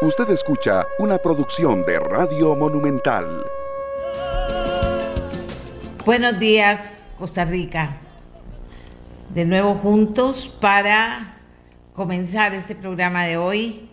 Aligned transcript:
Usted 0.00 0.30
escucha 0.30 0.86
una 1.00 1.18
producción 1.18 1.84
de 1.84 1.98
Radio 1.98 2.54
Monumental. 2.54 3.44
Buenos 6.06 6.38
días, 6.38 7.08
Costa 7.18 7.44
Rica. 7.44 7.96
De 9.30 9.44
nuevo 9.44 9.74
juntos 9.74 10.46
para 10.60 11.34
comenzar 11.94 12.54
este 12.54 12.76
programa 12.76 13.24
de 13.24 13.38
hoy 13.38 13.90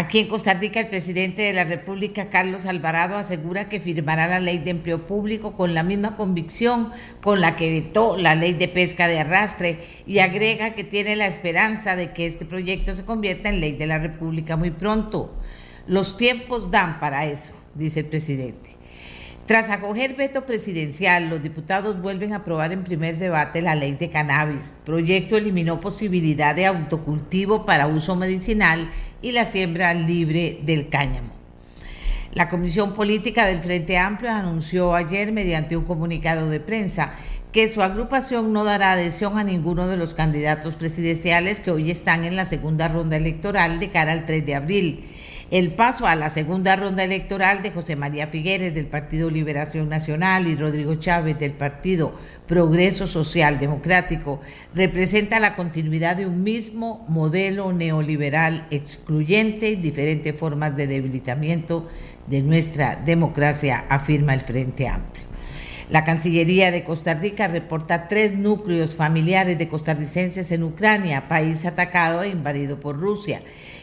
Aquí 0.00 0.20
en 0.20 0.28
Costa 0.28 0.54
Rica, 0.54 0.80
el 0.80 0.88
presidente 0.88 1.42
de 1.42 1.52
la 1.52 1.64
República, 1.64 2.30
Carlos 2.30 2.64
Alvarado, 2.64 3.18
asegura 3.18 3.68
que 3.68 3.80
firmará 3.80 4.28
la 4.28 4.40
ley 4.40 4.56
de 4.56 4.70
empleo 4.70 5.06
público 5.06 5.54
con 5.54 5.74
la 5.74 5.82
misma 5.82 6.16
convicción 6.16 6.90
con 7.22 7.42
la 7.42 7.54
que 7.54 7.70
vetó 7.70 8.16
la 8.16 8.34
ley 8.34 8.54
de 8.54 8.66
pesca 8.66 9.08
de 9.08 9.20
arrastre 9.20 9.78
y 10.06 10.20
agrega 10.20 10.74
que 10.74 10.84
tiene 10.84 11.16
la 11.16 11.26
esperanza 11.26 11.96
de 11.96 12.14
que 12.14 12.26
este 12.26 12.46
proyecto 12.46 12.94
se 12.94 13.04
convierta 13.04 13.50
en 13.50 13.60
ley 13.60 13.72
de 13.72 13.86
la 13.86 13.98
República 13.98 14.56
muy 14.56 14.70
pronto. 14.70 15.38
Los 15.86 16.16
tiempos 16.16 16.70
dan 16.70 16.98
para 16.98 17.26
eso, 17.26 17.52
dice 17.74 18.00
el 18.00 18.06
presidente. 18.06 18.69
Tras 19.50 19.68
acoger 19.68 20.14
veto 20.14 20.46
presidencial, 20.46 21.28
los 21.28 21.42
diputados 21.42 22.00
vuelven 22.00 22.32
a 22.32 22.36
aprobar 22.36 22.70
en 22.70 22.84
primer 22.84 23.18
debate 23.18 23.60
la 23.62 23.74
ley 23.74 23.96
de 23.96 24.08
cannabis. 24.08 24.78
Proyecto 24.84 25.36
eliminó 25.36 25.80
posibilidad 25.80 26.54
de 26.54 26.66
autocultivo 26.66 27.66
para 27.66 27.88
uso 27.88 28.14
medicinal 28.14 28.88
y 29.20 29.32
la 29.32 29.44
siembra 29.44 29.92
libre 29.92 30.60
del 30.62 30.88
cáñamo. 30.88 31.32
La 32.32 32.48
Comisión 32.48 32.94
Política 32.94 33.44
del 33.46 33.60
Frente 33.60 33.98
Amplio 33.98 34.30
anunció 34.30 34.94
ayer 34.94 35.32
mediante 35.32 35.76
un 35.76 35.82
comunicado 35.82 36.48
de 36.48 36.60
prensa 36.60 37.14
que 37.50 37.68
su 37.68 37.82
agrupación 37.82 38.52
no 38.52 38.62
dará 38.62 38.92
adhesión 38.92 39.36
a 39.36 39.42
ninguno 39.42 39.88
de 39.88 39.96
los 39.96 40.14
candidatos 40.14 40.76
presidenciales 40.76 41.60
que 41.60 41.72
hoy 41.72 41.90
están 41.90 42.24
en 42.24 42.36
la 42.36 42.44
segunda 42.44 42.86
ronda 42.86 43.16
electoral 43.16 43.80
de 43.80 43.90
cara 43.90 44.12
al 44.12 44.26
3 44.26 44.46
de 44.46 44.54
abril 44.54 45.04
el 45.50 45.72
paso 45.72 46.06
a 46.06 46.14
la 46.14 46.30
segunda 46.30 46.76
ronda 46.76 47.02
electoral 47.02 47.62
de 47.62 47.72
José 47.72 47.96
María 47.96 48.28
Figueres 48.28 48.72
del 48.72 48.86
Partido 48.86 49.30
Liberación 49.30 49.88
Nacional 49.88 50.46
y 50.46 50.54
Rodrigo 50.54 50.94
Chávez 50.94 51.38
del 51.40 51.52
Partido 51.52 52.14
Progreso 52.46 53.08
Social 53.08 53.58
Democrático 53.58 54.40
representa 54.74 55.40
la 55.40 55.56
continuidad 55.56 56.16
de 56.16 56.26
un 56.26 56.44
mismo 56.44 57.04
modelo 57.08 57.72
neoliberal 57.72 58.66
excluyente 58.70 59.70
y 59.70 59.76
diferentes 59.76 60.38
formas 60.38 60.76
de 60.76 60.86
debilitamiento 60.86 61.88
de 62.28 62.42
nuestra 62.42 62.94
democracia, 62.94 63.84
afirma 63.88 64.34
el 64.34 64.40
Frente 64.40 64.86
Amplio. 64.86 65.30
La 65.90 66.04
Cancillería 66.04 66.70
de 66.70 66.84
Costa 66.84 67.14
Rica 67.14 67.48
reporta 67.48 68.06
tres 68.06 68.34
núcleos 68.34 68.94
familiares 68.94 69.58
de 69.58 69.66
costarricenses 69.66 70.52
en 70.52 70.62
Ucrania, 70.62 71.26
país 71.26 71.66
atacado 71.66 72.22
e 72.22 72.28
invadido 72.28 72.78
por 72.78 72.96
Rusia. 72.96 73.42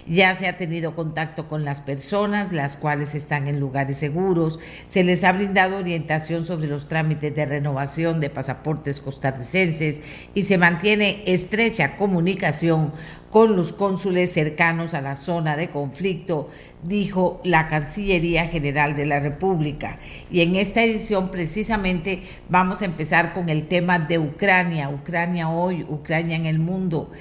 Ya 0.10 0.34
se 0.36 0.48
ha 0.48 0.58
tenido 0.58 0.96
contacto 0.96 1.50
con 1.50 1.66
las 1.66 1.82
personas, 1.82 2.54
las 2.54 2.78
cuales 2.78 3.14
están 3.14 3.48
en 3.48 3.60
lugares 3.60 3.98
seguros. 3.98 4.58
Se 4.86 5.04
les 5.04 5.26
ha 5.26 5.34
brindado 5.34 5.78
orientación 5.78 6.46
sobre 6.46 6.68
los 6.68 6.88
trámites 6.88 7.36
de 7.36 7.46
renovación 7.46 8.22
de 8.22 8.30
pasaportes 8.30 9.02
costarricenses 9.02 10.02
y 10.34 10.44
se 10.44 10.58
mantiene 10.58 11.24
estrecha 11.26 11.98
comunicación 11.98 12.94
con 13.30 13.58
los 13.58 13.74
cónsules 13.74 14.32
cercanos 14.32 14.94
a 14.94 15.02
la 15.02 15.18
zona 15.18 15.58
de 15.58 15.70
conflicto, 15.70 16.50
dijo 16.84 17.42
la 17.44 17.68
Cancillería 17.68 18.48
General 18.48 18.96
de 18.96 19.06
la 19.06 19.20
República. 19.20 20.00
Y 20.32 20.40
en 20.40 20.56
esta 20.56 20.84
edición 20.84 21.30
precisamente 21.30 22.24
vamos 22.48 22.82
a 22.82 22.86
empezar 22.86 23.34
con 23.34 23.50
el 23.50 23.68
tema 23.68 24.00
de 24.00 24.20
Ucrania, 24.20 24.90
Ucrania 24.90 25.50
hoy, 25.50 25.84
Ucrania 25.84 26.38
en 26.38 26.46
el 26.46 26.60
mundo 26.60 27.12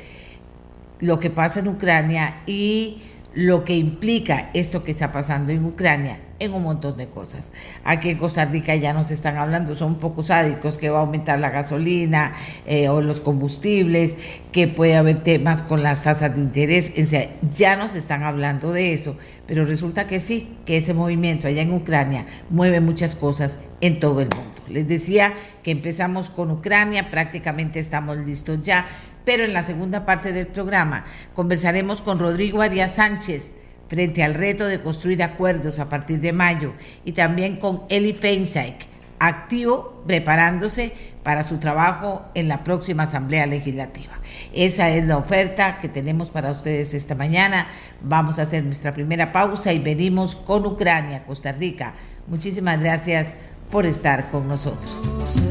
lo 1.00 1.18
que 1.18 1.30
pasa 1.30 1.60
en 1.60 1.68
Ucrania 1.68 2.42
y 2.46 3.02
lo 3.34 3.64
que 3.64 3.76
implica 3.76 4.50
esto 4.54 4.82
que 4.82 4.92
está 4.92 5.12
pasando 5.12 5.52
en 5.52 5.64
Ucrania 5.64 6.20
en 6.38 6.52
un 6.52 6.62
montón 6.62 6.96
de 6.96 7.08
cosas. 7.08 7.52
Aquí 7.84 8.10
en 8.10 8.18
Costa 8.18 8.44
Rica 8.44 8.74
ya 8.76 8.92
nos 8.92 9.10
están 9.10 9.36
hablando, 9.36 9.74
son 9.74 9.92
un 9.92 9.98
poco 9.98 10.22
sádicos, 10.22 10.78
que 10.78 10.90
va 10.90 10.98
a 10.98 11.00
aumentar 11.02 11.40
la 11.40 11.50
gasolina 11.50 12.34
eh, 12.66 12.88
o 12.88 13.00
los 13.00 13.20
combustibles, 13.20 14.16
que 14.52 14.68
puede 14.68 14.96
haber 14.96 15.22
temas 15.22 15.62
con 15.62 15.82
las 15.82 16.02
tasas 16.02 16.34
de 16.34 16.40
interés, 16.40 16.92
o 17.00 17.04
sea, 17.04 17.30
ya 17.54 17.76
nos 17.76 17.94
están 17.94 18.22
hablando 18.22 18.72
de 18.72 18.92
eso, 18.92 19.16
pero 19.46 19.64
resulta 19.64 20.06
que 20.06 20.20
sí, 20.20 20.56
que 20.64 20.78
ese 20.78 20.94
movimiento 20.94 21.46
allá 21.46 21.62
en 21.62 21.72
Ucrania 21.72 22.26
mueve 22.50 22.80
muchas 22.80 23.14
cosas 23.14 23.58
en 23.80 24.00
todo 24.00 24.20
el 24.20 24.28
mundo. 24.34 24.52
Les 24.68 24.88
decía 24.88 25.34
que 25.62 25.70
empezamos 25.70 26.28
con 26.28 26.50
Ucrania, 26.50 27.10
prácticamente 27.10 27.78
estamos 27.78 28.16
listos 28.16 28.62
ya, 28.62 28.86
pero 29.26 29.44
en 29.44 29.52
la 29.52 29.64
segunda 29.64 30.06
parte 30.06 30.32
del 30.32 30.46
programa 30.46 31.04
conversaremos 31.34 32.00
con 32.00 32.18
Rodrigo 32.18 32.62
Arias 32.62 32.94
Sánchez 32.94 33.54
frente 33.88 34.22
al 34.22 34.34
reto 34.34 34.66
de 34.66 34.80
construir 34.80 35.22
acuerdos 35.22 35.78
a 35.78 35.88
partir 35.88 36.20
de 36.20 36.32
mayo 36.32 36.72
y 37.04 37.12
también 37.12 37.56
con 37.56 37.82
Eli 37.88 38.12
Feinsack, 38.12 38.86
activo 39.18 40.02
preparándose 40.06 40.92
para 41.22 41.42
su 41.42 41.58
trabajo 41.58 42.24
en 42.34 42.48
la 42.48 42.62
próxima 42.62 43.02
Asamblea 43.02 43.46
Legislativa. 43.46 44.12
Esa 44.52 44.90
es 44.90 45.06
la 45.06 45.16
oferta 45.16 45.78
que 45.80 45.88
tenemos 45.88 46.30
para 46.30 46.52
ustedes 46.52 46.94
esta 46.94 47.16
mañana. 47.16 47.66
Vamos 48.02 48.38
a 48.38 48.42
hacer 48.42 48.62
nuestra 48.64 48.94
primera 48.94 49.32
pausa 49.32 49.72
y 49.72 49.80
venimos 49.80 50.36
con 50.36 50.64
Ucrania, 50.66 51.24
Costa 51.24 51.50
Rica. 51.50 51.94
Muchísimas 52.28 52.80
gracias 52.80 53.34
por 53.70 53.86
estar 53.86 54.30
con 54.30 54.46
nosotros. 54.46 55.42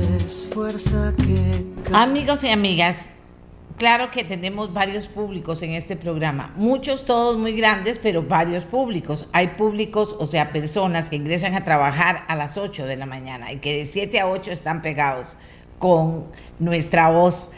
Amigos 1.93 2.43
y 2.43 2.49
amigas, 2.49 3.09
Claro 3.77 4.09
que 4.09 4.23
tenemos 4.23 4.71
varios 4.71 5.09
públicos 5.09 5.61
en 5.61 5.71
este 5.71 5.97
programa, 5.97 6.53
muchos 6.55 7.03
todos 7.03 7.37
muy 7.37 7.51
grandes, 7.53 7.99
pero 7.99 8.23
varios 8.23 8.63
públicos. 8.63 9.27
Hay 9.33 9.47
públicos, 9.49 10.15
o 10.17 10.25
sea, 10.25 10.53
personas 10.53 11.09
que 11.09 11.17
ingresan 11.17 11.55
a 11.55 11.65
trabajar 11.65 12.23
a 12.29 12.37
las 12.37 12.57
8 12.57 12.85
de 12.85 12.95
la 12.95 13.05
mañana 13.05 13.51
y 13.51 13.57
que 13.57 13.77
de 13.77 13.85
7 13.85 14.21
a 14.21 14.29
8 14.29 14.53
están 14.53 14.81
pegados 14.81 15.35
con 15.77 16.27
nuestra 16.57 17.09
voz. 17.09 17.49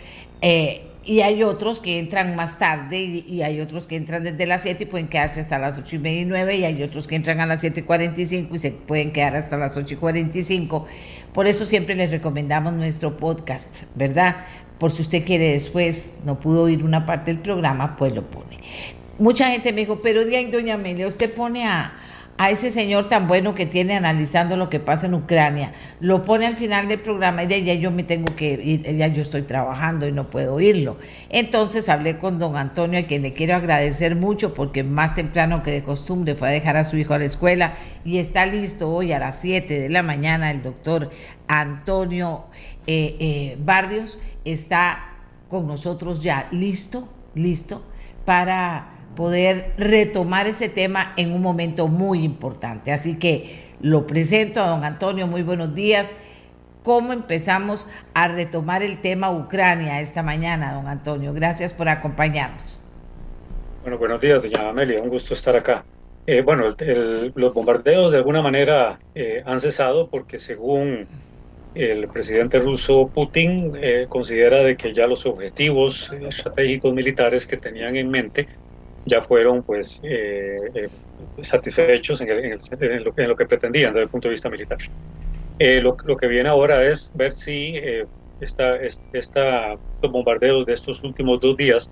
Eh, 0.42 0.88
y 1.08 1.22
hay 1.22 1.44
otros 1.44 1.80
que 1.80 2.00
entran 2.00 2.36
más 2.36 2.60
tarde 2.60 3.00
y, 3.00 3.42
hay 3.42 3.62
otros 3.62 3.88
que 3.88 3.96
entran 3.96 4.24
desde 4.24 4.46
las 4.46 4.64
7 4.64 4.84
y 4.84 4.88
pueden 4.88 5.08
quedarse 5.08 5.40
hasta 5.40 5.58
las 5.58 5.78
8 5.78 5.96
y 5.96 6.00
media 6.00 6.22
y 6.22 6.26
9 6.26 6.56
y 6.58 6.66
hay 6.66 6.84
otros 6.84 7.08
que 7.08 7.16
entran 7.16 7.40
a 7.40 7.46
las 7.46 7.62
7 7.62 7.80
y 7.80 7.84
45 7.84 8.56
y 8.56 8.58
se 8.58 8.72
pueden 8.72 9.14
quedar 9.14 9.36
hasta 9.36 9.56
las 9.56 9.78
8 9.78 9.94
y 9.94 9.98
45. 9.98 10.86
Por 11.32 11.48
eso 11.48 11.64
siempre 11.64 11.96
les 11.96 12.12
recomendamos 12.12 12.74
nuestro 12.74 13.16
podcast, 13.16 13.84
¿verdad? 13.96 14.36
Por 14.80 14.92
si 14.92 15.02
usted 15.02 15.26
quiere 15.26 15.52
después, 15.52 16.18
no 16.26 16.40
pudo 16.40 16.64
oír 16.64 16.84
una 16.84 17.06
parte 17.06 17.32
del 17.32 17.42
programa, 17.42 17.96
pues 17.98 18.14
lo 18.14 18.24
pone. 18.24 18.58
Mucha 19.20 19.48
gente 19.48 19.74
me 19.74 19.82
dijo, 19.82 20.00
pero 20.02 20.22
doña 20.24 20.76
Amelia, 20.76 21.08
usted 21.08 21.34
pone 21.34 21.66
a, 21.66 21.94
a 22.38 22.52
ese 22.52 22.70
señor 22.70 23.08
tan 23.08 23.28
bueno 23.28 23.56
que 23.56 23.66
tiene 23.66 23.96
analizando 23.96 24.58
lo 24.58 24.70
que 24.70 24.80
pasa 24.80 25.08
en 25.08 25.16
Ucrania, 25.16 25.74
lo 26.00 26.22
pone 26.22 26.46
al 26.46 26.56
final 26.56 26.88
del 26.88 27.00
programa 27.00 27.44
y 27.44 27.48
de 27.48 27.64
ya 27.64 27.74
yo 27.74 27.90
me 27.90 28.04
tengo 28.04 28.36
que 28.36 28.54
ir, 28.54 28.96
ya 28.96 29.08
yo 29.08 29.24
estoy 29.24 29.42
trabajando 29.42 30.08
y 30.08 30.12
no 30.12 30.30
puedo 30.30 30.54
oírlo. 30.54 30.98
Entonces 31.30 31.90
hablé 31.90 32.20
con 32.20 32.38
don 32.38 32.56
Antonio, 32.56 33.00
a 33.00 33.04
quien 33.04 33.24
le 33.24 33.34
quiero 33.34 33.56
agradecer 33.56 34.16
mucho 34.16 34.54
porque 34.54 34.84
más 34.84 35.16
temprano 35.16 35.64
que 35.64 35.72
de 35.72 35.82
costumbre 35.82 36.36
fue 36.36 36.50
a 36.50 36.52
dejar 36.52 36.78
a 36.78 36.84
su 36.84 36.98
hijo 36.98 37.16
a 37.16 37.20
la 37.20 37.26
escuela 37.26 37.74
y 38.06 38.20
está 38.20 38.46
listo 38.46 38.90
hoy 38.90 39.14
a 39.14 39.20
las 39.20 39.40
7 39.42 39.80
de 39.80 39.90
la 39.90 40.04
mañana 40.04 40.52
el 40.52 40.62
doctor 40.62 41.10
Antonio 41.48 42.46
eh, 42.88 43.18
eh, 43.20 43.58
Barrios 43.60 44.18
está 44.46 45.18
con 45.50 45.68
nosotros 45.68 46.22
ya 46.22 46.48
listo, 46.52 47.10
listo 47.36 47.84
para 48.24 48.88
poder 49.14 49.74
retomar 49.78 50.48
ese 50.48 50.70
tema 50.70 51.14
en 51.18 51.34
un 51.34 51.42
momento 51.42 51.90
muy 51.90 52.24
importante. 52.24 52.94
Así 52.94 53.20
que 53.20 53.74
lo 53.82 54.08
presento 54.08 54.62
a 54.62 54.68
don 54.68 54.86
Antonio, 54.86 55.28
muy 55.28 55.44
buenos 55.44 55.76
días. 55.76 56.16
¿Cómo 56.82 57.12
empezamos 57.12 57.88
a 58.14 58.30
retomar 58.30 58.84
el 58.84 59.02
tema 59.02 59.32
Ucrania 59.32 60.00
esta 60.00 60.24
mañana, 60.24 60.74
don 60.74 60.88
Antonio? 60.88 61.34
Gracias 61.34 61.74
por 61.74 61.90
acompañarnos. 61.90 62.82
Bueno, 63.82 63.98
buenos 63.98 64.22
días, 64.22 64.42
doña 64.42 64.70
Amelia, 64.70 65.02
un 65.02 65.10
gusto 65.10 65.34
estar 65.34 65.58
acá. 65.58 65.84
Eh, 66.26 66.42
bueno, 66.42 66.64
los 67.36 67.54
bombardeos 67.54 68.12
de 68.14 68.18
alguna 68.18 68.42
manera 68.42 68.98
han 69.46 69.60
cesado 69.60 70.10
porque 70.10 70.40
según 70.40 71.08
el 71.74 72.08
presidente 72.08 72.60
ruso 72.60 73.10
Putin 73.14 73.74
eh, 73.80 74.08
considera 74.10 74.64
de 74.64 74.76
que 74.76 74.94
ya 74.94 75.08
los 75.08 75.26
objetivos 75.26 76.12
estratégicos 76.12 76.94
militares 76.94 77.46
que 77.46 77.58
tenían 77.58 77.96
en 77.96 78.10
mente 78.10 78.48
ya 79.06 79.22
fueron 79.22 79.64
pues 79.64 80.00
eh, 80.04 80.58
eh, 80.74 80.90
satisfechos 81.42 82.20
en, 82.22 82.60
lo, 83.04 83.36
que 83.36 83.46
pretendían 83.46 83.94
desde 83.94 84.04
el 84.04 84.10
punto 84.10 84.28
de 84.28 84.34
vista 84.34 84.50
militar. 84.50 84.78
Lo, 85.60 85.96
que 85.96 86.28
viene 86.28 86.50
ahora 86.50 86.86
es 86.86 87.12
ver 87.16 87.34
si 87.34 87.76
esta, 88.42 88.78
los 90.02 90.12
bombardeos 90.12 90.66
de 90.66 90.74
estos 90.74 91.04
últimos 91.04 91.40
dos 91.40 91.56
días 91.56 91.90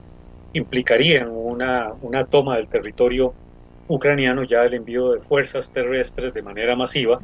implicarían 0.53 1.29
una, 1.29 1.93
una 2.01 2.25
toma 2.25 2.57
del 2.57 2.67
territorio 2.67 3.33
ucraniano, 3.87 4.43
ya 4.43 4.63
el 4.63 4.73
envío 4.73 5.11
de 5.11 5.19
fuerzas 5.19 5.71
terrestres 5.71 6.33
de 6.33 6.41
manera 6.41 6.75
masiva 6.75 7.19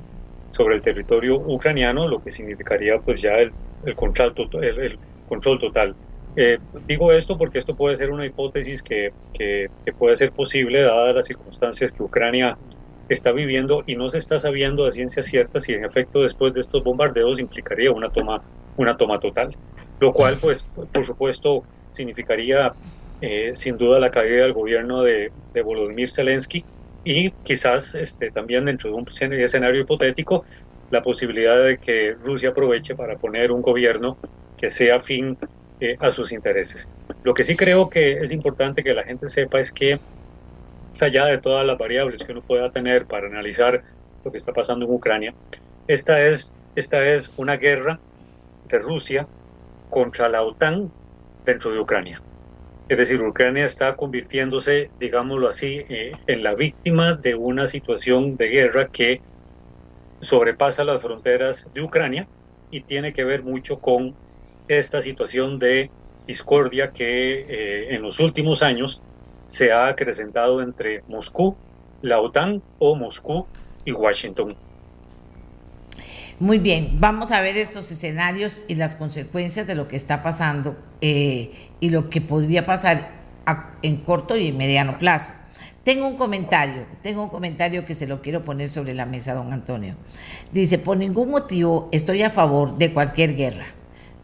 sobre 0.51 0.75
el 0.75 0.81
territorio 0.81 1.35
ucraniano, 1.37 2.07
lo 2.07 2.21
que 2.21 2.31
significaría 2.31 2.99
pues 2.99 3.21
ya 3.21 3.33
el, 3.35 3.51
el 3.85 3.95
control, 3.95 4.33
el, 4.61 4.99
control 5.27 5.59
total. 5.59 5.95
Eh, 6.35 6.59
digo 6.87 7.11
esto 7.11 7.37
porque 7.37 7.57
esto 7.57 7.75
puede 7.75 7.95
ser 7.95 8.11
una 8.11 8.25
hipótesis 8.25 8.81
que, 8.81 9.11
que, 9.33 9.69
puede 9.97 10.15
ser 10.15 10.31
posible 10.31 10.81
dadas 10.81 11.15
las 11.15 11.25
circunstancias 11.25 11.91
que 11.91 12.03
Ucrania 12.03 12.57
está 13.09 13.33
viviendo 13.33 13.83
y 13.85 13.95
no 13.95 14.07
se 14.07 14.17
está 14.17 14.39
sabiendo 14.39 14.85
a 14.85 14.91
ciencia 14.91 15.23
cierta 15.23 15.59
si 15.59 15.73
en 15.73 15.83
efecto 15.83 16.21
después 16.21 16.53
de 16.53 16.61
estos 16.61 16.83
bombardeos 16.83 17.39
implicaría 17.39 17.91
una 17.91 18.09
toma, 18.09 18.41
una 18.77 18.95
toma 18.95 19.19
total, 19.19 19.53
lo 19.99 20.13
cual 20.13 20.37
pues 20.39 20.65
por 20.93 21.03
supuesto 21.03 21.63
significaría 21.91 22.73
eh, 23.19 23.51
sin 23.53 23.77
duda 23.77 23.99
la 23.99 24.11
caída 24.11 24.43
del 24.43 24.53
gobierno 24.53 25.03
de, 25.03 25.31
de 25.53 25.61
Volodymyr 25.61 26.09
Zelensky 26.09 26.63
y 27.03 27.31
quizás 27.43 27.95
este, 27.95 28.31
también 28.31 28.65
dentro 28.65 28.89
de 28.89 28.95
un 28.95 29.05
escenario 29.33 29.81
hipotético 29.81 30.45
la 30.89 31.01
posibilidad 31.01 31.63
de 31.63 31.77
que 31.77 32.13
Rusia 32.21 32.49
aproveche 32.49 32.95
para 32.95 33.17
poner 33.17 33.51
un 33.51 33.61
gobierno 33.61 34.17
que 34.57 34.69
sea 34.69 34.97
afín 34.97 35.37
eh, 35.79 35.95
a 35.99 36.11
sus 36.11 36.31
intereses. 36.31 36.89
Lo 37.23 37.33
que 37.33 37.43
sí 37.43 37.55
creo 37.55 37.89
que 37.89 38.19
es 38.19 38.31
importante 38.31 38.83
que 38.83 38.93
la 38.93 39.03
gente 39.03 39.29
sepa 39.29 39.59
es 39.59 39.71
que, 39.71 39.93
más 39.93 41.01
allá 41.01 41.25
de 41.25 41.39
todas 41.39 41.65
las 41.65 41.77
variables 41.77 42.23
que 42.23 42.33
uno 42.33 42.41
pueda 42.41 42.69
tener 42.71 43.05
para 43.05 43.27
analizar 43.27 43.81
lo 44.23 44.31
que 44.31 44.37
está 44.37 44.53
pasando 44.53 44.85
en 44.85 44.91
Ucrania, 44.91 45.33
esta 45.87 46.27
es, 46.27 46.53
esta 46.75 47.07
es 47.09 47.31
una 47.37 47.55
guerra 47.55 47.99
de 48.65 48.77
Rusia 48.77 49.27
contra 49.89 50.29
la 50.29 50.43
OTAN 50.43 50.91
dentro 51.45 51.71
de 51.71 51.79
Ucrania. 51.79 52.21
Es 52.91 52.97
decir, 52.97 53.21
Ucrania 53.21 53.63
está 53.63 53.95
convirtiéndose, 53.95 54.91
digámoslo 54.99 55.47
así, 55.47 55.85
eh, 55.87 56.11
en 56.27 56.43
la 56.43 56.55
víctima 56.55 57.13
de 57.13 57.35
una 57.35 57.69
situación 57.69 58.35
de 58.35 58.49
guerra 58.49 58.89
que 58.89 59.21
sobrepasa 60.19 60.83
las 60.83 61.01
fronteras 61.01 61.69
de 61.73 61.81
Ucrania 61.81 62.27
y 62.69 62.81
tiene 62.81 63.13
que 63.13 63.23
ver 63.23 63.43
mucho 63.43 63.79
con 63.79 64.13
esta 64.67 65.01
situación 65.01 65.57
de 65.57 65.89
discordia 66.27 66.91
que 66.91 67.45
eh, 67.47 67.95
en 67.95 68.01
los 68.01 68.19
últimos 68.19 68.61
años 68.61 69.01
se 69.47 69.71
ha 69.71 69.87
acrecentado 69.87 70.61
entre 70.61 71.01
Moscú, 71.07 71.55
la 72.01 72.19
OTAN 72.19 72.61
o 72.77 72.95
Moscú 72.97 73.47
y 73.85 73.93
Washington. 73.93 74.57
Muy 76.41 76.57
bien, 76.57 76.97
vamos 76.99 77.31
a 77.31 77.39
ver 77.39 77.55
estos 77.55 77.91
escenarios 77.91 78.63
y 78.67 78.73
las 78.73 78.95
consecuencias 78.95 79.67
de 79.67 79.75
lo 79.75 79.87
que 79.87 79.95
está 79.95 80.23
pasando 80.23 80.75
eh, 80.99 81.51
y 81.79 81.91
lo 81.91 82.09
que 82.09 82.19
podría 82.19 82.65
pasar 82.65 83.11
en 83.83 83.97
corto 83.97 84.35
y 84.35 84.51
mediano 84.51 84.97
plazo. 84.97 85.33
Tengo 85.83 86.07
un 86.07 86.17
comentario, 86.17 86.87
tengo 87.03 87.21
un 87.21 87.29
comentario 87.29 87.85
que 87.85 87.93
se 87.93 88.07
lo 88.07 88.23
quiero 88.23 88.41
poner 88.41 88.71
sobre 88.71 88.95
la 88.95 89.05
mesa, 89.05 89.35
don 89.35 89.53
Antonio. 89.53 89.93
Dice, 90.51 90.79
por 90.79 90.97
ningún 90.97 91.29
motivo 91.29 91.89
estoy 91.91 92.23
a 92.23 92.31
favor 92.31 92.75
de 92.75 92.91
cualquier 92.91 93.35
guerra. 93.35 93.67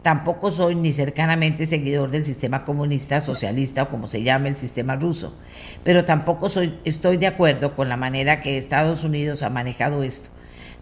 Tampoco 0.02 0.50
soy 0.50 0.74
ni 0.74 0.90
cercanamente 0.90 1.66
seguidor 1.66 2.10
del 2.10 2.24
sistema 2.24 2.64
comunista, 2.64 3.20
socialista 3.20 3.84
o 3.84 3.88
como 3.88 4.08
se 4.08 4.24
llame 4.24 4.48
el 4.48 4.56
sistema 4.56 4.96
ruso. 4.96 5.36
Pero 5.84 6.04
tampoco 6.04 6.48
soy, 6.48 6.80
estoy 6.84 7.16
de 7.16 7.28
acuerdo 7.28 7.74
con 7.74 7.88
la 7.88 7.96
manera 7.96 8.40
que 8.40 8.58
Estados 8.58 9.04
Unidos 9.04 9.44
ha 9.44 9.50
manejado 9.50 10.02
esto 10.02 10.30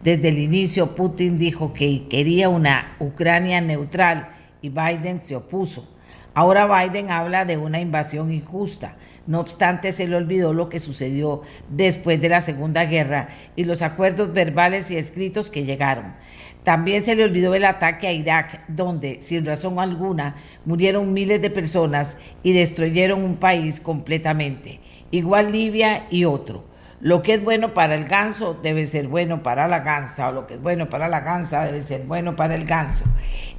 desde 0.07 0.29
el 0.29 0.39
inicio 0.39 0.95
Putin 0.95 1.37
dijo 1.37 1.73
que 1.73 2.07
quería 2.07 2.49
una 2.49 2.95
Ucrania 3.01 3.61
neutral 3.61 4.29
y 4.63 4.69
Biden 4.69 5.21
se 5.21 5.35
opuso. 5.35 5.93
Ahora 6.33 6.69
Biden 6.69 7.11
habla 7.11 7.45
de 7.45 7.57
una 7.57 7.81
invasión 7.81 8.33
injusta. 8.33 8.95
No 9.27 9.41
obstante, 9.41 9.91
se 9.91 10.07
le 10.07 10.15
olvidó 10.15 10.53
lo 10.53 10.69
que 10.69 10.79
sucedió 10.79 11.43
después 11.69 12.21
de 12.21 12.29
la 12.29 12.41
Segunda 12.41 12.85
Guerra 12.85 13.31
y 13.57 13.65
los 13.65 13.83
acuerdos 13.83 14.33
verbales 14.33 14.93
y 14.93 14.97
escritos 14.97 15.51
que 15.51 15.65
llegaron. 15.65 16.15
También 16.63 17.05
se 17.05 17.17
le 17.17 17.25
olvidó 17.25 17.57
el 17.57 17.65
ataque 17.65 18.07
a 18.07 18.13
Irak, 18.13 18.65
donde, 18.69 19.21
sin 19.23 19.45
razón 19.45 19.81
alguna, 19.81 20.37
murieron 20.65 21.13
miles 21.15 21.43
de 21.43 21.51
personas 21.51 22.17
y 22.45 22.53
destruyeron 22.53 23.25
un 23.25 23.39
país 23.39 23.81
completamente. 23.81 24.79
Igual 25.11 25.51
Libia 25.51 26.07
y 26.11 26.27
otro. 26.27 26.76
Lo 27.01 27.23
que 27.23 27.35
es 27.35 27.45
bueno 27.45 27.75
para 27.75 27.95
el 27.95 28.07
ganso 28.07 28.59
debe 28.63 28.87
ser 28.87 29.07
bueno 29.09 29.43
para 29.43 29.69
la 29.69 29.81
gansa, 29.81 30.29
o 30.29 30.33
lo 30.33 30.47
que 30.47 30.55
es 30.55 30.63
bueno 30.63 30.89
para 30.89 31.09
la 31.09 31.21
gansa 31.21 31.65
debe 31.65 31.83
ser 31.83 32.05
bueno 32.05 32.37
para 32.37 32.55
el 32.55 32.65
ganso. 32.65 33.05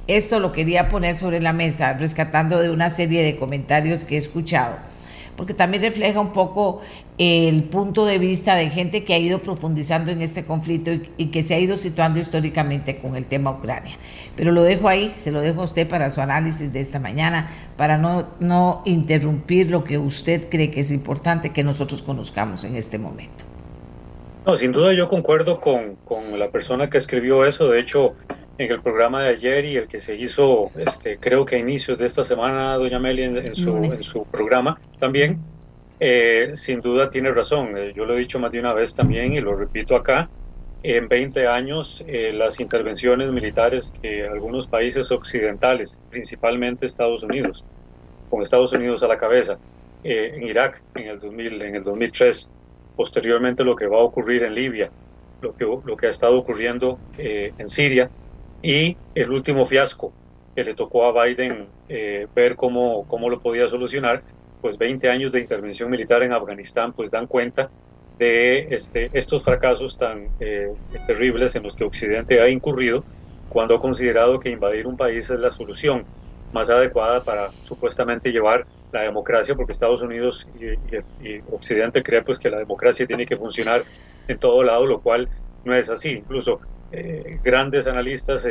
Esto 0.08 0.40
lo 0.40 0.52
quería 0.52 0.88
poner 0.88 1.16
sobre 1.16 1.40
la 1.40 1.52
mesa, 1.52 1.92
rescatando 1.92 2.58
de 2.58 2.70
una 2.70 2.90
serie 2.90 3.22
de 3.22 3.36
comentarios 3.36 4.04
que 4.04 4.16
he 4.16 4.18
escuchado 4.18 4.76
porque 5.38 5.54
también 5.54 5.84
refleja 5.84 6.18
un 6.18 6.32
poco 6.32 6.80
el 7.16 7.62
punto 7.62 8.04
de 8.04 8.18
vista 8.18 8.56
de 8.56 8.70
gente 8.70 9.04
que 9.04 9.14
ha 9.14 9.18
ido 9.18 9.38
profundizando 9.38 10.10
en 10.10 10.20
este 10.20 10.44
conflicto 10.44 10.90
y, 11.16 11.26
que 11.26 11.44
se 11.44 11.54
ha 11.54 11.60
ido 11.60 11.76
situando 11.76 12.18
históricamente 12.18 12.98
con 12.98 13.14
el 13.14 13.24
tema 13.24 13.52
Ucrania. 13.52 13.96
Pero 14.34 14.50
lo 14.50 14.64
dejo 14.64 14.88
ahí, 14.88 15.14
se 15.16 15.30
lo 15.30 15.40
dejo 15.40 15.60
a 15.60 15.64
usted 15.64 15.86
para 15.86 16.10
su 16.10 16.20
análisis 16.20 16.72
de 16.72 16.80
esta 16.80 16.98
mañana, 16.98 17.48
para 17.76 17.98
no, 17.98 18.26
no 18.40 18.82
interrumpir 18.84 19.70
lo 19.70 19.84
que 19.84 19.96
usted 19.96 20.48
cree 20.50 20.72
que 20.72 20.80
es 20.80 20.90
importante 20.90 21.50
que 21.50 21.62
nosotros 21.62 22.02
conozcamos 22.02 22.64
en 22.64 22.74
este 22.74 22.98
momento. 22.98 23.44
No, 24.44 24.56
sin 24.56 24.72
duda 24.72 24.92
yo 24.92 25.08
concuerdo 25.08 25.60
con, 25.60 25.94
con 26.04 26.36
la 26.36 26.50
persona 26.50 26.90
que 26.90 26.98
escribió 26.98 27.44
eso. 27.44 27.68
De 27.68 27.78
hecho, 27.78 28.16
en 28.58 28.72
el 28.72 28.82
programa 28.82 29.22
de 29.22 29.28
ayer 29.30 29.64
y 29.64 29.76
el 29.76 29.86
que 29.86 30.00
se 30.00 30.16
hizo, 30.16 30.72
este, 30.76 31.16
creo 31.18 31.44
que 31.44 31.56
a 31.56 31.58
inicios 31.60 31.96
de 31.96 32.06
esta 32.06 32.24
semana, 32.24 32.74
doña 32.74 32.98
Meli, 32.98 33.22
en, 33.22 33.54
su, 33.54 33.76
en 33.76 33.96
su, 33.96 34.24
programa 34.24 34.80
también, 34.98 35.38
eh, 36.00 36.50
sin 36.54 36.80
duda 36.80 37.08
tiene 37.08 37.30
razón. 37.32 37.78
Eh, 37.78 37.92
yo 37.94 38.04
lo 38.04 38.14
he 38.14 38.18
dicho 38.18 38.40
más 38.40 38.50
de 38.50 38.58
una 38.58 38.72
vez 38.72 38.94
también 38.94 39.32
y 39.32 39.40
lo 39.40 39.54
repito 39.54 39.94
acá. 39.94 40.28
En 40.82 41.08
20 41.08 41.46
años, 41.46 42.04
eh, 42.08 42.32
las 42.32 42.58
intervenciones 42.58 43.30
militares 43.30 43.92
que 44.02 44.26
algunos 44.26 44.66
países 44.66 45.10
occidentales, 45.12 45.96
principalmente 46.10 46.84
Estados 46.84 47.22
Unidos, 47.22 47.64
con 48.28 48.42
Estados 48.42 48.72
Unidos 48.72 49.04
a 49.04 49.08
la 49.08 49.18
cabeza, 49.18 49.56
en 50.04 50.44
Irak 50.44 50.80
en 50.94 51.08
el, 51.08 51.18
2000, 51.18 51.62
en 51.62 51.74
el 51.76 51.82
2003, 51.82 52.50
posteriormente 52.96 53.64
lo 53.64 53.74
que 53.74 53.86
va 53.86 53.98
a 53.98 54.02
ocurrir 54.02 54.44
en 54.44 54.54
Libia, 54.54 54.90
lo 55.42 55.54
que, 55.54 55.64
lo 55.64 55.96
que 55.96 56.06
ha 56.06 56.10
estado 56.10 56.38
ocurriendo 56.38 56.98
en 57.16 57.68
Siria, 57.68 58.08
y 58.62 58.96
el 59.14 59.30
último 59.30 59.64
fiasco 59.64 60.12
que 60.54 60.64
le 60.64 60.74
tocó 60.74 61.04
a 61.04 61.24
Biden 61.24 61.68
eh, 61.88 62.26
ver 62.34 62.56
cómo, 62.56 63.06
cómo 63.06 63.30
lo 63.30 63.40
podía 63.40 63.68
solucionar, 63.68 64.22
pues 64.60 64.76
20 64.76 65.08
años 65.08 65.32
de 65.32 65.40
intervención 65.40 65.88
militar 65.90 66.22
en 66.22 66.32
Afganistán, 66.32 66.92
pues 66.92 67.10
dan 67.10 67.26
cuenta 67.26 67.70
de 68.18 68.74
este, 68.74 69.10
estos 69.12 69.44
fracasos 69.44 69.96
tan 69.96 70.28
eh, 70.40 70.72
terribles 71.06 71.54
en 71.54 71.62
los 71.62 71.76
que 71.76 71.84
Occidente 71.84 72.40
ha 72.40 72.48
incurrido 72.48 73.04
cuando 73.48 73.76
ha 73.76 73.80
considerado 73.80 74.40
que 74.40 74.50
invadir 74.50 74.86
un 74.86 74.96
país 74.96 75.30
es 75.30 75.38
la 75.38 75.50
solución 75.50 76.04
más 76.52 76.70
adecuada 76.70 77.22
para 77.22 77.50
supuestamente 77.50 78.30
llevar 78.30 78.66
la 78.92 79.02
democracia, 79.02 79.54
porque 79.54 79.72
Estados 79.72 80.02
Unidos 80.02 80.46
y, 80.58 81.38
Occidente 81.52 82.02
creen 82.02 82.24
pues 82.24 82.38
que 82.38 82.50
la 82.50 82.58
democracia 82.58 83.06
tiene 83.06 83.26
que 83.26 83.36
funcionar 83.36 83.82
en 84.26 84.38
todo 84.38 84.62
lado, 84.62 84.86
lo 84.86 85.00
cual 85.00 85.28
no 85.64 85.74
es 85.74 85.90
así. 85.90 86.10
Incluso 86.10 86.60
eh, 86.90 87.38
grandes 87.42 87.86
analistas 87.86 88.46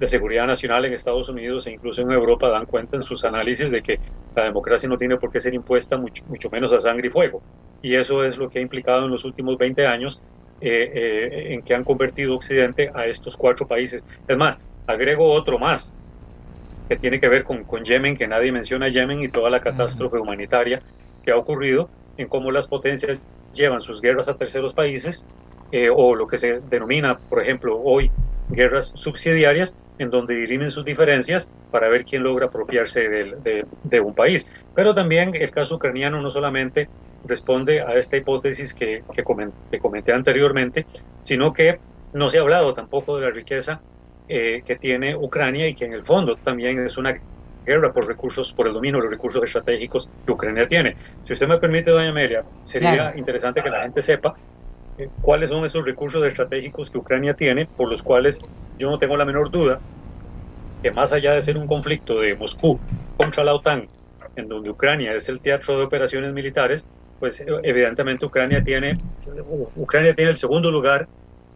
de 0.00 0.06
seguridad 0.06 0.46
nacional 0.46 0.86
en 0.86 0.94
Estados 0.94 1.28
Unidos 1.28 1.66
e 1.66 1.72
incluso 1.72 2.00
en 2.00 2.10
Europa 2.10 2.48
dan 2.48 2.64
cuenta 2.64 2.96
en 2.96 3.02
sus 3.02 3.22
análisis 3.24 3.70
de 3.70 3.82
que 3.82 4.00
la 4.34 4.44
democracia 4.44 4.88
no 4.88 4.96
tiene 4.96 5.18
por 5.18 5.30
qué 5.30 5.40
ser 5.40 5.52
impuesta 5.52 5.98
mucho, 5.98 6.24
mucho 6.26 6.48
menos 6.48 6.72
a 6.72 6.80
sangre 6.80 7.08
y 7.08 7.10
fuego. 7.10 7.42
Y 7.82 7.94
eso 7.94 8.24
es 8.24 8.38
lo 8.38 8.48
que 8.48 8.58
ha 8.58 8.62
implicado 8.62 9.04
en 9.04 9.10
los 9.10 9.26
últimos 9.26 9.58
20 9.58 9.86
años 9.86 10.22
eh, 10.62 10.90
eh, 10.94 11.52
en 11.52 11.62
que 11.62 11.74
han 11.74 11.84
convertido 11.84 12.34
Occidente 12.34 12.90
a 12.94 13.06
estos 13.06 13.36
cuatro 13.36 13.66
países. 13.66 14.02
Es 14.26 14.36
más, 14.38 14.58
agrego 14.86 15.30
otro 15.30 15.58
más 15.58 15.92
que 16.88 16.96
tiene 16.96 17.20
que 17.20 17.28
ver 17.28 17.44
con, 17.44 17.64
con 17.64 17.84
Yemen, 17.84 18.16
que 18.16 18.26
nadie 18.26 18.52
menciona 18.52 18.88
Yemen 18.88 19.22
y 19.22 19.28
toda 19.28 19.50
la 19.50 19.60
catástrofe 19.60 20.18
humanitaria 20.18 20.82
que 21.22 21.30
ha 21.30 21.36
ocurrido 21.36 21.90
en 22.16 22.28
cómo 22.28 22.50
las 22.50 22.66
potencias 22.66 23.22
llevan 23.52 23.82
sus 23.82 24.00
guerras 24.00 24.28
a 24.28 24.36
terceros 24.36 24.72
países 24.72 25.26
eh, 25.72 25.88
o 25.94 26.14
lo 26.14 26.26
que 26.26 26.38
se 26.38 26.60
denomina, 26.60 27.18
por 27.18 27.42
ejemplo, 27.42 27.80
hoy 27.82 28.10
guerras 28.48 28.92
subsidiarias, 28.94 29.76
en 29.98 30.10
donde 30.10 30.34
dirimen 30.34 30.70
sus 30.70 30.84
diferencias 30.84 31.50
para 31.70 31.88
ver 31.88 32.04
quién 32.04 32.22
logra 32.22 32.46
apropiarse 32.46 33.08
de, 33.08 33.66
de, 33.84 34.00
un 34.00 34.14
país. 34.14 34.48
Pero 34.74 34.94
también 34.94 35.34
el 35.34 35.50
caso 35.50 35.76
ucraniano 35.76 36.20
no 36.20 36.30
solamente 36.30 36.88
responde 37.26 37.82
a 37.82 37.94
esta 37.96 38.16
hipótesis 38.16 38.72
que, 38.72 39.04
que, 39.14 39.22
comenté, 39.22 40.12
anteriormente, 40.12 40.86
sino 41.22 41.52
que 41.52 41.78
no 42.12 42.30
se 42.30 42.38
ha 42.38 42.40
hablado 42.40 42.72
tampoco 42.72 43.18
de 43.18 43.26
la 43.26 43.30
riqueza 43.30 43.80
eh, 44.28 44.62
que 44.64 44.76
tiene 44.76 45.14
Ucrania 45.14 45.68
y 45.68 45.74
que 45.74 45.84
en 45.84 45.92
el 45.92 46.02
fondo 46.02 46.36
también 46.36 46.78
es 46.84 46.96
una 46.96 47.20
guerra 47.66 47.92
por 47.92 48.08
recursos, 48.08 48.52
por 48.52 48.66
el 48.66 48.72
dominio 48.72 48.98
de 48.98 49.04
los 49.04 49.12
recursos 49.12 49.44
estratégicos 49.44 50.08
que 50.24 50.32
Ucrania 50.32 50.66
tiene. 50.66 50.96
Si 51.24 51.34
usted 51.34 51.46
me 51.46 51.58
permite, 51.58 51.90
doña 51.90 52.08
Amelia, 52.08 52.42
sería 52.64 53.12
interesante 53.16 53.62
que 53.62 53.68
la 53.68 53.82
gente 53.82 54.00
sepa 54.00 54.34
cuáles 55.20 55.50
son 55.50 55.64
esos 55.64 55.84
recursos 55.84 56.24
estratégicos 56.24 56.90
que 56.90 56.98
Ucrania 56.98 57.34
tiene, 57.34 57.66
por 57.66 57.88
los 57.88 58.02
cuales 58.02 58.38
yo 58.78 58.90
no 58.90 58.98
tengo 58.98 59.16
la 59.16 59.24
menor 59.24 59.50
duda 59.50 59.80
que 60.82 60.90
más 60.90 61.12
allá 61.12 61.34
de 61.34 61.42
ser 61.42 61.58
un 61.58 61.66
conflicto 61.66 62.20
de 62.20 62.34
Moscú 62.36 62.80
contra 63.16 63.44
la 63.44 63.54
OTAN, 63.54 63.88
en 64.36 64.48
donde 64.48 64.70
Ucrania 64.70 65.12
es 65.14 65.28
el 65.28 65.40
teatro 65.40 65.78
de 65.78 65.84
operaciones 65.84 66.32
militares, 66.32 66.86
pues 67.18 67.44
evidentemente 67.62 68.24
Ucrania 68.24 68.64
tiene, 68.64 68.94
Ucrania 69.76 70.14
tiene 70.14 70.30
el 70.30 70.36
segundo 70.36 70.70
lugar 70.70 71.06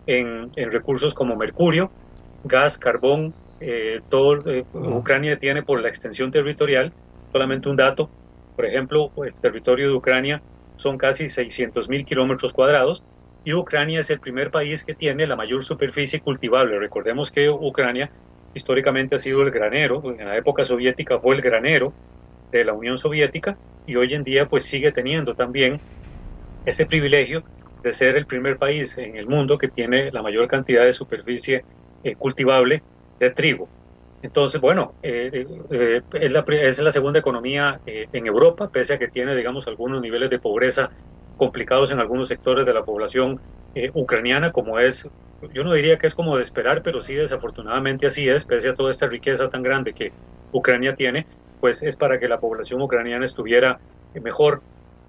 en, 0.06 0.50
en 0.56 0.70
recursos 0.70 1.14
como 1.14 1.36
mercurio, 1.36 1.90
gas, 2.44 2.76
carbón, 2.76 3.34
todo 4.10 4.38
Ucrania 4.74 5.38
tiene 5.38 5.62
por 5.62 5.80
la 5.80 5.88
extensión 5.88 6.30
territorial, 6.30 6.92
solamente 7.32 7.70
un 7.70 7.76
dato, 7.76 8.10
por 8.54 8.66
ejemplo, 8.66 9.10
el 9.24 9.34
territorio 9.34 9.88
de 9.88 9.94
Ucrania 9.94 10.42
son 10.76 10.98
casi 10.98 11.28
600 11.28 11.88
mil 11.88 12.04
kilómetros 12.04 12.52
cuadrados 12.52 13.02
y 13.44 13.52
Ucrania 13.52 14.00
es 14.00 14.10
el 14.10 14.20
primer 14.20 14.50
país 14.50 14.84
que 14.84 14.94
tiene 14.94 15.26
la 15.26 15.36
mayor 15.36 15.62
superficie 15.62 16.20
cultivable. 16.20 16.78
Recordemos 16.78 17.30
que 17.30 17.50
Ucrania 17.50 18.10
históricamente 18.54 19.16
ha 19.16 19.18
sido 19.18 19.42
el 19.42 19.50
granero, 19.50 20.02
en 20.18 20.26
la 20.26 20.36
época 20.36 20.64
soviética 20.64 21.18
fue 21.18 21.34
el 21.34 21.42
granero 21.42 21.92
de 22.50 22.64
la 22.64 22.72
Unión 22.72 22.96
Soviética 22.98 23.58
y 23.86 23.96
hoy 23.96 24.14
en 24.14 24.24
día 24.24 24.46
pues 24.46 24.64
sigue 24.64 24.92
teniendo 24.92 25.34
también 25.34 25.80
ese 26.64 26.86
privilegio 26.86 27.44
de 27.82 27.92
ser 27.92 28.16
el 28.16 28.26
primer 28.26 28.56
país 28.56 28.96
en 28.96 29.16
el 29.16 29.26
mundo 29.26 29.58
que 29.58 29.68
tiene 29.68 30.10
la 30.10 30.22
mayor 30.22 30.48
cantidad 30.48 30.84
de 30.84 30.92
superficie 30.92 31.64
eh, 32.02 32.14
cultivable 32.14 32.82
de 33.18 33.30
trigo. 33.30 33.68
Entonces, 34.22 34.58
bueno, 34.58 34.94
eh, 35.02 35.44
eh, 35.70 36.00
es, 36.14 36.32
la, 36.32 36.44
es, 36.48 36.78
la, 36.78 36.92
segunda 36.92 37.18
economía 37.18 37.78
en 37.84 38.26
Europa, 38.26 38.70
pese 38.70 38.94
a 38.94 38.98
que 38.98 39.08
tiene, 39.08 39.36
digamos, 39.36 39.66
algunos 39.66 40.00
niveles 40.00 40.30
de 40.30 40.38
pobreza 40.38 40.90
complicados 41.36 41.90
en 41.90 42.00
algunos 42.00 42.28
sectores 42.28 42.66
de 42.66 42.74
la 42.74 42.84
población 42.84 43.40
ucraniana, 43.92 44.52
como 44.52 44.78
es, 44.78 45.10
yo 45.52 45.64
no 45.64 45.72
diría 45.72 45.98
que 45.98 46.06
es 46.06 46.14
como 46.14 46.36
de 46.36 46.44
esperar, 46.44 46.82
pero 46.82 47.02
sí 47.02 47.14
desafortunadamente 47.14 48.06
así 48.06 48.28
es, 48.28 48.44
pese 48.44 48.68
a 48.68 48.74
toda 48.74 48.92
esta 48.92 49.08
riqueza 49.08 49.50
tan 49.50 49.62
grande 49.62 49.92
que 49.92 50.12
Ucrania 50.52 50.94
tiene, 50.94 51.26
pues 51.60 51.82
es 51.82 51.96
para 51.96 52.20
que 52.20 52.28
la 52.28 52.38
población 52.38 52.80
ucraniana 52.80 53.24
estuviera 53.24 53.80
mejor 54.22 54.62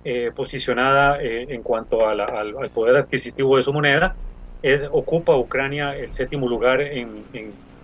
eh, 0.07 0.31
posicionada 0.35 1.19
eh, 1.19 1.47
en 1.49 1.63
cuanto 1.63 2.07
al, 2.07 2.69
poder 2.71 2.95
adquisitivo 2.95 3.57
de 3.57 3.63
su 3.63 3.73
moneda. 3.73 4.15
Es, 4.61 4.87
ocupa 4.91 5.35
Ucrania 5.35 5.91
el 5.91 6.13
séptimo 6.13 6.47
lugar 6.47 6.79
en, 6.79 7.25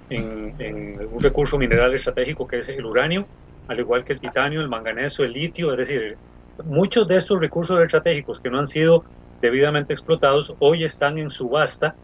un 0.09 1.19
recurso 1.19 1.57
mineral 1.57 1.93
estratégico 1.93 2.47
que 2.47 2.59
es 2.59 2.69
el 2.69 2.85
uranio, 2.85 3.25
al 3.67 3.79
igual 3.79 4.05
que 4.05 4.13
el 4.13 4.19
titanio, 4.19 4.61
el 4.61 4.69
manganeso, 4.69 5.23
el 5.23 5.31
litio, 5.31 5.71
es 5.71 5.77
decir, 5.77 6.17
muchos 6.63 7.07
de 7.07 7.17
estos 7.17 7.39
recursos 7.39 7.79
estratégicos 7.81 8.39
que 8.39 8.49
no 8.49 8.59
han 8.59 8.67
sido 8.67 9.03
debidamente 9.41 9.93
explotados 9.93 10.53
hoy 10.59 10.83
están 10.83 11.17
en 11.17 11.29
subasta 11.29 11.95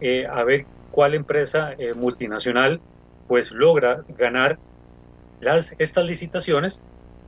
eh, 0.00 0.26
a 0.26 0.44
ver 0.44 0.66
cuál 0.90 1.14
empresa 1.14 1.74
multinacional 1.96 2.80
pues 3.28 3.50
logra 3.52 4.04
ganar 4.18 4.58
las, 5.40 5.74
estas 5.78 6.04
licitaciones 6.04 6.82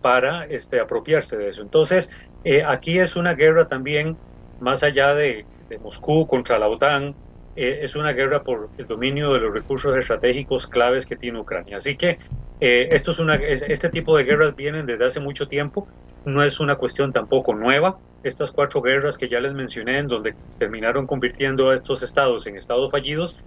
para 0.04 0.44
este, 0.44 0.80
apropiarse 0.80 1.38
de 1.38 1.48
eso. 1.48 1.62
Entonces, 1.62 2.10
eh, 2.44 2.62
aquí 2.62 2.98
es 2.98 3.16
una 3.16 3.32
guerra 3.34 3.68
también, 3.68 4.18
más 4.60 4.82
allá 4.82 5.14
de, 5.14 5.46
Moscú 5.82 6.26
contra 6.26 6.58
la 6.58 6.68
OTAN, 6.68 7.14
eh, 7.56 7.80
es 7.80 7.96
una 7.96 8.12
guerra 8.12 8.42
por 8.42 8.68
el 8.76 8.86
dominio 8.86 9.32
de 9.32 9.40
los 9.40 9.54
recursos 9.54 9.96
estratégicos 9.96 10.66
claves 10.66 11.06
que 11.06 11.16
tiene 11.16 11.40
Ucrania. 11.40 11.78
Así 11.78 11.96
que 11.96 12.18
eh, 12.66 12.88
esto 12.92 13.12
este 13.12 13.90
tipo 13.90 14.16
de 14.16 14.24
guerras 14.24 14.56
vienen 14.56 14.86
desde 14.86 15.04
hace 15.04 15.20
mucho 15.20 15.46
tiempo, 15.46 15.86
no 16.24 16.42
es 16.42 16.60
una 16.60 16.76
cuestión 16.76 17.12
tampoco 17.12 17.54
nueva. 17.54 17.98
Estas 18.22 18.50
cuatro 18.50 18.80
guerras 18.80 19.18
que 19.18 19.28
ya 19.28 19.38
les 19.38 19.52
mencioné, 19.52 19.98
en 19.98 20.08
donde 20.08 20.34
terminaron 20.58 21.06
convirtiendo 21.06 21.68
a 21.68 21.74
estos 21.74 22.02
estados 22.02 22.46
en 22.46 22.56
estados 22.56 22.90
fallidos, 22.90 23.38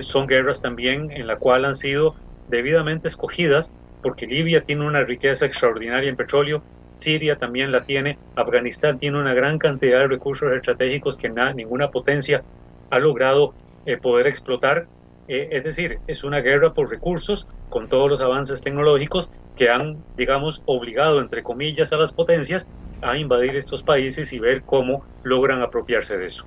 son 0.00 0.26
guerras 0.26 0.62
también 0.62 1.10
en 1.10 1.26
la 1.26 1.36
cual 1.36 1.66
han 1.66 1.74
sido 1.74 2.14
debidamente 2.48 3.08
escogidas, 3.08 3.70
porque 4.02 4.26
Libia 4.26 4.62
tiene 4.64 4.86
una 4.86 5.04
riqueza 5.04 5.44
extraordinaria 5.44 6.08
en 6.08 6.16
petróleo, 6.16 6.62
Siria 6.94 7.36
también 7.36 7.72
la 7.72 7.82
tiene, 7.82 8.18
Afganistán 8.36 8.98
tiene 8.98 9.18
una 9.18 9.34
gran 9.34 9.58
cantidad 9.58 10.00
de 10.00 10.08
recursos 10.08 10.52
estratégicos 10.52 11.16
que 11.16 11.28
ninguna 11.28 11.90
potencia 11.90 12.42
ha 12.90 12.98
logrado 12.98 13.54
eh, 13.86 13.96
poder 13.96 14.26
explotar. 14.26 14.86
Eh, 15.28 15.48
es 15.52 15.64
decir, 15.64 15.98
es 16.06 16.24
una 16.24 16.40
guerra 16.40 16.74
por 16.74 16.90
recursos 16.90 17.46
con 17.68 17.88
todos 17.88 18.10
los 18.10 18.20
avances 18.20 18.60
tecnológicos 18.60 19.30
que 19.56 19.70
han, 19.70 20.02
digamos, 20.16 20.62
obligado, 20.66 21.20
entre 21.20 21.42
comillas, 21.42 21.92
a 21.92 21.96
las 21.96 22.12
potencias 22.12 22.66
a 23.02 23.16
invadir 23.16 23.56
estos 23.56 23.82
países 23.82 24.32
y 24.32 24.38
ver 24.38 24.62
cómo 24.62 25.04
logran 25.22 25.62
apropiarse 25.62 26.16
de 26.16 26.26
eso. 26.26 26.44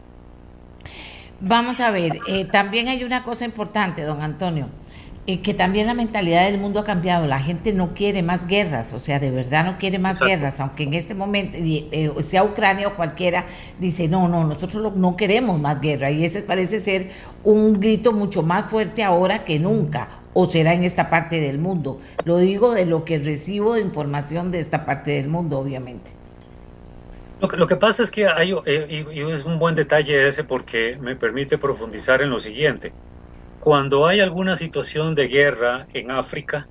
Vamos 1.39 1.79
a 1.79 1.91
ver, 1.91 2.13
eh, 2.27 2.45
también 2.45 2.87
hay 2.87 3.03
una 3.03 3.23
cosa 3.23 3.45
importante, 3.45 4.03
don 4.03 4.21
Antonio 4.21 4.69
que 5.25 5.55
también 5.55 5.87
la 5.87 5.95
mentalidad 5.95 6.45
del 6.45 6.59
mundo 6.59 6.79
ha 6.79 6.83
cambiado. 6.83 7.25
La 7.25 7.39
gente 7.39 7.73
no 7.73 7.95
quiere 7.95 8.21
más 8.21 8.45
guerras, 8.45 8.93
o 8.93 8.99
sea, 8.99 9.19
de 9.19 9.31
verdad 9.31 9.65
no 9.65 9.77
quiere 9.79 9.97
más 9.97 10.19
guerras, 10.19 10.59
aunque 10.59 10.83
en 10.83 10.93
este 10.93 11.15
momento, 11.15 11.57
eh, 11.59 12.11
sea 12.21 12.43
Ucrania 12.43 12.89
o 12.89 12.95
cualquiera, 12.95 13.45
dice, 13.79 14.07
no, 14.07 14.27
no, 14.27 14.43
nosotros 14.43 14.95
no 14.95 15.17
queremos 15.17 15.59
más 15.59 15.81
guerra. 15.81 16.11
Y 16.11 16.23
ese 16.23 16.43
parece 16.43 16.79
ser 16.79 17.09
un 17.43 17.73
grito 17.73 18.13
mucho 18.13 18.43
más 18.43 18.65
fuerte 18.65 19.03
ahora 19.03 19.39
que 19.39 19.57
nunca, 19.57 20.09
o 20.33 20.45
será 20.45 20.73
en 20.73 20.83
esta 20.83 21.09
parte 21.09 21.39
del 21.39 21.57
mundo. 21.57 21.99
Lo 22.23 22.37
digo 22.37 22.73
de 22.73 22.85
lo 22.85 23.03
que 23.03 23.17
recibo 23.17 23.73
de 23.73 23.81
información 23.81 24.51
de 24.51 24.59
esta 24.59 24.85
parte 24.85 25.11
del 25.11 25.27
mundo, 25.27 25.57
obviamente. 25.57 26.11
Lo 27.41 27.47
que, 27.47 27.57
lo 27.57 27.67
que 27.67 27.75
pasa 27.75 28.03
es 28.03 28.11
que 28.11 28.27
hay, 28.27 28.53
eh, 28.65 29.05
y 29.11 29.21
es 29.21 29.43
un 29.43 29.57
buen 29.57 29.73
detalle 29.73 30.27
ese 30.27 30.43
porque 30.43 30.97
me 31.01 31.15
permite 31.15 31.57
profundizar 31.57 32.21
en 32.21 32.29
lo 32.29 32.39
siguiente 32.39 32.93
cuando 33.65 34.05
hay 34.05 34.19
alguna 34.19 34.55
situación 34.55 35.15
de 35.15 35.27
guerra 35.27 35.87
en 35.91 36.11
África, 36.11 36.67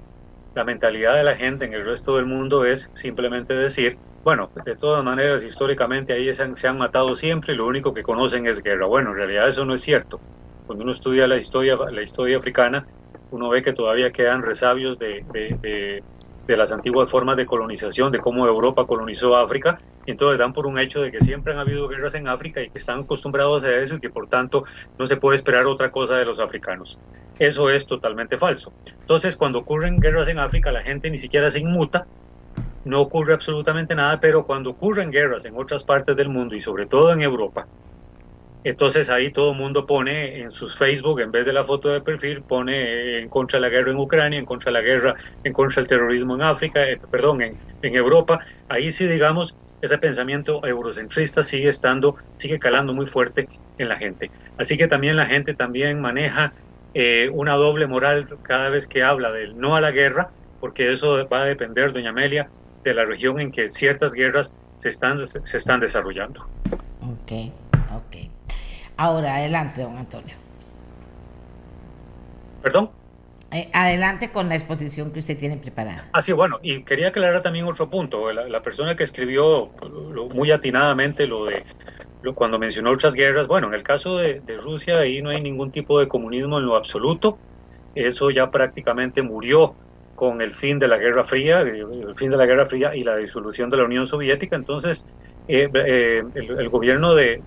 la 0.54 0.62
mentalidad 0.62 1.16
de 1.16 1.24
la 1.24 1.34
gente 1.34 1.64
en 1.64 1.74
el 1.74 1.84
resto 1.84 2.14
del 2.14 2.24
mundo 2.24 2.64
es 2.64 2.88
simplemente 2.94 3.52
decir, 3.52 3.98
bueno, 4.22 4.48
de 4.64 4.76
todas 4.76 5.02
maneras, 5.02 5.42
históricamente 5.42 6.12
ahí 6.12 6.32
se 6.32 6.68
han, 6.68 6.78
matado 6.78 7.16
siempre 7.16 7.52
y 7.52 7.56
lo 7.56 7.66
único 7.66 7.92
que 7.92 8.04
conocen 8.04 8.46
es 8.46 8.62
guerra. 8.62 8.86
Bueno, 8.86 9.10
en 9.10 9.16
realidad 9.16 9.48
eso 9.48 9.64
no 9.64 9.74
es 9.74 9.80
cierto. 9.80 10.20
Cuando 10.66 10.84
uno 10.84 10.92
estudia 10.92 11.26
la 11.26 11.36
historia, 11.36 11.76
la 11.90 12.02
historia 12.02 12.38
africana, 12.38 12.86
uno 13.32 13.48
ve 13.48 13.60
que 13.60 13.72
todavía 13.72 14.12
quedan 14.12 14.44
resabios 14.44 14.96
de 14.96 16.04
las 16.48 16.72
antiguas 16.72 17.08
formas 17.08 17.36
de 17.36 17.46
colonización, 17.46 18.12
de 18.12 18.18
cómo 18.18 18.46
Europa 18.46 18.86
colonizó 18.86 19.36
África, 19.36 19.78
entonces 20.06 20.38
dan 20.38 20.52
por 20.52 20.66
un 20.66 20.78
hecho 20.78 21.00
de 21.00 21.10
que 21.10 21.20
siempre 21.20 21.52
han 21.52 21.58
habido 21.58 21.88
guerras 21.88 22.14
en 22.14 22.28
África 22.28 22.60
y 22.62 22.68
que 22.68 22.78
están 22.78 23.00
acostumbrados 23.00 23.64
a 23.64 23.74
eso 23.74 23.94
y 23.94 24.00
que 24.00 24.10
por 24.10 24.28
tanto 24.28 24.64
no 24.98 25.06
se 25.06 25.16
puede 25.16 25.36
esperar 25.36 25.66
otra 25.66 25.90
cosa 25.90 26.16
de 26.16 26.26
los 26.26 26.38
africanos. 26.38 26.98
Eso 27.38 27.70
es 27.70 27.86
totalmente 27.86 28.36
falso. 28.36 28.72
Entonces, 29.00 29.36
cuando 29.36 29.60
ocurren 29.60 29.98
guerras 29.98 30.28
en 30.28 30.38
África, 30.38 30.70
la 30.70 30.82
gente 30.82 31.10
ni 31.10 31.18
siquiera 31.18 31.50
se 31.50 31.60
inmuta, 31.60 32.06
no 32.84 33.00
ocurre 33.00 33.32
absolutamente 33.32 33.94
nada, 33.94 34.20
pero 34.20 34.44
cuando 34.44 34.70
ocurren 34.70 35.10
guerras 35.10 35.46
en 35.46 35.56
otras 35.56 35.82
partes 35.82 36.14
del 36.16 36.28
mundo 36.28 36.54
y 36.54 36.60
sobre 36.60 36.86
todo 36.86 37.12
en 37.12 37.22
Europa, 37.22 37.66
entonces 38.64 39.10
ahí 39.10 39.30
todo 39.30 39.52
el 39.52 39.58
mundo 39.58 39.86
pone 39.86 40.40
en 40.40 40.50
sus 40.50 40.74
Facebook, 40.76 41.20
en 41.20 41.30
vez 41.30 41.46
de 41.46 41.52
la 41.52 41.62
foto 41.62 41.90
de 41.90 42.00
perfil, 42.00 42.42
pone 42.42 43.18
en 43.18 43.28
contra 43.28 43.58
de 43.58 43.60
la 43.60 43.68
guerra 43.68 43.92
en 43.92 43.98
Ucrania, 43.98 44.38
en 44.38 44.46
contra 44.46 44.72
de 44.72 44.78
la 44.78 44.84
guerra, 44.84 45.14
en 45.44 45.52
contra 45.52 45.82
del 45.82 45.88
terrorismo 45.88 46.34
en 46.34 46.42
África, 46.42 46.82
eh, 46.88 46.98
perdón, 47.10 47.42
en, 47.42 47.58
en 47.82 47.94
Europa. 47.94 48.40
Ahí 48.68 48.90
sí, 48.90 49.06
digamos, 49.06 49.54
ese 49.84 49.98
pensamiento 49.98 50.64
eurocentrista 50.66 51.42
sigue 51.42 51.68
estando, 51.68 52.16
sigue 52.36 52.58
calando 52.58 52.94
muy 52.94 53.04
fuerte 53.04 53.48
en 53.76 53.88
la 53.90 53.96
gente. 53.96 54.30
Así 54.56 54.78
que 54.78 54.88
también 54.88 55.16
la 55.16 55.26
gente 55.26 55.54
también 55.54 56.00
maneja 56.00 56.54
eh, 56.94 57.28
una 57.32 57.54
doble 57.54 57.86
moral 57.86 58.26
cada 58.42 58.70
vez 58.70 58.86
que 58.86 59.02
habla 59.02 59.30
del 59.30 59.58
no 59.58 59.76
a 59.76 59.82
la 59.82 59.90
guerra, 59.90 60.30
porque 60.60 60.90
eso 60.90 61.28
va 61.28 61.42
a 61.42 61.44
depender, 61.44 61.92
doña 61.92 62.10
Amelia, 62.10 62.48
de 62.82 62.94
la 62.94 63.04
región 63.04 63.40
en 63.40 63.52
que 63.52 63.68
ciertas 63.68 64.14
guerras 64.14 64.54
se 64.78 64.88
están, 64.88 65.18
se 65.26 65.56
están 65.56 65.80
desarrollando. 65.80 66.46
Ok, 67.02 67.52
ok. 67.94 68.33
Ahora, 68.96 69.36
adelante, 69.36 69.82
don 69.82 69.96
Antonio. 69.98 70.34
¿Perdón? 72.62 72.90
Eh, 73.54 73.70
adelante 73.72 74.32
con 74.32 74.48
la 74.48 74.56
exposición 74.56 75.12
que 75.12 75.20
usted 75.20 75.36
tiene 75.36 75.56
preparada. 75.56 76.08
Ah, 76.12 76.20
sí, 76.20 76.32
bueno, 76.32 76.58
y 76.60 76.82
quería 76.82 77.08
aclarar 77.08 77.40
también 77.42 77.66
otro 77.66 77.88
punto. 77.88 78.32
La, 78.32 78.62
persona 78.62 78.96
que 78.96 79.04
escribió 79.04 79.70
muy 80.34 80.50
atinadamente 80.50 81.26
lo 81.26 81.44
de 81.44 81.62
cuando 82.34 82.58
mencionó 82.58 82.90
otras 82.90 83.14
guerras, 83.14 83.46
bueno, 83.46 83.68
en 83.68 83.74
el 83.74 83.82
caso 83.82 84.16
de, 84.16 84.40
Rusia 84.60 84.98
ahí 84.98 85.20
no 85.20 85.30
hay 85.30 85.40
ningún 85.40 85.70
tipo 85.70 86.00
de 86.00 86.08
comunismo 86.08 86.58
en 86.58 86.66
lo 86.66 86.74
absoluto. 86.74 87.38
Eso 87.94 88.30
ya 88.30 88.50
prácticamente 88.50 89.22
murió 89.22 89.76
con 90.16 90.40
el 90.40 90.52
fin 90.52 90.78
de 90.78 90.88
la 90.88 90.96
Guerra 90.96 91.22
Fría, 91.22 91.60
el 91.60 92.14
fin 92.16 92.30
de 92.30 92.36
la 92.36 92.46
Guerra 92.46 92.66
Fría 92.66 92.96
y 92.96 93.04
la 93.04 93.16
disolución 93.16 93.70
de 93.70 93.76
la 93.76 93.84
Unión 93.84 94.06
Soviética. 94.06 94.56
Entonces, 94.56 95.06
eh, 95.46 95.68
eh, 95.74 96.22
el, 96.34 96.68
gobierno 96.70 97.14
de, 97.14 97.42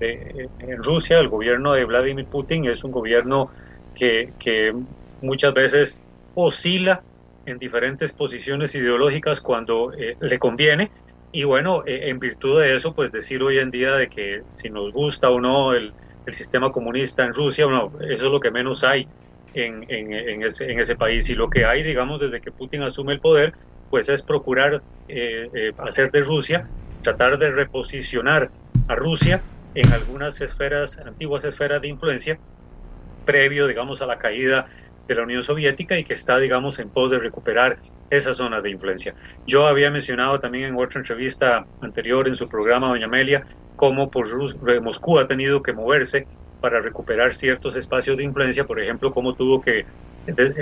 en 0.59 0.83
Rusia, 0.83 1.17
el 1.17 1.29
gobierno 1.29 1.73
de 1.73 1.83
Vladimir 1.83 2.25
Putin, 2.25 2.65
es 2.65 2.83
un 2.83 2.91
gobierno 2.91 3.49
que, 3.95 4.33
que 4.37 4.71
muchas 5.21 5.53
veces 5.53 5.99
oscila 6.35 7.01
en 7.47 7.57
diferentes 7.57 8.13
posiciones 8.13 8.75
ideológicas 8.75 9.41
cuando 9.41 9.93
eh, 9.93 10.15
le 10.19 10.37
conviene. 10.37 10.91
Y 11.31 11.43
bueno, 11.43 11.83
en 11.85 12.19
virtud 12.19 12.61
de 12.61 12.75
eso, 12.75 12.93
pues 12.93 13.11
decir 13.11 13.43
hoy 13.43 13.59
en 13.59 13.69
día 13.69 13.95
de 13.95 14.07
que 14.07 14.43
si 14.55 14.69
nos 14.69 14.93
gusta 14.93 15.29
o 15.29 15.41
no 15.41 15.73
el, 15.73 15.91
el 16.25 16.33
sistema 16.33 16.71
comunista 16.71 17.25
en 17.25 17.33
Rusia, 17.33 17.65
bueno, 17.65 17.91
eso 18.01 18.27
es 18.27 18.31
lo 18.31 18.39
que 18.39 18.49
menos 18.49 18.83
hay 18.83 19.07
en, 19.53 19.85
en, 19.89 20.13
en, 20.13 20.43
ese, 20.43 20.71
en, 20.71 20.79
ese, 20.79 20.95
país. 20.95 21.29
Y 21.29 21.35
lo 21.35 21.49
que 21.49 21.65
hay, 21.65 21.83
digamos, 21.83 22.21
desde 22.21 22.41
que 22.41 22.51
Putin 22.51 22.83
asume 22.83 23.13
el 23.13 23.19
poder, 23.19 23.53
pues 23.89 24.07
es 24.07 24.21
procurar 24.21 24.81
hacer 25.77 26.11
de 26.11 26.21
Rusia 26.21 26.67
tratar 27.01 27.37
de 27.37 27.51
reposicionar 27.51 28.49
a 28.87 28.95
Rusia 28.95 29.41
en 29.75 29.91
algunas 29.91 30.41
esferas, 30.41 30.97
antiguas 30.97 31.43
esferas 31.43 31.81
de 31.81 31.87
influencia, 31.87 32.39
previo, 33.25 33.67
digamos, 33.67 34.01
a 34.01 34.05
la 34.05 34.17
caída 34.17 34.67
de 35.07 35.15
la 35.15 35.23
Unión 35.23 35.43
Soviética 35.43 35.97
y 35.97 36.03
que 36.03 36.13
está, 36.13 36.37
digamos, 36.37 36.79
en 36.79 36.89
pos 36.89 37.11
de 37.11 37.19
recuperar 37.19 37.77
esa 38.09 38.33
zona 38.33 38.61
de 38.61 38.71
influencia. 38.71 39.15
Yo 39.45 39.67
había 39.67 39.91
mencionado 39.91 40.39
también 40.39 40.65
en 40.65 40.75
otra 40.75 40.99
entrevista 40.99 41.65
anterior 41.81 42.27
en 42.27 42.35
su 42.35 42.47
programa, 42.49 42.87
doña 42.87 43.05
Amelia, 43.05 43.45
cómo 43.75 44.09
por 44.09 44.27
Moscú 44.81 45.19
ha 45.19 45.27
tenido 45.27 45.61
que 45.61 45.73
moverse 45.73 46.27
para 46.59 46.81
recuperar 46.81 47.33
ciertos 47.33 47.75
espacios 47.75 48.17
de 48.17 48.23
influencia, 48.23 48.65
por 48.65 48.79
ejemplo, 48.79 49.11
cómo 49.11 49.35
tuvo 49.35 49.61
que 49.61 49.85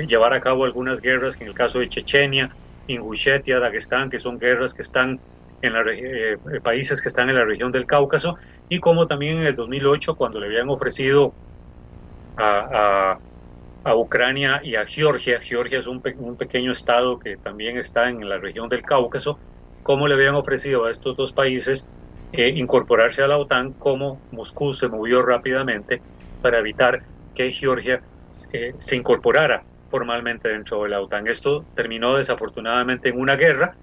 llevar 0.07 0.33
a 0.33 0.39
cabo 0.39 0.65
algunas 0.65 1.01
guerras, 1.01 1.39
en 1.39 1.47
el 1.47 1.53
caso 1.53 1.79
de 1.79 1.89
Chechenia, 1.89 2.51
Ingushetia, 2.87 3.59
Dagestán, 3.59 4.09
que 4.09 4.19
son 4.19 4.37
guerras 4.37 4.73
que 4.73 4.81
están 4.81 5.19
en 5.61 5.73
la, 5.73 5.83
eh, 5.87 6.37
países 6.63 7.01
que 7.01 7.09
están 7.09 7.29
en 7.29 7.35
la 7.35 7.45
región 7.45 7.71
del 7.71 7.85
Cáucaso, 7.85 8.37
y 8.69 8.79
como 8.79 9.07
también 9.07 9.39
en 9.39 9.47
el 9.47 9.55
2008, 9.55 10.15
cuando 10.15 10.39
le 10.39 10.47
habían 10.47 10.69
ofrecido 10.69 11.33
a, 12.37 13.17
a, 13.83 13.95
Ucrania 13.95 14.61
y 14.63 14.75
a 14.75 14.85
Georgia, 14.85 15.39
Georgia 15.39 15.79
es 15.79 15.87
un, 15.87 16.01
un, 16.17 16.35
pequeño 16.35 16.71
estado 16.71 17.19
que 17.19 17.37
también 17.37 17.77
está 17.77 18.09
en 18.09 18.27
la 18.27 18.37
región 18.37 18.67
del 18.67 18.81
Cáucaso, 18.81 19.39
cómo 19.83 20.07
le 20.07 20.15
habían 20.15 20.35
ofrecido 20.35 20.85
a 20.85 20.91
estos 20.91 21.15
dos 21.15 21.31
países 21.31 21.87
eh, 22.33 22.49
incorporarse 22.49 23.21
a 23.21 23.27
la 23.27 23.37
OTAN, 23.37 23.73
como 23.73 24.19
Moscú 24.31 24.73
se 24.73 24.89
movió 24.89 25.21
rápidamente 25.21 26.01
para 26.41 26.59
evitar 26.59 27.03
que 27.33 27.51
Georgia 27.51 28.01
eh, 28.51 28.73
se 28.77 28.95
incorporara 28.95 29.63
formalmente 29.89 30.49
dentro 30.49 30.83
de 30.83 30.89
la 30.89 30.99
OTAN. 30.99 31.27
Esto 31.27 31.63
terminó 31.75 32.17
desafortunadamente 32.17 33.09
en 33.09 33.19
una 33.19 33.35
guerra, 33.35 33.75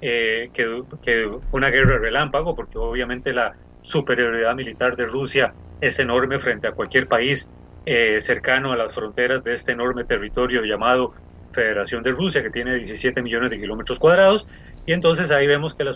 eh, 0.00 0.48
que, 0.52 0.82
que 1.02 1.30
una 1.52 1.70
guerra 1.70 1.98
relámpago, 1.98 2.54
porque 2.54 2.78
obviamente 2.78 3.32
la 3.32 3.54
superioridad 3.82 4.54
militar 4.54 4.96
de 4.96 5.06
Rusia 5.06 5.52
es 5.80 5.98
enorme 5.98 6.38
frente 6.38 6.68
a 6.68 6.72
cualquier 6.72 7.06
país 7.06 7.48
eh, 7.86 8.20
cercano 8.20 8.72
a 8.72 8.76
las 8.76 8.94
fronteras 8.94 9.42
de 9.42 9.54
este 9.54 9.72
enorme 9.72 10.04
territorio 10.04 10.64
llamado 10.64 11.14
Federación 11.52 12.02
de 12.02 12.12
Rusia, 12.12 12.42
que 12.42 12.50
tiene 12.50 12.76
17 12.76 13.22
millones 13.22 13.50
de 13.50 13.58
kilómetros 13.58 13.98
cuadrados, 13.98 14.46
y 14.86 14.92
entonces 14.92 15.30
ahí 15.30 15.46
vemos 15.46 15.74
que 15.74 15.84
la, 15.84 15.92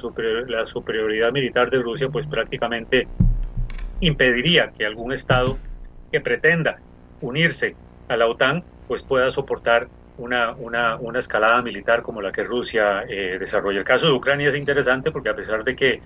la 0.49 0.64
superioridad 0.64 1.30
militar 1.32 1.70
de 1.70 1.78
Rusia 1.78 2.08
pues 2.08 2.26
prácticamente 2.26 3.06
impediría 4.00 4.73
que 4.76 4.84
algún 4.84 5.12
Estado 5.12 5.58
que 6.11 6.20
pretenda 6.20 6.78
unirse 7.20 7.76
a 8.08 8.16
la 8.16 8.26
OTAN 8.26 8.64
pues 8.87 9.02
pueda 9.02 9.30
soportar 9.30 9.88
una, 10.16 10.52
una, 10.52 10.97
una 10.97 11.18
escalada 11.18 11.61
militar 11.62 12.02
como 12.02 12.23
la 12.23 12.33
que 12.33 12.44
Rusia 12.44 13.04
eh, 13.09 13.37
desarrolla. 13.38 13.78
El 13.78 13.85
caso 13.85 14.06
de 14.06 14.12
Ucrania 14.12 14.49
es 14.49 14.56
interesante 14.56 15.11
porque 15.11 15.30
a 15.30 15.37
pesar 15.37 15.64
de 15.64 15.75
que 15.75 16.00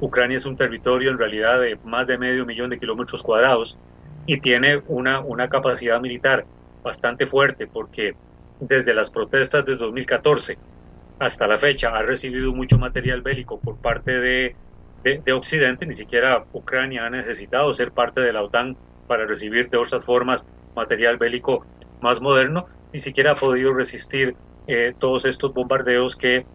Ucrania 0.00 0.36
es 0.36 0.46
un 0.46 0.56
territorio 0.56 1.10
en 1.10 1.18
realidad 1.18 1.60
de 1.60 1.78
más 1.84 2.06
de 2.06 2.18
medio 2.18 2.44
millón 2.44 2.70
de 2.70 2.78
kilómetros 2.78 3.22
cuadrados 3.22 3.78
y 4.26 4.40
tiene 4.40 4.82
una, 4.88 5.20
una 5.20 5.48
capacidad 5.48 6.00
militar 6.00 6.44
bastante 6.82 7.26
fuerte 7.26 7.66
porque 7.66 8.14
desde 8.60 8.94
las 8.94 9.10
protestas 9.10 9.64
de 9.64 9.76
2014 9.76 10.58
hasta 11.18 11.46
la 11.46 11.56
fecha 11.56 11.90
ha 11.90 12.02
recibido 12.02 12.52
mucho 12.54 12.78
material 12.78 13.22
bélico 13.22 13.58
por 13.60 13.78
parte 13.78 14.18
de, 14.18 14.56
de, 15.02 15.20
de 15.24 15.32
Occidente, 15.32 15.86
ni 15.86 15.94
siquiera 15.94 16.44
Ucrania 16.52 17.06
ha 17.06 17.10
necesitado 17.10 17.72
ser 17.72 17.92
parte 17.92 18.20
de 18.20 18.32
la 18.32 18.42
OTAN 18.42 18.76
para 19.06 19.26
recibir 19.26 19.70
de 19.70 19.78
otras 19.78 20.04
formas 20.04 20.46
material 20.74 21.16
bélico 21.18 21.64
más 22.00 22.20
moderno, 22.20 22.66
ni 22.94 23.00
siquiera 23.00 23.32
ha 23.32 23.34
podido 23.34 23.74
resistir 23.74 24.36
eh, 24.68 24.94
todos 24.96 25.24
estos 25.24 25.52
bombardeos 25.52 26.14
que 26.14 26.46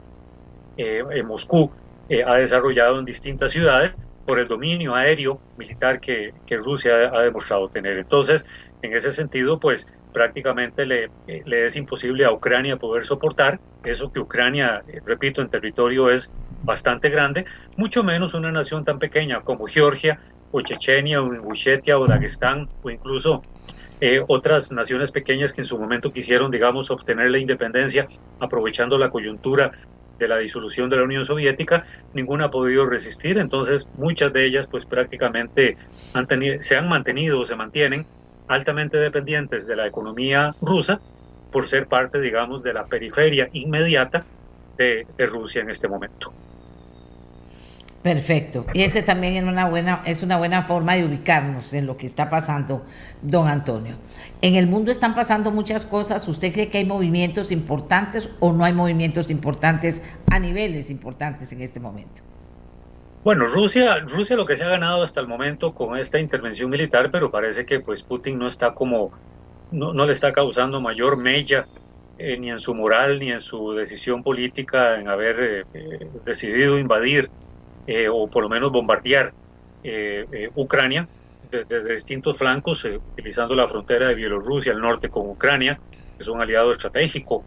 eh, 0.77 1.03
Moscú 1.27 1.69
eh, 2.07 2.23
ha 2.25 2.35
desarrollado 2.35 2.97
en 2.97 3.03
distintas 3.03 3.51
ciudades 3.51 3.91
por 4.25 4.39
el 4.39 4.47
dominio 4.47 4.95
aéreo 4.95 5.41
militar 5.57 5.99
que, 5.99 6.29
que 6.45 6.55
Rusia 6.55 7.11
ha, 7.13 7.23
demostrado 7.23 7.67
tener. 7.67 7.97
Entonces, 7.97 8.45
en 8.81 8.93
ese 8.93 9.11
sentido, 9.11 9.59
pues 9.59 9.85
prácticamente 10.13 10.85
le, 10.85 11.11
le 11.27 11.65
es 11.65 11.75
imposible 11.75 12.23
a 12.23 12.31
Ucrania 12.31 12.77
poder 12.77 13.03
soportar 13.03 13.59
eso 13.83 14.09
que 14.09 14.21
Ucrania, 14.21 14.81
repito, 15.05 15.41
en 15.41 15.49
territorio 15.49 16.09
es 16.09 16.31
bastante 16.63 17.09
grande, 17.09 17.43
mucho 17.75 18.01
menos 18.01 18.33
una 18.33 18.51
nación 18.51 18.85
tan 18.85 18.97
pequeña 18.97 19.41
como 19.41 19.67
Georgia 19.67 20.21
o 20.51 20.61
Chechenia 20.61 21.21
o 21.21 21.33
Ingushetia 21.33 21.99
o 21.99 22.07
Dagestán 22.07 22.69
o 22.81 22.89
incluso 22.89 23.41
eh, 24.01 24.23
otras 24.27 24.71
naciones 24.71 25.11
pequeñas 25.11 25.53
que 25.53 25.61
en 25.61 25.67
su 25.67 25.77
momento 25.77 26.13
quisieron, 26.13 26.51
digamos, 26.51 26.89
obtener 26.89 27.31
la 27.31 27.37
independencia 27.37 28.07
aprovechando 28.39 28.97
la 28.97 29.09
coyuntura 29.09 29.71
de 30.17 30.27
la 30.27 30.37
disolución 30.37 30.89
de 30.89 30.97
la 30.97 31.03
Unión 31.03 31.25
Soviética, 31.25 31.85
ninguna 32.13 32.45
ha 32.45 32.51
podido 32.51 32.85
resistir, 32.85 33.37
entonces 33.37 33.87
muchas 33.97 34.31
de 34.33 34.45
ellas 34.45 34.67
pues 34.69 34.85
prácticamente 34.85 35.77
han 36.13 36.27
tenido, 36.27 36.61
se 36.61 36.75
han 36.75 36.89
mantenido 36.89 37.39
o 37.39 37.45
se 37.45 37.55
mantienen 37.55 38.05
altamente 38.47 38.97
dependientes 38.97 39.65
de 39.65 39.75
la 39.75 39.87
economía 39.87 40.55
rusa 40.61 40.99
por 41.51 41.67
ser 41.67 41.87
parte, 41.87 42.19
digamos, 42.19 42.63
de 42.63 42.73
la 42.73 42.85
periferia 42.85 43.49
inmediata 43.53 44.25
de, 44.77 45.07
de 45.17 45.25
Rusia 45.25 45.61
en 45.61 45.69
este 45.69 45.87
momento. 45.87 46.33
Perfecto. 48.01 48.65
Y 48.73 48.83
ese 48.83 49.03
también 49.03 49.35
es 49.35 49.43
una 49.43 49.67
buena, 49.67 50.01
es 50.05 50.23
una 50.23 50.37
buena 50.37 50.63
forma 50.63 50.95
de 50.95 51.03
ubicarnos 51.03 51.73
en 51.73 51.85
lo 51.85 51.97
que 51.97 52.05
está 52.05 52.29
pasando, 52.29 52.85
don 53.21 53.47
Antonio. 53.49 53.95
En 54.41 54.55
el 54.55 54.67
mundo 54.67 54.89
están 54.89 55.13
pasando 55.13 55.51
muchas 55.51 55.85
cosas. 55.85 56.25
¿Usted 56.27 56.53
cree 56.53 56.69
que 56.69 56.77
hay 56.77 56.85
movimientos 56.85 57.51
importantes 57.51 58.29
o 58.39 58.53
no 58.53 58.63
hay 58.63 58.71
movimientos 58.71 59.29
importantes 59.29 60.01
a 60.31 60.39
niveles 60.39 60.89
importantes 60.89 61.51
en 61.51 61.61
este 61.61 61.81
momento? 61.81 62.21
Bueno, 63.21 63.45
Rusia, 63.47 63.99
Rusia 63.99 64.37
lo 64.37 64.45
que 64.45 64.55
se 64.55 64.63
ha 64.63 64.69
ganado 64.69 65.03
hasta 65.03 65.19
el 65.19 65.27
momento 65.27 65.73
con 65.73 65.99
esta 65.99 66.19
intervención 66.19 66.69
militar, 66.69 67.11
pero 67.11 67.29
parece 67.29 67.65
que 67.65 67.81
pues 67.81 68.01
Putin 68.01 68.39
no 68.39 68.47
está 68.47 68.73
como, 68.73 69.11
no, 69.71 69.93
le 70.05 70.13
está 70.13 70.31
causando 70.31 70.79
mayor 70.79 71.17
mella 71.17 71.67
eh, 72.17 72.37
ni 72.37 72.49
en 72.49 72.61
su 72.61 72.73
moral 72.73 73.19
ni 73.19 73.33
en 73.33 73.41
su 73.41 73.73
decisión 73.73 74.23
política 74.23 74.97
en 74.97 75.09
haber 75.09 75.39
eh, 75.41 75.65
eh, 75.73 76.09
decidido 76.23 76.79
invadir 76.79 77.29
eh, 77.91 78.07
o 78.07 78.27
por 78.27 78.43
lo 78.43 78.49
menos 78.49 78.71
bombardear 78.71 79.33
eh, 79.83 80.23
eh, 80.31 80.51
Ucrania 80.53 81.07
desde 81.49 81.93
distintos 81.93 82.37
flancos, 82.37 82.85
utilizando 82.85 83.55
la 83.55 83.65
frontera 83.65 84.09
de 84.09 84.13
Bielorrusia 84.13 84.71
al 84.71 84.79
norte 84.79 85.09
con 85.09 85.27
Ucrania, 85.27 85.79
que 85.89 86.21
es 86.21 86.27
un 86.27 86.39
aliado 86.39 86.71
estratégico 86.71 87.43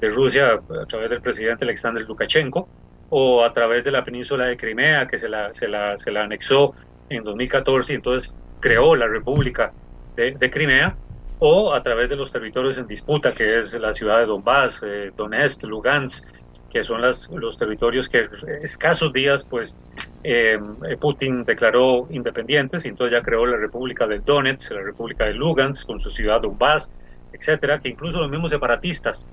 de 0.00 0.08
Rusia 0.08 0.52
a 0.54 0.86
través 0.86 1.10
del 1.10 1.20
presidente 1.20 1.66
Alexander 1.66 2.02
Lukashenko, 2.08 2.66
o 3.10 3.44
a 3.44 3.52
través 3.52 3.84
de 3.84 3.90
la 3.90 4.02
península 4.02 4.46
de 4.46 4.56
Crimea, 4.56 5.06
que 5.06 5.18
se 5.18 5.28
la, 5.28 5.52
se 5.52 5.68
la, 5.68 5.98
se 5.98 6.10
la 6.10 6.22
anexó 6.22 6.74
en 7.10 7.22
2014 7.22 7.92
y 7.92 7.96
entonces 7.96 8.34
creó 8.60 8.96
la 8.96 9.08
República 9.08 9.74
de, 10.16 10.50
Crimea, 10.50 10.96
o 11.38 11.74
a 11.74 11.82
través 11.82 12.08
de 12.08 12.16
los 12.16 12.32
territorios 12.32 12.78
en 12.78 12.86
disputa, 12.86 13.34
que 13.34 13.58
es 13.58 13.74
la 13.74 13.92
ciudad 13.92 14.20
de 14.20 14.24
Donbass, 14.24 14.82
Donetsk, 15.18 15.64
Lugansk, 15.64 16.26
que 16.72 16.82
son 16.82 17.02
las, 17.02 17.28
los 17.28 17.58
territorios 17.58 18.08
que 18.08 18.28
escasos 18.62 19.12
días 19.12 19.44
pues 19.44 19.76
eh, 20.24 20.58
Putin 20.98 21.44
declaró 21.44 22.06
independientes 22.10 22.86
y 22.86 22.88
entonces 22.88 23.12
ya 23.12 23.22
creó 23.22 23.44
la 23.44 23.58
República 23.58 24.06
del 24.06 24.24
Donetsk, 24.24 24.72
la 24.72 24.82
República 24.82 25.26
de 25.26 25.34
Lugansk 25.34 25.86
con 25.86 25.98
su 25.98 26.10
ciudad 26.10 26.40
Donbass, 26.40 26.90
etcétera, 27.30 27.78
que 27.80 27.90
incluso 27.90 28.20
los 28.20 28.30
mismos 28.30 28.50
separatistas 28.50 29.28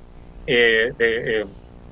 eh, 0.45 0.91
de, 0.97 1.41
eh, 1.41 1.45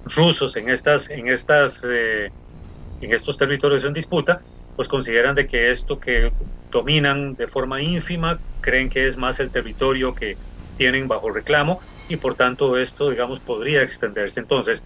rusos 0.04 0.58
en 0.58 0.70
estas 0.70 1.10
en 1.10 1.28
estas 1.28 1.84
en 1.84 3.14
estos 3.14 3.38
territorios 3.38 3.84
en 3.86 3.94
disputa 3.94 4.42
pues 4.76 4.88
consideran 4.88 5.36
de 5.36 5.48
que 5.48 5.72
esto 5.72 6.00
que 6.00 6.32
dominan 6.70 7.36
de 7.36 7.48
forma 7.48 7.82
ínfima 7.82 8.42
creen 8.60 8.90
que 8.90 9.08
es 9.08 9.16
más 9.18 9.40
el 9.40 9.50
territorio 9.52 10.14
que 10.14 10.38
tienen 10.76 11.08
bajo 11.08 11.30
reclamo 11.30 11.80
y 12.08 12.18
por 12.18 12.36
tanto 12.36 12.78
esto 12.78 13.10
digamos 13.10 13.40
podría 13.40 13.82
extenderse. 13.82 14.40
Entonces 14.40 14.84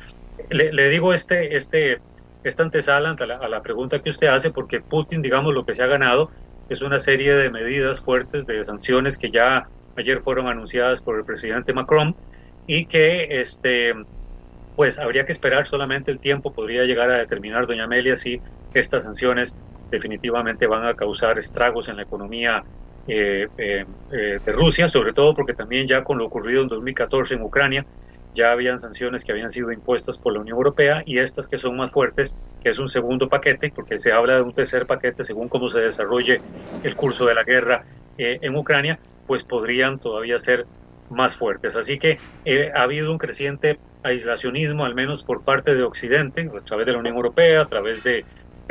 le, 0.51 0.89
digo 0.89 1.13
este, 1.13 1.55
este, 1.55 1.99
esta 2.43 2.63
antesala 2.63 3.15
a 3.17 3.47
la, 3.47 3.61
pregunta 3.61 3.99
que 3.99 4.09
usted 4.09 4.27
hace, 4.27 4.51
porque 4.51 4.81
Putin, 4.81 5.21
digamos, 5.21 5.53
lo 5.53 5.65
que 5.65 5.75
se 5.75 5.83
ha 5.83 5.87
ganado 5.87 6.29
es 6.69 6.81
una 6.81 6.99
serie 6.99 7.33
de 7.33 7.49
medidas 7.49 7.99
fuertes 7.99 8.45
de 8.45 8.63
sanciones 8.63 9.17
que 9.17 9.29
ya 9.29 9.67
ayer 9.97 10.21
fueron 10.21 10.47
anunciadas 10.47 11.01
por 11.01 11.17
el 11.17 11.25
presidente 11.25 11.73
Macron 11.73 12.15
y 12.67 12.85
que 12.85 13.41
este 13.41 13.93
pues 14.75 14.97
habría 14.97 15.25
que 15.25 15.33
esperar 15.33 15.67
solamente 15.67 16.11
el 16.11 16.19
tiempo 16.21 16.53
podría 16.53 16.85
llegar 16.85 17.09
a 17.11 17.17
determinar 17.17 17.67
doña 17.67 17.83
Amelia 17.83 18.15
si 18.15 18.41
estas 18.73 19.03
sanciones 19.03 19.57
definitivamente 19.89 20.65
van 20.65 20.85
a 20.85 20.93
causar 20.93 21.37
estragos 21.37 21.89
en 21.89 21.97
la 21.97 22.03
economía 22.03 22.63
eh, 23.07 23.47
eh, 23.57 23.85
eh, 24.11 24.39
de 24.43 24.51
Rusia, 24.53 24.87
sobre 24.87 25.11
todo 25.11 25.33
porque 25.33 25.53
también 25.53 25.87
ya 25.87 26.03
con 26.03 26.17
lo 26.17 26.25
ocurrido 26.25 26.61
en 26.61 26.69
2014 26.69 27.35
en 27.35 27.41
Ucrania 27.41 27.85
ya 28.33 28.51
habían 28.51 28.79
sanciones 28.79 29.23
que 29.23 29.31
habían 29.31 29.49
sido 29.49 29.71
impuestas 29.71 30.17
por 30.17 30.33
la 30.33 30.39
Unión 30.39 30.57
Europea 30.57 31.03
y 31.05 31.19
estas 31.19 31.47
que 31.47 31.57
son 31.57 31.77
más 31.77 31.91
fuertes, 31.91 32.35
que 32.61 32.69
es 32.69 32.79
un 32.79 32.87
segundo 32.87 33.27
paquete, 33.27 33.71
porque 33.75 33.99
se 33.99 34.11
habla 34.11 34.35
de 34.35 34.41
un 34.41 34.53
tercer 34.53 34.85
paquete 34.85 35.23
según 35.23 35.49
cómo 35.49 35.67
se 35.67 35.81
desarrolle 35.81 36.41
el 36.83 36.95
curso 36.95 37.25
de 37.25 37.35
la 37.35 37.43
guerra 37.43 37.85
eh, 38.17 38.39
en 38.41 38.55
Ucrania, 38.55 38.99
pues 39.27 39.43
podrían 39.43 39.99
todavía 39.99 40.39
ser 40.39 40.65
más 41.09 41.35
fuertes. 41.35 41.75
Así 41.75 41.97
que 41.99 42.19
eh, 42.45 42.71
ha 42.73 42.83
habido 42.83 43.11
un 43.11 43.17
creciente 43.17 43.79
aislacionismo, 44.03 44.85
al 44.85 44.95
menos 44.95 45.23
por 45.23 45.43
parte 45.43 45.75
de 45.75 45.83
Occidente, 45.83 46.49
a 46.57 46.61
través 46.61 46.85
de 46.85 46.93
la 46.93 46.99
Unión 46.99 47.15
Europea, 47.15 47.61
a 47.61 47.67
través 47.67 48.01
de, 48.03 48.25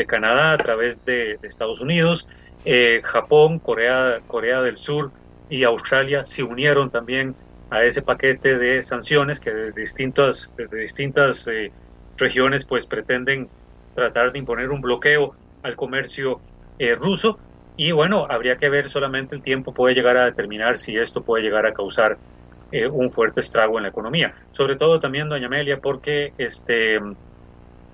Canadá, 0.09 0.55
a 0.55 0.57
través 0.57 1.05
de, 1.05 1.37
de 1.43 1.47
Estados 1.47 1.83
Unidos, 1.83 2.27
eh, 2.65 3.03
Japón, 3.05 3.59
Corea, 3.59 4.23
Corea 4.27 4.63
del 4.63 4.79
Sur 4.79 5.13
y 5.51 5.65
Australia 5.65 6.25
se 6.25 6.43
unieron 6.43 6.91
también 6.91 7.37
a 7.71 7.85
ese 7.85 8.03
paquete 8.03 8.59
de 8.59 8.83
sanciones 8.83 9.39
que 9.41 9.53
de 9.53 9.73
distintas, 9.73 10.53
de 10.57 10.79
distintas 10.79 11.47
eh, 11.47 11.71
regiones 12.17 12.65
pues 12.65 12.87
pretenden 12.87 13.49
tratar 13.95 14.33
de 14.33 14.39
imponer 14.39 14.71
un 14.71 14.81
bloqueo 14.81 15.35
al 15.63 15.77
comercio 15.77 16.41
eh, 16.79 16.95
ruso 16.95 17.39
y 17.77 17.93
bueno, 17.93 18.27
habría 18.29 18.57
que 18.57 18.69
ver 18.69 18.87
solamente 18.87 19.35
el 19.35 19.43
tiempo 19.43 19.73
puede 19.73 19.95
llegar 19.95 20.17
a 20.17 20.25
determinar 20.25 20.77
si 20.77 20.99
esto 20.99 21.23
puede 21.23 21.45
llegar 21.45 21.65
a 21.65 21.73
causar 21.73 22.19
eh, 22.73 22.89
un 22.89 23.09
fuerte 23.09 23.41
estrago 23.41 23.79
en 23.79 23.85
la 23.85 23.89
economía. 23.89 24.35
Sobre 24.51 24.77
todo 24.77 24.99
también, 24.99 25.29
doña 25.29 25.47
Amelia, 25.47 25.81
porque 25.81 26.33
este, 26.37 27.01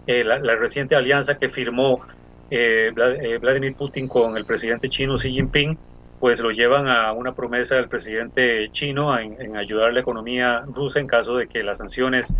la, 0.06 0.38
la, 0.38 0.56
reciente 0.56 0.96
alianza 0.96 1.38
que 1.38 1.48
firmó 1.48 2.02
Vladimir 2.50 3.74
Putin 3.74 4.08
con 4.08 4.36
el 4.36 4.44
presidente 4.44 4.88
chino 4.88 5.16
Xi 5.16 5.30
Jinping 5.32 5.78
pues 6.20 6.40
lo 6.40 6.50
llevan 6.50 6.88
a 6.88 7.12
una 7.12 7.35
promesa 7.35 7.76
del 7.76 7.88
presidente 7.88 8.70
chino 8.72 9.18
en, 9.18 9.57
ayudar 9.57 9.90
a 9.90 9.92
la 9.92 10.00
economía 10.00 10.64
rusa 10.66 11.00
en 11.00 11.07
caso 11.07 11.37
de 11.37 11.46
que 11.46 11.62
las 11.62 11.79
sanciones 11.79 12.35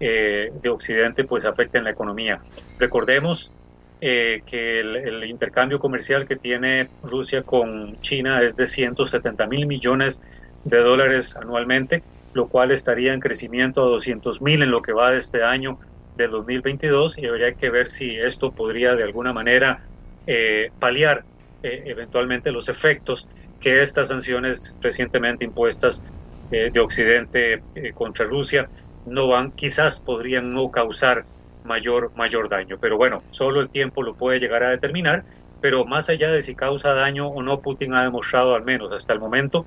eh, 0.00 0.52
de 0.60 0.68
Occidente 0.68 1.24
pues 1.24 1.44
afecten 1.44 1.84
la 1.84 1.90
economía. 1.90 2.40
Recordemos 2.78 3.52
eh, 4.00 4.42
que 4.44 4.80
el, 4.80 5.24
intercambio 5.24 5.78
comercial 5.78 6.26
que 6.26 6.36
tiene 6.36 6.88
Rusia 7.04 7.42
con 7.42 8.00
China 8.00 8.42
es 8.42 8.56
de 8.56 8.66
170 8.66 9.46
mil 9.46 9.66
millones 9.66 10.20
de 10.64 10.78
dólares 10.78 11.36
anualmente, 11.36 12.02
lo 12.34 12.48
cual 12.48 12.72
estaría 12.72 13.14
en 13.14 13.20
crecimiento 13.20 13.82
a 13.82 13.86
200 13.86 14.42
mil 14.42 14.62
en 14.62 14.70
lo 14.70 14.82
que 14.82 14.92
va 14.92 15.10
de 15.12 15.18
este 15.18 15.44
año 15.44 15.78
del 16.16 16.32
2022 16.32 17.16
y 17.18 17.26
habría 17.26 17.54
que 17.54 17.70
ver 17.70 17.86
si 17.86 18.16
esto 18.16 18.50
podría 18.50 18.94
de 18.94 19.04
alguna 19.04 19.32
manera 19.32 19.84
eh, 20.26 20.70
paliar 20.78 21.24
eh, 21.62 21.82
eventualmente 21.86 22.50
los 22.50 22.68
efectos 22.68 23.28
que 23.60 23.80
estas 23.82 24.08
sanciones 24.08 24.76
recientemente 24.80 25.44
impuestas 25.44 26.02
eh, 26.50 26.70
de 26.72 26.80
Occidente 26.80 27.62
eh, 27.74 27.92
contra 27.94 28.26
Rusia 28.26 28.68
no 29.04 29.28
van, 29.28 29.52
quizás 29.52 30.00
podrían 30.00 30.52
no 30.52 30.70
causar 30.70 31.24
mayor, 31.64 32.12
mayor 32.14 32.48
daño. 32.48 32.78
Pero 32.80 32.96
bueno, 32.96 33.22
solo 33.30 33.60
el 33.60 33.70
tiempo 33.70 34.02
lo 34.02 34.14
puede 34.14 34.40
llegar 34.40 34.64
a 34.64 34.70
determinar. 34.70 35.24
Pero 35.60 35.84
más 35.84 36.08
allá 36.08 36.30
de 36.32 36.42
si 36.42 36.56
causa 36.56 36.92
daño 36.92 37.28
o 37.28 37.40
no, 37.42 37.60
Putin 37.60 37.94
ha 37.94 38.02
demostrado 38.02 38.54
al 38.54 38.64
menos 38.64 38.92
hasta 38.92 39.12
el 39.12 39.20
momento 39.20 39.64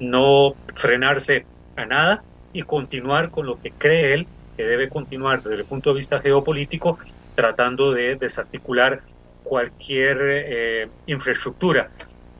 no 0.00 0.54
frenarse 0.74 1.46
a 1.76 1.86
nada 1.86 2.24
y 2.52 2.62
continuar 2.62 3.30
con 3.30 3.46
lo 3.46 3.60
que 3.60 3.70
cree 3.70 4.14
él 4.14 4.26
que 4.56 4.64
debe 4.64 4.88
continuar 4.88 5.42
desde 5.42 5.56
el 5.56 5.64
punto 5.66 5.90
de 5.90 5.96
vista 5.96 6.20
geopolítico, 6.20 6.98
tratando 7.34 7.92
de 7.92 8.16
desarticular 8.16 9.02
cualquier 9.50 10.18
eh, 10.22 10.88
infraestructura 11.06 11.90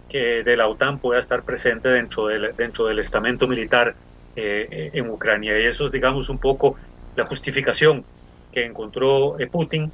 que 0.08 0.44
de 0.44 0.56
la 0.56 0.68
OTAN 0.68 1.00
pueda 1.00 1.18
estar 1.18 1.42
presente 1.42 1.88
dentro 1.88 2.28
del, 2.28 2.54
dentro 2.56 2.86
del 2.86 3.00
estamento 3.00 3.48
militar 3.48 3.96
eh, 4.36 4.90
en 4.92 5.10
Ucrania. 5.10 5.58
Y 5.58 5.66
eso 5.66 5.86
es, 5.86 5.90
digamos, 5.90 6.28
un 6.28 6.38
poco 6.38 6.76
la 7.16 7.24
justificación 7.24 8.04
que 8.52 8.64
encontró 8.64 9.40
eh, 9.40 9.48
Putin 9.48 9.92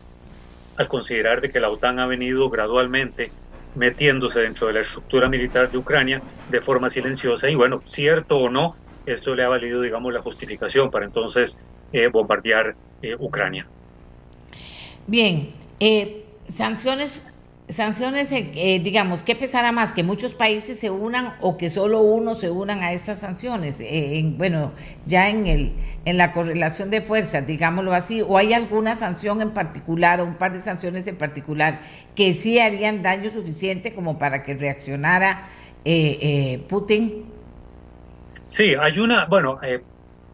al 0.77 0.89
considerar 0.89 1.41
de 1.41 1.49
que 1.49 1.59
la 1.59 1.71
OTAN 1.71 2.01
ha 2.01 2.07
venido 2.07 2.51
gradualmente 2.51 3.33
metiéndose 3.73 4.41
dentro 4.41 4.67
de 4.67 4.75
la 4.75 4.81
estructura 4.81 5.31
militar 5.31 5.71
de 5.71 5.79
Ucrania 5.79 6.23
de 6.47 6.61
forma 6.61 6.91
silenciosa. 6.91 7.49
Y 7.49 7.55
bueno, 7.55 7.81
cierto 7.87 8.37
o 8.37 8.51
no, 8.51 8.77
esto 9.07 9.35
le 9.35 9.43
ha 9.43 9.49
valido, 9.49 9.81
digamos, 9.81 10.13
la 10.13 10.21
justificación 10.21 10.91
para 10.91 11.07
entonces 11.07 11.59
bombardear 12.13 12.77
Ucrania. 13.19 13.67
Bien, 15.07 15.49
sanciones, 16.49 17.25
sanciones, 17.69 18.31
eh, 18.33 18.51
eh, 18.55 18.81
digamos, 18.81 19.23
¿qué 19.23 19.35
pesará 19.35 19.73
más? 19.73 19.93
¿Que 19.93 20.03
muchos 20.03 20.35
países 20.35 20.79
se 20.79 20.91
unan 20.91 21.35
o 21.41 21.57
que 21.57 21.69
solo 21.69 22.01
uno 22.01 22.35
se 22.35 22.51
unan 22.51 22.83
a 22.83 22.93
estas 22.93 23.21
sanciones? 23.21 23.79
Eh, 23.81 24.23
bueno, 24.37 24.73
ya 25.05 25.29
en, 25.29 25.47
el, 25.47 25.73
en 26.05 26.17
la 26.17 26.33
correlación 26.33 26.91
de 26.91 27.03
fuerzas, 27.03 27.47
digámoslo 27.47 27.93
así, 27.93 28.23
o 28.23 28.39
hay 28.39 28.53
alguna 28.53 28.95
sanción 28.95 29.43
en 29.43 29.51
particular 29.51 30.21
o 30.21 30.25
un 30.25 30.35
par 30.35 30.53
de 30.53 30.61
sanciones 30.61 31.07
en 31.07 31.17
particular 31.17 31.81
que 32.15 32.35
sí 32.35 32.59
harían 32.59 33.03
daño 33.03 33.31
suficiente 33.31 33.93
como 33.93 34.19
para 34.19 34.43
que 34.43 34.55
reaccionara 34.55 35.45
Putin? 36.69 37.27
Sí, 38.49 38.75
hay 38.75 38.99
una, 38.99 39.27
bueno, 39.27 39.61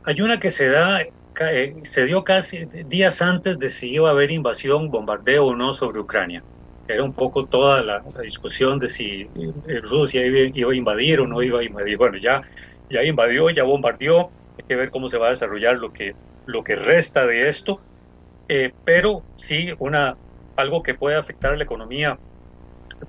hay 0.05 0.20
una 0.22 0.40
que 0.40 0.51
se 0.51 0.68
da 0.68 1.03
eh, 1.40 1.75
se 1.85 2.05
dio 2.05 2.25
casi 2.25 2.66
días 2.66 3.23
antes 3.23 3.59
de 3.59 3.71
si 3.71 3.90
iba 3.90 4.09
a 4.09 4.12
haber 4.12 4.31
invasión, 4.31 4.90
bombardeo 4.90 5.47
o 5.47 5.57
no 5.57 5.75
sobre 5.75 6.01
Ucrania. 6.01 6.42
Era 6.88 7.05
un 7.05 7.12
poco 7.12 7.47
toda 7.47 7.83
la, 7.83 8.03
discusión 8.23 8.79
de 8.79 8.88
si 8.88 9.23
eh, 9.66 9.81
Rusia 9.83 10.27
iba, 10.27 10.71
a 10.71 10.75
invadir 10.75 11.21
o 11.21 11.27
no 11.27 11.42
iba 11.42 11.61
a 11.61 11.62
invadir. 11.62 11.97
Bueno, 11.97 12.18
ya, 12.18 12.42
ya 12.90 13.03
invadió, 13.03 13.49
ya 13.51 13.62
bombardeó. 13.62 14.31
Hay 14.59 14.64
que 14.68 14.77
ver 14.77 14.90
cómo 14.90 15.09
se 15.09 15.16
va 15.16 15.27
a 15.27 15.31
desarrollar 15.31 15.77
lo 15.77 15.92
que, 15.92 16.14
lo 16.47 16.62
que 16.62 16.77
resta 16.77 17.25
de 17.27 17.49
esto. 17.49 17.81
Eh, 18.49 18.73
pero 18.85 19.23
sí, 19.37 19.71
una, 19.79 20.16
algo 20.57 20.83
que 20.83 20.95
puede 20.95 21.16
afectar 21.16 21.53
a 21.53 21.57
la 21.57 21.64
economía, 21.64 22.18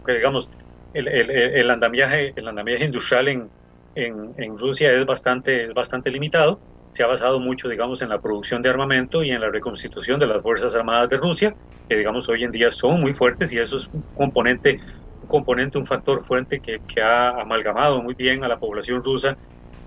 que 0.05 0.13
digamos, 0.13 0.49
el, 0.93 1.07
el, 1.07 1.29
el, 1.29 1.69
andamiaje, 1.69 2.31
el 2.36 2.47
andamiaje 2.47 2.86
industrial 2.86 3.27
en, 3.27 3.49
en, 3.95 4.33
en 4.38 4.57
Rusia 4.57 4.93
es 4.93 5.05
bastante, 5.05 5.65
es 5.65 5.73
bastante 5.73 6.12
limitado 6.12 6.59
se 6.93 7.03
ha 7.03 7.08
basado 7.08 7.39
mucho, 7.39 7.67
digamos, 7.67 8.01
en 8.01 8.10
la 8.10 8.21
producción 8.21 8.62
de 8.62 8.69
armamento 8.69 9.23
y 9.23 9.32
en 9.32 9.41
la 9.41 9.49
reconstitución 9.49 10.19
de 10.19 10.27
las 10.27 10.41
Fuerzas 10.41 10.75
Armadas 10.75 11.10
de 11.10 11.17
Rusia, 11.17 11.56
que, 11.89 11.97
digamos, 11.97 12.29
hoy 12.29 12.43
en 12.43 12.51
día 12.51 12.71
son 12.71 13.01
muy 13.01 13.13
fuertes 13.13 13.51
y 13.51 13.58
eso 13.58 13.77
es 13.77 13.89
un 13.91 14.03
componente, 14.15 14.79
un, 15.23 15.27
componente, 15.27 15.77
un 15.79 15.86
factor 15.86 16.21
fuerte 16.21 16.60
que, 16.60 17.01
ha 17.01 17.41
amalgamado 17.41 18.01
muy 18.01 18.13
bien 18.13 18.43
a 18.43 18.47
la 18.47 18.60
población 18.60 19.03
rusa 19.03 19.36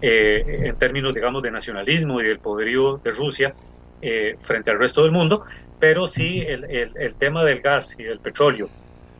eh, 0.03 0.62
en 0.64 0.77
términos, 0.77 1.14
digamos, 1.14 1.42
de 1.42 1.53
nacionalismo 1.53 2.21
y 2.21 2.25
del 2.25 2.40
poderío 2.40 2.99
de 2.99 3.12
Rusia 3.12 3.55
eh, 4.03 4.37
frente 4.40 4.73
al 4.73 4.79
resto 4.79 5.03
del 5.05 5.12
mundo, 5.12 5.45
pero 5.79 6.09
sí 6.09 6.40
el, 6.47 6.64
el, 6.64 6.92
el, 6.97 7.16
tema 7.16 7.45
del 7.45 7.61
gas 7.61 7.97
y 7.99 8.03
del 8.03 8.19
petróleo, 8.19 8.69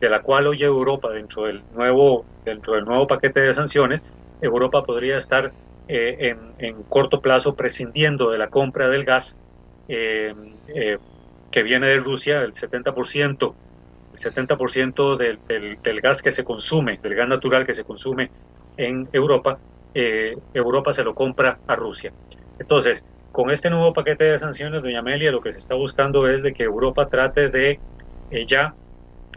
de 0.01 0.09
la 0.09 0.21
cual 0.21 0.45
hoy 0.45 0.61
Europa 0.61 1.09
dentro 1.11 1.45
del 1.45 1.63
nuevo, 1.73 2.25
dentro 2.43 2.73
del 2.73 2.83
nuevo 2.83 3.07
paquete 3.07 3.39
de 3.39 3.53
sanciones, 3.53 4.03
Europa 4.41 4.83
podría 4.83 5.17
estar 5.17 5.51
eh, 5.89 6.35
en, 6.57 6.83
corto 6.83 7.21
plazo 7.21 7.55
prescindiendo 7.55 8.29
de 8.29 8.37
la 8.37 8.49
compra 8.49 8.89
del 8.89 9.05
gas 9.05 9.37
eh, 9.87 10.33
eh, 10.67 10.97
que 11.49 11.63
viene 11.63 11.87
de 11.87 11.97
Rusia, 11.97 12.41
el 12.41 12.51
70%, 12.51 13.53
el 14.13 14.19
70% 14.19 15.15
del, 15.15 15.39
del, 15.81 16.01
gas 16.01 16.21
que 16.21 16.33
se 16.33 16.43
consume, 16.43 16.99
del 17.01 17.15
gas 17.15 17.29
natural 17.29 17.65
que 17.65 17.73
se 17.73 17.85
consume 17.85 18.29
en 18.75 19.07
Europa, 19.13 19.59
Europa 20.53 20.93
se 20.93 21.03
lo 21.03 21.15
compra 21.15 21.57
a 21.65 21.75
Rusia. 21.75 22.11
Entonces, 22.59 23.03
con 23.31 23.49
este 23.49 23.69
nuevo 23.69 23.93
paquete 23.93 24.25
de 24.25 24.37
sanciones, 24.37 24.83
doña 24.83 24.99
Amelia, 24.99 25.31
lo 25.31 25.41
que 25.41 25.51
se 25.51 25.57
está 25.57 25.73
buscando 25.73 26.27
es 26.27 26.43
de 26.43 26.53
que 26.53 26.63
Europa 26.63 27.07
trate 27.07 27.49
de 27.49 27.79
ya 28.45 28.75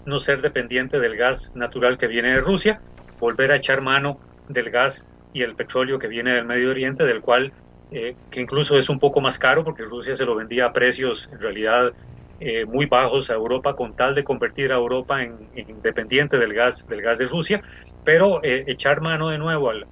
no 0.04 0.18
ser 0.18 0.42
dependiente 0.42 0.98
del 0.98 1.16
gas 1.16 1.54
natural 1.54 1.96
que 1.96 2.08
viene 2.08 2.32
de 2.32 2.40
Rusia, 2.40 2.80
volver 3.18 3.52
a 3.52 3.56
echar 3.56 3.80
mano 3.80 4.18
del 4.48 4.70
gas 4.70 5.08
y 5.32 5.42
el 5.42 5.54
petróleo 5.54 5.98
que 5.98 6.08
viene 6.08 6.34
del 6.34 6.44
Medio 6.44 6.70
Oriente, 6.70 7.04
del 7.04 7.20
cual, 7.20 7.52
eh, 7.90 8.16
que 8.30 8.40
incluso 8.40 8.78
es 8.78 8.88
un 8.88 8.98
poco 8.98 9.20
más 9.20 9.38
caro 9.38 9.64
porque 9.64 9.84
Rusia 9.84 10.16
se 10.16 10.24
lo 10.24 10.34
vendía 10.34 10.66
a 10.66 10.72
precios 10.72 11.28
en 11.32 11.40
realidad 11.40 11.92
eh, 12.40 12.64
muy 12.64 12.86
bajos 12.86 13.30
a 13.30 13.34
Europa 13.34 13.74
con 13.74 13.94
tal 13.94 14.14
de 14.14 14.24
convertir 14.24 14.72
a 14.72 14.76
Europa 14.76 15.22
en, 15.22 15.36
independiente 15.54 16.38
del 16.38 16.54
gas, 16.54 16.86
del 16.88 17.02
gas 17.02 17.18
de 17.18 17.26
Rusia, 17.26 17.62
pero 18.04 18.42
eh, 18.42 18.64
echar 18.66 19.00
mano 19.00 19.28
de 19.28 19.38
nuevo 19.38 19.70
al, 19.70 19.86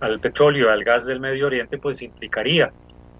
al, 0.00 0.20
petróleo, 0.20 0.70
al 0.70 0.84
gas 0.84 1.06
del 1.06 1.20
Medio 1.20 1.46
Oriente, 1.46 1.78
pues 1.78 2.02
implicaría 2.02 2.72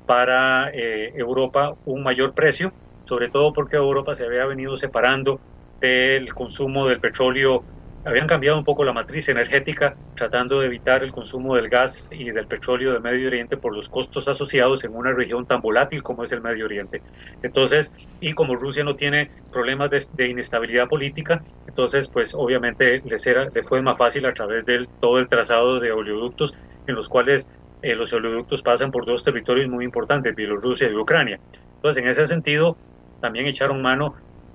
para 0.07 0.71
Europa 0.73 1.75
un 1.85 2.03
mayor 2.03 2.33
precio, 2.33 2.73
sobre 3.05 3.29
todo 3.29 3.53
porque 3.53 3.77
Europa 3.77 4.14
se 4.14 4.25
había 4.25 4.47
venido 4.47 4.75
separando 4.75 5.38
del 5.81 6.33
consumo 6.33 6.88
del 6.88 6.99
petróleo 6.99 7.62
habían 8.09 8.27
cambiado 8.27 8.57
un 8.57 8.64
poco 8.64 8.85
la 8.85 8.94
matriz 8.94 9.29
energética, 9.29 9.94
tratando 10.14 10.61
de 10.61 10.66
evitar 10.66 11.03
el 11.03 11.12
consumo 11.12 11.55
del 11.57 11.68
gas 11.68 12.09
y 12.11 12.31
del 12.31 12.47
petróleo 12.47 12.92
del 12.92 13.03
Medio 13.03 13.29
Oriente 13.29 13.59
por 13.59 13.77
los 13.77 13.90
costos 13.90 14.27
asociados 14.29 14.83
en 14.85 14.97
una 14.97 15.12
región 15.12 15.44
tan 15.44 15.61
volátil 15.61 16.03
como 16.03 16.25
es 16.25 16.33
el 16.33 16.40
Medio 16.40 16.64
Oriente. 16.64 17.03
Entonces, 17.42 17.92
y 18.21 18.33
como 18.33 18.57
Rusia 18.57 18.83
no 18.83 18.97
tiene 18.97 19.31
problemas 19.53 19.90
de, 19.90 20.27
inestabilidad 20.27 20.88
política, 20.88 21.42
entonces, 21.66 22.09
pues 22.09 22.35
obviamente 22.35 23.03
les, 23.05 23.27
era, 23.27 23.51
fue 23.62 23.83
más 23.83 23.99
fácil 23.99 24.25
a 24.25 24.33
través 24.33 24.64
de 24.64 24.88
todo 25.01 25.18
el 25.18 25.29
trazado 25.29 25.79
de 25.79 25.92
oleoductos 25.92 26.55
en 26.87 26.94
los 26.94 27.11
cuales 27.11 27.47
eh, 27.83 27.94
los 27.94 28.11
oleoductos 28.14 28.62
pasan 28.62 28.90
por 28.90 29.05
dos 29.05 29.23
territorios 29.23 29.68
muy 29.68 29.85
importantes, 29.85 30.35
Bielorrusia 30.35 30.88
y 30.88 30.94
Ucrania. 30.94 31.38
Entonces, 31.75 32.03
en 32.03 32.09
ese 32.09 32.25
sentido, 32.25 32.79
también 33.21 33.44
echaron 33.47 33.83
mano 33.83 34.14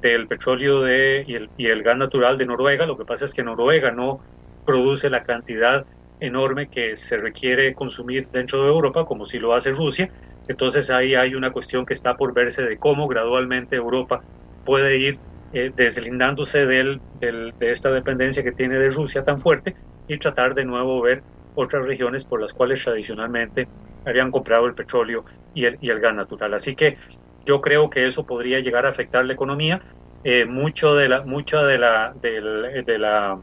del 0.10 0.28
petróleo 0.28 0.82
de, 0.82 1.24
y, 1.28 1.36
el, 1.36 1.52
y 1.56 1.68
el 1.68 1.84
gas 1.84 1.98
natural 1.98 2.38
de 2.38 2.46
Noruega. 2.46 2.86
Lo 2.86 2.98
que 2.98 3.06
pasa 3.06 3.26
es 3.26 3.34
que 3.34 3.44
Noruega 3.44 3.92
no 3.92 4.20
produce 4.64 5.10
la 5.10 5.24
cantidad 5.24 5.86
enorme 6.20 6.70
que 6.70 6.96
se 6.96 7.18
requiere 7.18 7.74
consumir 7.74 8.28
dentro 8.32 8.64
de 8.64 8.70
Europa, 8.70 9.06
como 9.06 9.26
si 9.26 9.40
lo 9.40 9.54
hace 9.54 9.72
Rusia. 9.72 10.10
Entonces 10.48 10.90
ahí 10.90 11.16
hay 11.16 11.36
una 11.36 11.52
cuestión 11.52 11.86
que 11.86 11.94
está 11.94 12.16
por 12.16 12.34
verse 12.34 12.64
de 12.64 12.78
cómo 12.78 13.08
gradualmente 13.08 13.76
Europa 13.76 14.26
puede 14.64 14.98
ir 14.98 15.22
eh, 15.52 15.72
deslindándose 15.74 16.66
del, 16.66 17.02
del, 17.14 17.54
de 17.60 17.72
esta 17.72 17.92
dependencia 17.92 18.44
que 18.44 18.52
tiene 18.54 18.80
de 18.80 18.90
Rusia 18.90 19.24
tan 19.24 19.40
fuerte 19.40 19.76
y 20.08 20.18
tratar 20.18 20.54
de 20.56 20.66
nuevo 20.66 21.02
ver 21.02 21.24
otras 21.54 21.86
regiones 21.86 22.26
por 22.26 22.42
las 22.42 22.54
cuales 22.54 22.84
tradicionalmente 22.84 23.70
habían 24.06 24.32
comprado 24.32 24.66
el 24.66 24.76
petróleo 24.76 25.24
y 25.54 25.66
el, 25.66 25.78
y 25.80 25.90
el 25.90 26.00
gas 26.00 26.16
natural. 26.16 26.54
Así 26.54 26.76
que 26.76 26.98
yo 27.46 27.62
creo 27.62 27.90
que 27.90 28.06
eso 28.06 28.26
podría 28.26 28.60
llegar 28.60 28.86
a 28.86 28.90
afectar 28.90 29.26
la 29.26 29.34
economía. 29.34 29.82
Eh, 30.24 30.46
mucho 30.46 30.96
de 30.96 31.10
la, 31.10 31.22
mucho 31.24 31.64
de 31.64 31.78
la, 31.78 32.14
del, 32.22 32.86
de 32.86 32.98
la, 32.98 33.40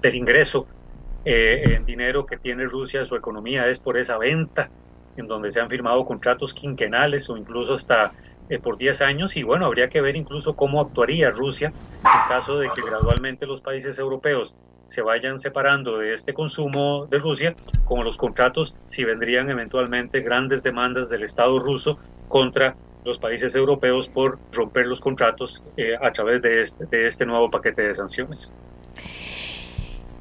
del 0.00 0.14
ingreso 0.14 0.66
eh, 1.24 1.62
en 1.76 1.84
dinero 1.84 2.26
que 2.26 2.36
tiene 2.36 2.64
Rusia, 2.64 3.04
su 3.04 3.14
economía 3.14 3.68
es 3.68 3.78
por 3.78 3.96
esa 3.96 4.18
venta, 4.18 4.68
en 5.16 5.28
donde 5.28 5.50
se 5.50 5.60
han 5.60 5.68
firmado 5.68 6.04
contratos 6.04 6.52
quinquenales 6.52 7.30
o 7.30 7.36
incluso 7.36 7.74
hasta 7.74 8.12
eh, 8.48 8.58
por 8.58 8.76
10 8.76 9.00
años. 9.02 9.36
Y 9.36 9.44
bueno, 9.44 9.66
habría 9.66 9.88
que 9.88 10.00
ver 10.00 10.16
incluso 10.16 10.56
cómo 10.56 10.80
actuaría 10.80 11.30
Rusia 11.30 11.68
en 11.68 12.28
caso 12.28 12.58
de 12.58 12.68
que 12.74 12.82
gradualmente 12.82 13.46
los 13.46 13.60
países 13.60 13.98
europeos 13.98 14.56
se 14.88 15.02
vayan 15.02 15.38
separando 15.38 15.96
de 15.98 16.12
este 16.12 16.34
consumo 16.34 17.06
de 17.06 17.18
Rusia, 17.18 17.54
como 17.84 18.02
los 18.02 18.18
contratos, 18.18 18.76
si 18.88 19.04
vendrían 19.04 19.48
eventualmente 19.48 20.20
grandes 20.20 20.62
demandas 20.62 21.08
del 21.08 21.22
Estado 21.22 21.58
ruso 21.58 21.98
contra 22.28 22.76
los 23.04 23.18
países 23.18 23.54
europeos 23.54 24.08
por 24.08 24.38
romper 24.52 24.86
los 24.86 25.00
contratos 25.00 25.62
eh, 25.76 25.94
a 26.00 26.12
través 26.12 26.42
de 26.42 26.60
este, 26.60 26.86
de 26.86 27.06
este 27.06 27.26
nuevo 27.26 27.50
paquete 27.50 27.82
de 27.82 27.94
sanciones. 27.94 28.52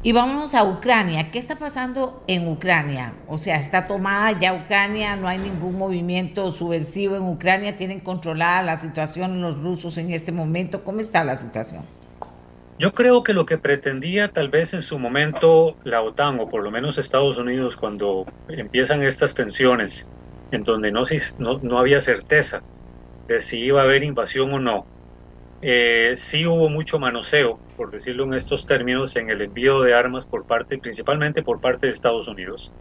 Y 0.03 0.13
vamos 0.13 0.55
a 0.55 0.63
Ucrania. 0.63 1.29
¿Qué 1.29 1.37
está 1.37 1.59
pasando 1.59 2.23
en 2.25 2.47
Ucrania? 2.47 3.13
O 3.27 3.37
sea, 3.37 3.57
está 3.57 3.85
tomada 3.85 4.31
ya 4.39 4.51
Ucrania, 4.55 5.15
no 5.15 5.27
hay 5.27 5.37
ningún 5.37 5.77
movimiento 5.77 6.49
subversivo 6.49 7.15
en 7.15 7.27
Ucrania, 7.27 7.75
tienen 7.75 7.99
controlada 7.99 8.63
la 8.63 8.77
situación 8.77 9.41
los 9.41 9.59
rusos 9.59 9.99
en 9.99 10.11
este 10.11 10.31
momento. 10.31 10.83
¿Cómo 10.83 11.01
está 11.01 11.23
la 11.23 11.37
situación? 11.37 11.83
Yo 12.79 12.95
creo 12.95 13.21
que 13.21 13.33
lo 13.33 13.45
que 13.45 13.59
pretendía 13.59 14.29
tal 14.29 14.49
vez 14.49 14.73
en 14.73 14.81
su 14.81 14.97
momento 14.97 15.77
la 15.83 16.01
OTAN 16.01 16.39
o 16.39 16.49
por 16.49 16.63
lo 16.63 16.71
menos 16.71 16.97
Estados 16.97 17.37
Unidos 17.37 17.77
cuando 17.77 18.25
empiezan 18.47 19.03
estas 19.03 19.35
tensiones 19.35 20.09
en 20.49 20.63
donde 20.63 20.91
no, 20.91 21.03
no, 21.37 21.59
no 21.59 21.77
había 21.77 22.01
certeza 22.01 22.63
de 23.31 23.39
si 23.39 23.59
iba 23.59 23.81
a 23.81 23.83
haber 23.85 24.03
invasión 24.03 24.53
o 24.53 24.59
no, 24.59 24.85
eh, 25.61 26.13
sí 26.15 26.45
hubo 26.45 26.69
mucho 26.69 26.99
manoseo, 26.99 27.59
por 27.77 27.91
decirlo 27.91 28.25
en 28.25 28.33
estos 28.33 28.65
términos, 28.65 29.15
en 29.15 29.29
el 29.29 29.41
envío 29.41 29.81
de 29.81 29.93
armas 29.93 30.25
por 30.25 30.45
parte, 30.45 30.77
principalmente 30.77 31.43
por 31.43 31.61
parte 31.61 31.87
de 31.87 31.93
Estados 31.93 32.27
Unidos. 32.27 32.73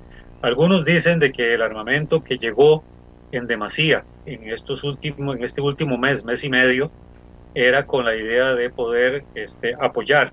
Algunos 0.43 0.85
dicen 0.85 1.19
de 1.19 1.31
que 1.31 1.53
el 1.53 1.63
armamento 1.63 2.23
que 2.23 2.39
llegó 2.39 2.83
en 3.31 3.47
demasía 3.47 4.05
en 4.25 4.49
estos 4.49 4.83
últimos, 4.83 5.37
en 5.37 5.45
este 5.45 5.61
último 5.61 5.99
mes, 5.99 6.25
mes 6.25 6.43
y 6.43 6.51
medio, 6.51 6.91
era 7.55 7.87
con 7.87 8.05
la 8.05 8.17
idea 8.17 8.55
de 8.55 8.71
poder 8.71 9.25
este, 9.35 9.75
apoyar 9.79 10.33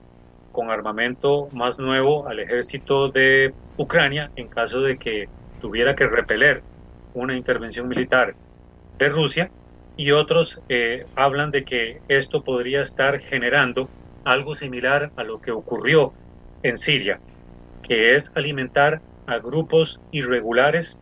con 0.52 0.72
armamento 0.72 1.50
más 1.52 1.78
nuevo 1.78 2.28
al 2.28 2.40
ejército 2.40 3.10
de 3.10 3.54
Ucrania 3.78 4.32
en 4.36 4.48
caso 4.48 4.82
de 4.82 4.98
que 4.98 5.30
tuviera 5.60 5.96
que 5.96 6.08
repeler 6.08 6.64
una 7.14 7.36
intervención 7.36 7.88
militar 7.88 8.36
de 8.98 9.10
Rusia 9.10 9.52
y 9.98 10.12
otros 10.12 10.62
eh, 10.70 11.04
hablan 11.16 11.52
de 11.52 11.66
que 11.66 12.02
esto 12.08 12.44
podría 12.44 12.82
estar 12.82 13.20
generando 13.20 13.92
algo 14.24 14.56
similar 14.56 15.12
a 15.16 15.24
lo 15.24 15.40
que 15.40 15.52
ocurrió 15.52 16.14
en 16.62 16.78
Siria, 16.78 17.20
que 17.82 18.16
es 18.16 18.32
alimentar 18.36 19.02
a 19.26 19.40
grupos 19.40 20.00
irregulares 20.12 21.00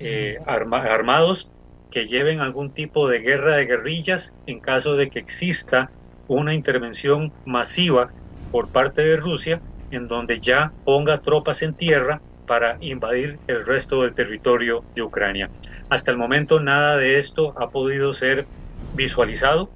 eh, 0.00 0.38
armados 0.46 1.52
que 1.88 2.06
lleven 2.06 2.40
algún 2.40 2.72
tipo 2.72 3.08
de 3.08 3.20
guerra 3.20 3.56
de 3.56 3.66
guerrillas 3.66 4.34
en 4.46 4.60
caso 4.60 4.96
de 4.96 5.08
que 5.08 5.20
exista 5.20 5.92
una 6.26 6.54
intervención 6.54 7.32
masiva 7.44 8.12
por 8.50 8.70
parte 8.70 9.02
de 9.02 9.16
Rusia 9.16 9.62
en 9.90 10.08
donde 10.08 10.40
ya 10.40 10.74
ponga 10.84 11.20
tropas 11.20 11.62
en 11.62 11.76
tierra 11.76 12.22
para 12.46 12.76
invadir 12.80 13.40
el 13.46 13.64
resto 13.64 14.02
del 14.02 14.14
territorio 14.14 14.84
de 14.94 15.02
Ucrania. 15.02 15.50
Hasta 15.92 16.10
el 16.10 16.16
momento 16.16 16.58
nada 16.58 16.96
de 16.96 17.18
esto 17.18 17.52
ha 17.60 17.68
podido 17.68 18.14
ser 18.14 18.48
visualizado. 18.94 19.68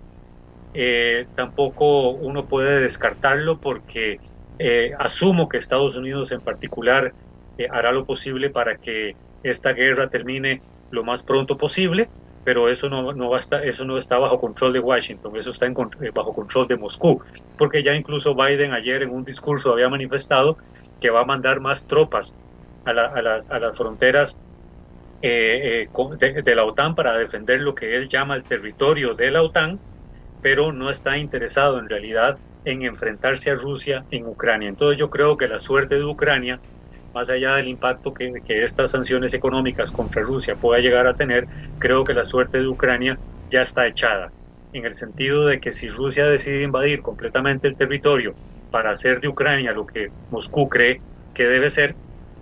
Eh, 0.72 1.26
tampoco 1.34 2.12
uno 2.12 2.46
puede 2.46 2.80
descartarlo 2.80 3.58
porque 3.58 4.18
eh, 4.58 4.92
asumo 4.98 5.46
que 5.46 5.58
Estados 5.58 5.94
Unidos 5.94 6.32
en 6.32 6.40
particular 6.40 7.12
eh, 7.58 7.68
hará 7.70 7.92
lo 7.92 8.06
posible 8.06 8.48
para 8.48 8.78
que 8.78 9.14
esta 9.42 9.74
guerra 9.74 10.08
termine 10.08 10.62
lo 10.90 11.04
más 11.04 11.22
pronto 11.22 11.58
posible, 11.58 12.08
pero 12.44 12.70
eso 12.70 12.88
no, 12.88 13.12
no, 13.12 13.28
va 13.28 13.40
eso 13.64 13.84
no 13.84 13.98
está 13.98 14.16
bajo 14.16 14.40
control 14.40 14.72
de 14.72 14.80
Washington, 14.80 15.36
eso 15.36 15.50
está 15.50 15.70
bajo 16.14 16.32
control 16.32 16.66
de 16.66 16.78
Moscú, 16.78 17.22
porque 17.58 17.82
ya 17.82 17.94
incluso 17.94 18.34
Biden 18.34 18.72
ayer 18.72 19.02
en 19.02 19.10
un 19.10 19.22
discurso 19.22 19.70
había 19.70 19.90
manifestado 19.90 20.56
que 20.98 21.10
va 21.10 21.20
a 21.20 21.26
mandar 21.26 21.60
más 21.60 21.86
tropas 21.86 22.34
a, 22.86 22.94
las, 22.94 23.50
a 23.50 23.58
las 23.58 23.76
fronteras 23.76 24.40
eh, 25.22 25.88
eh, 25.88 26.42
de, 26.42 26.54
la 26.54 26.64
OTAN 26.64 26.94
para 26.94 27.16
defender 27.16 27.60
lo 27.60 27.74
que 27.74 27.94
él 27.96 28.08
llama 28.08 28.36
el 28.36 28.44
territorio 28.44 29.14
de 29.14 29.30
la 29.30 29.42
OTAN, 29.42 29.80
pero 30.40 30.72
no 30.72 30.90
está 30.90 31.16
interesado 31.18 31.78
en 31.78 31.88
realidad 31.88 32.38
en 32.64 32.82
enfrentarse 32.82 33.50
a 33.50 33.54
Rusia 33.54 34.04
en 34.10 34.26
Ucrania. 34.26 34.68
Entonces 34.68 34.98
yo 34.98 35.10
creo 35.10 35.36
que 35.36 35.48
la 35.48 35.58
suerte 35.58 35.96
de 35.96 36.04
Ucrania, 36.04 36.60
más 37.14 37.30
allá 37.30 37.54
del 37.56 37.68
impacto 37.68 38.12
que, 38.12 38.42
que 38.44 38.62
estas 38.62 38.90
sanciones 38.90 39.34
económicas 39.34 39.90
contra 39.92 40.22
Rusia 40.22 40.56
pueda 40.56 40.80
llegar 40.80 41.06
a 41.06 41.14
tener, 41.14 41.48
creo 41.78 42.04
que 42.04 42.14
la 42.14 42.24
suerte 42.24 42.58
de 42.58 42.68
Ucrania 42.68 43.18
ya 43.50 43.62
está 43.62 43.86
echada, 43.86 44.32
en 44.72 44.84
el 44.84 44.92
sentido 44.92 45.46
de 45.46 45.60
que 45.60 45.72
si 45.72 45.88
Rusia 45.88 46.26
decide 46.26 46.62
invadir 46.62 47.02
completamente 47.02 47.68
el 47.68 47.76
territorio 47.76 48.34
para 48.70 48.90
hacer 48.90 49.20
de 49.20 49.28
Ucrania 49.28 49.72
lo 49.72 49.86
que 49.86 50.10
Moscú 50.28 50.68
cree 50.68 51.02
que 51.32 51.44
debe 51.44 51.70
ser, 51.70 51.96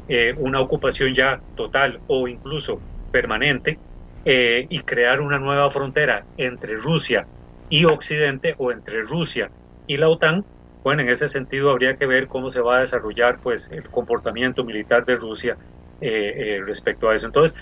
eh, 0.06 0.34
una 0.36 0.60
ocupación 0.60 1.14
ya 1.14 1.40
total 1.54 2.00
o 2.08 2.28
incluso 2.28 2.82
permanente 3.10 3.78
eh, 4.24 4.66
y 4.68 4.80
crear 4.80 5.22
una 5.22 5.38
nueva 5.38 5.70
frontera 5.70 6.26
entre 6.36 6.76
Rusia 6.76 7.26
y 7.70 7.86
Occidente 7.86 8.54
o 8.58 8.70
entre 8.70 9.00
Rusia 9.00 9.50
y 9.86 9.96
la 9.96 10.10
OTAN, 10.10 10.44
bueno, 10.82 11.02
en 11.02 11.08
ese 11.08 11.26
sentido 11.26 11.70
habría 11.70 11.96
que 11.96 12.06
ver 12.06 12.28
cómo 12.28 12.50
se 12.50 12.60
va 12.60 12.76
a 12.76 12.80
desarrollar 12.80 13.40
pues 13.40 13.70
el 13.70 13.88
comportamiento 13.88 14.62
militar 14.62 15.06
de 15.06 15.16
Rusia 15.16 15.56
eh, 16.02 16.60
respecto 16.66 17.08
a 17.08 17.14
eso. 17.14 17.26
Entonces, 17.26 17.56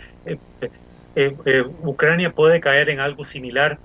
Ucrania 1.85 2.33
puede 2.33 2.61
caer 2.61 2.91
en 2.91 2.99
algo 2.99 3.25
similar 3.25 3.79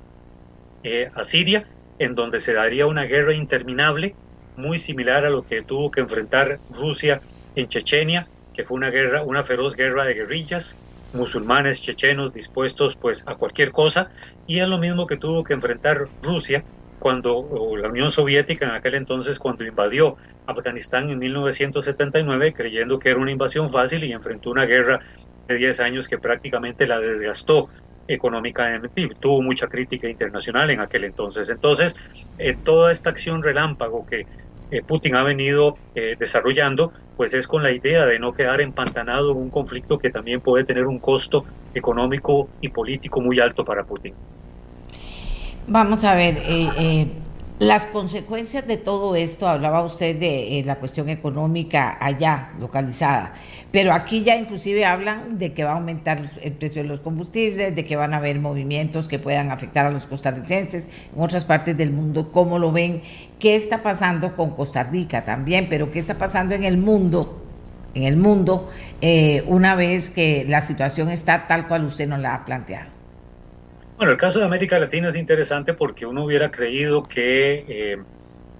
a 1.13 1.23
Siria, 1.23 1.67
en 1.99 2.15
donde 2.15 2.39
se 2.39 2.53
daría 2.53 2.87
una 2.87 3.03
guerra 3.03 3.33
interminable, 3.33 4.15
muy 4.55 4.79
similar 4.79 5.25
a 5.25 5.29
lo 5.29 5.43
que 5.43 5.61
tuvo 5.61 5.91
que 5.91 5.99
enfrentar 5.99 6.57
Rusia 6.69 7.19
en 7.53 7.67
Chechenia 7.67 8.27
que 8.57 8.63
fue 8.63 8.75
una 8.75 8.89
guerra, 8.89 9.21
una 9.21 9.43
feroz 9.43 9.75
guerra 9.75 10.03
de 10.03 10.15
guerrillas, 10.15 10.75
musulmanes 11.13 11.79
chechenos 11.79 12.33
dispuestos 12.33 12.95
pues 12.95 13.23
a 13.27 13.35
cualquier 13.35 13.71
cosa, 13.71 14.09
y 14.47 14.59
es 14.59 14.67
lo 14.67 14.79
mismo 14.79 15.05
que 15.05 15.15
tuvo 15.15 15.43
que 15.43 15.53
enfrentar 15.53 16.07
Rusia 16.23 16.65
cuando 16.99 17.47
la 17.79 17.87
Unión 17.87 18.11
Soviética 18.11 18.65
en 18.65 18.71
aquel 18.71 18.95
entonces 18.95 19.37
cuando 19.37 19.63
invadió 19.63 20.17
Afganistán 20.47 21.11
en 21.11 21.19
1979 21.19 22.53
creyendo 22.53 22.97
que 22.97 23.09
era 23.09 23.19
una 23.19 23.31
invasión 23.31 23.69
fácil 23.69 24.03
y 24.03 24.11
enfrentó 24.11 24.49
una 24.49 24.65
guerra 24.65 25.01
de 25.47 25.55
10 25.55 25.79
años 25.79 26.07
que 26.07 26.17
prácticamente 26.17 26.87
la 26.87 26.99
desgastó 26.99 27.69
económicamente 28.07 29.09
tuvo 29.19 29.43
mucha 29.43 29.67
crítica 29.67 30.09
internacional 30.09 30.71
en 30.71 30.79
aquel 30.79 31.03
entonces. 31.03 31.49
Entonces, 31.49 31.95
eh, 32.37 32.55
toda 32.63 32.91
esta 32.91 33.09
acción 33.09 33.43
relámpago 33.43 34.05
que 34.05 34.25
eh, 34.71 34.81
Putin 34.81 35.15
ha 35.15 35.23
venido 35.23 35.77
eh, 35.95 36.15
desarrollando, 36.19 36.91
pues 37.15 37.33
es 37.33 37.47
con 37.47 37.63
la 37.63 37.71
idea 37.71 38.05
de 38.05 38.19
no 38.19 38.33
quedar 38.33 38.61
empantanado 38.61 39.31
en 39.31 39.37
un 39.37 39.49
conflicto 39.49 39.97
que 39.97 40.09
también 40.09 40.41
puede 40.41 40.63
tener 40.63 40.85
un 40.85 40.99
costo 40.99 41.45
económico 41.73 42.49
y 42.61 42.69
político 42.69 43.21
muy 43.21 43.39
alto 43.39 43.63
para 43.63 43.83
Putin. 43.83 44.13
Vamos 45.67 46.03
a 46.03 46.15
ver, 46.15 46.37
eh, 46.45 47.07
las 47.59 47.87
consecuencias 47.87 48.67
de 48.67 48.77
todo 48.77 49.15
esto, 49.15 49.47
hablaba 49.47 49.81
usted 49.81 50.15
de 50.15 50.61
la 50.63 50.75
cuestión 50.75 51.09
económica 51.09 51.97
allá, 51.99 52.51
localizada, 52.59 53.33
pero 53.71 53.93
aquí 53.93 54.23
ya 54.23 54.35
inclusive 54.35 54.85
hablan 54.85 55.39
de 55.39 55.53
que 55.53 55.63
va 55.63 55.71
a 55.71 55.75
aumentar 55.75 56.29
el 56.41 56.51
precio 56.51 56.83
de 56.83 56.87
los 56.87 56.99
combustibles, 56.99 57.75
de 57.75 57.83
que 57.83 57.95
van 57.95 58.13
a 58.13 58.17
haber 58.17 58.39
movimientos 58.39 59.07
que 59.07 59.17
puedan 59.17 59.49
afectar 59.51 59.87
a 59.87 59.89
los 59.89 60.05
costarricenses 60.05 60.87
en 61.15 61.21
otras 61.21 61.45
partes 61.45 61.75
del 61.75 61.89
mundo. 61.89 62.31
¿Cómo 62.31 62.59
lo 62.59 62.71
ven? 62.71 63.01
¿Qué 63.39 63.55
está 63.55 63.81
pasando 63.81 64.35
con 64.35 64.51
Costa 64.51 64.83
Rica 64.83 65.23
también? 65.23 65.67
Pero 65.67 65.89
¿qué 65.89 65.97
está 65.97 66.15
pasando 66.17 66.53
en 66.53 66.63
el 66.63 66.77
mundo? 66.77 67.43
En 67.95 68.03
el 68.03 68.17
mundo, 68.17 68.69
eh, 69.01 69.43
una 69.47 69.73
vez 69.73 70.11
que 70.11 70.45
la 70.47 70.61
situación 70.61 71.09
está 71.09 71.47
tal 71.47 71.67
cual 71.67 71.85
usted 71.85 72.07
nos 72.07 72.19
la 72.19 72.35
ha 72.35 72.45
planteado. 72.45 72.96
Bueno, 73.97 74.11
el 74.11 74.19
caso 74.19 74.37
de 74.37 74.45
América 74.45 74.77
Latina 74.77 75.09
es 75.09 75.15
interesante 75.15 75.73
porque 75.73 76.05
uno 76.05 76.23
hubiera 76.23 76.51
creído 76.51 77.01
que 77.01 77.65
eh, 77.67 77.97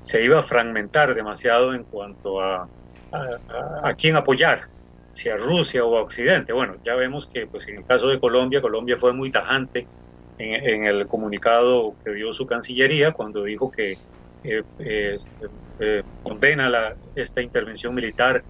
se 0.02 0.24
iba 0.24 0.40
a 0.40 0.44
fragmentar 0.44 1.14
demasiado 1.14 1.76
en 1.76 1.84
cuanto 1.84 2.42
a, 2.42 2.68
quién 4.00 4.16
apoyar, 4.16 4.62
si 5.14 5.30
a 5.30 5.38
Rusia 5.38 5.86
o 5.86 5.96
a 5.96 6.02
Occidente. 6.02 6.54
Bueno, 6.54 6.78
ya 6.84 6.96
vemos 6.96 7.28
que 7.28 7.46
pues, 7.46 7.68
en 7.68 7.78
el 7.78 7.86
caso 7.86 8.08
de 8.08 8.20
Colombia, 8.20 8.62
Colombia 8.62 8.98
fue 8.98 9.14
muy 9.14 9.30
tajante 9.30 9.88
en, 10.40 10.86
el 10.86 11.06
comunicado 11.06 11.94
que 12.04 12.14
dio 12.14 12.34
su 12.34 12.48
Cancillería 12.48 13.12
cuando 13.12 13.44
dijo 13.44 13.70
que 13.70 13.96
eh, 14.44 14.64
eh, 14.80 16.04
condena 16.24 16.68
la, 16.68 16.96
esta 17.14 17.44
intervención 17.44 17.94
militar 17.94 18.44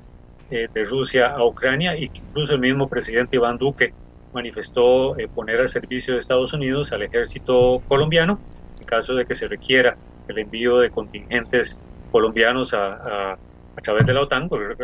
de 0.50 0.84
Rusia 0.86 1.32
a 1.32 1.46
Ucrania 1.46 1.98
y 1.98 2.08
que 2.08 2.22
incluso 2.24 2.54
el 2.54 2.62
mismo 2.62 2.88
presidente 2.88 3.36
Iván 3.36 3.58
Duque 3.58 3.94
manifestó 4.34 5.16
poner 5.34 5.60
al 5.60 5.70
servicio 5.70 6.14
de 6.14 6.20
Estados 6.20 6.54
Unidos 6.54 6.92
al 6.92 7.04
ejército 7.04 7.82
colombiano 7.88 8.42
en 8.80 8.86
caso 8.86 9.16
de 9.16 9.26
que 9.26 9.36
se 9.36 9.48
requiera 9.48 9.98
el 10.28 10.40
envío 10.40 10.80
de 10.80 10.90
contingentes 10.90 11.80
colombianos 12.10 12.74
a, 12.74 13.34
a, 13.34 13.82
través 13.82 14.06
de 14.06 14.14
la 14.14 14.22
OTAN. 14.22 14.50
Porque, 14.50 14.76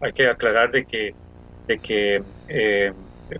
hay 0.00 0.12
que 0.12 0.28
aclarar 0.28 0.70
de 0.70 0.84
que, 0.84 1.14
de 1.66 1.78
que 1.78 2.22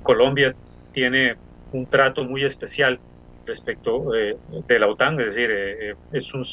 Colombia 0.03 0.55
tiene 0.93 1.37
un 1.73 1.87
trato 1.87 2.25
muy 2.25 2.45
especial 2.45 3.01
respecto 3.45 4.11
de 4.11 4.79
la 4.79 4.89
OTAN, 4.89 5.19
es 5.21 5.35
decir, 5.35 5.51
es 6.13 6.35
un 6.35 6.45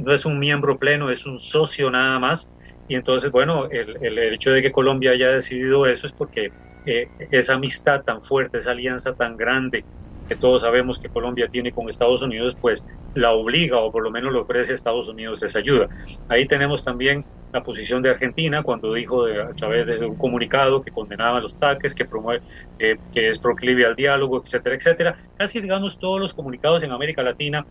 no 0.00 0.12
es 0.12 0.26
un 0.26 0.38
miembro 0.38 0.78
pleno, 0.78 1.10
es 1.10 1.26
un 1.26 1.40
socio 1.40 1.90
nada 1.90 2.18
más. 2.18 2.50
Y 2.86 2.96
entonces, 2.96 3.30
bueno, 3.30 3.68
el, 3.70 3.96
el 4.04 4.34
hecho 4.34 4.50
de 4.50 4.60
que 4.60 4.72
Colombia 4.72 5.12
haya 5.12 5.28
decidido 5.28 5.86
eso 5.86 6.06
es 6.06 6.12
porque 6.12 6.50
eh, 6.86 7.08
esa 7.30 7.54
amistad 7.54 8.02
tan 8.02 8.20
fuerte, 8.22 8.58
esa 8.58 8.72
alianza 8.72 9.14
tan 9.14 9.36
grande 9.36 9.84
que 10.28 10.36
todos 10.36 10.62
sabemos 10.62 10.98
que 10.98 11.10
Colombia 11.10 11.48
tiene 11.48 11.70
con 11.70 11.88
Estados 11.88 12.22
Unidos, 12.22 12.56
pues 12.58 12.84
la 13.12 13.32
obliga 13.32 13.78
o 13.78 13.92
por 13.92 14.02
lo 14.02 14.10
menos 14.10 14.32
le 14.32 14.38
ofrece 14.38 14.72
a 14.72 14.74
Estados 14.74 15.08
Unidos 15.08 15.42
esa 15.42 15.58
ayuda. 15.58 15.88
Ahí 16.28 16.46
tenemos 16.46 16.82
también 16.82 17.24
la 17.52 17.62
posición 17.62 18.02
de 18.02 18.10
Argentina 18.10 18.62
cuando 18.62 18.92
dijo 18.94 19.26
de, 19.26 19.42
a 19.42 19.52
través 19.52 19.86
de 19.86 20.06
un 20.06 20.16
comunicado 20.16 20.82
que 20.82 20.90
condenaba 20.90 21.40
los 21.40 21.56
ataques, 21.56 21.94
que 21.94 22.06
promueve, 22.06 22.42
que 22.78 23.28
es 23.28 23.38
proclive 23.38 23.86
al 23.86 23.94
diálogo, 23.94 24.40
etcétera, 24.42 24.76
etcétera. 24.76 25.18
Casi 25.36 25.60
digamos 25.60 25.98
todos 25.98 26.18
los 26.20 26.34
comunicados 26.34 26.82
en 26.82 26.92
América 26.92 27.22
Latina 27.22 27.66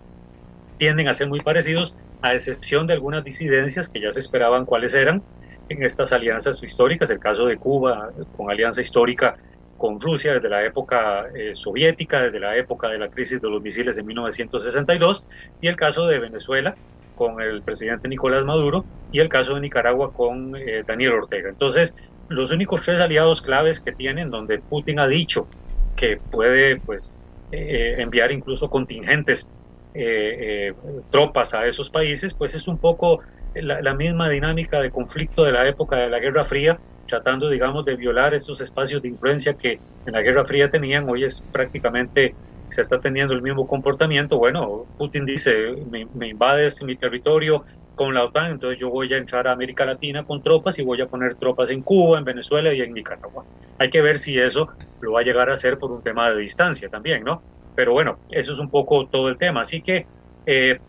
tienden 0.78 1.08
a 1.08 1.13
ser 1.13 1.28
muy 1.28 1.39
parecidos, 1.39 1.95
a 2.21 2.34
excepción 2.34 2.88
de 2.88 2.93
algunas 2.93 3.23
disidencias 3.23 3.89
que 3.89 4.02
ya 4.02 4.12
se 4.12 4.19
esperaban 4.19 4.65
cuáles 4.65 4.93
eran 4.93 5.23
en 5.69 5.84
estas 5.84 6.12
alianzas 6.13 6.62
históricas, 6.62 7.10
el 7.10 7.19
caso 7.19 7.45
de 7.45 7.58
Cuba 7.58 8.12
con 8.32 8.49
alianza 8.49 8.82
histórica 8.82 9.38
con 9.78 9.99
Rusia 9.99 10.34
desde 10.34 10.49
la 10.49 10.65
época 10.65 11.28
eh, 11.36 11.56
soviética, 11.56 12.21
desde 12.21 12.39
la 12.39 12.56
época 12.56 12.88
de 12.88 12.97
la 12.97 13.10
crisis 13.10 13.41
de 13.41 13.49
los 13.49 13.62
misiles 13.62 13.95
de 13.95 14.04
1962, 14.04 15.26
y 15.60 15.67
el 15.67 15.76
caso 15.76 16.08
de 16.08 16.19
Venezuela 16.19 16.76
con 17.15 17.41
el 17.41 17.62
presidente 17.62 18.08
Nicolás 18.08 18.43
Maduro, 18.45 18.86
y 19.12 19.19
el 19.19 19.30
caso 19.30 19.56
de 19.56 19.62
Nicaragua 19.62 20.12
con 20.12 20.56
eh, 20.56 20.84
Daniel 20.86 21.13
Ortega. 21.13 21.49
Entonces, 21.49 21.93
los 22.30 22.52
únicos 22.52 22.82
tres 22.82 22.99
aliados 22.99 23.41
claves 23.41 23.80
que 23.80 23.91
tienen, 23.91 24.30
donde 24.30 24.60
Putin 24.60 24.99
ha 24.99 25.08
dicho 25.08 25.47
que 25.95 26.17
puede 26.32 26.80
pues, 26.80 27.13
eh, 27.52 27.95
enviar 27.99 28.32
incluso 28.32 28.69
contingentes 28.69 29.47
eh, 29.93 30.73
tropas 31.12 31.54
a 31.54 31.67
esos 31.67 31.89
países, 31.89 32.34
pues 32.34 32.56
es 32.56 32.67
un 32.67 32.80
poco 32.80 33.19
la, 33.56 33.94
misma 33.94 34.30
dinámica 34.30 34.80
de 34.80 34.92
conflicto 34.92 35.44
de 35.44 35.52
la 35.52 35.68
época 35.68 35.98
de 35.98 36.10
la 36.10 36.20
Guerra 36.20 36.44
Fría, 36.44 36.80
tratando, 37.08 37.50
digamos, 37.50 37.86
de 37.86 37.96
violar 37.96 38.34
estos 38.34 38.62
espacios 38.62 39.02
de 39.02 39.10
influencia 39.10 39.54
que 39.54 39.80
en 40.06 40.13
la 40.13 40.22
Guerra 40.22 40.46
Fría 40.46 40.70
tenían. 40.70 41.08
Hoy 41.10 41.24
es 41.24 41.42
prácticamente, 41.52 42.36
se 42.70 42.82
está 42.82 43.00
teniendo 43.00 43.34
el 43.34 43.42
mismo 43.42 43.68
comportamiento. 43.68 44.38
Bueno, 44.38 44.86
Putin 44.98 45.26
dice, 45.26 45.54
me, 45.89 46.08
me 46.13 46.30
invades 46.30 46.82
mi 46.84 46.96
territorio 46.96 47.63
con 47.96 48.13
la 48.13 48.24
OTAN, 48.24 48.52
entonces 48.52 48.80
yo 48.80 48.89
voy 48.89 49.13
a 49.13 49.18
entrar 49.18 49.48
a 49.48 49.52
América 49.52 49.86
Latina 49.86 50.24
con 50.24 50.42
tropas 50.42 50.80
y 50.80 50.84
voy 50.84 51.02
a 51.02 51.06
poner 51.06 51.36
tropas 51.36 51.70
en 51.70 51.82
Cuba, 51.82 52.18
en 52.18 52.26
Venezuela 52.26 52.74
y 52.74 52.82
en 52.82 52.94
Nicaragua. 52.94 53.46
Hay 53.78 53.89
que 53.89 54.02
ver 54.02 54.18
si 54.18 54.39
eso 54.39 54.70
lo 55.02 55.13
va 55.13 55.22
a 55.22 55.24
llegar 55.24 55.50
a 55.50 55.54
hacer 55.54 55.78
por 55.78 55.92
un 55.92 56.02
tema 56.02 56.32
de 56.32 56.42
distancia 56.42 56.89
también, 56.89 57.24
¿no? 57.24 57.42
Pero 57.76 57.94
bueno, 57.94 58.18
eso 58.32 58.54
es 58.54 58.60
un 58.60 58.70
poco 58.70 59.08
todo 59.08 59.30
el 59.30 59.38
tema. 59.38 59.62
Así 59.62 59.82
que 59.82 60.06
eh, 60.46 60.80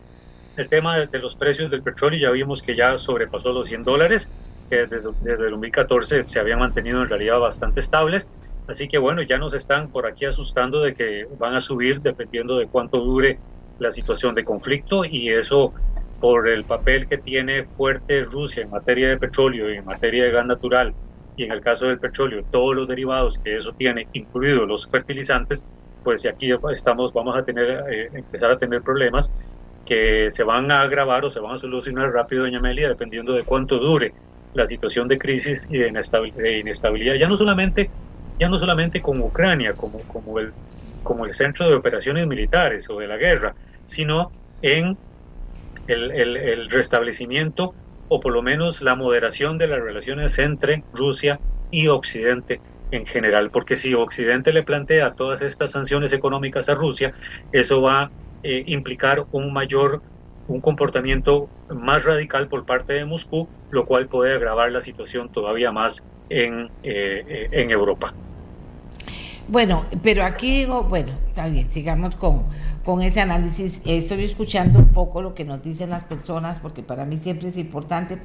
el 0.57 0.69
tema 0.69 0.99
de, 0.99 1.19
los 1.19 1.35
precios 1.35 1.69
del 1.69 1.83
petróleo 1.83 2.19
ya 2.19 2.31
vimos 2.31 2.61
que 2.61 2.75
ya 2.75 2.97
sobrepasó 2.97 3.51
los 3.51 3.67
100 3.67 3.83
dólares, 3.83 4.31
que 4.69 4.87
desde, 4.87 5.09
desde 5.21 5.45
el 5.45 5.51
2014 5.51 6.23
se 6.27 6.39
habían 6.39 6.59
mantenido 6.59 7.01
en 7.01 7.09
realidad 7.09 7.39
bastante 7.39 7.79
estables. 7.79 8.29
Así 8.67 8.87
que 8.87 8.97
bueno, 8.97 9.21
ya 9.21 9.37
nos 9.37 9.53
están 9.53 9.91
por 9.91 10.07
aquí 10.07 10.25
asustando 10.25 10.81
de 10.81 10.95
que 10.95 11.27
van 11.37 11.55
a 11.55 11.61
subir 11.61 12.01
dependiendo 12.01 12.57
de 12.57 12.67
cuánto 12.67 12.99
dure 12.99 13.39
la 13.77 13.91
situación 13.91 14.33
de 14.35 14.43
conflicto 14.43 15.05
y 15.05 15.29
eso 15.29 15.73
por 16.19 16.47
el 16.47 16.63
papel 16.63 17.07
que 17.07 17.17
tiene 17.17 17.65
fuerte 17.65 18.23
Rusia 18.23 18.63
en 18.63 18.69
materia 18.69 19.09
de 19.09 19.17
petróleo 19.17 19.71
y 19.71 19.77
en 19.77 19.85
materia 19.85 20.23
de 20.23 20.31
gas 20.31 20.45
natural 20.45 20.95
y 21.35 21.43
en 21.43 21.51
el 21.51 21.61
caso 21.61 21.87
del 21.87 21.99
petróleo 21.99 22.45
todos 22.49 22.75
los 22.75 22.87
derivados 22.87 23.37
que 23.37 23.55
eso 23.55 23.73
tiene, 23.73 24.07
incluidos 24.13 24.67
los 24.67 24.87
fertilizantes, 24.87 25.65
pues 26.03 26.25
aquí 26.25 26.51
estamos, 26.71 27.11
vamos 27.13 27.35
a 27.35 27.43
tener, 27.43 27.83
eh, 27.91 28.09
empezar 28.13 28.51
a 28.51 28.57
tener 28.57 28.81
problemas 28.81 29.31
que 29.85 30.29
se 30.31 30.43
van 30.43 30.71
a 30.71 30.81
agravar 30.81 31.25
o 31.25 31.31
se 31.31 31.39
van 31.39 31.53
a 31.55 31.57
solucionar 31.57 32.11
rápido, 32.11 32.43
doña 32.43 32.59
Amelia, 32.59 32.89
dependiendo 32.89 33.33
de 33.33 33.43
cuánto 33.45 33.79
dure 33.79 34.13
la 34.53 34.65
situación 34.65 35.07
de 35.07 35.17
crisis 35.19 35.65
y 35.69 35.77
de 35.79 35.89
inestabilidad, 36.59 37.15
ya 37.15 37.27
no 37.27 37.37
solamente, 37.37 37.91
ya 38.39 38.49
no 38.49 38.57
solamente 38.57 39.01
con 39.01 39.19
Ucrania, 39.21 39.75
como, 39.75 40.05
como, 40.05 40.39
el, 40.39 40.55
como 41.01 41.25
el 41.25 41.31
centro 41.31 41.67
de 41.69 41.75
operaciones 41.75 42.27
militares 42.27 42.89
o 42.89 42.99
de 42.99 43.07
la 43.07 43.17
guerra, 43.17 43.55
sino 43.85 44.33
en 44.61 44.97
el, 45.87 46.11
el, 46.11 46.37
el 46.37 46.69
restablecimiento 46.69 47.75
o 48.07 48.19
por 48.19 48.33
lo 48.33 48.41
menos 48.43 48.81
la 48.81 48.95
moderación 48.95 49.57
de 49.57 49.67
las 49.67 49.81
relaciones 49.81 50.37
entre 50.39 50.85
Rusia 50.91 51.41
y 51.69 51.87
Occidente 51.87 52.61
en 52.91 53.05
general, 53.05 53.49
porque 53.51 53.75
si 53.75 53.93
Occidente 53.93 54.53
le 54.53 54.63
plantea 54.63 55.13
todas 55.15 55.41
estas 55.41 55.71
sanciones 55.71 56.13
económicas 56.13 56.69
a 56.69 56.75
Rusia, 56.75 57.13
eso 57.51 57.81
va 57.81 58.11
eh, 58.47 58.63
implicar 58.67 59.25
un 59.31 59.51
mayor, 59.51 60.03
un 60.47 60.61
comportamiento 60.61 61.49
más 61.73 62.05
radical 62.05 62.47
por 62.47 62.63
parte 62.63 62.93
de 62.93 63.03
Moscú, 63.03 63.47
lo 63.71 63.87
cual 63.87 64.07
puede 64.07 64.35
agravar 64.35 64.71
la 64.71 64.81
situación 64.81 65.29
todavía 65.29 65.71
más 65.71 66.03
en, 66.29 66.69
eh, 66.83 67.49
en 67.51 67.71
Europa. 67.71 68.13
Bueno, 69.47 69.85
pero 70.03 70.23
aquí 70.23 70.59
digo, 70.59 70.83
bueno, 70.83 71.11
está 71.27 71.47
bien, 71.47 71.71
sigamos 71.71 72.15
con, 72.15 72.43
con 72.83 73.01
ese 73.01 73.21
análisis. 73.21 73.81
Estoy 73.83 74.25
escuchando 74.25 74.77
un 74.77 74.89
poco 74.89 75.23
lo 75.23 75.33
que 75.33 75.43
nos 75.43 75.63
dicen 75.63 75.89
las 75.89 76.03
personas, 76.03 76.59
porque 76.59 76.83
para 76.83 77.05
mí 77.05 77.17
siempre 77.17 77.47
es 77.47 77.57
importante 77.57 78.19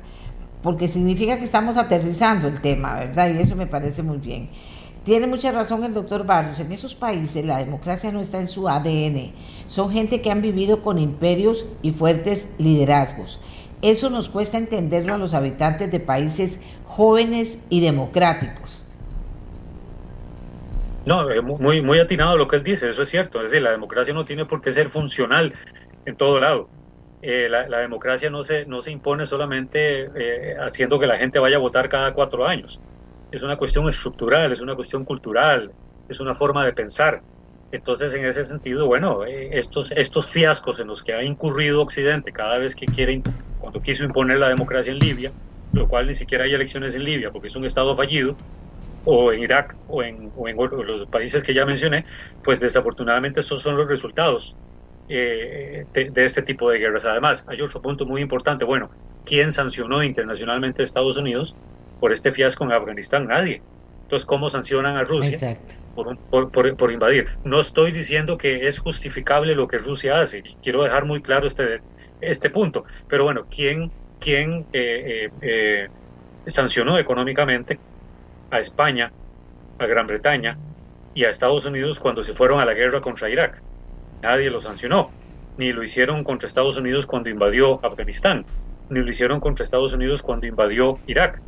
porque 0.62 0.88
significa 0.88 1.38
que 1.38 1.44
estamos 1.44 1.76
aterrizando 1.76 2.46
el 2.48 2.60
tema, 2.60 2.94
¿verdad? 2.96 3.30
Y 3.30 3.38
eso 3.38 3.56
me 3.56 3.66
parece 3.66 4.02
muy 4.02 4.18
bien. 4.18 4.50
Tiene 5.04 5.26
mucha 5.26 5.50
razón 5.50 5.82
el 5.84 5.94
doctor 5.94 6.26
Barrios, 6.26 6.60
en 6.60 6.72
esos 6.72 6.94
países 6.94 7.44
la 7.44 7.58
democracia 7.58 8.12
no 8.12 8.20
está 8.20 8.38
en 8.38 8.48
su 8.48 8.68
ADN, 8.68 9.32
son 9.66 9.90
gente 9.90 10.20
que 10.20 10.30
han 10.30 10.42
vivido 10.42 10.82
con 10.82 10.98
imperios 10.98 11.64
y 11.80 11.92
fuertes 11.92 12.54
liderazgos. 12.58 13.40
Eso 13.82 14.10
nos 14.10 14.28
cuesta 14.28 14.58
entenderlo 14.58 15.14
a 15.14 15.18
los 15.18 15.32
habitantes 15.32 15.90
de 15.90 16.00
países 16.00 16.60
jóvenes 16.84 17.64
y 17.70 17.80
democráticos. 17.80 18.84
No, 21.06 21.26
muy, 21.42 21.80
muy 21.80 21.98
atinado 21.98 22.36
lo 22.36 22.46
que 22.46 22.56
él 22.56 22.62
dice, 22.62 22.90
eso 22.90 23.00
es 23.00 23.08
cierto. 23.08 23.38
Es 23.40 23.50
decir, 23.50 23.62
la 23.62 23.70
democracia 23.70 24.12
no 24.12 24.26
tiene 24.26 24.44
por 24.44 24.60
qué 24.60 24.70
ser 24.70 24.90
funcional 24.90 25.54
en 26.04 26.14
todo 26.14 26.38
lado. 26.40 26.68
Eh, 27.22 27.48
la, 27.48 27.78
democracia 27.78 28.28
no 28.28 28.44
se, 28.44 28.66
no 28.66 28.82
se 28.82 28.90
impone 28.90 29.24
solamente 29.24 30.10
eh, 30.14 30.56
haciendo 30.60 30.98
que 30.98 31.06
la 31.06 31.16
gente 31.16 31.38
vaya 31.38 31.56
a 31.56 31.60
votar 31.60 31.88
cada 31.88 32.12
cuatro 32.12 32.46
años. 32.46 32.80
Es 33.32 33.42
una 33.42 33.56
cuestión 33.56 33.88
estructural, 33.88 34.52
es 34.52 34.60
una 34.60 34.74
cuestión 34.74 35.04
cultural, 35.04 35.72
es 36.08 36.20
una 36.20 36.34
forma 36.34 36.64
de 36.64 36.72
pensar. 36.72 37.22
Entonces, 37.72 38.12
en 38.14 38.24
ese 38.24 38.44
sentido, 38.44 38.86
bueno, 38.86 39.24
eh, 39.24 39.50
estos, 39.52 39.92
estos 39.92 40.26
fiascos 40.26 40.80
en 40.80 40.88
los 40.88 41.04
que 41.04 41.12
ha 41.12 41.22
incurrido 41.22 41.82
Occidente 41.82 42.32
cada 42.32 42.58
vez 42.58 42.74
que 42.74 42.86
quiere, 42.86 43.22
cuando 43.60 43.80
quiso 43.80 44.04
imponer 44.04 44.38
la 44.38 44.48
democracia 44.48 44.92
en 44.92 44.98
Libia, 44.98 45.32
lo 45.72 45.86
cual 45.86 46.08
ni 46.08 46.14
siquiera 46.14 46.44
hay 46.44 46.54
elecciones 46.54 46.94
en 46.94 47.04
Libia 47.04 47.30
porque 47.30 47.46
es 47.46 47.56
un 47.56 47.64
Estado 47.64 47.94
fallido, 47.94 48.36
o 49.04 49.32
en 49.32 49.40
Irak 49.40 49.76
o 49.88 50.02
en, 50.02 50.30
o 50.36 50.48
en 50.48 50.56
los 50.56 51.08
países 51.08 51.42
que 51.42 51.54
ya 51.54 51.64
mencioné, 51.64 52.04
pues 52.42 52.60
desafortunadamente 52.60 53.40
esos 53.40 53.62
son 53.62 53.76
los 53.76 53.88
resultados 53.88 54.56
eh, 55.08 55.86
de, 55.92 56.24
este 56.24 56.42
tipo 56.42 56.70
de 56.70 56.78
guerras. 56.78 57.04
Además, 57.04 57.44
hay 57.48 57.60
otro 57.60 57.80
punto 57.80 58.06
muy 58.06 58.20
importante. 58.20 58.64
Bueno, 58.64 58.90
¿quién 59.24 59.52
sancionó 59.52 60.02
internacionalmente 60.02 60.82
a 60.82 60.84
Estados 60.84 61.16
Unidos 61.16 61.56
por 62.00 62.12
este 62.12 62.32
fiasco 62.32 62.64
en 62.64 62.72
Afganistán? 62.72 63.26
Nadie. 63.26 63.62
Entonces, 64.02 64.26
¿cómo 64.26 64.50
sancionan 64.50 64.96
a 64.96 65.04
Rusia 65.04 65.56
por, 65.94 66.18
por, 66.50 66.76
por, 66.76 66.92
invadir? 66.92 67.28
No 67.44 67.60
estoy 67.60 67.92
diciendo 67.92 68.36
que 68.36 68.66
es 68.66 68.80
justificable 68.80 69.54
lo 69.54 69.68
que 69.68 69.78
Rusia 69.78 70.20
hace, 70.20 70.38
y 70.38 70.56
quiero 70.62 70.82
dejar 70.82 71.04
muy 71.04 71.22
claro 71.22 71.46
este, 71.46 71.80
este 72.20 72.50
punto. 72.50 72.84
Pero 73.06 73.24
bueno, 73.24 73.46
¿quién, 73.48 73.92
quién 74.18 74.66
eh, 74.72 75.30
eh, 75.42 75.88
sancionó 76.48 76.98
económicamente 76.98 77.78
a 78.50 78.58
España, 78.58 79.12
a 79.78 79.86
Gran 79.86 80.08
Bretaña 80.08 80.58
y 81.14 81.22
a 81.24 81.30
Estados 81.30 81.64
Unidos 81.64 82.00
cuando 82.00 82.24
se 82.24 82.32
fueron 82.32 82.58
a 82.58 82.64
la 82.64 82.74
guerra 82.74 83.00
contra 83.00 83.30
Irak? 83.30 83.62
nadie 84.22 84.50
lo 84.50 84.60
sancionó, 84.60 85.10
ni 85.56 85.72
lo 85.72 85.82
hicieron 85.82 86.24
contra 86.24 86.46
Estados 86.46 86.76
Unidos 86.76 87.06
cuando 87.06 87.30
invadió 87.30 87.84
Afganistán, 87.84 88.44
ni 88.88 89.00
lo 89.00 89.10
hicieron 89.10 89.40
contra 89.40 89.64
Estados 89.64 89.92
Unidos 89.92 90.22
cuando 90.22 90.46
invadió 90.46 90.98
Irak, 91.06 91.40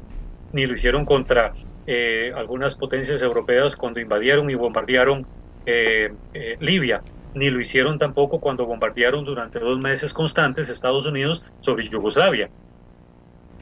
ni 0.53 0.67
lo 0.67 0.75
hicieron 0.75 1.05
contra 1.05 1.53
eh, 1.87 2.33
algunas 2.37 2.77
potencias 2.77 3.21
europeas 3.23 3.75
cuando 3.77 4.01
invadieron 4.01 4.49
y 4.51 4.55
bombardearon 4.55 5.27
eh, 5.65 6.11
eh, 6.33 6.57
Libia, 6.61 7.03
ni 7.35 7.51
lo 7.51 7.61
hicieron 7.61 7.99
tampoco 7.99 8.39
cuando 8.41 8.67
bombardearon 8.67 9.25
durante 9.25 9.59
dos 9.59 9.79
meses 9.79 10.13
constantes 10.13 10.69
Estados 10.69 11.07
Unidos 11.07 11.43
sobre 11.59 11.89
Yugoslavia. 11.89 12.51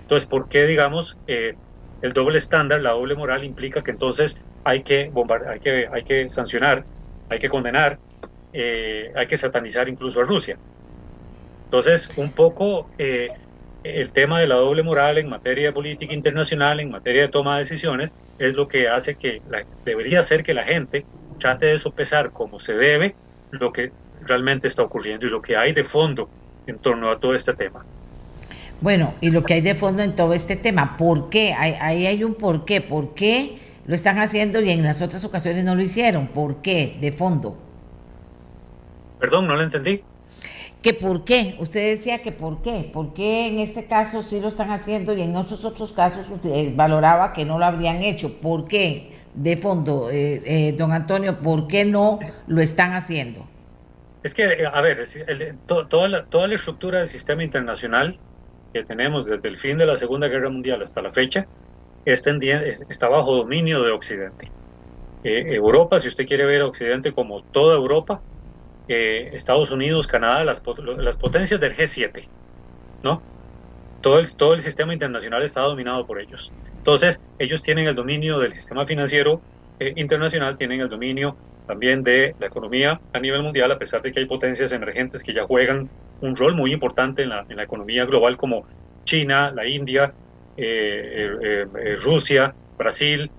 Entonces, 0.03 0.29
¿por 0.29 0.49
qué, 0.49 0.67
digamos, 0.67 1.17
el 1.27 2.13
doble 2.13 2.39
estándar, 2.39 2.83
la 2.83 2.91
doble 2.91 3.15
moral 3.15 3.45
implica 3.45 3.83
que 3.83 3.93
entonces 3.93 4.35
hay 4.65 4.83
que, 4.83 5.13
hay 5.49 5.61
que, 5.61 5.89
hay 5.91 6.03
que 6.03 6.29
sancionar, 6.29 6.85
hay 7.29 7.39
que 7.39 7.49
condenar, 7.49 8.01
hay 8.53 9.27
que 9.29 9.37
satanizar 9.37 9.89
incluso 9.89 10.21
a 10.21 10.25
Rusia. 10.25 10.59
Entonces, 11.67 12.11
un 12.17 12.33
poco 12.33 12.89
el 13.85 14.13
tema 14.13 14.41
de 14.41 14.47
la 14.47 14.57
doble 14.57 14.83
moral 14.83 15.19
en 15.19 15.29
materia 15.29 15.67
de 15.67 15.73
política 15.73 16.13
internacional, 16.13 16.81
en 16.81 16.91
materia 16.91 17.23
de 17.23 17.29
toma 17.29 17.55
de 17.55 17.65
decisiones, 17.65 18.13
es 18.39 18.55
lo 18.55 18.69
que 18.69 18.89
hace 18.89 19.15
que 19.15 19.41
debería 19.85 20.23
ser 20.23 20.43
que 20.43 20.55
la 20.55 20.65
gente 20.65 21.05
trate 21.39 21.67
de 21.67 21.79
sopesar 21.79 22.31
como 22.31 22.61
se 22.61 22.75
debe 22.75 23.15
lo 23.51 23.73
que 23.73 23.93
realmente 24.23 24.69
está 24.69 24.83
ocurriendo 24.83 25.27
y 25.27 25.31
lo 25.31 25.41
que 25.41 25.57
hay 25.57 25.73
de 25.73 25.85
fondo 25.85 26.29
en 26.67 26.79
torno 26.79 27.11
a 27.11 27.19
todo 27.19 27.35
este 27.35 27.55
tema. 27.55 27.85
Bueno, 28.81 29.15
y 29.21 29.31
lo 29.31 29.45
que 29.45 29.55
hay 29.55 29.61
de 29.61 29.75
fondo 29.75 30.03
en 30.03 30.17
todo 30.17 30.33
este 30.33 30.57
tema, 30.57 30.97
¿por 30.97 31.29
qué? 31.29 31.53
Ahí 31.53 32.07
hay, 32.07 32.25
un 32.25 32.35
por 32.35 32.65
qué. 32.65 32.81
¿Por 32.81 33.15
qué 33.15 33.59
lo 33.87 33.95
están 33.95 34.19
haciendo 34.19 34.61
y 34.61 34.71
en 34.71 34.83
las 34.83 35.03
otras 35.03 35.25
ocasiones 35.25 35.65
no 35.65 35.75
lo 35.75 35.83
hicieron? 35.83 36.29
¿Por 36.29 36.63
qué? 36.63 36.97
De 37.01 37.13
fondo. 37.13 37.59
Perdón, 39.19 39.49
no 39.49 39.57
lo 39.57 39.63
entendí. 39.63 40.03
¿Que 40.83 40.95
por 40.95 41.25
qué? 41.25 41.57
Usted 41.59 41.91
decía 41.91 42.23
que 42.23 42.33
por 42.33 42.63
qué. 42.63 42.91
¿Por 42.93 43.13
qué 43.13 43.49
en 43.49 43.59
este 43.59 43.87
caso 43.87 44.23
sí 44.23 44.41
lo 44.41 44.49
están 44.49 44.71
haciendo 44.71 45.13
y 45.15 45.23
en 45.23 45.37
otros 45.37 45.65
otros 45.65 45.93
casos 45.93 46.29
usted 46.31 46.75
valoraba 46.75 47.33
que 47.33 47.45
no 47.45 47.59
lo 47.59 47.67
habrían 47.67 48.03
hecho? 48.03 48.41
¿Por 48.41 48.67
qué? 48.67 49.11
De 49.35 49.57
fondo, 49.57 50.11
eh, 50.11 50.43
eh, 50.45 50.73
don 50.73 50.93
Antonio, 50.93 51.37
¿por 51.37 51.69
qué 51.69 51.85
no 51.85 52.19
lo 52.47 52.61
están 52.61 52.95
haciendo? 52.95 53.47
Es 54.23 54.35
que, 54.35 54.45
eh, 54.45 54.67
a 54.67 54.81
ver, 54.81 55.07
toda, 55.67 56.09
la, 56.09 56.25
toda 56.25 56.47
la 56.47 56.55
estructura 56.55 56.99
del 56.99 57.09
sistema 57.09 57.45
internacional 57.45 58.19
que 58.73 58.85
tenemos 58.85 59.27
desde 59.27 59.49
el 59.49 59.57
fin 59.57 59.79
de 59.79 59.87
la 59.87 59.97
Segunda 59.97 60.29
Guerra 60.29 60.51
Mundial 60.51 60.83
hasta 60.83 61.03
la 61.03 61.11
fecha 61.11 61.47
está, 62.05 62.31
está 62.89 63.09
bajo 63.09 63.37
dominio 63.37 63.83
de 63.83 63.93
Occidente. 63.93 64.51
Eh, 65.23 65.55
Europa, 65.55 66.01
si 66.01 66.09
usted 66.09 66.27
quiere 66.27 66.47
ver 66.47 66.63
a 66.63 66.67
Occidente 66.67 67.13
como 67.13 67.43
toda 67.43 67.77
Europa, 67.77 68.23
eh, 68.91 69.31
Estados 69.35 69.71
Unidos, 69.71 70.09
Canadá, 70.09 70.43
las, 70.43 70.61
potencias 70.61 71.61
del 71.61 71.77
G7, 71.77 72.27
¿no? 73.05 73.23
Todo 74.01 74.19
el, 74.19 74.61
sistema 74.61 74.93
internacional 74.93 75.45
está 75.45 75.61
dominado 75.61 76.05
por 76.07 76.21
ellos. 76.21 76.53
Entonces, 76.79 77.23
ellos 77.39 77.63
tienen 77.63 77.87
el 77.87 77.95
dominio 77.95 78.41
del 78.41 78.53
sistema 78.53 78.85
financiero 78.85 79.41
internacional, 79.95 80.57
tienen 80.57 80.81
el 80.81 80.89
dominio 80.89 81.37
también 81.69 82.03
de 82.03 82.35
la 82.41 82.47
economía 82.47 83.01
a 83.13 83.21
nivel 83.21 83.45
mundial, 83.45 83.71
a 83.71 83.79
pesar 83.79 84.03
de 84.03 84.11
que 84.11 84.19
hay 84.19 84.27
potencias 84.27 84.73
emergentes 84.73 85.23
que 85.23 85.33
ya 85.33 85.45
juegan 85.45 85.89
un 86.21 86.35
rol 86.35 86.57
muy 86.57 86.73
importante 86.73 87.23
en 87.23 87.29
la, 87.29 87.47
economía 87.63 88.05
global 88.07 88.37
como 88.37 88.67
China, 89.05 89.53
la 89.53 89.65
India, 89.69 90.13
eh, 90.57 91.31
eh, 91.41 91.67
eh, 91.79 91.95
Rusia, 92.03 92.55
Brasil, 92.77 93.31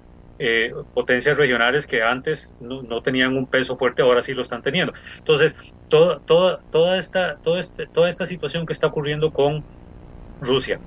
potencias 0.94 1.38
regionales 1.38 1.86
que 1.86 2.02
antes 2.02 2.54
no, 2.60 3.02
tenían 3.02 3.38
un 3.38 3.48
peso 3.48 3.76
fuerte, 3.76 4.02
ahora 4.02 4.22
sí 4.22 4.34
lo 4.34 4.42
están 4.42 4.62
teniendo. 4.62 4.94
Entonces, 5.18 5.56
toda, 5.88 6.20
toda, 6.20 6.62
toda, 6.72 6.98
esta, 6.98 7.38
este, 7.58 7.88
toda 7.88 8.10
esta 8.10 8.26
situación 8.26 8.66
que 8.66 8.74
está 8.74 8.88
ocurriendo 8.88 9.32
con 9.32 9.64
Rusia, 10.40 10.80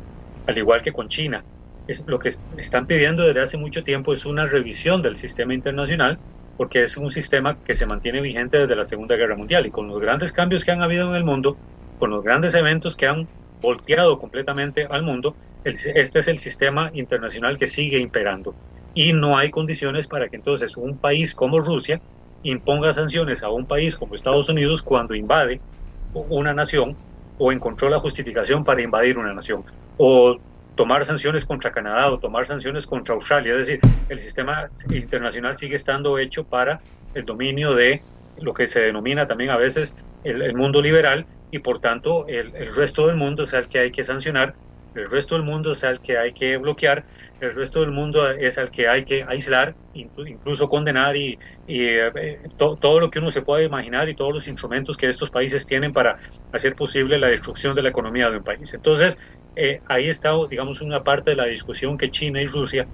al 0.47 0.59
igual 0.59 0.83
que 0.83 0.93
con 0.93 1.09
China, 1.09 1.45
es, 1.87 2.05
lo 2.07 2.19
que 2.19 2.31
están 2.57 2.87
pidiendo 2.87 3.25
desde 3.25 3.43
hace 3.43 3.57
mucho 3.57 3.85
tiempo 3.85 4.13
es 4.13 4.25
una 4.25 4.47
revisión 4.47 5.03
del 5.03 5.17
sistema 5.17 5.55
internacional 5.55 6.19
porque 6.57 6.83
es 6.83 6.97
un 6.97 7.11
sistema 7.11 7.59
que 7.65 7.75
se 7.75 7.87
mantiene 7.87 8.21
vigente 8.21 8.59
desde 8.59 8.77
la 8.77 8.85
Segunda 8.85 9.17
Guerra 9.17 9.37
Mundial 9.37 9.67
y 9.67 9.71
con 9.71 9.89
los 9.89 10.01
grandes 10.01 10.33
cambios 10.33 10.65
que 10.65 10.71
han 10.71 10.83
habido 10.83 11.11
en 11.11 11.17
el 11.17 11.25
mundo, 11.25 11.59
con 11.99 12.11
los 12.11 12.23
grandes 12.23 12.55
eventos 12.55 12.97
que 12.97 13.07
han 13.07 13.29
volteado 13.61 14.19
completamente 14.19 14.87
al 14.89 15.03
mundo, 15.03 15.37
este 15.65 16.19
es 16.19 16.29
el 16.29 16.39
sistema 16.39 16.91
internacional 16.95 17.57
que 17.57 17.67
sigue 17.67 17.99
imperando. 17.99 18.55
Y 18.95 19.13
no 19.13 19.37
hay 19.37 19.51
condiciones 19.51 20.07
para 20.07 20.29
que 20.29 20.37
entonces 20.37 20.77
un 20.77 20.99
país 20.99 21.35
como 21.35 21.61
Rusia 21.61 22.01
imponga 22.43 22.93
sanciones 22.93 23.43
a 23.43 23.51
un 23.51 23.67
país 23.67 23.97
como 23.97 24.15
Estados 24.15 24.49
Unidos 24.49 24.83
cuando 24.83 25.15
invade 25.15 25.61
una 26.13 26.55
nación 26.55 26.97
o 27.39 27.51
encontró 27.51 27.89
la 27.89 27.99
justificación 27.99 28.65
para 28.65 28.83
invadir 28.83 29.19
una 29.19 29.35
nación. 29.35 29.65
O 29.97 30.39
tomar 30.75 31.05
sanciones 31.05 31.45
contra 31.45 31.73
Canadá 31.73 32.11
o 32.11 32.19
tomar 32.19 32.47
sanciones 32.47 32.87
contra 32.87 33.15
Australia. 33.15 33.53
Es 33.53 33.67
decir, 33.67 33.81
el 34.09 34.19
sistema 34.19 34.69
internacional 34.91 35.55
sigue 35.55 35.77
estando 35.77 36.19
hecho 36.19 36.45
para 36.45 36.81
el 37.15 37.25
dominio 37.25 37.75
de 37.75 38.03
lo 38.39 38.53
que 38.53 38.67
se 38.67 38.81
denomina 38.81 39.27
también 39.27 39.51
a 39.51 39.57
veces 39.57 39.97
el, 40.25 40.55
mundo 40.55 40.83
liberal 40.83 41.27
y 41.51 41.61
por 41.61 41.81
tanto 41.81 42.27
el, 42.27 42.53
resto 42.75 43.07
del 43.07 43.17
mundo 43.17 43.45
es 43.45 43.53
el 43.53 43.69
que 43.69 43.79
hay 43.79 43.91
que 43.93 44.03
sancionar, 44.03 44.55
el 44.95 45.11
resto 45.11 45.35
del 45.35 45.45
mundo 45.45 45.73
es 45.73 45.83
el 45.83 46.01
que 46.01 46.19
hay 46.19 46.33
que 46.33 46.57
bloquear, 46.57 47.07
el 47.41 47.55
resto 47.55 47.81
del 47.81 47.91
mundo 47.91 48.31
es 48.31 48.59
el 48.59 48.71
que 48.71 48.89
hay 48.89 49.05
que 49.05 49.25
aislar, 49.25 49.77
incluso 49.93 50.69
condenar 50.69 51.17
y, 51.17 51.39
eh, 51.67 52.43
todo 52.57 53.01
lo 53.01 53.11
que 53.11 53.19
uno 53.19 53.31
se 53.31 53.43
pueda 53.43 53.63
imaginar 53.65 54.09
y 54.09 54.15
todos 54.17 54.33
los 54.33 54.49
instrumentos 54.49 54.97
que 54.97 55.09
estos 55.09 55.31
países 55.31 55.67
tienen 55.67 55.93
para 55.93 56.19
hacer 56.53 56.75
posible 56.77 57.19
la 57.19 57.29
destrucción 57.29 57.75
de 57.75 57.83
la 57.83 57.89
economía 57.91 58.31
de 58.31 58.39
un 58.39 58.45
país. 58.45 58.73
Entonces, 58.75 59.19
eh, 59.57 59.81
ahí 59.87 60.09
está, 60.09 60.33
digamos, 60.49 60.81
una 60.81 61.03
parte 61.05 61.31
de 61.31 61.37
la 61.37 61.47
discusión 61.47 61.97
que 61.99 62.11
China 62.11 62.41
y 62.43 62.47
Rusia 62.47 62.89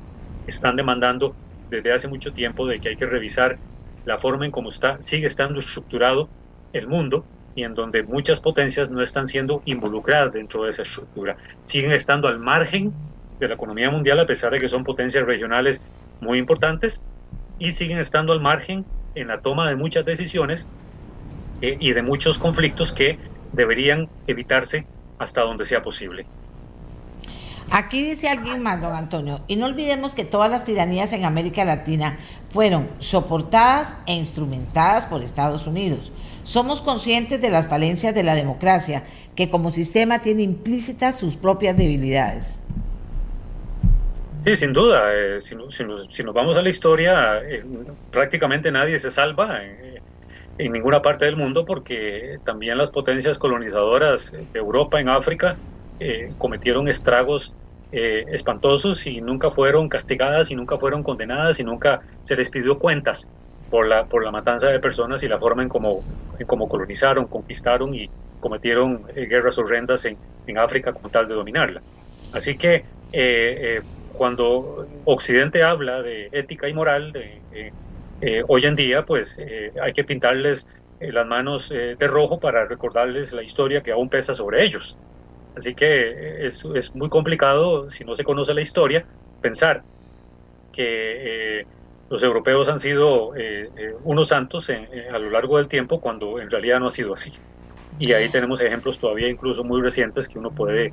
están 0.46 0.76
demandando 0.76 1.36
desde 1.70 1.92
hace 1.92 2.08
mucho 2.08 2.32
tiempo 2.32 2.66
de 2.66 2.80
que 2.80 2.90
hay 2.90 2.96
que 2.96 3.06
revisar 3.06 3.60
la 4.04 4.18
forma 4.18 4.44
en 4.46 4.50
cómo 4.52 4.70
está, 4.70 5.00
sigue 5.02 5.26
estando 5.26 5.60
estructurado 5.60 6.32
el 6.72 6.88
mundo 6.88 7.28
y 7.54 7.64
en 7.64 7.74
donde 7.74 8.02
muchas 8.02 8.40
potencias 8.40 8.90
no 8.90 9.02
están 9.02 9.26
siendo 9.26 9.62
involucradas 9.64 10.32
dentro 10.32 10.64
de 10.64 10.70
esa 10.70 10.82
estructura. 10.82 11.36
Siguen 11.62 11.92
estando 11.92 12.28
al 12.28 12.38
margen 12.38 12.92
de 13.38 13.48
la 13.48 13.54
economía 13.54 13.90
mundial 13.90 14.20
a 14.20 14.26
pesar 14.26 14.52
de 14.52 14.60
que 14.60 14.68
son 14.68 14.84
potencias 14.84 15.24
regionales 15.24 15.80
muy 16.20 16.38
importantes 16.38 17.02
y 17.58 17.72
siguen 17.72 17.98
estando 17.98 18.32
al 18.32 18.40
margen 18.40 18.84
en 19.14 19.28
la 19.28 19.40
toma 19.40 19.68
de 19.68 19.76
muchas 19.76 20.04
decisiones 20.04 20.66
eh, 21.62 21.76
y 21.80 21.92
de 21.92 22.02
muchos 22.02 22.38
conflictos 22.38 22.92
que 22.92 23.18
deberían 23.52 24.08
evitarse 24.26 24.86
hasta 25.18 25.42
donde 25.42 25.64
sea 25.64 25.82
posible. 25.82 26.26
Aquí 27.72 28.02
dice 28.02 28.28
alguien 28.28 28.62
más, 28.62 28.80
don 28.80 28.94
Antonio, 28.94 29.42
y 29.46 29.54
no 29.54 29.66
olvidemos 29.66 30.16
que 30.16 30.24
todas 30.24 30.50
las 30.50 30.64
tiranías 30.64 31.12
en 31.12 31.24
América 31.24 31.64
Latina 31.64 32.18
fueron 32.48 32.90
soportadas 32.98 33.94
e 34.06 34.14
instrumentadas 34.14 35.06
por 35.06 35.22
Estados 35.22 35.68
Unidos. 35.68 36.10
Somos 36.42 36.82
conscientes 36.82 37.40
de 37.40 37.50
las 37.50 37.68
falencias 37.68 38.14
de 38.14 38.22
la 38.22 38.34
democracia, 38.34 39.04
que 39.36 39.48
como 39.48 39.70
sistema 39.70 40.20
tiene 40.20 40.42
implícitas 40.42 41.18
sus 41.18 41.36
propias 41.36 41.76
debilidades. 41.76 42.62
Sí, 44.44 44.56
sin 44.56 44.72
duda. 44.72 45.08
Eh, 45.12 45.40
si, 45.40 45.54
nos 46.24 46.34
vamos 46.34 46.56
a 46.56 46.62
la 46.62 46.68
historia, 46.68 47.38
eh, 47.42 47.62
prácticamente 48.10 48.72
nadie 48.72 48.98
se 48.98 49.10
salva 49.10 49.62
en, 49.64 50.00
en, 50.58 50.72
ninguna 50.72 51.02
parte 51.02 51.26
del 51.26 51.36
mundo 51.36 51.64
porque 51.66 52.38
también 52.44 52.78
las 52.78 52.90
potencias 52.90 53.38
colonizadoras 53.38 54.32
de 54.32 54.58
Europa, 54.58 54.98
en 54.98 55.10
África, 55.10 55.56
eh, 56.02 56.32
cometieron 56.38 56.88
estragos 56.88 57.54
eh, 57.92 58.24
espantosos 58.28 59.06
y 59.06 59.20
nunca 59.20 59.50
fueron 59.50 59.90
castigadas 59.90 60.50
y 60.50 60.54
nunca 60.54 60.78
fueron 60.78 61.02
condenadas 61.02 61.60
y 61.60 61.64
nunca 61.64 62.00
se 62.22 62.36
les 62.36 62.48
pidió 62.48 62.78
cuentas 62.78 63.28
por 63.70 63.86
la, 63.86 64.04
por 64.04 64.24
la 64.24 64.30
matanza 64.30 64.68
de 64.68 64.80
personas 64.80 65.22
y 65.22 65.28
la 65.28 65.38
forma 65.38 65.62
en 65.62 65.68
cómo, 65.68 66.02
en 66.38 66.46
cómo 66.46 66.68
colonizaron, 66.68 67.26
conquistaron 67.26 67.94
y 67.94 68.10
cometieron 68.40 69.04
eh, 69.14 69.26
guerras 69.26 69.58
horrendas 69.58 70.04
en, 70.04 70.16
en, 70.46 70.58
África 70.58 70.92
con 70.92 71.10
tal 71.10 71.28
de 71.28 71.34
dominarla. 71.34 71.80
Así 72.32 72.56
que 72.56 72.84
cuando 74.12 74.86
Occidente 75.04 75.64
habla 75.64 76.02
de 76.02 76.28
ética 76.32 76.68
y 76.68 76.74
moral, 76.74 77.12
de, 77.12 77.72
hoy 78.46 78.64
en 78.64 78.74
día 78.74 79.04
pues 79.04 79.42
hay 79.82 79.92
que 79.92 80.04
pintarles 80.04 80.68
las 81.00 81.26
manos 81.26 81.70
de 81.70 82.06
rojo 82.06 82.38
para 82.38 82.66
recordarles 82.66 83.32
la 83.32 83.42
historia 83.42 83.82
que 83.82 83.90
aún 83.90 84.08
pesa 84.08 84.32
sobre 84.32 84.64
ellos. 84.64 84.96
Así 85.56 85.74
que 85.74 86.46
es, 86.46 86.64
es, 86.74 86.94
muy 86.94 87.08
complicado, 87.08 87.90
si 87.90 88.04
no 88.04 88.14
se 88.14 88.24
conoce 88.24 88.54
la 88.54 88.60
historia, 88.60 89.04
pensar 89.40 89.82
que 90.72 91.60
eh, 91.60 91.66
los 92.10 92.22
europeos 92.22 92.68
han 92.68 92.78
sido 92.78 93.34
eh, 93.36 93.70
eh, 93.76 93.94
unos 94.02 94.28
santos 94.28 94.68
a 94.68 95.18
lo 95.18 95.30
largo 95.30 95.56
del 95.56 95.68
tiempo 95.68 96.00
cuando 96.00 96.40
en 96.40 96.50
realidad 96.50 96.80
no 96.80 96.88
ha 96.88 96.90
sido 96.90 97.14
así. 97.14 97.32
Y 97.98 98.12
ahí 98.12 98.28
tenemos 98.28 98.60
ejemplos 98.60 98.98
todavía 98.98 99.28
incluso 99.28 99.64
muy 99.64 99.80
recientes 99.80 100.28
que 100.28 100.38
uno 100.38 100.50
puede 100.50 100.92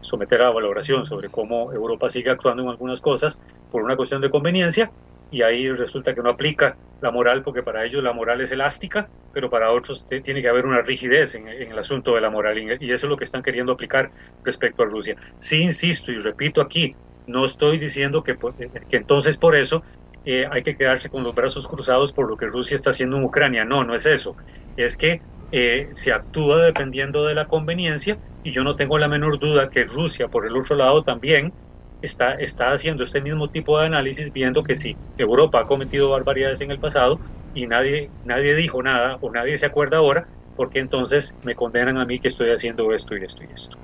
someter 0.00 0.42
a 0.42 0.50
valoración 0.50 1.06
sobre 1.06 1.28
cómo 1.28 1.72
Europa 1.72 2.10
sigue 2.10 2.30
actuando 2.30 2.64
en 2.64 2.68
algunas 2.68 3.00
cosas 3.00 3.40
por 3.70 3.84
una 3.84 3.96
cuestión 3.96 4.20
de 4.20 4.28
conveniencia 4.28 4.90
y 5.30 5.42
ahí 5.42 5.70
resulta 5.70 6.14
que 6.14 6.22
no 6.22 6.30
aplica 6.30 6.76
la 7.00 7.10
moral 7.10 7.42
porque 7.42 7.62
para 7.62 7.84
ellos 7.84 8.02
la 8.02 8.12
moral 8.12 8.40
es 8.40 8.52
elástica, 8.52 9.08
pero 9.32 9.50
para 9.50 9.70
otros 9.70 10.06
tiene 10.06 10.40
que 10.40 10.48
haber 10.48 10.66
una 10.66 10.82
rigidez 10.82 11.34
en, 11.34 11.48
el 11.48 11.78
asunto 11.78 12.14
de 12.14 12.20
la 12.20 12.30
moral 12.30 12.58
y 12.58 12.92
eso 12.92 13.06
es 13.06 13.10
lo 13.10 13.16
que 13.16 13.24
están 13.24 13.42
queriendo 13.42 13.72
aplicar 13.72 14.10
respecto 14.44 14.82
a 14.82 14.86
Rusia. 14.86 15.16
Sí, 15.38 15.62
insisto 15.62 16.12
y 16.12 16.18
repito 16.18 16.60
aquí, 16.60 16.94
no 17.26 17.44
estoy 17.44 17.78
diciendo 17.78 18.22
que, 18.22 18.32
eh, 18.32 18.70
que 18.88 18.96
entonces 18.96 19.36
por 19.36 19.56
eso 19.56 19.82
eh, 20.26 20.46
hay 20.50 20.62
que 20.64 20.76
quedarse 20.76 21.10
con 21.10 21.24
los 21.24 21.34
brazos 21.34 21.66
cruzados 21.68 22.12
por 22.12 22.28
lo 22.30 22.36
que 22.36 22.46
Rusia 22.48 22.76
está 22.76 22.90
haciendo 22.90 23.16
en 23.18 23.24
Ucrania. 23.24 23.64
No, 23.64 23.84
no 23.84 23.96
es 23.96 24.06
eso. 24.06 24.36
Es 24.76 24.98
que 24.98 25.22
eh, 25.52 25.88
se 25.92 26.12
actúa 26.12 26.64
dependiendo 26.66 27.26
de 27.26 27.34
la 27.36 27.46
conveniencia 27.46 28.20
y 28.42 28.52
yo 28.52 28.64
no 28.64 28.76
tengo 28.76 28.98
la 28.98 29.08
menor 29.08 29.38
duda 29.40 29.70
que 29.70 29.84
Rusia, 29.84 30.28
por 30.28 30.46
el 30.46 30.56
otro 30.56 30.76
lado, 30.76 31.02
también 31.04 31.54
está, 32.00 32.34
está 32.34 32.72
haciendo 32.72 33.04
este 33.04 33.22
mismo 33.22 33.50
tipo 33.50 33.78
de 33.78 33.86
análisis 33.86 34.32
viendo 34.32 34.62
que 34.64 34.76
si 34.76 34.98
Europa 35.16 35.60
ha 35.60 35.66
cometido 35.66 36.10
barbaridades 36.10 36.60
en 36.60 36.70
el 36.70 36.78
pasado 36.80 37.20
y 37.52 37.66
nadie, 37.66 38.12
nadie 38.22 38.54
dijo 38.54 38.82
nada 38.82 39.18
o 39.20 39.30
nadie 39.32 39.56
se 39.58 39.66
acuerda 39.66 39.98
ahora, 39.98 40.28
porque 40.54 40.78
entonces 40.80 41.36
me 41.42 41.54
condenan 41.54 41.98
a 41.98 42.06
mí 42.06 42.20
que 42.20 42.28
estoy 42.28 42.50
haciendo 42.50 42.92
esto 42.94 43.16
y 43.16 43.24
esto 43.24 43.44
y 43.44 43.52
esto. 43.52 43.78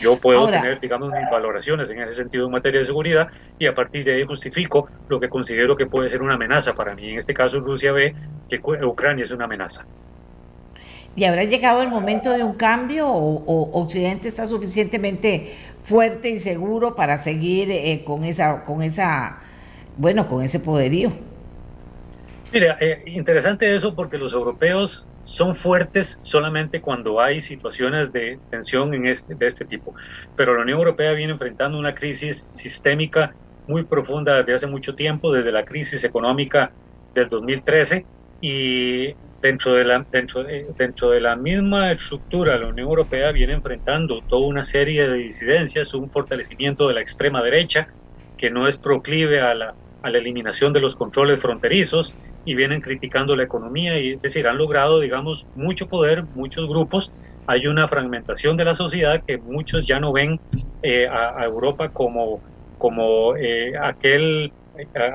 Yo 0.00 0.16
puedo 0.16 0.50
tener, 0.50 0.80
digamos, 0.80 1.10
mis 1.12 1.30
valoraciones 1.30 1.88
en 1.90 2.00
ese 2.00 2.12
sentido 2.12 2.46
en 2.46 2.52
materia 2.52 2.80
de 2.80 2.86
seguridad 2.86 3.28
y 3.58 3.66
a 3.66 3.74
partir 3.74 4.04
de 4.04 4.14
ahí 4.14 4.24
justifico 4.24 4.88
lo 5.08 5.20
que 5.20 5.28
considero 5.28 5.76
que 5.76 5.86
puede 5.86 6.08
ser 6.08 6.22
una 6.22 6.34
amenaza 6.34 6.74
para 6.74 6.94
mí. 6.94 7.10
En 7.10 7.18
este 7.18 7.34
caso, 7.34 7.58
Rusia 7.58 7.92
ve 7.92 8.14
que 8.48 8.60
Ucrania 8.84 9.24
es 9.24 9.30
una 9.30 9.44
amenaza. 9.44 9.84
¿Y 11.16 11.24
habrá 11.24 11.44
llegado 11.44 11.80
el 11.82 11.88
momento 11.88 12.32
de 12.32 12.42
un 12.42 12.54
cambio 12.54 13.08
o, 13.08 13.80
Occidente 13.80 14.26
está 14.26 14.46
suficientemente 14.46 15.54
fuerte 15.82 16.30
y 16.30 16.38
seguro 16.38 16.96
para 16.96 17.18
seguir 17.18 17.70
eh, 17.70 18.02
con 18.04 18.24
esa, 18.24 18.64
con 18.64 18.82
esa, 18.82 19.38
bueno, 19.96 20.26
con 20.26 20.42
ese 20.42 20.58
poderío? 20.58 21.12
Mira, 22.52 22.76
eh, 22.80 23.02
interesante 23.06 23.74
eso 23.74 23.94
porque 23.94 24.18
los 24.18 24.32
europeos 24.32 25.06
son 25.24 25.54
fuertes 25.54 26.18
solamente 26.22 26.80
cuando 26.80 27.20
hay 27.20 27.40
situaciones 27.40 28.12
de 28.12 28.40
tensión 28.50 28.94
en 28.94 29.06
este, 29.06 29.34
de 29.34 29.46
este 29.46 29.64
tipo. 29.64 29.94
Pero 30.36 30.54
la 30.54 30.62
Unión 30.62 30.78
Europea 30.78 31.12
viene 31.12 31.32
enfrentando 31.32 31.78
una 31.78 31.94
crisis 31.94 32.46
sistémica 32.50 33.34
muy 33.66 33.84
profunda 33.84 34.36
desde 34.36 34.54
hace 34.54 34.66
mucho 34.66 34.94
tiempo, 34.94 35.32
desde 35.32 35.50
la 35.50 35.64
crisis 35.64 36.04
económica 36.04 36.74
del 37.14 37.28
2013 37.28 38.06
y 38.40 39.14
dentro 39.40 39.74
de 39.74 39.84
la, 39.84 40.06
dentro, 40.10 40.44
dentro 40.76 41.10
de 41.10 41.20
la 41.20 41.36
misma 41.36 41.92
estructura 41.92 42.58
la 42.58 42.68
Unión 42.68 42.88
Europea 42.88 43.32
viene 43.32 43.54
enfrentando 43.54 44.22
toda 44.28 44.46
una 44.46 44.64
serie 44.64 45.08
de 45.08 45.16
disidencias, 45.16 45.94
un 45.94 46.10
fortalecimiento 46.10 46.88
de 46.88 46.94
la 46.94 47.00
extrema 47.00 47.42
derecha 47.42 47.88
que 48.36 48.50
no 48.50 48.68
es 48.68 48.76
proclive 48.76 49.40
a 49.40 49.54
la, 49.54 49.74
a 50.04 50.10
la 50.10 50.18
eliminación 50.18 50.74
de 50.74 50.80
los 50.80 50.96
controles 50.96 51.40
fronterizos 51.40 52.14
y 52.44 52.54
vienen 52.54 52.82
criticando 52.82 53.34
la 53.34 53.44
economía 53.44 53.98
y 53.98 54.12
es 54.12 54.20
decir, 54.20 54.46
han 54.46 54.58
logrado, 54.58 55.00
digamos, 55.00 55.48
mucho 55.54 55.88
poder, 55.88 56.24
muchos 56.34 56.68
grupos. 56.68 57.10
Hay 57.46 57.66
una 57.66 57.88
fragmentación 57.88 58.58
de 58.58 58.66
la 58.66 58.74
sociedad 58.74 59.22
que 59.26 59.38
muchos 59.38 59.86
ya 59.86 59.98
no 60.00 60.12
ven 60.12 60.38
eh, 60.82 61.08
a, 61.08 61.42
Europa 61.44 61.88
como, 61.88 62.42
como 62.76 63.34
eh, 63.36 63.72
aquel, 63.82 64.52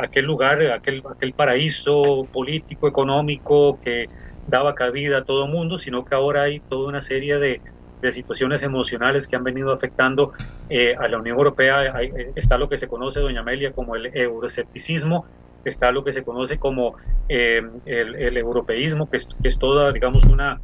aquel 0.01 0.25
lugar, 0.25 0.59
aquel, 0.71 1.03
aquel 1.07 1.33
paraíso 1.35 2.27
político, 2.31 2.87
económico 2.87 3.77
que 3.77 4.07
daba 4.47 4.73
cabida 4.73 5.19
a 5.19 5.23
todo 5.23 5.47
mundo, 5.47 5.77
sino 5.77 6.03
que 6.03 6.15
ahora 6.15 6.43
hay 6.43 6.61
toda 6.61 6.87
una 6.89 7.01
serie 7.01 7.37
de, 7.37 7.61
de 8.01 8.11
situaciones 8.11 8.63
emocionales 8.63 9.27
que 9.27 9.35
han 9.35 9.43
venido 9.43 9.71
afectando 9.71 10.31
eh, 10.69 10.95
a 10.95 11.07
la 11.07 11.17
Unión 11.17 11.37
Europea. 11.37 11.93
está 12.35 12.57
lo 12.57 12.69
que 12.69 12.77
se 12.77 12.87
conoce, 12.87 13.19
doña 13.19 13.41
Amelia, 13.41 13.71
como 13.71 13.95
el 13.95 14.07
euroescepticismo, 14.15 15.25
está 15.65 15.91
lo 15.91 16.03
que 16.03 16.11
se 16.11 16.23
conoce 16.23 16.57
como 16.57 16.95
eh, 17.27 17.61
el, 17.85 18.37
europeísmo, 18.37 19.09
que 19.09 19.17
es, 19.17 19.59
toda, 19.59 19.91
digamos, 19.91 20.25
una, 20.25 20.61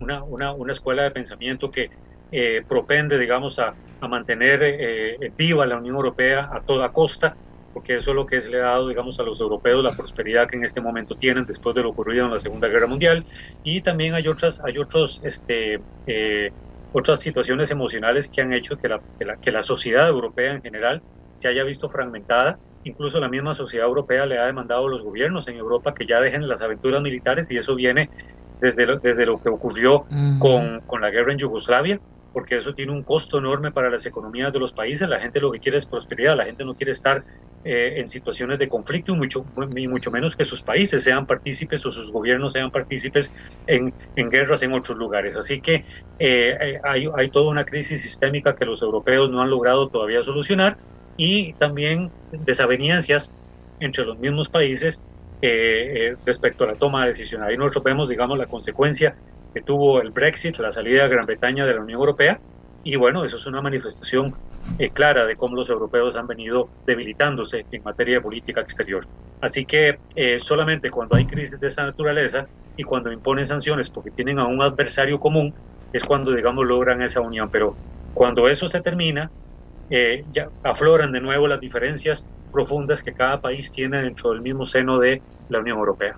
una, 0.00 0.52
una, 0.52 0.72
escuela 0.72 1.04
de 1.04 1.10
pensamiento 1.10 1.70
que 1.70 1.90
eh, 2.32 2.64
propende, 2.68 3.18
digamos, 3.18 3.58
a, 3.58 3.74
mantener 4.08 4.60
eh, 4.62 5.32
viva 5.36 5.66
la 5.66 5.78
Unión 5.78 5.96
Europea 5.96 6.48
a 6.52 6.60
toda 6.60 6.92
costa, 6.92 7.36
porque 7.76 7.96
eso 7.96 8.12
es 8.12 8.16
lo 8.16 8.24
que 8.24 8.38
es, 8.38 8.48
le 8.48 8.56
ha 8.56 8.68
dado, 8.68 8.88
digamos, 8.88 9.20
a 9.20 9.22
los 9.22 9.38
europeos 9.38 9.84
la 9.84 9.94
prosperidad 9.94 10.48
que 10.48 10.56
en 10.56 10.64
este 10.64 10.80
momento 10.80 11.14
tienen 11.14 11.44
después 11.44 11.74
de 11.74 11.82
lo 11.82 11.90
ocurrido 11.90 12.24
en 12.24 12.30
la 12.30 12.38
Segunda 12.38 12.68
Guerra 12.68 12.86
Mundial. 12.86 13.26
Y 13.62 13.82
también 13.82 14.14
hay 14.14 14.28
otras, 14.28 14.62
hay 14.64 14.78
otros, 14.78 15.20
este, 15.22 15.82
otras 16.92 17.20
situaciones 17.20 17.70
emocionales 17.70 18.30
que 18.30 18.40
han 18.40 18.54
hecho 18.54 18.78
que 18.78 18.88
la, 18.88 19.02
que 19.18 19.26
la, 19.26 19.36
que 19.36 19.52
la 19.52 19.60
sociedad 19.60 20.08
europea 20.08 20.52
en 20.52 20.62
general 20.62 21.02
se 21.36 21.48
haya 21.48 21.64
visto 21.64 21.90
fragmentada 21.90 22.58
Incluso 22.86 23.18
la 23.18 23.28
misma 23.28 23.52
sociedad 23.52 23.88
europea 23.88 24.24
le 24.24 24.38
ha 24.38 24.46
demandado 24.46 24.86
a 24.86 24.90
los 24.90 25.02
gobiernos 25.02 25.48
en 25.48 25.56
Europa 25.56 25.92
que 25.92 26.06
ya 26.06 26.20
dejen 26.20 26.46
las 26.46 26.62
aventuras 26.62 27.02
militares 27.02 27.50
y 27.50 27.58
eso 27.58 27.74
viene 27.74 28.08
desde 28.60 28.86
lo, 28.86 29.00
desde 29.00 29.26
lo 29.26 29.42
que 29.42 29.48
ocurrió 29.48 30.06
con, 30.38 30.80
con 30.86 31.00
la 31.00 31.10
guerra 31.10 31.32
en 31.32 31.38
Yugoslavia, 31.38 32.00
porque 32.32 32.58
eso 32.58 32.74
tiene 32.74 32.92
un 32.92 33.02
costo 33.02 33.38
enorme 33.38 33.72
para 33.72 33.90
las 33.90 34.06
economías 34.06 34.52
de 34.52 34.60
los 34.60 34.72
países. 34.72 35.08
La 35.08 35.18
gente 35.18 35.40
lo 35.40 35.50
que 35.50 35.58
quiere 35.58 35.78
es 35.78 35.86
prosperidad, 35.86 36.36
la 36.36 36.44
gente 36.44 36.64
no 36.64 36.76
quiere 36.76 36.92
estar 36.92 37.24
eh, 37.66 37.98
en 38.00 38.06
situaciones 38.06 38.58
de 38.58 38.68
conflicto 38.68 39.12
y 39.12 39.16
mucho, 39.16 39.44
mucho 39.56 40.10
menos 40.10 40.36
que 40.36 40.44
sus 40.44 40.62
países 40.62 41.02
sean 41.02 41.26
partícipes 41.26 41.84
o 41.84 41.90
sus 41.90 42.12
gobiernos 42.12 42.52
sean 42.52 42.70
partícipes 42.70 43.32
en, 43.66 43.92
en 44.14 44.30
guerras 44.30 44.62
en 44.62 44.72
otros 44.72 44.96
lugares. 44.96 45.36
Así 45.36 45.60
que 45.60 45.84
eh, 46.18 46.56
eh, 46.60 46.80
hay, 46.84 47.08
hay 47.16 47.30
toda 47.30 47.50
una 47.50 47.64
crisis 47.64 48.02
sistémica 48.02 48.54
que 48.54 48.64
los 48.64 48.82
europeos 48.82 49.30
no 49.30 49.42
han 49.42 49.50
logrado 49.50 49.88
todavía 49.88 50.22
solucionar 50.22 50.78
y 51.16 51.54
también 51.54 52.12
desavenencias 52.30 53.34
entre 53.80 54.04
los 54.04 54.18
mismos 54.18 54.48
países 54.48 55.02
eh, 55.42 56.14
respecto 56.24 56.64
a 56.64 56.68
la 56.68 56.76
toma 56.76 57.02
de 57.02 57.08
decisiones. 57.08 57.48
Ahí 57.48 57.56
nosotros 57.56 57.84
vemos, 57.84 58.08
digamos, 58.08 58.38
la 58.38 58.46
consecuencia 58.46 59.16
que 59.52 59.62
tuvo 59.62 60.00
el 60.00 60.12
Brexit, 60.12 60.58
la 60.58 60.72
salida 60.72 61.02
de 61.02 61.08
Gran 61.08 61.26
Bretaña 61.26 61.66
de 61.66 61.74
la 61.74 61.80
Unión 61.80 61.98
Europea, 61.98 62.40
y 62.90 62.96
bueno, 62.96 63.24
eso 63.24 63.36
es 63.36 63.46
una 63.46 63.60
manifestación 63.60 64.32
eh, 64.78 64.90
clara 64.90 65.26
de 65.26 65.36
cómo 65.36 65.56
los 65.56 65.68
europeos 65.68 66.16
han 66.16 66.26
venido 66.26 66.70
debilitándose 66.86 67.66
en 67.70 67.82
materia 67.84 68.16
de 68.16 68.20
política 68.20 68.60
exterior. 68.60 69.04
Así 69.40 69.66
que 69.66 69.98
solamente 70.38 70.90
cuando 70.90 71.16
hay 71.16 71.26
crisis 71.26 71.60
de 71.60 71.66
esa 71.66 71.84
naturaleza 71.84 72.46
y 72.76 72.84
cuando 72.84 73.12
imponen 73.12 73.46
sanciones 73.46 73.90
porque 73.90 74.10
tienen 74.10 74.38
a 74.38 74.46
un 74.46 74.62
adversario 74.62 75.18
común, 75.18 75.52
es 75.92 76.04
cuando, 76.04 76.32
digamos, 76.32 76.64
logran 76.66 77.02
esa 77.02 77.20
unión. 77.20 77.50
Pero 77.50 77.76
cuando 78.12 78.48
eso 78.48 78.68
se 78.68 78.80
termina, 78.80 79.30
eh, 79.88 80.24
ya 80.30 80.48
afloran 80.62 81.12
de 81.12 81.20
nuevo 81.20 81.46
las 81.48 81.60
diferencias 81.60 82.26
profundas 82.50 83.02
que 83.02 83.14
cada 83.14 83.40
país 83.40 83.70
tiene 83.72 84.02
dentro 84.02 84.30
del 84.30 84.42
mismo 84.42 84.66
seno 84.66 84.98
de 84.98 85.22
la 85.48 85.60
Unión 85.60 85.78
Europea. 85.78 86.14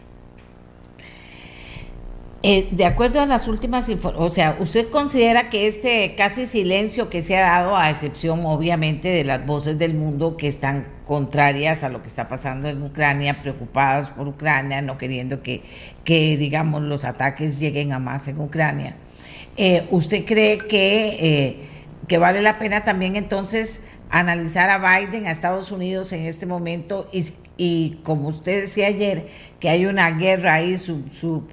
Eh, 2.45 2.69
de 2.71 2.85
acuerdo 2.85 3.21
a 3.21 3.27
las 3.27 3.49
últimas 3.49 3.89
o 3.89 4.31
sea, 4.31 4.57
¿usted 4.61 4.91
considera 4.91 5.51
que 5.51 5.67
este 5.67 6.15
casi 6.17 6.47
silencio 6.47 7.11
que 7.11 7.21
se 7.21 7.37
ha 7.37 7.41
dado, 7.41 7.77
a 7.77 7.91
excepción 7.91 8.47
obviamente 8.47 9.09
de 9.09 9.25
las 9.25 9.45
voces 9.45 9.77
del 9.77 9.95
mundo 9.95 10.37
que 10.37 10.47
están 10.47 10.87
contrarias 11.05 11.83
a 11.83 11.89
lo 11.89 12.01
que 12.01 12.07
está 12.07 12.29
pasando 12.29 12.69
en 12.69 12.81
Ucrania, 12.81 13.43
preocupadas 13.43 14.11
por 14.11 14.29
Ucrania, 14.29 14.81
no 14.83 14.99
queriendo 14.99 15.43
que, 15.43 15.63
que 16.05 16.37
digamos, 16.37 16.83
los 16.83 17.05
ataques 17.05 17.59
lleguen 17.59 17.93
a 17.93 17.99
más 17.99 18.29
en 18.29 18.41
Ucrania, 18.41 18.95
eh, 19.57 19.89
¿usted 19.91 20.25
cree 20.25 20.59
que 20.59 21.67
que 22.09 22.19
vale 22.19 22.41
la 22.41 22.59
pena 22.59 22.85
también 22.85 23.17
entonces 23.17 23.83
analizar 24.11 24.71
a 24.71 24.79
Biden, 24.79 25.27
a 25.27 25.31
Estados 25.31 25.71
Unidos 25.71 26.13
en 26.13 26.25
este 26.25 26.47
momento 26.47 27.09
y, 27.13 27.27
y 27.59 28.01
como 28.03 28.29
usted 28.29 28.63
decía 28.63 28.87
ayer, 28.87 29.27
que 29.61 29.69
hay 29.69 29.85
una 29.85 30.11
guerra 30.13 30.55
ahí 30.55 30.79
sub, 30.79 31.53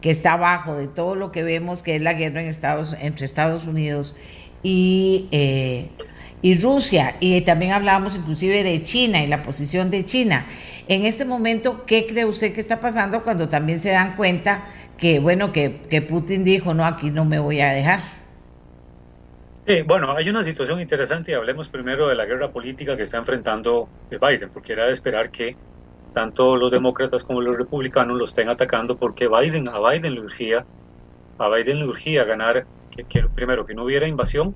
que 0.00 0.10
está 0.10 0.34
abajo 0.34 0.76
de 0.76 0.88
todo 0.88 1.14
lo 1.16 1.32
que 1.32 1.42
vemos, 1.42 1.82
que 1.82 1.96
es 1.96 2.02
la 2.02 2.14
guerra 2.14 2.42
en 2.42 2.48
Estados, 2.48 2.94
entre 3.00 3.24
Estados 3.24 3.66
Unidos 3.66 4.14
y, 4.62 5.28
eh, 5.32 5.90
y 6.42 6.58
Rusia. 6.58 7.16
Y 7.20 7.40
también 7.42 7.72
hablábamos 7.72 8.16
inclusive 8.16 8.62
de 8.62 8.82
China 8.82 9.22
y 9.22 9.26
la 9.26 9.42
posición 9.42 9.90
de 9.90 10.04
China. 10.04 10.46
En 10.88 11.04
este 11.04 11.24
momento, 11.24 11.84
¿qué 11.86 12.06
cree 12.06 12.24
usted 12.24 12.52
que 12.52 12.60
está 12.60 12.80
pasando 12.80 13.22
cuando 13.22 13.48
también 13.48 13.80
se 13.80 13.90
dan 13.90 14.16
cuenta 14.16 14.64
que, 14.96 15.18
bueno, 15.18 15.52
que, 15.52 15.80
que 15.90 16.02
Putin 16.02 16.44
dijo, 16.44 16.74
no, 16.74 16.84
aquí 16.84 17.10
no 17.10 17.24
me 17.24 17.38
voy 17.38 17.60
a 17.60 17.70
dejar? 17.70 18.00
Sí, 19.66 19.82
bueno, 19.82 20.12
hay 20.12 20.28
una 20.28 20.44
situación 20.44 20.80
interesante 20.80 21.32
y 21.32 21.34
hablemos 21.34 21.68
primero 21.68 22.06
de 22.06 22.14
la 22.14 22.24
guerra 22.24 22.52
política 22.52 22.96
que 22.96 23.02
está 23.02 23.16
enfrentando 23.18 23.88
Biden, 24.10 24.50
porque 24.52 24.72
era 24.72 24.86
de 24.86 24.92
esperar 24.92 25.32
que 25.32 25.56
tanto 26.16 26.56
los 26.56 26.70
demócratas 26.70 27.24
como 27.24 27.42
los 27.42 27.58
republicanos 27.58 28.16
lo 28.16 28.24
estén 28.24 28.48
atacando 28.48 28.96
porque 28.96 29.28
Biden, 29.28 29.68
a 29.68 29.78
Biden 29.78 30.14
le 30.14 30.22
urgía, 30.22 30.64
a 31.36 31.48
Biden 31.50 31.80
le 31.80 31.84
urgía 31.84 32.24
ganar, 32.24 32.64
que, 33.06 33.22
primero 33.34 33.66
que 33.66 33.74
no 33.74 33.84
hubiera 33.84 34.08
invasión 34.08 34.54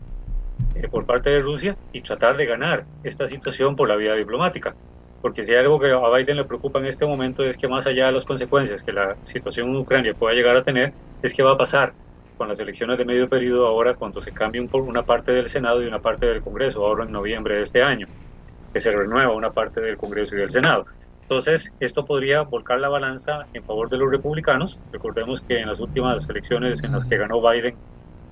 eh, 0.74 0.88
por 0.88 1.04
parte 1.04 1.28
de 1.28 1.40
Rusia 1.40 1.76
y 1.92 2.00
tratar 2.00 2.38
de 2.38 2.46
ganar 2.46 2.86
esta 3.04 3.28
situación 3.28 3.76
por 3.76 3.90
la 3.90 3.96
vía 3.96 4.14
diplomática. 4.14 4.74
Porque 5.20 5.44
si 5.44 5.52
hay 5.52 5.58
algo 5.58 5.78
que 5.78 5.90
a 5.90 6.08
Biden 6.08 6.38
le 6.38 6.44
preocupa 6.44 6.78
en 6.78 6.86
este 6.86 7.04
momento 7.04 7.44
es 7.44 7.58
que 7.58 7.68
más 7.68 7.86
allá 7.86 8.06
de 8.06 8.12
las 8.12 8.24
consecuencias 8.24 8.82
que 8.82 8.94
la 8.94 9.18
situación 9.20 9.68
en 9.68 9.76
Ucrania 9.76 10.14
pueda 10.14 10.34
llegar 10.34 10.56
a 10.56 10.64
tener, 10.64 10.94
es 11.22 11.34
que 11.34 11.42
va 11.42 11.52
a 11.52 11.56
pasar 11.58 11.92
con 12.38 12.48
las 12.48 12.58
elecciones 12.58 12.96
de 12.96 13.04
medio 13.04 13.28
periodo 13.28 13.66
ahora 13.66 13.92
cuando 13.92 14.22
se 14.22 14.32
cambie 14.32 14.66
una 14.72 15.04
parte 15.04 15.32
del 15.32 15.46
Senado 15.50 15.82
y 15.82 15.86
una 15.86 15.98
parte 15.98 16.24
del 16.24 16.40
Congreso, 16.40 16.86
ahora 16.86 17.04
en 17.04 17.12
noviembre 17.12 17.56
de 17.56 17.62
este 17.64 17.82
año, 17.82 18.06
que 18.72 18.80
se 18.80 18.90
renueva 18.90 19.34
una 19.34 19.50
parte 19.50 19.82
del 19.82 19.98
Congreso 19.98 20.36
y 20.36 20.38
del 20.38 20.48
Senado. 20.48 20.86
Entonces, 21.30 21.74
esto 21.80 22.04
podría 22.04 22.42
volcar 22.42 22.80
la 22.80 22.88
balanza 22.90 23.48
en 23.52 23.64
favor 23.64 23.88
de 23.88 23.98
los 23.98 24.10
republicanos. 24.10 24.82
Recordemos 24.92 25.42
que 25.42 25.60
en 25.60 25.68
las 25.68 25.80
últimas 25.80 26.28
elecciones 26.28 26.82
en 26.84 26.92
las 26.92 27.06
que 27.06 27.18
ganó 27.18 27.40
Biden, 27.40 27.80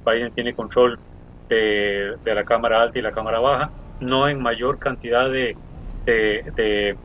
Biden 0.05 0.33
tiene 0.33 0.55
control 0.55 1.01
de, 1.49 2.17
de 2.25 2.35
la 2.35 2.45
Cámara 2.45 2.83
Alta 2.83 2.99
y 2.99 3.03
la 3.03 3.13
Cámara 3.13 3.41
Baja, 3.41 3.75
no 4.01 4.29
en 4.29 4.41
mayor 4.43 4.79
cantidad 4.81 5.31
de, 5.31 5.59
de 6.07 6.99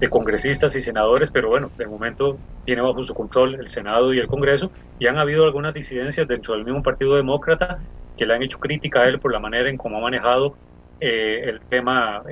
de 0.00 0.08
congresistas 0.08 0.76
y 0.76 0.82
senadores, 0.82 1.30
pero 1.32 1.48
bueno, 1.48 1.72
de 1.76 1.86
momento 1.86 2.40
tiene 2.64 2.82
bajo 2.82 3.02
su 3.02 3.14
control 3.14 3.56
el 3.56 3.68
Senado 3.68 4.14
y 4.14 4.18
el 4.20 4.28
Congreso, 4.28 4.72
y 4.98 5.08
han 5.08 5.18
habido 5.18 5.44
algunas 5.44 5.74
disidencias 5.74 6.28
dentro 6.28 6.54
del 6.54 6.64
mismo 6.64 6.82
Partido 6.82 7.16
Demócrata 7.16 7.78
que 8.16 8.26
le 8.26 8.34
han 8.34 8.42
hecho 8.42 8.58
crítica 8.58 9.02
a 9.02 9.04
él 9.06 9.18
por 9.20 9.32
la 9.32 9.40
manera 9.40 9.70
en 9.70 9.76
cómo 9.76 9.98
ha 9.98 10.00
manejado 10.02 10.58
el, 11.00 11.60
tema, 11.68 12.22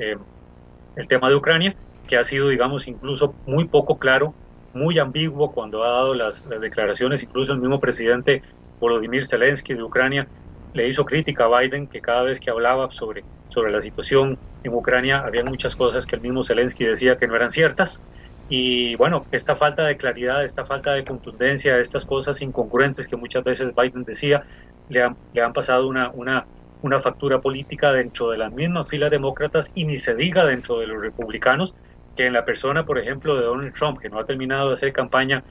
el 0.94 1.08
tema 1.08 1.28
de 1.28 1.36
Ucrania, 1.36 1.76
que 2.06 2.16
ha 2.16 2.24
sido, 2.24 2.48
digamos, 2.48 2.88
incluso 2.88 3.34
muy 3.46 3.66
poco 3.66 3.98
claro, 3.98 4.34
muy 4.72 4.98
ambiguo 4.98 5.52
cuando 5.52 5.82
ha 5.84 5.88
dado 5.88 6.14
las, 6.14 6.44
las 6.46 6.60
declaraciones, 6.60 7.22
incluso 7.22 7.52
el 7.52 7.60
mismo 7.60 7.80
presidente 7.80 8.42
Volodymyr 8.78 9.24
Zelensky 9.24 9.74
de 9.74 9.82
Ucrania 9.82 10.28
le 10.72 10.86
hizo 10.88 11.04
crítica 11.04 11.46
a 11.46 11.60
Biden 11.60 11.86
que 11.86 12.00
cada 12.00 12.22
vez 12.22 12.38
que 12.38 12.50
hablaba 12.50 12.90
sobre, 12.90 13.24
sobre 13.48 13.72
la 13.72 13.80
situación 13.80 14.38
en 14.62 14.74
Ucrania 14.74 15.20
había 15.20 15.44
muchas 15.44 15.74
cosas 15.74 16.04
que 16.06 16.16
el 16.16 16.22
mismo 16.22 16.44
Zelensky 16.44 16.84
decía 16.84 17.16
que 17.16 17.26
no 17.26 17.34
eran 17.34 17.50
ciertas. 17.50 18.02
Y 18.48 18.94
bueno, 18.96 19.26
esta 19.32 19.56
falta 19.56 19.84
de 19.84 19.96
claridad, 19.96 20.44
esta 20.44 20.64
falta 20.64 20.92
de 20.92 21.04
contundencia, 21.04 21.78
estas 21.78 22.04
cosas 22.04 22.40
incongruentes 22.42 23.08
que 23.08 23.16
muchas 23.16 23.42
veces 23.42 23.74
Biden 23.74 24.04
decía, 24.04 24.44
le 24.88 25.02
han, 25.02 25.16
le 25.32 25.42
han 25.42 25.52
pasado 25.52 25.88
una, 25.88 26.10
una, 26.10 26.46
una 26.82 27.00
factura 27.00 27.40
política 27.40 27.92
dentro 27.92 28.30
de 28.30 28.38
las 28.38 28.52
mismas 28.52 28.88
filas 28.88 29.10
demócratas 29.10 29.70
y 29.74 29.84
ni 29.84 29.98
se 29.98 30.14
diga 30.14 30.44
dentro 30.44 30.78
de 30.78 30.86
los 30.86 31.02
republicanos, 31.02 31.74
que 32.16 32.26
en 32.26 32.32
la 32.32 32.44
persona, 32.44 32.84
por 32.84 32.98
ejemplo, 32.98 33.36
de 33.36 33.44
Donald 33.44 33.74
Trump, 33.74 33.98
que 33.98 34.08
no 34.08 34.18
ha 34.18 34.24
terminado 34.24 34.68
de 34.68 34.74
hacer 34.74 34.92
campaña 34.92 35.44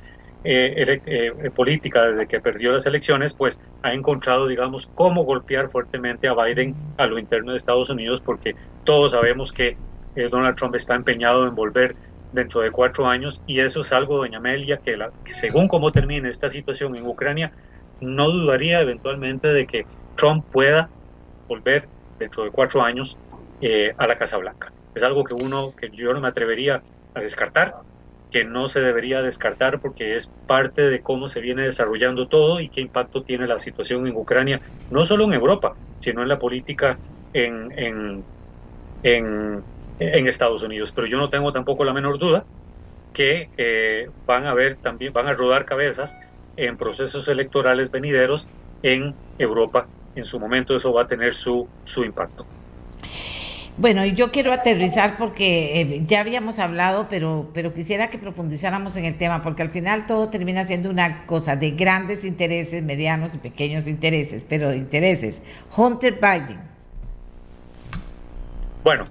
eh, 0.47 1.01
eh, 1.07 1.49
política 1.49 2.05
desde 2.05 2.27
que 2.27 2.39
perdió 2.39 2.71
las 2.71 2.85
elecciones, 2.85 3.33
pues 3.33 3.59
ha 3.81 3.93
encontrado, 3.93 4.45
digamos, 4.45 4.85
cómo 4.93 5.23
golpear 5.23 5.69
fuertemente 5.69 6.27
a 6.27 6.35
Biden 6.35 6.75
a 6.97 7.07
lo 7.07 7.17
interno 7.17 7.49
de 7.49 7.57
Estados 7.57 7.89
Unidos, 7.89 8.21
porque 8.21 8.55
todos 8.83 9.13
sabemos 9.13 9.51
que 9.51 9.75
eh, 10.15 10.29
Donald 10.29 10.55
Trump 10.55 10.75
está 10.75 10.93
empeñado 10.93 11.47
en 11.47 11.55
volver 11.55 11.95
dentro 12.31 12.61
de 12.61 12.69
cuatro 12.69 13.07
años 13.07 13.41
y 13.47 13.59
eso 13.59 13.81
es 13.81 13.91
algo, 13.91 14.17
doña 14.17 14.37
Amelia, 14.37 14.77
que, 14.77 14.95
la, 14.97 15.09
según 15.25 15.67
cómo 15.67 15.91
termine 15.91 16.29
esta 16.29 16.47
situación 16.49 16.95
en 16.95 17.07
Ucrania, 17.07 17.51
no 18.01 18.29
dudaría 18.29 18.81
eventualmente 18.81 19.47
de 19.47 19.65
que 19.65 19.87
Trump 20.15 20.45
pueda 20.51 20.89
volver 21.47 21.87
dentro 22.19 22.43
de 22.43 22.51
cuatro 22.51 22.83
años 22.83 23.17
a 23.97 24.05
la 24.05 24.15
Casa 24.15 24.37
Blanca. 24.37 24.71
Es 24.95 25.03
algo 25.03 25.23
que 25.23 25.33
uno, 25.33 25.73
que 25.75 25.89
yo 25.91 26.13
no 26.13 26.21
me 26.21 26.29
atrevería 26.29 26.81
a 27.13 27.19
descartar, 27.19 27.75
que 28.31 28.45
no 28.45 28.67
se 28.67 28.81
debería 28.81 29.21
descartar 29.21 29.79
porque 29.79 30.15
es 30.15 30.31
parte 30.45 30.89
de 30.89 31.01
cómo 31.01 31.27
se 31.27 31.41
viene 31.41 31.63
desarrollando 31.63 32.27
todo 32.27 32.59
y 32.59 32.69
qué 32.69 32.81
impacto 32.81 33.23
tiene 33.23 33.45
la 33.45 33.59
situación 33.59 34.07
en 34.07 34.15
Ucrania, 34.15 34.61
no 34.89 35.05
solo 35.05 35.25
en 35.25 35.33
Europa, 35.33 35.77
sino 35.97 36.21
en 36.21 36.29
la 36.29 36.39
política 36.39 36.99
en, 37.33 37.71
en, 37.77 38.25
en, 39.03 40.27
Estados 40.27 40.63
Unidos. 40.63 40.91
Pero 40.93 41.07
yo 41.07 41.17
no 41.17 41.29
tengo 41.29 41.51
tampoco 41.51 41.83
la 41.83 41.93
menor 41.93 42.17
duda 42.17 42.45
que 43.13 43.49
eh, 43.57 44.09
van 44.25 44.45
a 44.45 44.53
ver 44.53 44.77
también, 44.77 45.13
van 45.13 45.27
a 45.27 45.33
rodar 45.33 45.65
cabezas 45.65 46.15
en 46.55 46.77
procesos 46.77 47.27
electorales 47.27 47.91
venideros 47.91 48.47
en 48.81 49.15
Europa. 49.37 49.89
En 50.15 50.25
su 50.25 50.39
momento 50.39 50.75
eso 50.75 50.93
va 50.93 51.03
a 51.03 51.07
tener 51.07 51.33
su, 51.33 51.69
su 51.83 52.03
impacto. 52.03 52.45
Bueno, 53.77 54.05
y 54.05 54.13
yo 54.13 54.31
quiero 54.31 54.53
aterrizar 54.53 55.17
porque 55.17 55.81
eh, 55.81 56.01
ya 56.05 56.21
habíamos 56.21 56.59
hablado, 56.59 57.07
pero, 57.09 57.49
pero 57.53 57.73
quisiera 57.73 58.09
que 58.09 58.17
profundizáramos 58.17 58.95
en 58.95 59.03
el 59.03 59.17
tema, 59.17 59.41
porque 59.41 59.63
al 59.63 59.69
final 59.69 60.07
todo 60.07 60.29
termina 60.29 60.63
siendo 60.63 60.89
una 60.89 61.25
cosa 61.25 61.57
de 61.57 61.71
grandes 61.71 62.23
intereses, 62.23 62.81
medianos 62.83 63.35
y 63.35 63.37
pequeños 63.39 63.87
intereses, 63.87 64.45
pero 64.47 64.69
de 64.69 64.77
intereses. 64.77 65.41
Hunter 65.75 66.13
Biden. 66.21 66.59
Bueno. 68.83 69.05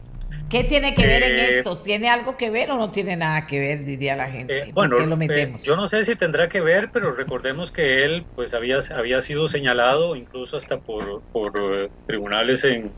¿Qué 0.49 0.63
tiene 0.63 0.95
que 0.95 1.07
ver 1.07 1.25
en 1.25 1.39
eh, 1.39 1.59
esto? 1.59 1.79
¿Tiene 1.79 2.09
algo 2.09 2.37
que 2.37 2.49
ver 2.49 2.71
o 2.71 2.77
no 2.77 2.91
tiene 2.91 3.17
nada 3.17 3.47
que 3.47 3.59
ver, 3.59 3.85
diría 3.85 4.15
la 4.15 4.31
gente? 4.31 4.59
Eh, 4.61 4.71
bueno, 4.73 4.99
lo 4.99 5.17
metemos? 5.17 5.65
yo 5.65 5.75
no 5.75 5.89
sé 5.89 6.05
si 6.05 6.17
tendrá 6.17 6.49
que 6.49 6.61
ver, 6.61 6.91
pero 6.93 7.13
recordemos 7.13 7.73
que 7.73 8.05
él 8.05 8.25
pues 8.35 8.55
había, 8.55 8.79
había 8.97 9.21
sido 9.21 9.49
señalado 9.49 10.15
incluso 10.15 10.57
hasta 10.57 10.79
por, 10.79 11.23
por 11.33 11.91
tribunales 12.07 12.63
en, 12.65 12.93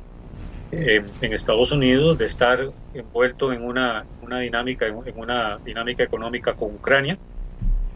eh, 0.73 1.05
en 1.21 1.33
Estados 1.33 1.71
Unidos 1.71 2.19
de 2.19 2.25
estar 2.25 2.73
envuelto 2.93 3.53
en 3.53 3.62
una, 3.62 4.05
una 4.21 4.41
dinámica 4.41 4.87
en 4.87 5.17
una 5.17 5.59
dinámica 5.59 6.03
económica 6.03 6.55
con 6.55 6.75
Ucrania. 6.75 7.17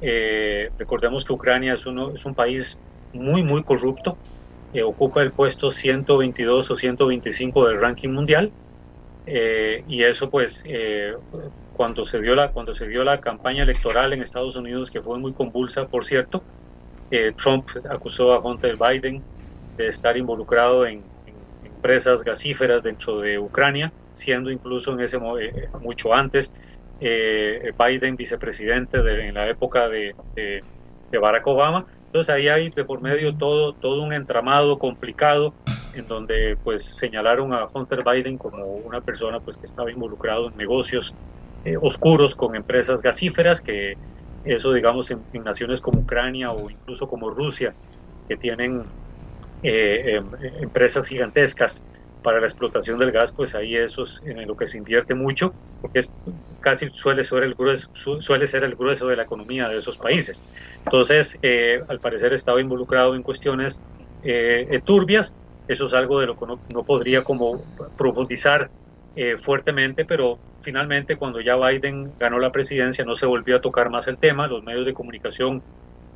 Eh, 0.00 0.70
recordemos 0.78 1.24
que 1.24 1.32
Ucrania 1.32 1.74
es, 1.74 1.84
uno, 1.86 2.14
es 2.14 2.24
un 2.24 2.34
país 2.34 2.78
muy 3.12 3.42
muy 3.42 3.64
corrupto, 3.64 4.16
eh, 4.72 4.84
ocupa 4.84 5.20
el 5.20 5.32
puesto 5.32 5.72
122 5.72 6.70
o 6.70 6.76
125 6.76 7.66
del 7.66 7.80
ranking 7.80 8.10
mundial 8.10 8.52
y 9.26 10.02
eso 10.02 10.28
pues 10.28 10.64
cuando 11.72 12.04
se 12.04 12.20
dio 12.20 12.34
la 12.34 12.50
cuando 12.50 12.74
se 12.74 12.88
dio 12.88 13.04
la 13.04 13.20
campaña 13.20 13.62
electoral 13.62 14.12
en 14.12 14.22
Estados 14.22 14.56
Unidos 14.56 14.90
que 14.90 15.02
fue 15.02 15.18
muy 15.18 15.32
convulsa 15.32 15.86
por 15.86 16.04
cierto, 16.04 16.42
Trump 17.36 17.68
acusó 17.88 18.32
a 18.32 18.40
Hunter 18.40 18.76
Biden 18.76 19.22
de 19.76 19.88
estar 19.88 20.16
involucrado 20.16 20.84
en 20.86 21.09
empresas 21.80 22.22
gasíferas 22.22 22.82
dentro 22.82 23.20
de 23.20 23.38
Ucrania, 23.38 23.90
siendo 24.12 24.50
incluso 24.50 24.92
en 24.92 25.00
ese 25.00 25.16
eh, 25.16 25.68
mucho 25.80 26.12
antes 26.12 26.52
eh, 27.00 27.72
Biden 27.78 28.16
vicepresidente 28.16 29.02
de, 29.02 29.28
en 29.28 29.34
la 29.34 29.48
época 29.48 29.88
de, 29.88 30.14
de, 30.34 31.18
Barack 31.18 31.46
Obama. 31.46 31.86
Entonces 32.06 32.34
ahí 32.34 32.48
hay 32.48 32.68
de 32.68 32.84
por 32.84 33.00
medio 33.00 33.34
todo, 33.34 33.72
todo 33.72 34.02
un 34.02 34.12
entramado 34.12 34.78
complicado 34.78 35.54
en 35.94 36.06
donde 36.06 36.56
pues 36.62 36.84
señalaron 36.84 37.54
a 37.54 37.66
Hunter 37.72 38.04
Biden 38.04 38.36
como 38.36 38.64
una 38.66 39.00
persona 39.00 39.40
pues 39.40 39.56
que 39.56 39.64
estaba 39.64 39.90
involucrado 39.90 40.48
en 40.48 40.56
negocios 40.56 41.14
eh, 41.64 41.76
oscuros 41.80 42.34
con 42.34 42.54
empresas 42.54 43.00
gasíferas 43.00 43.60
que 43.60 43.96
eso 44.44 44.72
digamos 44.72 45.10
en, 45.10 45.20
en, 45.32 45.44
naciones 45.44 45.80
como 45.80 46.00
Ucrania 46.00 46.52
o 46.52 46.70
incluso 46.70 47.08
como 47.08 47.30
Rusia 47.30 47.74
que 48.28 48.36
tienen 48.36 48.84
eh, 49.62 50.16
em, 50.16 50.30
empresas 50.62 51.06
gigantescas 51.06 51.84
para 52.22 52.40
la 52.40 52.46
explotación 52.46 52.98
del 52.98 53.12
gas, 53.12 53.32
pues 53.32 53.54
ahí 53.54 53.76
eso 53.76 54.02
es 54.02 54.20
en 54.24 54.46
lo 54.46 54.56
que 54.56 54.66
se 54.66 54.78
invierte 54.78 55.14
mucho, 55.14 55.54
porque 55.80 56.00
es, 56.00 56.10
casi 56.60 56.88
suele 56.90 57.24
ser, 57.24 57.42
el 57.42 57.54
grueso, 57.54 57.90
suele 58.20 58.46
ser 58.46 58.64
el 58.64 58.74
grueso 58.74 59.06
de 59.06 59.16
la 59.16 59.24
economía 59.24 59.68
de 59.68 59.78
esos 59.78 59.96
países. 59.96 60.42
Entonces, 60.84 61.38
eh, 61.42 61.82
al 61.88 61.98
parecer 61.98 62.32
estaba 62.32 62.60
involucrado 62.60 63.14
en 63.14 63.22
cuestiones 63.22 63.80
eh, 64.22 64.80
turbias, 64.84 65.34
eso 65.68 65.86
es 65.86 65.94
algo 65.94 66.20
de 66.20 66.26
lo 66.26 66.38
que 66.38 66.46
no, 66.46 66.84
podría 66.84 67.22
como 67.22 67.62
profundizar 67.96 68.70
fuertemente, 69.36 70.06
pero 70.06 70.38
finalmente 70.62 71.16
cuando 71.16 71.40
ya 71.40 71.56
Biden 71.56 72.14
ganó 72.18 72.38
la 72.38 72.50
presidencia 72.50 73.04
no 73.04 73.14
se 73.14 73.26
volvió 73.26 73.56
a 73.56 73.60
tocar 73.60 73.90
más 73.90 74.08
el 74.08 74.16
tema, 74.16 74.46
los 74.46 74.62
medios 74.62 74.86
de 74.86 74.94
comunicación 74.94 75.62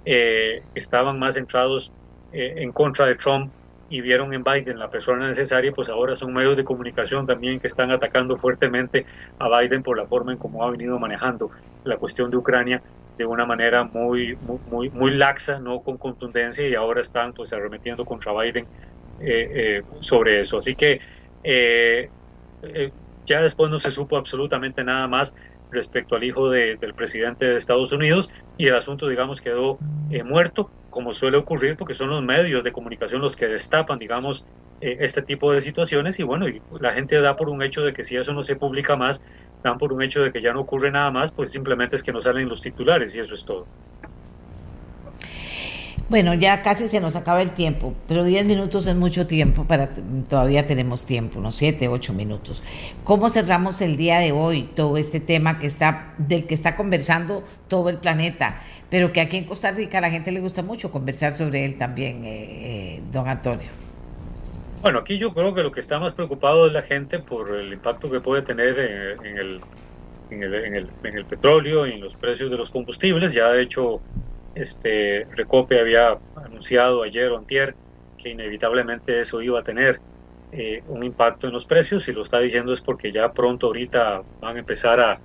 estaban 0.04 1.18
más 1.18 1.34
centrados 1.34 1.92
eh, 2.34 2.54
en 2.56 2.72
contra 2.72 3.06
de 3.06 3.14
Trump 3.14 3.52
y 3.88 4.00
vieron 4.00 4.34
en 4.34 4.42
Biden 4.42 4.78
la 4.78 4.90
persona 4.90 5.28
necesaria, 5.28 5.70
pues 5.72 5.88
ahora 5.88 6.16
son 6.16 6.32
medios 6.32 6.56
de 6.56 6.64
comunicación 6.64 7.26
también 7.26 7.60
que 7.60 7.68
están 7.68 7.90
atacando 7.90 8.36
fuertemente 8.36 9.06
a 9.38 9.48
Biden 9.48 9.82
por 9.82 9.96
la 9.96 10.06
forma 10.06 10.32
en 10.32 10.38
cómo 10.38 10.64
ha 10.64 10.70
venido 10.70 10.98
manejando 10.98 11.48
la 11.84 11.96
cuestión 11.96 12.30
de 12.30 12.36
Ucrania 12.36 12.82
de 13.16 13.24
una 13.24 13.46
manera 13.46 13.84
muy, 13.84 14.36
muy, 14.40 14.90
muy, 14.90 15.10
laxa, 15.12 15.60
no 15.60 15.80
con 15.80 15.96
contundencia, 15.96 16.66
y 16.66 16.74
ahora 16.74 17.02
están 17.02 17.32
pues 17.32 17.52
arremetiendo 17.52 18.04
contra 18.04 18.32
Biden 18.32 18.66
eh, 19.20 19.78
eh, 19.78 19.82
sobre 20.00 20.40
eso. 20.40 20.58
Así 20.58 20.74
que 20.74 21.00
ya 23.26 23.40
después 23.40 23.70
no 23.70 23.78
se 23.78 23.90
supo 23.90 24.16
absolutamente 24.16 24.82
nada 24.82 25.06
más 25.06 25.34
respecto 25.74 26.16
al 26.16 26.24
hijo 26.24 26.50
del 26.50 26.94
presidente 26.94 27.46
de 27.46 27.56
Estados 27.56 27.92
Unidos 27.92 28.30
y 28.56 28.66
el 28.66 28.76
asunto, 28.76 29.08
digamos, 29.08 29.40
quedó 29.40 29.78
eh, 30.08 30.22
muerto, 30.24 30.72
como 30.88 31.12
suele 31.12 31.36
ocurrir, 31.38 31.76
porque 31.76 31.94
son 31.94 32.10
los 32.10 32.22
medios 32.22 32.64
de 32.64 32.72
comunicación 32.72 33.20
los 33.20 33.36
que 33.36 33.48
destapan, 33.48 33.98
digamos, 33.98 34.46
eh, 34.80 34.96
este 35.00 35.22
tipo 35.22 35.52
de 35.52 35.60
situaciones 35.60 36.18
y 36.18 36.22
bueno, 36.22 36.48
y 36.48 36.62
la 36.80 36.94
gente 36.94 37.20
da 37.20 37.36
por 37.36 37.48
un 37.48 37.62
hecho 37.62 37.82
de 37.84 37.92
que 37.92 38.04
si 38.04 38.16
eso 38.16 38.32
no 38.32 38.42
se 38.42 38.56
publica 38.56 38.96
más, 38.96 39.20
dan 39.62 39.78
por 39.78 39.92
un 39.92 40.02
hecho 40.02 40.22
de 40.22 40.32
que 40.32 40.40
ya 40.40 40.52
no 40.52 40.60
ocurre 40.60 40.90
nada 40.90 41.10
más, 41.10 41.32
pues 41.32 41.50
simplemente 41.50 41.96
es 41.96 42.02
que 42.02 42.12
no 42.12 42.20
salen 42.20 42.48
los 42.48 42.60
titulares 42.62 43.14
y 43.14 43.20
eso 43.20 43.34
es 43.34 43.44
todo. 43.44 43.68
Bueno, 46.10 46.34
ya 46.34 46.60
casi 46.60 46.86
se 46.88 47.00
nos 47.00 47.16
acaba 47.16 47.40
el 47.40 47.52
tiempo, 47.52 47.94
pero 48.06 48.24
10 48.24 48.44
minutos 48.44 48.86
es 48.86 48.94
mucho 48.94 49.26
tiempo, 49.26 49.64
para 49.64 49.88
todavía 50.28 50.66
tenemos 50.66 51.06
tiempo, 51.06 51.38
unos 51.38 51.56
7, 51.56 51.88
8 51.88 52.12
minutos. 52.12 52.62
¿Cómo 53.04 53.30
cerramos 53.30 53.80
el 53.80 53.96
día 53.96 54.18
de 54.18 54.30
hoy 54.30 54.64
todo 54.64 54.98
este 54.98 55.18
tema 55.18 55.58
que 55.58 55.66
está 55.66 56.12
del 56.18 56.46
que 56.46 56.52
está 56.52 56.76
conversando 56.76 57.42
todo 57.68 57.88
el 57.88 57.96
planeta, 57.96 58.60
pero 58.90 59.12
que 59.12 59.22
aquí 59.22 59.38
en 59.38 59.44
Costa 59.44 59.70
Rica 59.70 59.96
a 59.96 60.00
la 60.02 60.10
gente 60.10 60.30
le 60.30 60.40
gusta 60.40 60.62
mucho 60.62 60.92
conversar 60.92 61.32
sobre 61.32 61.64
él 61.64 61.78
también, 61.78 62.22
eh, 62.26 62.96
eh, 62.96 63.02
don 63.10 63.26
Antonio? 63.26 63.70
Bueno, 64.82 64.98
aquí 64.98 65.16
yo 65.16 65.32
creo 65.32 65.54
que 65.54 65.62
lo 65.62 65.72
que 65.72 65.80
está 65.80 65.98
más 65.98 66.12
preocupado 66.12 66.66
es 66.66 66.72
la 66.74 66.82
gente 66.82 67.18
por 67.18 67.50
el 67.54 67.72
impacto 67.72 68.10
que 68.10 68.20
puede 68.20 68.42
tener 68.42 68.78
en, 68.78 69.38
el, 69.38 69.60
en, 70.30 70.42
el, 70.42 70.54
en, 70.54 70.76
el, 70.76 70.90
en 71.02 71.16
el 71.16 71.24
petróleo 71.24 71.86
y 71.86 71.92
en 71.92 72.02
los 72.02 72.14
precios 72.14 72.50
de 72.50 72.58
los 72.58 72.70
combustibles. 72.70 73.32
Ya 73.32 73.48
de 73.48 73.62
hecho 73.62 74.02
este, 74.54 75.26
Recope 75.32 75.80
había 75.80 76.18
anunciado 76.36 77.02
ayer 77.02 77.30
o 77.30 77.38
antier 77.38 77.74
que 78.16 78.30
inevitablemente 78.30 79.20
eso 79.20 79.42
iba 79.42 79.60
a 79.60 79.64
tener 79.64 80.00
eh, 80.52 80.82
un 80.88 81.04
impacto 81.04 81.46
en 81.46 81.52
los 81.52 81.66
precios 81.66 82.06
y 82.08 82.12
lo 82.12 82.22
está 82.22 82.38
diciendo 82.38 82.72
es 82.72 82.80
porque 82.80 83.10
ya 83.10 83.32
pronto 83.32 83.66
ahorita 83.66 84.22
van 84.40 84.56
a 84.56 84.60
empezar 84.60 85.00
a, 85.00 85.20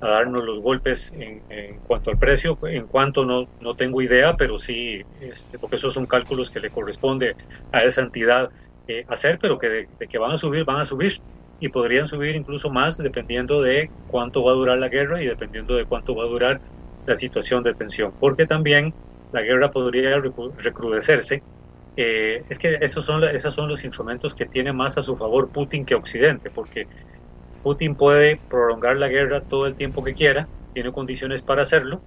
darnos 0.00 0.44
los 0.44 0.60
golpes 0.60 1.12
en, 1.12 1.42
cuanto 1.80 2.12
al 2.12 2.18
precio, 2.18 2.56
en 2.62 2.86
cuanto 2.86 3.24
no, 3.24 3.42
no 3.60 3.74
tengo 3.74 4.00
idea, 4.00 4.36
pero 4.36 4.56
sí, 4.56 5.02
este, 5.20 5.58
porque 5.58 5.74
esos 5.74 5.92
son 5.92 6.06
cálculos 6.06 6.50
que 6.50 6.60
le 6.60 6.70
corresponde 6.70 7.34
a 7.72 7.78
esa 7.78 8.02
entidad 8.02 8.48
eh, 8.86 9.04
hacer, 9.08 9.38
pero 9.40 9.58
que 9.58 9.68
de, 9.68 9.88
que 10.08 10.18
van 10.18 10.30
a 10.30 10.38
subir, 10.38 10.64
van 10.64 10.80
a 10.80 10.84
subir. 10.84 11.20
Y 11.60 11.70
podrían 11.70 12.06
subir 12.06 12.36
incluso 12.36 12.70
más 12.70 12.96
dependiendo 12.96 13.60
de 13.60 13.90
cuánto 14.06 14.44
va 14.44 14.52
a 14.52 14.54
durar 14.54 14.78
la 14.78 14.88
guerra 14.88 15.20
y 15.20 15.26
dependiendo 15.26 15.74
de 15.74 15.84
cuánto 15.84 16.14
va 16.14 16.22
a 16.22 16.28
durar 16.28 16.60
la 17.08 17.16
situación 17.16 17.62
de 17.62 17.74
tensión. 17.74 18.14
Porque 18.18 18.46
también 18.46 18.94
la 19.32 19.42
guerra 19.42 19.70
podría 19.70 20.20
recrudecerse. 20.20 21.44
Eh, 21.96 22.44
es 22.48 22.58
que 22.58 22.78
esos 22.80 23.04
son, 23.04 23.24
esos 23.24 23.54
son 23.54 23.68
los 23.68 23.84
instrumentos 23.84 24.34
que 24.34 24.46
tiene 24.46 24.72
más 24.72 24.98
a 24.98 25.02
su 25.02 25.16
favor 25.16 25.50
Putin 25.50 25.84
que 25.84 25.96
Occidente, 25.96 26.50
porque 26.50 26.88
Putin 27.62 27.96
puede 27.96 28.40
prolongar 28.48 28.96
la 28.96 29.08
guerra 29.08 29.42
todo 29.44 29.66
el 29.66 29.74
tiempo 29.76 30.04
que 30.04 30.14
quiera, 30.14 30.48
tiene 30.72 30.92
condiciones 30.92 31.42
para 31.42 31.62
hacerlo, 31.62 32.04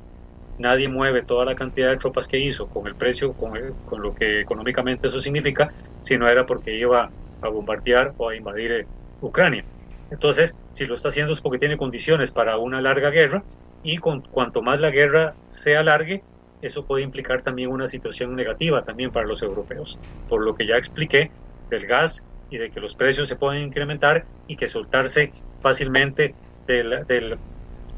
nadie 0.58 0.90
mueve 0.90 1.24
toda 1.24 1.46
la 1.46 1.56
cantidad 1.56 1.90
de 1.90 1.98
tropas 1.98 2.28
que 2.28 2.40
hizo 2.40 2.70
con 2.70 2.88
el 2.88 2.96
precio, 2.96 3.34
con, 3.36 3.54
con 3.84 4.02
lo 4.02 4.14
que 4.14 4.42
económicamente 4.42 5.08
eso 5.08 5.20
significa, 5.20 5.74
si 6.02 6.18
no 6.18 6.28
era 6.30 6.46
porque 6.46 6.78
iba 6.78 7.14
a 7.42 7.50
bombardear 7.50 8.14
o 8.18 8.30
a 8.30 8.36
invadir 8.36 8.72
eh, 8.72 8.88
Ucrania. 9.20 9.66
Entonces, 10.10 10.56
si 10.72 10.86
lo 10.86 10.94
está 10.96 11.10
haciendo 11.10 11.34
es 11.34 11.42
porque 11.42 11.60
tiene 11.60 11.78
condiciones 11.78 12.32
para 12.32 12.58
una 12.58 12.82
larga 12.82 13.10
guerra 13.10 13.44
y 13.84 13.98
con, 13.98 14.22
cuanto 14.22 14.62
más 14.62 14.80
la 14.80 14.92
guerra 14.92 15.36
se 15.48 15.76
alargue, 15.76 16.24
eso 16.62 16.86
puede 16.86 17.04
implicar 17.04 17.42
también 17.42 17.70
una 17.70 17.88
situación 17.88 18.36
negativa 18.36 18.84
también 18.84 19.12
para 19.12 19.28
los 19.28 19.42
europeos. 19.42 20.00
Por 20.28 20.44
lo 20.44 20.56
que 20.56 20.68
ya 20.68 20.76
expliqué 20.76 21.32
del 21.70 21.88
gas 21.88 22.24
y 22.50 22.58
de 22.58 22.70
que 22.70 22.80
los 22.80 22.96
precios 22.96 23.28
se 23.28 23.36
pueden 23.36 23.64
incrementar 23.64 24.26
y 24.48 24.56
que 24.56 24.68
soltarse 24.68 25.32
fácilmente 25.62 26.36
del, 26.68 27.06
del 27.08 27.40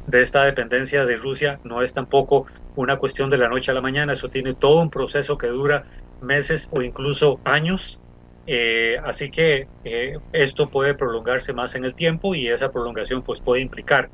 de 0.05 0.21
esta 0.21 0.43
dependencia 0.43 1.05
de 1.05 1.15
Rusia 1.15 1.59
no 1.63 1.81
es 1.81 1.93
tampoco 1.93 2.45
una 2.75 2.97
cuestión 2.97 3.29
de 3.29 3.38
la 3.38 3.47
noche 3.47 3.71
a 3.71 3.73
la 3.73 3.81
mañana, 3.81 4.13
eso 4.13 4.29
tiene 4.29 4.53
todo 4.53 4.81
un 4.81 4.89
proceso 4.89 5.38
que 5.38 5.47
dura 5.47 5.86
meses 6.21 6.67
o 6.71 6.81
incluso 6.81 7.39
años. 7.43 7.99
Eh, 8.45 8.97
así 9.05 9.31
que 9.31 9.67
eh, 9.86 10.17
esto 10.34 10.69
puede 10.69 10.95
prolongarse 10.95 11.53
más 11.53 11.75
en 11.75 11.86
el 11.86 11.95
tiempo 11.95 12.36
y 12.36 12.49
esa 12.49 12.71
prolongación 12.71 13.23
pues 13.23 13.39
puede 13.39 13.61
implicar 13.61 14.09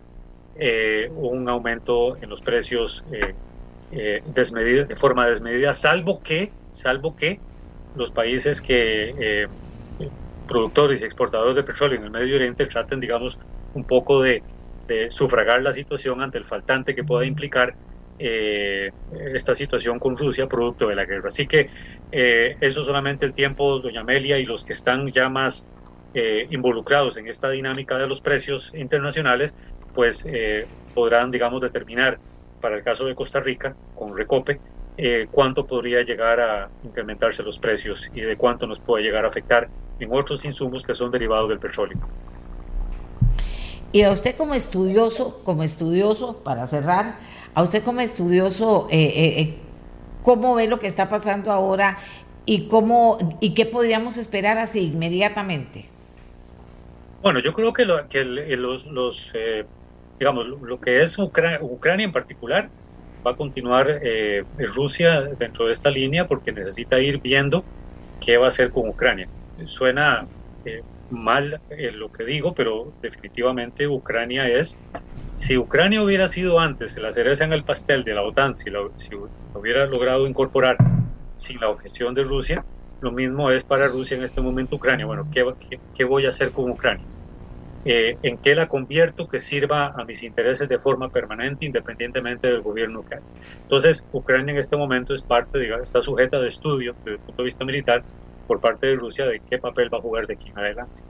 eh, 0.60 1.10
un 1.12 1.48
aumento 1.50 2.18
en 2.22 2.30
los 2.30 2.42
precios 2.42 3.04
desmedida, 4.26 4.84
de 4.84 4.96
forma 4.96 5.28
desmedida, 5.28 5.74
salvo 5.74 6.22
que, 6.22 6.54
salvo 6.72 7.16
que 7.16 7.42
los 7.94 8.12
países 8.12 8.62
que 8.62 9.48
productores 10.46 11.02
y 11.02 11.06
exportadores 11.06 11.56
de 11.56 11.64
petróleo 11.64 11.98
en 11.98 12.04
el 12.04 12.12
Medio 12.12 12.36
Oriente 12.36 12.66
traten, 12.66 13.00
digamos, 13.00 13.40
un 13.74 13.86
poco 13.86 14.22
de 14.22 14.44
de 14.90 15.10
sufragar 15.10 15.62
la 15.62 15.72
situación 15.72 16.22
ante 16.22 16.38
el 16.38 16.46
faltante 16.46 16.96
que 16.96 17.04
pueda 17.04 17.26
implicar 17.26 17.78
eh, 18.18 18.92
esta 19.34 19.56
situación 19.56 20.00
con 20.00 20.18
Rusia 20.18 20.48
producto 20.48 20.88
de 20.88 20.96
la 20.96 21.06
guerra. 21.06 21.30
Así 21.30 21.48
que 21.48 21.70
eh, 22.12 22.58
eso 22.60 22.84
solamente 22.84 23.26
el 23.26 23.34
tiempo, 23.34 23.80
doña 23.80 24.02
Amelia, 24.02 24.40
y 24.40 24.46
los 24.46 24.66
que 24.66 24.74
están 24.74 25.08
ya 25.08 25.30
más 25.30 25.64
eh, 26.14 26.48
involucrados 26.50 27.16
en 27.18 27.28
esta 27.28 27.50
dinámica 27.52 27.98
de 27.98 28.08
los 28.08 28.20
precios 28.20 28.74
internacionales, 28.74 29.54
pues 29.94 30.28
podrán, 30.94 31.32
digamos, 31.32 31.62
determinar 31.62 32.20
para 32.62 32.76
el 32.76 32.84
caso 32.84 33.06
de 33.06 33.16
Costa 33.16 33.40
Rica, 33.40 33.76
con 33.96 34.16
Recope, 34.16 34.60
cuánto 35.32 35.66
podría 35.66 36.04
llegar 36.04 36.40
a 36.40 36.70
incrementarse 36.84 37.42
los 37.44 37.58
precios 37.58 38.12
y 38.14 38.22
de 38.22 38.36
cuánto 38.36 38.68
nos 38.68 38.80
puede 38.80 39.04
llegar 39.04 39.24
a 39.26 39.28
afectar 39.28 39.70
en 40.00 40.14
otros 40.14 40.44
insumos 40.46 40.84
que 40.84 40.94
son 40.94 41.12
derivados 41.12 41.50
del 41.50 41.60
petróleo. 41.60 41.98
Y 43.92 44.04
a 44.04 44.12
usted 44.12 44.36
como 44.36 44.54
estudioso, 44.54 45.42
como 45.44 45.64
estudioso, 45.64 46.38
para 46.44 46.68
cerrar, 46.68 47.16
a 47.56 47.64
usted 47.64 47.84
como 47.84 48.02
estudioso, 48.02 48.88
eh, 48.92 49.04
eh, 49.04 49.42
eh, 49.42 49.58
¿cómo 50.22 50.54
ve 50.54 50.68
lo 50.68 50.80
que 50.80 50.88
está 50.88 51.10
pasando 51.10 51.52
ahora 51.52 51.98
y 52.46 52.68
cómo 52.68 53.18
y 53.40 53.54
qué 53.56 53.66
podríamos 53.66 54.18
esperar 54.18 54.60
así 54.60 54.92
inmediatamente? 54.94 55.90
Bueno, 57.24 57.40
yo 57.40 57.52
creo 57.54 57.74
que, 57.74 57.86
lo, 57.86 58.08
que 58.08 58.24
los, 58.24 58.86
los 58.86 59.34
digamos, 60.20 60.46
lo 60.48 60.80
que 60.80 61.02
es 61.02 61.18
Ucrania, 61.18 62.06
en 62.06 62.12
particular 62.12 62.70
va 63.26 63.32
a 63.32 63.36
continuar 63.36 64.00
Rusia 64.58 65.22
dentro 65.38 65.66
de 65.66 65.74
esta 65.74 65.90
línea 65.90 66.28
porque 66.28 66.52
necesita 66.54 67.00
ir 67.00 67.22
viendo 67.22 67.66
qué 68.20 68.38
va 68.38 68.46
a 68.46 68.50
hacer 68.50 68.72
con 68.72 68.90
Ucrania. 68.90 69.30
Suena 69.66 70.24
mal 71.10 71.62
eh, 71.70 71.92
lo 71.92 72.12
que 72.12 72.24
digo, 72.24 72.54
pero 72.54 72.94
definitivamente 73.02 73.88
Ucrania 73.88 74.48
es, 74.48 74.78
si 75.34 75.58
Ucrania 75.58 76.04
hubiera 76.04 76.28
sido 76.28 76.60
antes 76.60 76.98
la 76.98 77.12
cereza 77.12 77.44
en 77.44 77.54
el 77.54 77.64
pastel 77.64 78.04
de 78.04 78.14
la 78.14 78.24
OTAN, 78.24 78.56
si 78.56 78.70
si 78.98 79.16
hubiera 79.54 79.86
logrado 79.86 80.28
incorporar 80.28 80.78
sin 81.36 81.60
la 81.60 81.70
objeción 81.70 82.14
de 82.14 82.24
Rusia, 82.24 82.66
lo 83.02 83.12
mismo 83.12 83.50
es 83.50 83.64
para 83.64 83.88
Rusia 83.88 84.18
en 84.18 84.24
este 84.24 84.42
momento 84.42 84.76
Ucrania. 84.76 85.06
Bueno, 85.06 85.28
¿qué, 85.32 85.46
qué, 85.94 86.04
voy 86.04 86.26
a 86.26 86.30
hacer 86.30 86.52
con 86.52 86.70
Ucrania? 86.70 87.06
Eh, 87.86 88.20
¿En 88.22 88.40
qué 88.40 88.56
la 88.56 88.68
convierto 88.68 89.28
que 89.28 89.40
sirva 89.40 89.94
a 89.96 90.04
mis 90.06 90.24
intereses 90.24 90.68
de 90.68 90.80
forma 90.80 91.10
permanente, 91.10 91.66
independientemente 91.66 92.48
del 92.48 92.62
gobierno 92.62 93.04
que 93.04 93.16
hay? 93.16 93.22
Entonces, 93.62 94.06
Ucrania 94.12 94.52
en 94.54 94.60
este 94.60 94.76
momento 94.78 95.14
es 95.14 95.24
parte, 95.24 95.60
digamos, 95.60 95.84
está 95.84 96.02
sujeta 96.02 96.40
de 96.40 96.50
estudio 96.50 96.98
desde 97.04 97.16
el 97.16 97.22
punto 97.22 97.42
de 97.42 97.46
vista 97.46 97.66
militar 97.66 98.06
por 98.46 98.60
parte 98.60 98.88
de 98.88 98.96
Rusia 98.96 99.26
de 99.26 99.42
qué 99.50 99.60
papel 99.60 99.94
va 99.94 100.00
a 100.00 100.02
jugar 100.02 100.28
de 100.28 100.34
aquí 100.34 100.50
en 100.50 100.60
adelante. 100.60 101.04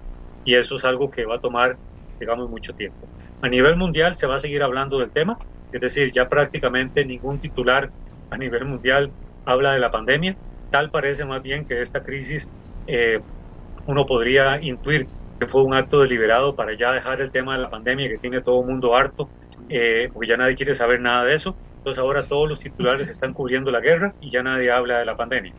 Y 0.44 0.56
eso 0.56 0.76
es 0.76 0.86
algo 0.86 1.10
que 1.10 1.26
va 1.26 1.36
a 1.36 1.40
tomar, 1.40 1.80
digamos, 2.20 2.50
mucho 2.50 2.74
tiempo. 2.74 3.10
A 3.42 3.50
nivel 3.50 3.76
mundial 3.78 4.16
se 4.16 4.28
va 4.28 4.36
a 4.36 4.40
seguir 4.40 4.62
hablando 4.64 5.00
del 5.00 5.12
tema, 5.12 5.38
es 5.72 5.82
decir, 5.82 6.12
ya 6.12 6.28
prácticamente 6.30 7.06
ningún 7.06 7.40
titular 7.40 7.92
a 8.30 8.38
nivel 8.38 8.66
mundial 8.66 9.14
habla 9.46 9.74
de 9.74 9.80
la 9.80 9.92
pandemia. 9.92 10.38
Tal 10.70 10.92
parece 10.92 11.26
más 11.26 11.42
bien 11.42 11.66
que 11.66 11.82
esta 11.82 12.04
crisis 12.04 12.52
eh, 12.86 13.22
uno 13.86 14.06
podría 14.06 14.62
intuir 14.62 15.10
que 15.40 15.48
fue 15.48 15.64
un 15.64 15.74
acto 15.76 16.02
deliberado 16.02 16.56
para 16.56 16.76
ya 16.76 16.92
dejar 16.92 17.22
el 17.22 17.32
tema 17.32 17.56
de 17.56 17.62
la 17.64 17.70
pandemia 17.70 18.10
que 18.10 18.18
tiene 18.18 18.42
todo 18.42 18.62
el 18.62 18.68
mundo 18.68 18.96
harto, 18.96 19.32
eh, 19.70 20.10
porque 20.12 20.28
ya 20.28 20.38
nadie 20.38 20.56
quiere 20.56 20.76
saber 20.76 21.00
nada 21.00 21.24
de 21.24 21.36
eso. 21.36 21.58
Entonces 21.78 22.02
ahora 22.02 22.26
todos 22.26 22.50
los 22.50 22.60
titulares 22.60 23.10
están 23.10 23.34
cubriendo 23.34 23.72
la 23.72 23.80
guerra 23.80 24.14
y 24.20 24.30
ya 24.30 24.44
nadie 24.44 24.70
habla 24.70 25.00
de 25.00 25.06
la 25.06 25.16
pandemia. 25.16 25.54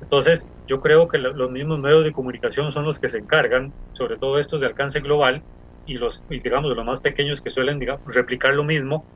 Entonces, 0.00 0.46
yo 0.66 0.80
creo 0.80 1.08
que 1.08 1.18
los 1.18 1.50
mismos 1.50 1.78
medios 1.78 2.04
de 2.04 2.12
comunicación 2.12 2.72
son 2.72 2.84
los 2.84 2.98
que 2.98 3.08
se 3.08 3.18
encargan, 3.18 3.74
sobre 3.92 4.16
todo 4.16 4.38
estos 4.38 4.60
de 4.60 4.66
alcance 4.66 5.00
global, 5.00 5.42
y 5.84 5.94
los, 5.94 6.22
digamos, 6.28 6.74
los 6.74 6.86
más 6.86 7.00
pequeños 7.00 7.42
que 7.42 7.50
suelen, 7.50 7.80
replicar 8.06 8.54
lo 8.54 8.64
mismo, 8.64 9.06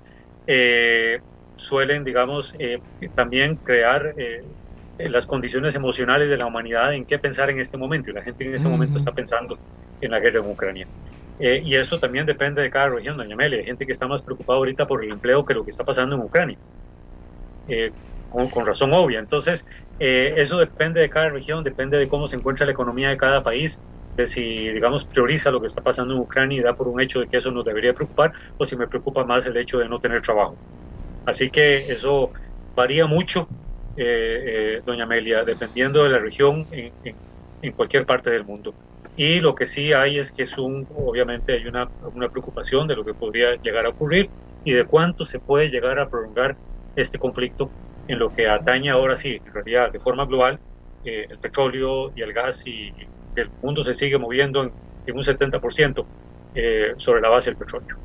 eh, 0.46 1.20
suelen, 1.54 2.04
digamos, 2.04 2.54
eh, 2.58 2.80
también 3.14 3.56
crear 3.56 4.14
las 4.98 5.26
condiciones 5.26 5.74
emocionales 5.74 6.28
de 6.28 6.36
la 6.36 6.46
humanidad 6.46 6.94
en 6.94 7.04
qué 7.04 7.18
pensar 7.18 7.50
en 7.50 7.60
este 7.60 7.76
momento. 7.76 8.10
Y 8.10 8.14
la 8.14 8.22
gente 8.22 8.44
en 8.44 8.54
ese 8.54 8.68
momento 8.68 8.98
está 8.98 9.12
pensando 9.12 9.58
en 10.00 10.10
la 10.10 10.20
guerra 10.20 10.40
en 10.40 10.50
Ucrania. 10.50 10.88
y 11.38 11.74
eso 11.74 11.98
también 11.98 12.26
depende 12.26 12.62
de 12.62 12.70
cada 12.70 12.88
región, 12.88 13.16
doña 13.16 13.36
Meli. 13.36 13.58
Hay 13.58 13.64
gente 13.64 13.86
que 13.86 13.92
está 13.92 14.06
más 14.06 14.22
preocupada 14.22 14.58
ahorita 14.58 14.86
por 14.86 15.04
el 15.04 15.12
empleo 15.12 15.44
que 15.44 15.54
lo 15.54 15.64
que 15.64 15.70
está 15.70 15.84
pasando 15.84 16.16
en 16.16 16.22
Ucrania 16.22 16.58
con, 18.50 18.66
razón 18.66 18.92
obvia. 18.92 19.18
Entonces, 19.20 19.66
eh, 19.98 20.34
eso 20.36 20.58
depende 20.58 21.00
de 21.00 21.10
cada 21.10 21.30
región, 21.30 21.64
depende 21.64 21.98
de 21.98 22.08
cómo 22.08 22.26
se 22.26 22.36
encuentra 22.36 22.66
la 22.66 22.72
economía 22.72 23.08
de 23.08 23.16
cada 23.16 23.42
país, 23.42 23.82
de 24.16 24.26
si, 24.26 24.70
digamos, 24.70 25.06
prioriza 25.06 25.50
lo 25.50 25.60
que 25.60 25.66
está 25.66 25.82
pasando 25.82 26.14
en 26.14 26.20
Ucrania 26.20 26.58
y 26.58 26.62
da 26.62 26.74
por 26.74 26.88
un 26.88 27.00
hecho 27.00 27.20
de 27.20 27.28
que 27.28 27.36
eso 27.36 27.50
nos 27.50 27.64
debería 27.64 27.94
preocupar, 27.94 28.32
o 28.56 28.64
si 28.64 28.76
me 28.76 28.88
preocupa 28.88 29.24
más 29.24 29.46
el 29.46 29.56
hecho 29.56 29.78
de 29.78 29.88
no 29.88 29.98
tener 29.98 30.22
trabajo. 30.22 30.58
Así 31.24 31.50
que 31.50 31.92
eso 31.92 32.32
varía 32.74 33.06
mucho, 33.06 33.48
eh, 33.96 34.76
eh, 34.76 34.82
doña 34.84 35.04
Amelia, 35.04 35.42
dependiendo 35.42 36.02
de 36.02 36.10
la 36.10 36.18
región 36.18 36.66
en, 36.72 36.92
en, 37.62 37.72
cualquier 37.72 38.06
parte 38.06 38.30
del 38.30 38.44
mundo. 38.44 38.74
Y 39.16 39.40
lo 39.40 39.54
que 39.54 39.66
sí 39.66 39.92
hay 39.92 40.18
es 40.18 40.32
que 40.32 40.42
es 40.42 40.58
un, 40.58 40.86
obviamente 40.94 41.52
hay 41.52 41.66
una, 41.66 41.88
una 42.14 42.28
preocupación 42.28 42.88
de 42.88 42.96
lo 42.96 43.04
que 43.04 43.14
podría 43.14 43.54
llegar 43.62 43.86
a 43.86 43.90
ocurrir 43.90 44.28
y 44.64 44.72
de 44.72 44.84
cuánto 44.84 45.24
se 45.24 45.38
puede 45.38 45.70
llegar 45.70 45.98
a 45.98 46.08
prolongar 46.08 46.56
este 46.96 47.18
conflicto 47.18 47.70
en 48.08 48.18
lo 48.18 48.30
que 48.30 48.48
atañe 48.48 48.90
ahora 48.90 49.16
sí, 49.16 49.40
en 49.44 49.52
realidad 49.52 49.92
de 49.92 50.00
forma 50.00 50.26
global, 50.26 50.58
eh, 51.04 51.26
el 51.28 51.38
petróleo 51.38 52.12
y 52.14 52.22
el 52.22 52.32
gas 52.32 52.66
y, 52.66 52.92
el 53.36 53.50
mundo 53.62 53.82
se 53.82 53.94
sigue 53.94 54.16
moviendo 54.16 54.62
en, 54.62 54.72
un 55.12 55.22
70% 55.22 56.06
eh, 56.54 56.94
sobre 56.96 57.20
la 57.20 57.28
base 57.28 57.50
del 57.50 57.56
petróleo. 57.56 57.96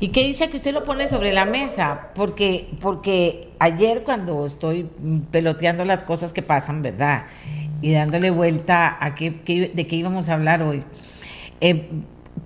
¿Y 0.00 0.08
qué 0.08 0.26
dice 0.26 0.48
que 0.48 0.56
usted 0.56 0.72
lo 0.72 0.84
pone 0.84 1.08
sobre 1.08 1.34
la 1.34 1.44
mesa? 1.44 2.08
Porque, 2.14 2.70
porque 2.80 3.50
ayer 3.58 4.02
cuando 4.02 4.46
estoy 4.46 4.88
peloteando 5.30 5.84
las 5.84 6.04
cosas 6.04 6.32
que 6.32 6.40
pasan, 6.40 6.80
¿verdad? 6.80 7.26
Y 7.82 7.92
dándole 7.92 8.30
vuelta 8.30 8.96
a 8.98 9.14
qué, 9.14 9.30
de 9.74 9.86
qué 9.86 9.96
íbamos 9.96 10.30
a 10.30 10.34
hablar 10.34 10.62
hoy, 10.62 10.84
eh, 11.60 11.90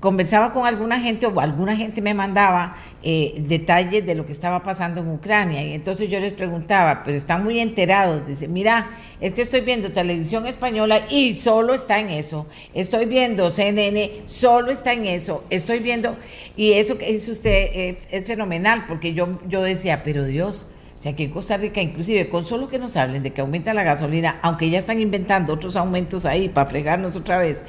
conversaba 0.04 0.52
con 0.52 0.66
alguna 0.66 1.00
gente 1.00 1.24
o 1.24 1.40
alguna 1.40 1.74
gente 1.74 2.02
me 2.02 2.12
mandaba 2.12 2.76
eh, 3.02 3.32
detalles 3.38 4.04
de 4.04 4.14
lo 4.14 4.26
que 4.26 4.32
estaba 4.32 4.62
pasando 4.62 5.00
en 5.00 5.08
Ucrania. 5.08 5.64
Y 5.64 5.72
entonces 5.72 6.10
yo 6.10 6.20
les 6.20 6.34
preguntaba, 6.34 7.02
pero 7.04 7.16
están 7.16 7.42
muy 7.42 7.58
enterados, 7.58 8.26
dice, 8.26 8.46
mira, 8.46 8.90
es 9.22 9.32
que 9.32 9.40
estoy 9.40 9.62
viendo 9.62 9.92
televisión 9.92 10.44
española 10.44 11.06
y 11.08 11.32
solo 11.32 11.72
está 11.72 12.00
en 12.00 12.10
eso, 12.10 12.46
estoy 12.74 13.06
viendo 13.06 13.50
CNN, 13.50 14.10
solo 14.26 14.70
está 14.70 14.92
en 14.92 15.06
eso, 15.06 15.42
estoy 15.48 15.78
viendo, 15.78 16.18
y 16.54 16.74
eso 16.74 16.98
que 16.98 17.10
dice 17.10 17.32
usted 17.32 17.70
eh, 17.72 17.98
es 18.10 18.24
fenomenal, 18.24 18.84
porque 18.86 19.14
yo, 19.14 19.38
yo 19.48 19.62
decía, 19.62 20.02
pero 20.02 20.26
Dios, 20.26 20.66
Aquí 21.06 21.24
en 21.24 21.30
Costa 21.30 21.56
Rica, 21.56 21.82
inclusive 21.82 22.28
con 22.28 22.44
solo 22.44 22.68
que 22.68 22.78
nos 22.78 22.96
hablen 22.96 23.22
de 23.22 23.32
que 23.32 23.40
aumenta 23.40 23.74
la 23.74 23.82
gasolina, 23.82 24.38
aunque 24.42 24.70
ya 24.70 24.78
están 24.78 25.00
inventando 25.00 25.52
otros 25.52 25.76
aumentos 25.76 26.24
ahí 26.24 26.48
para 26.48 26.68
fregarnos 26.68 27.14
otra 27.16 27.38
vez, 27.38 27.62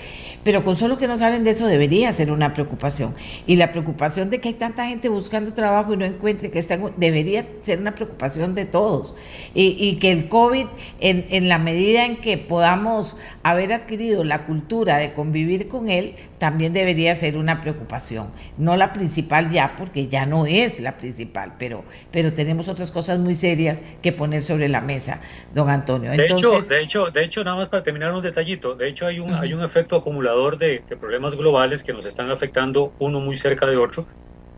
pero 0.44 0.64
con 0.64 0.76
solo 0.76 0.98
que 0.98 1.08
nos 1.08 1.22
hablen 1.22 1.44
de 1.44 1.52
eso 1.52 1.68
debería 1.68 2.14
ser 2.14 2.32
una 2.32 2.54
preocupación. 2.54 3.14
Y 3.46 3.58
la 3.58 3.72
preocupación 3.72 4.30
de 4.30 4.40
que 4.40 4.50
hay 4.50 4.54
tanta 4.54 4.88
gente 4.88 5.10
buscando 5.10 5.54
trabajo 5.54 5.94
y 5.94 5.98
no 5.98 6.06
encuentre 6.06 6.50
que 6.52 6.60
están, 6.60 6.94
debería 6.98 7.46
ser 7.64 7.80
una 7.80 7.94
preocupación 7.94 8.56
de 8.56 8.66
todos. 8.66 9.16
Y, 9.54 9.96
que 9.96 10.12
el 10.12 10.28
COVID, 10.30 10.66
en, 11.00 11.26
en 11.30 11.48
la 11.50 11.58
medida 11.58 12.06
en 12.06 12.18
que 12.18 12.38
podamos 12.38 13.18
haber 13.44 13.74
adquirido 13.74 14.24
la 14.24 14.46
cultura 14.46 14.98
de 14.98 15.14
convivir 15.14 15.68
con 15.68 15.90
él, 15.90 16.16
también 16.38 16.74
debería 16.74 17.16
ser 17.16 17.38
una 17.38 17.62
preocupación. 17.62 18.32
No 18.58 18.76
la 18.76 18.94
principal 18.94 19.52
ya, 19.52 19.76
porque 19.76 20.08
ya 20.08 20.26
no 20.26 20.46
es 20.46 20.80
la 20.80 20.98
principal, 20.98 21.54
pero, 21.58 21.84
pero 22.12 22.34
tenemos 22.34 22.68
otras 22.68 22.92
cosas 22.92 23.20
muy 23.26 23.36
serias 23.36 23.82
que 24.02 24.14
poner 24.14 24.44
sobre 24.44 24.70
la 24.70 24.80
mesa, 24.80 25.20
don 25.54 25.70
Antonio. 25.70 26.12
de, 26.12 26.26
hecho, 26.26 26.62
de, 26.62 26.82
hecho, 26.82 27.12
de 27.12 27.24
hecho, 27.24 27.44
nada 27.44 27.58
más 27.58 27.68
para 27.68 27.84
terminar 27.84 28.14
un 28.14 28.22
detallito, 28.22 28.76
de 28.76 28.88
hecho 28.88 29.06
hay 29.06 29.20
un, 29.20 29.34
hay 29.34 29.54
un 29.54 29.62
efecto 29.64 29.98
acumulador 29.98 30.58
de, 30.58 30.84
problemas 31.00 31.36
globales 31.36 31.84
que 31.84 31.92
nos 31.92 32.06
están 32.06 32.32
afectando 32.32 32.94
uno 33.00 33.20
muy 33.20 33.36
cerca 33.36 33.66
de 33.66 33.76
otro. 33.76 34.06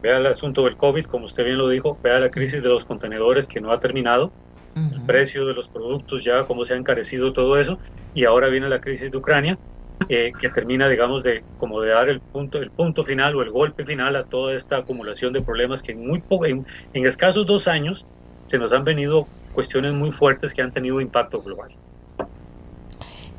Vea 0.03 0.17
el 0.17 0.27
asunto 0.27 0.65
del 0.65 0.77
COVID, 0.77 1.05
como 1.05 1.25
usted 1.25 1.43
bien 1.43 1.57
lo 1.57 1.69
dijo, 1.69 1.97
vea 2.03 2.19
la 2.19 2.29
crisis 2.29 2.61
de 2.61 2.69
los 2.69 2.85
contenedores 2.85 3.47
que 3.47 3.59
no 3.59 3.71
ha 3.71 3.79
terminado, 3.79 4.31
el 4.75 5.01
precio 5.01 5.47
de 5.47 5.55
los 5.55 5.67
productos 5.67 6.23
ya, 6.23 6.43
cómo 6.43 6.63
se 6.63 6.75
ha 6.75 6.77
encarecido 6.77 7.33
todo 7.33 7.57
eso, 7.57 7.79
y 8.13 8.25
ahora 8.25 8.47
viene 8.47 8.69
la 8.69 8.79
crisis 8.79 9.09
de 9.09 9.17
Ucrania, 9.17 9.57
eh, 10.09 10.31
que 10.39 10.49
termina, 10.49 10.87
digamos, 10.87 11.23
de 11.23 11.43
como 11.57 11.81
de 11.81 11.89
dar 11.89 12.07
el 12.07 12.19
punto, 12.19 12.59
el 12.59 12.69
punto 12.69 13.03
final 13.03 13.35
o 13.35 13.41
el 13.41 13.49
golpe 13.49 13.83
final 13.83 14.15
a 14.15 14.25
toda 14.25 14.53
esta 14.53 14.77
acumulación 14.77 15.33
de 15.33 15.41
problemas 15.41 15.81
que 15.81 15.93
en 15.93 16.07
muy 16.07 16.23
en, 16.45 16.65
en 16.93 17.05
escasos 17.05 17.45
dos 17.47 17.67
años 17.67 18.05
se 18.47 18.57
nos 18.57 18.73
han 18.73 18.83
venido 18.83 19.27
cuestiones 19.53 19.93
muy 19.93 20.11
fuertes 20.11 20.53
que 20.53 20.61
han 20.61 20.71
tenido 20.71 20.99
impacto 20.99 21.41
global. 21.41 21.71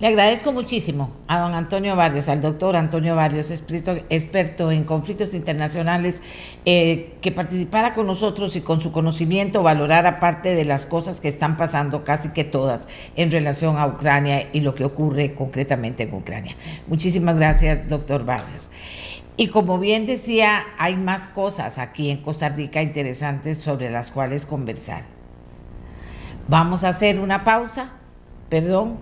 Le 0.00 0.06
agradezco 0.06 0.52
muchísimo 0.52 1.10
a 1.26 1.40
don 1.40 1.54
Antonio 1.54 1.96
Barrios, 1.96 2.28
al 2.28 2.40
doctor 2.40 2.76
Antonio 2.76 3.16
Barrios, 3.16 3.50
experto 3.50 4.70
en 4.70 4.84
conflictos 4.84 5.34
internacionales, 5.34 6.22
eh, 6.64 7.14
que 7.20 7.32
participara 7.32 7.94
con 7.94 8.06
nosotros 8.06 8.54
y 8.54 8.60
con 8.60 8.80
su 8.80 8.92
conocimiento 8.92 9.64
valorara 9.64 10.20
parte 10.20 10.54
de 10.54 10.64
las 10.64 10.86
cosas 10.86 11.20
que 11.20 11.26
están 11.26 11.56
pasando, 11.56 12.04
casi 12.04 12.28
que 12.28 12.44
todas, 12.44 12.86
en 13.16 13.32
relación 13.32 13.76
a 13.76 13.88
Ucrania 13.88 14.48
y 14.52 14.60
lo 14.60 14.76
que 14.76 14.84
ocurre 14.84 15.34
concretamente 15.34 16.04
en 16.04 16.14
Ucrania. 16.14 16.54
Muchísimas 16.86 17.36
gracias, 17.36 17.88
doctor 17.88 18.24
Barrios. 18.24 18.70
Y 19.38 19.48
como 19.48 19.78
bien 19.78 20.04
decía, 20.04 20.64
hay 20.76 20.96
más 20.96 21.28
cosas 21.28 21.78
aquí 21.78 22.10
en 22.10 22.18
Costa 22.18 22.50
Rica 22.50 22.82
interesantes 22.82 23.58
sobre 23.58 23.88
las 23.88 24.10
cuales 24.10 24.44
conversar. 24.44 25.04
Vamos 26.48 26.84
a 26.84 26.90
hacer 26.90 27.18
una 27.18 27.44
pausa, 27.44 27.92
perdón 28.50 28.98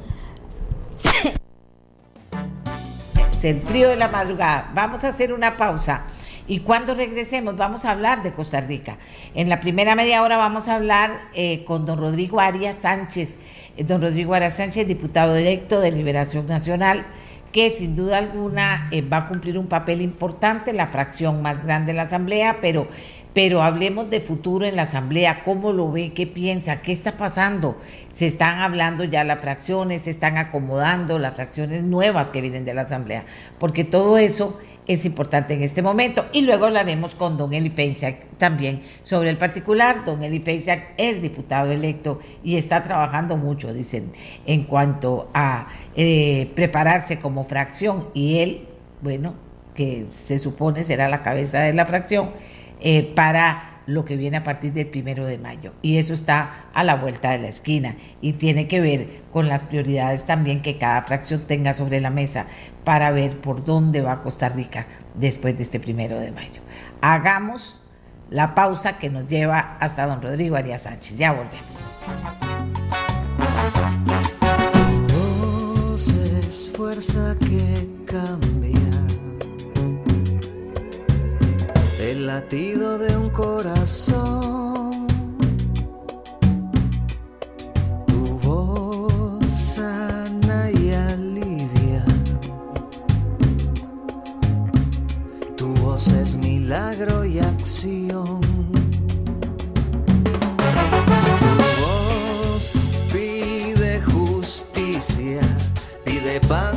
es 3.36 3.44
el 3.44 3.60
frío 3.62 3.88
de 3.88 3.96
la 3.96 4.08
madrugada. 4.08 4.70
Vamos 4.74 5.04
a 5.04 5.08
hacer 5.08 5.32
una 5.32 5.56
pausa. 5.56 6.02
Y 6.48 6.60
cuando 6.60 6.94
regresemos 6.94 7.56
vamos 7.56 7.84
a 7.84 7.90
hablar 7.90 8.22
de 8.22 8.32
Costa 8.32 8.60
Rica. 8.60 8.98
En 9.34 9.48
la 9.48 9.58
primera 9.58 9.96
media 9.96 10.22
hora 10.22 10.36
vamos 10.36 10.68
a 10.68 10.76
hablar 10.76 11.28
eh, 11.34 11.64
con 11.64 11.86
don 11.86 11.98
Rodrigo 11.98 12.40
Arias 12.40 12.80
Sánchez. 12.80 13.36
Eh, 13.76 13.84
don 13.84 14.00
Rodrigo 14.00 14.34
Arias 14.34 14.56
Sánchez, 14.56 14.86
diputado 14.86 15.34
electo 15.34 15.80
de 15.80 15.90
Liberación 15.90 16.46
Nacional, 16.46 17.04
que 17.56 17.70
sin 17.70 17.96
duda 17.96 18.18
alguna 18.18 18.86
eh, 18.90 19.00
va 19.00 19.16
a 19.16 19.28
cumplir 19.28 19.56
un 19.56 19.66
papel 19.66 20.02
importante, 20.02 20.74
la 20.74 20.88
fracción 20.88 21.40
más 21.40 21.64
grande 21.64 21.92
de 21.92 21.96
la 21.96 22.02
Asamblea, 22.02 22.58
pero 22.60 22.86
pero 23.32 23.62
hablemos 23.62 24.10
de 24.10 24.20
futuro 24.20 24.66
en 24.66 24.76
la 24.76 24.82
Asamblea, 24.82 25.42
cómo 25.42 25.72
lo 25.72 25.90
ve, 25.90 26.12
qué 26.12 26.26
piensa, 26.26 26.82
qué 26.82 26.92
está 26.92 27.16
pasando. 27.18 27.78
Se 28.10 28.26
están 28.26 28.60
hablando 28.60 29.04
ya 29.04 29.24
las 29.24 29.40
fracciones, 29.40 30.02
se 30.02 30.10
están 30.10 30.36
acomodando 30.36 31.18
las 31.18 31.34
fracciones 31.34 31.82
nuevas 31.82 32.30
que 32.30 32.42
vienen 32.42 32.66
de 32.66 32.74
la 32.74 32.82
Asamblea, 32.82 33.24
porque 33.58 33.84
todo 33.84 34.18
eso 34.18 34.58
es 34.86 35.04
importante 35.04 35.54
en 35.54 35.62
este 35.62 35.82
momento. 35.82 36.26
Y 36.32 36.42
luego 36.42 36.66
hablaremos 36.66 37.14
con 37.14 37.36
don 37.36 37.52
Eli 37.52 37.70
Peinsac 37.70 38.26
también 38.38 38.80
sobre 39.02 39.30
el 39.30 39.38
particular. 39.38 40.04
Don 40.04 40.22
Eli 40.22 40.40
Peinsac 40.40 40.94
es 40.96 41.22
diputado 41.22 41.72
electo 41.72 42.18
y 42.44 42.56
está 42.56 42.82
trabajando 42.82 43.36
mucho, 43.36 43.72
dicen, 43.72 44.12
en 44.46 44.64
cuanto 44.64 45.28
a 45.34 45.68
eh, 45.96 46.50
prepararse 46.54 47.18
como 47.18 47.44
fracción. 47.44 48.08
Y 48.14 48.38
él, 48.38 48.66
bueno, 49.02 49.34
que 49.74 50.06
se 50.08 50.38
supone 50.38 50.82
será 50.84 51.08
la 51.08 51.22
cabeza 51.22 51.60
de 51.60 51.72
la 51.72 51.86
fracción, 51.86 52.30
eh, 52.80 53.12
para 53.14 53.75
lo 53.86 54.04
que 54.04 54.16
viene 54.16 54.38
a 54.38 54.44
partir 54.44 54.72
del 54.72 54.88
primero 54.88 55.24
de 55.26 55.38
mayo. 55.38 55.72
Y 55.82 55.98
eso 55.98 56.12
está 56.12 56.66
a 56.74 56.84
la 56.84 56.96
vuelta 56.96 57.30
de 57.30 57.38
la 57.38 57.48
esquina 57.48 57.96
y 58.20 58.34
tiene 58.34 58.68
que 58.68 58.80
ver 58.80 59.22
con 59.30 59.48
las 59.48 59.62
prioridades 59.62 60.26
también 60.26 60.60
que 60.60 60.78
cada 60.78 61.02
fracción 61.02 61.42
tenga 61.46 61.72
sobre 61.72 62.00
la 62.00 62.10
mesa 62.10 62.46
para 62.84 63.10
ver 63.12 63.38
por 63.38 63.64
dónde 63.64 64.02
va 64.02 64.22
Costa 64.22 64.48
Rica 64.48 64.86
después 65.14 65.56
de 65.56 65.62
este 65.62 65.80
primero 65.80 66.18
de 66.20 66.32
mayo. 66.32 66.60
Hagamos 67.00 67.80
la 68.30 68.54
pausa 68.54 68.98
que 68.98 69.10
nos 69.10 69.28
lleva 69.28 69.76
hasta 69.80 70.06
don 70.06 70.20
Rodrigo 70.20 70.56
Arias 70.56 70.82
Sánchez. 70.82 71.16
Ya 71.16 71.32
volvemos. 71.32 71.86
que 77.38 77.86
el 82.10 82.26
latido 82.26 82.98
de 82.98 83.16
un 83.16 83.30
corazón. 83.30 85.06
Tu 88.06 88.24
voz 88.44 89.46
sana 89.46 90.70
y 90.70 90.92
alivia. 90.92 92.04
Tu 95.56 95.66
voz 95.82 96.12
es 96.12 96.36
milagro 96.36 97.24
y 97.24 97.40
acción. 97.40 98.40
Tu 100.24 101.60
voz 101.82 102.92
pide 103.12 104.00
justicia, 104.02 105.40
pide 106.04 106.40
pan, 106.40 106.74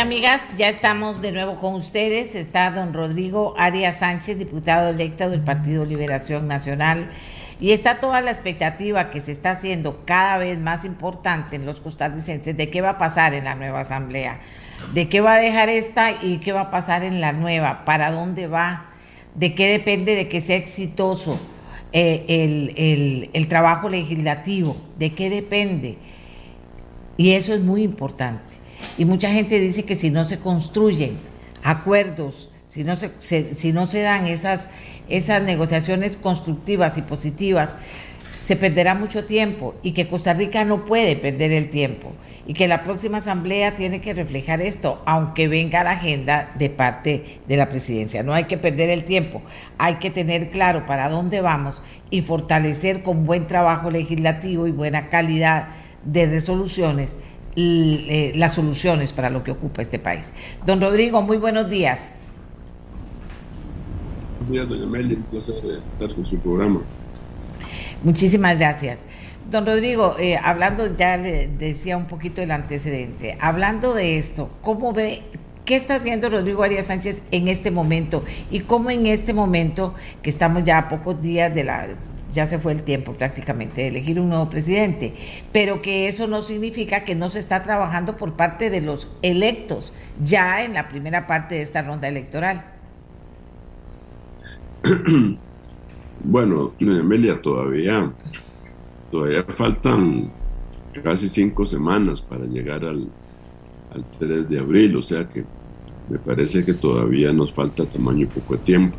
amigas, 0.00 0.58
ya 0.58 0.68
estamos 0.68 1.22
de 1.22 1.32
nuevo 1.32 1.58
con 1.58 1.74
ustedes. 1.74 2.34
Está 2.34 2.70
don 2.70 2.92
Rodrigo 2.92 3.54
Arias 3.56 4.00
Sánchez, 4.00 4.38
diputado 4.38 4.90
electo 4.90 5.30
del 5.30 5.40
Partido 5.40 5.86
Liberación 5.86 6.46
Nacional. 6.46 7.08
Y 7.60 7.72
está 7.72 7.98
toda 7.98 8.20
la 8.20 8.30
expectativa 8.30 9.08
que 9.08 9.22
se 9.22 9.32
está 9.32 9.52
haciendo 9.52 10.02
cada 10.04 10.36
vez 10.36 10.58
más 10.58 10.84
importante 10.84 11.56
en 11.56 11.64
los 11.64 11.80
costarricenses 11.80 12.54
de 12.54 12.68
qué 12.68 12.82
va 12.82 12.90
a 12.90 12.98
pasar 12.98 13.32
en 13.32 13.44
la 13.44 13.54
nueva 13.54 13.80
asamblea, 13.80 14.40
de 14.92 15.08
qué 15.08 15.22
va 15.22 15.34
a 15.34 15.38
dejar 15.38 15.70
esta 15.70 16.12
y 16.22 16.38
qué 16.38 16.52
va 16.52 16.62
a 16.62 16.70
pasar 16.70 17.02
en 17.02 17.22
la 17.22 17.32
nueva, 17.32 17.86
para 17.86 18.10
dónde 18.10 18.48
va, 18.48 18.86
de 19.34 19.54
qué 19.54 19.68
depende 19.68 20.14
de 20.14 20.28
que 20.28 20.42
sea 20.42 20.56
exitoso 20.56 21.40
eh, 21.92 22.26
el, 22.28 23.30
el 23.32 23.48
trabajo 23.48 23.88
legislativo, 23.88 24.76
de 24.98 25.12
qué 25.12 25.30
depende. 25.30 25.96
Y 27.16 27.32
eso 27.32 27.54
es 27.54 27.62
muy 27.62 27.82
importante. 27.82 28.55
Y 28.98 29.04
mucha 29.04 29.30
gente 29.30 29.60
dice 29.60 29.84
que 29.84 29.94
si 29.94 30.10
no 30.10 30.24
se 30.24 30.38
construyen 30.38 31.16
acuerdos, 31.62 32.50
si 32.66 32.84
no 32.84 32.96
se, 32.96 33.10
si 33.18 33.72
no 33.72 33.86
se 33.86 34.00
dan 34.00 34.26
esas, 34.26 34.70
esas 35.08 35.42
negociaciones 35.42 36.16
constructivas 36.16 36.96
y 36.98 37.02
positivas, 37.02 37.76
se 38.40 38.54
perderá 38.54 38.94
mucho 38.94 39.24
tiempo 39.24 39.74
y 39.82 39.90
que 39.90 40.06
Costa 40.06 40.32
Rica 40.32 40.64
no 40.64 40.84
puede 40.84 41.16
perder 41.16 41.50
el 41.50 41.68
tiempo 41.68 42.12
y 42.46 42.54
que 42.54 42.68
la 42.68 42.84
próxima 42.84 43.18
asamblea 43.18 43.74
tiene 43.74 44.00
que 44.00 44.14
reflejar 44.14 44.60
esto, 44.60 45.02
aunque 45.04 45.48
venga 45.48 45.82
la 45.82 45.92
agenda 45.92 46.52
de 46.56 46.70
parte 46.70 47.40
de 47.48 47.56
la 47.56 47.68
presidencia. 47.68 48.22
No 48.22 48.34
hay 48.34 48.44
que 48.44 48.56
perder 48.56 48.88
el 48.90 49.04
tiempo, 49.04 49.42
hay 49.78 49.94
que 49.94 50.10
tener 50.10 50.50
claro 50.50 50.86
para 50.86 51.08
dónde 51.08 51.40
vamos 51.40 51.82
y 52.08 52.22
fortalecer 52.22 53.02
con 53.02 53.26
buen 53.26 53.48
trabajo 53.48 53.90
legislativo 53.90 54.68
y 54.68 54.70
buena 54.70 55.08
calidad 55.08 55.68
de 56.04 56.26
resoluciones 56.26 57.18
las 57.56 58.54
soluciones 58.54 59.12
para 59.12 59.30
lo 59.30 59.42
que 59.42 59.50
ocupa 59.50 59.82
este 59.82 59.98
país. 59.98 60.32
Don 60.66 60.80
Rodrigo, 60.80 61.22
muy 61.22 61.38
buenos 61.38 61.68
días. 61.68 62.18
Buenos 64.46 64.52
días, 64.52 64.68
doña 64.68 64.86
Meli, 64.90 65.14
un 65.14 65.22
placer 65.22 65.56
estar 65.90 66.14
con 66.14 66.26
su 66.26 66.38
programa. 66.38 66.82
Muchísimas 68.02 68.58
gracias. 68.58 69.04
Don 69.50 69.64
Rodrigo, 69.64 70.16
eh, 70.18 70.36
hablando, 70.42 70.94
ya 70.96 71.16
le 71.16 71.46
decía 71.46 71.96
un 71.96 72.06
poquito 72.06 72.42
el 72.42 72.50
antecedente, 72.50 73.38
hablando 73.40 73.94
de 73.94 74.18
esto, 74.18 74.50
¿cómo 74.60 74.92
ve, 74.92 75.22
qué 75.64 75.76
está 75.76 75.96
haciendo 75.96 76.28
Rodrigo 76.28 76.62
Arias 76.62 76.86
Sánchez 76.86 77.22
en 77.30 77.48
este 77.48 77.70
momento 77.70 78.24
y 78.50 78.60
cómo 78.60 78.90
en 78.90 79.06
este 79.06 79.34
momento, 79.34 79.94
que 80.22 80.30
estamos 80.30 80.64
ya 80.64 80.78
a 80.78 80.88
pocos 80.88 81.22
días 81.22 81.54
de 81.54 81.64
la 81.64 81.88
ya 82.30 82.46
se 82.46 82.58
fue 82.58 82.72
el 82.72 82.82
tiempo 82.82 83.12
prácticamente 83.12 83.82
de 83.82 83.88
elegir 83.88 84.20
un 84.20 84.28
nuevo 84.28 84.48
presidente, 84.48 85.14
pero 85.52 85.82
que 85.82 86.08
eso 86.08 86.26
no 86.26 86.42
significa 86.42 87.04
que 87.04 87.14
no 87.14 87.28
se 87.28 87.38
está 87.38 87.62
trabajando 87.62 88.16
por 88.16 88.34
parte 88.34 88.70
de 88.70 88.80
los 88.80 89.08
electos 89.22 89.92
ya 90.22 90.64
en 90.64 90.74
la 90.74 90.88
primera 90.88 91.26
parte 91.26 91.56
de 91.56 91.62
esta 91.62 91.82
ronda 91.82 92.08
electoral. 92.08 92.64
Bueno, 96.28 96.72
Amelia, 96.80 97.40
todavía, 97.40 98.10
todavía 99.12 99.44
faltan 99.44 100.32
casi 101.04 101.28
cinco 101.28 101.66
semanas 101.66 102.20
para 102.20 102.46
llegar 102.46 102.84
al, 102.84 103.08
al 103.92 104.04
3 104.18 104.48
de 104.48 104.58
abril, 104.58 104.96
o 104.96 105.02
sea 105.02 105.28
que 105.28 105.44
me 106.08 106.18
parece 106.18 106.64
que 106.64 106.74
todavía 106.74 107.32
nos 107.32 107.52
falta 107.52 107.84
tamaño 107.84 108.22
y 108.22 108.26
poco 108.26 108.58
tiempo. 108.58 108.98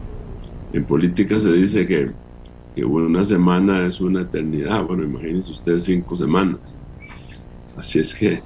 En 0.73 0.85
política 0.85 1.39
se 1.39 1.51
dice 1.51 1.87
que, 1.87 2.11
que 2.77 2.85
una 2.85 3.25
semana 3.25 3.87
es 3.87 3.99
una 3.99 4.21
eternidad. 4.21 4.83
Bueno, 4.83 5.03
imagínense 5.03 5.51
ustedes 5.51 5.85
cinco 5.85 6.15
semanas. 6.15 6.75
Así 7.75 7.97
es 7.97 8.13
que 8.13 8.39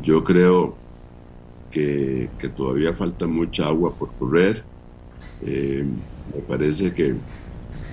yo 0.00 0.22
creo 0.22 0.76
que, 1.68 2.28
que 2.38 2.48
todavía 2.48 2.94
falta 2.94 3.26
mucha 3.26 3.66
agua 3.66 3.92
por 3.92 4.12
correr. 4.12 4.62
Eh, 5.44 5.84
me 6.32 6.40
parece 6.42 6.94
que, 6.94 7.16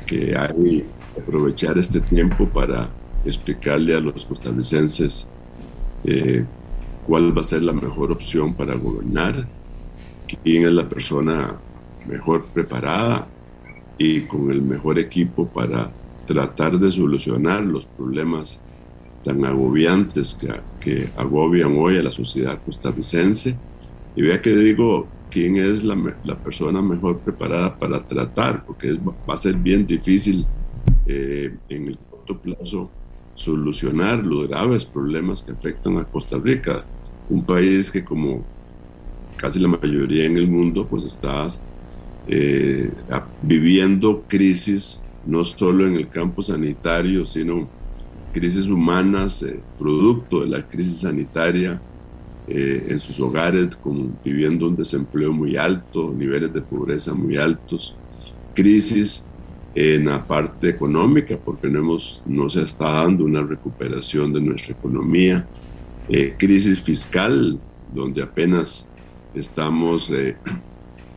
que 0.06 0.38
hay 0.38 0.86
que 1.16 1.20
aprovechar 1.20 1.80
este 1.80 2.00
tiempo 2.00 2.45
para 2.45 2.88
explicarle 3.26 3.95
a 3.95 4.00
los 4.00 4.28
costarricenses 4.28 5.28
eh, 6.04 6.45
cuál 7.08 7.36
va 7.36 7.41
a 7.41 7.43
ser 7.43 7.64
la 7.64 7.74
mejor 7.74 8.12
opción 8.12 8.54
para 8.54 8.76
gobernar, 8.76 9.47
quién 10.43 10.68
es 10.68 10.74
la 10.74 10.88
persona 10.88 11.56
mejor 12.08 12.45
preparada 12.45 13.28
y 14.00 14.22
con 14.22 14.50
el 14.50 14.62
mejor 14.62 14.97
equipo 14.97 15.47
para 15.47 15.91
tratar 16.26 16.80
de 16.80 16.89
solucionar 16.89 17.62
los 17.62 17.86
problemas 17.86 18.64
tan 19.24 19.43
agobiantes 19.43 20.34
que, 20.34 20.47
que 20.80 21.10
agobian 21.18 21.76
hoy 21.78 21.97
a 21.97 22.04
la 22.04 22.12
sociedad 22.12 22.60
costarricense. 22.66 23.56
Y 24.16 24.22
vea 24.22 24.41
que 24.41 24.56
digo 24.56 25.08
quién 25.30 25.58
es 25.58 25.84
la, 25.84 25.95
la 26.24 26.38
persona 26.38 26.82
mejor 26.82 27.20
preparada 27.20 27.78
para 27.78 28.08
tratar, 28.08 28.66
porque 28.66 28.97
va 29.30 29.34
a 29.34 29.38
ser 29.38 29.56
bien 29.56 29.86
difícil 29.86 30.45
eh, 31.06 31.54
en 31.68 31.88
el 31.89 31.97
corto 32.10 32.39
plazo 32.39 32.89
solucionar 33.36 34.24
los 34.24 34.47
graves 34.47 34.86
problemas 34.86 35.43
que 35.43 35.52
afectan 35.52 35.97
a 35.97 36.06
Costa 36.06 36.38
Rica, 36.38 36.86
un 37.30 37.45
país 37.45 37.91
que 37.91 38.04
como 38.04 38.43
casi 39.38 39.60
la 39.60 39.68
mayoría 39.68 40.26
en 40.26 40.38
el 40.38 40.47
mundo, 40.47 40.86
pues 40.86 41.04
está 41.06 41.47
eh, 42.32 42.91
viviendo 43.41 44.23
crisis 44.27 45.01
no 45.25 45.43
solo 45.43 45.88
en 45.88 45.95
el 45.95 46.09
campo 46.09 46.43
sanitario, 46.43 47.25
sino 47.25 47.67
crisis 48.32 48.67
humanas, 48.67 49.41
eh, 49.41 49.59
producto 49.80 50.41
de 50.41 50.47
la 50.47 50.61
crisis 50.61 50.99
sanitaria 50.99 51.82
eh, 52.47 52.86
en 52.88 52.99
sus 52.99 53.19
hogares, 53.19 53.75
como 53.75 54.11
viviendo 54.23 54.67
un 54.67 54.75
desempleo 54.75 55.34
muy 55.34 55.57
alto, 55.57 56.13
niveles 56.15 56.53
de 56.53 56.61
pobreza 56.61 57.15
muy 57.15 57.36
altos, 57.36 57.95
crisis 58.53 59.25
en 59.73 60.05
la 60.05 60.23
parte 60.23 60.69
económica, 60.69 61.36
porque 61.36 61.67
no, 61.67 61.80
hemos, 61.80 62.21
no 62.27 62.47
se 62.47 62.61
está 62.61 62.91
dando 62.91 63.25
una 63.25 63.41
recuperación 63.41 64.34
de 64.34 64.41
nuestra 64.41 64.73
economía, 64.73 65.47
crisis 66.38 66.82
fiscal, 66.82 67.59
donde 67.93 68.23
apenas 68.23 68.88
estamos 69.36 70.11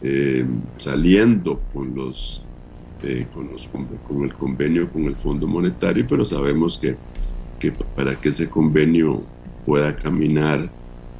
eh, 0.02 0.40
eh, 0.40 0.46
saliendo 0.78 1.60
con 1.72 1.94
los, 1.94 2.44
eh, 3.02 3.26
con 3.32 3.50
los 3.52 3.68
con 3.68 4.24
el 4.24 4.34
convenio 4.34 4.90
con 4.90 5.04
el 5.04 5.16
Fondo 5.16 5.46
Monetario, 5.46 6.04
pero 6.08 6.24
sabemos 6.24 6.78
que, 6.78 6.96
para 7.94 8.16
que 8.16 8.30
ese 8.30 8.50
convenio 8.50 9.22
pueda 9.64 9.94
caminar 9.94 10.68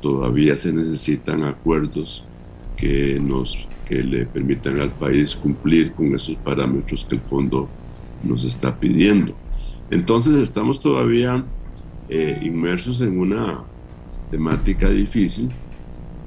todavía 0.01 0.57
se 0.57 0.73
necesitan 0.73 1.45
acuerdos 1.45 2.25
que 2.77 3.21
nos 3.21 3.69
que 3.87 4.03
le 4.03 4.27
permitan 4.27 4.81
al 4.81 4.91
país 4.91 5.37
cumplir 5.37 5.93
con 5.93 6.15
esos 6.15 6.35
parámetros 6.37 7.05
que 7.05 7.15
el 7.15 7.21
fondo 7.21 7.69
nos 8.25 8.45
está 8.45 8.75
pidiendo. 8.75 9.35
Entonces 9.91 10.37
estamos 10.37 10.81
todavía 10.81 11.45
inmersos 12.43 13.01
en 13.01 13.19
una 13.19 13.61
temática 14.31 14.89
difícil 14.91 15.51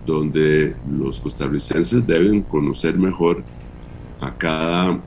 donde 0.06 0.76
los 0.90 1.20
costarricenses 1.22 2.06
deben 2.06 2.42
conocer 2.42 2.98
mejor 2.98 3.44
a 4.22 4.34
cada, 4.34 5.00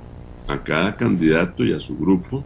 a 0.46 0.62
cada 0.62 0.96
candidato 0.96 1.64
y 1.64 1.72
a 1.72 1.80
su 1.80 1.96
grupo 1.96 2.44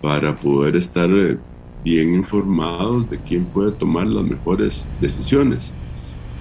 para 0.00 0.34
poder 0.34 0.76
estar 0.76 1.10
eh, 1.10 1.38
bien 1.82 2.14
informados 2.14 3.08
de 3.10 3.18
quién 3.18 3.44
puede 3.46 3.72
tomar 3.72 4.06
las 4.06 4.24
mejores 4.24 4.88
decisiones. 5.00 5.72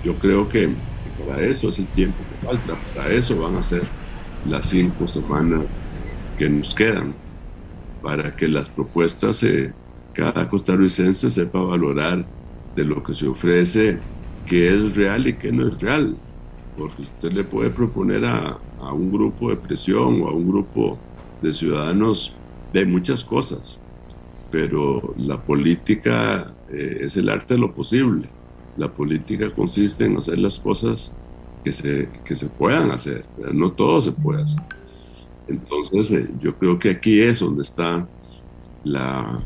Yo 0.03 0.15
creo 0.15 0.47
que 0.47 0.69
para 1.25 1.41
eso 1.41 1.69
es 1.69 1.79
el 1.79 1.87
tiempo 1.87 2.17
que 2.29 2.45
falta, 2.45 2.75
para 2.93 3.09
eso 3.11 3.39
van 3.39 3.55
a 3.55 3.63
ser 3.63 3.83
las 4.45 4.65
cinco 4.67 5.07
semanas 5.07 5.61
que 6.37 6.49
nos 6.49 6.73
quedan, 6.73 7.13
para 8.01 8.35
que 8.35 8.47
las 8.47 8.67
propuestas, 8.69 9.43
eh, 9.43 9.71
cada 10.13 10.49
costarricense 10.49 11.29
sepa 11.29 11.59
valorar 11.59 12.25
de 12.75 12.83
lo 12.83 13.01
que 13.01 13.13
se 13.13 13.27
ofrece 13.27 13.99
qué 14.45 14.69
es 14.69 14.95
real 14.95 15.27
y 15.27 15.33
qué 15.33 15.51
no 15.51 15.67
es 15.67 15.81
real. 15.81 16.17
Porque 16.77 17.03
usted 17.03 17.31
le 17.31 17.43
puede 17.43 17.69
proponer 17.69 18.25
a, 18.25 18.57
a 18.79 18.93
un 18.93 19.11
grupo 19.11 19.49
de 19.49 19.57
presión 19.57 20.21
o 20.21 20.27
a 20.27 20.33
un 20.33 20.47
grupo 20.47 20.97
de 21.41 21.51
ciudadanos 21.51 22.35
de 22.73 22.85
muchas 22.85 23.23
cosas, 23.23 23.79
pero 24.49 25.13
la 25.17 25.41
política 25.41 26.53
eh, 26.69 26.99
es 27.01 27.15
el 27.17 27.29
arte 27.29 27.53
de 27.53 27.59
lo 27.59 27.73
posible. 27.73 28.29
La 28.77 28.91
política 28.91 29.53
consiste 29.53 30.05
en 30.05 30.17
hacer 30.17 30.39
las 30.39 30.59
cosas 30.59 31.15
que 31.63 31.71
se, 31.71 32.09
que 32.25 32.35
se 32.35 32.47
puedan 32.47 32.91
hacer, 32.91 33.25
no 33.53 33.71
todo 33.71 34.01
se 34.01 34.11
puede 34.11 34.41
hacer. 34.41 34.63
Entonces, 35.47 36.11
eh, 36.11 36.29
yo 36.39 36.57
creo 36.57 36.79
que 36.79 36.89
aquí 36.89 37.21
es 37.21 37.39
donde 37.39 37.61
está 37.61 38.07
la, 38.83 39.39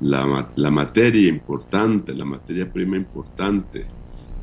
la, 0.00 0.50
la, 0.54 0.70
materia 0.70 1.28
importante, 1.28 2.12
la 2.12 2.24
materia 2.24 2.70
prima 2.70 2.96
importante 2.96 3.86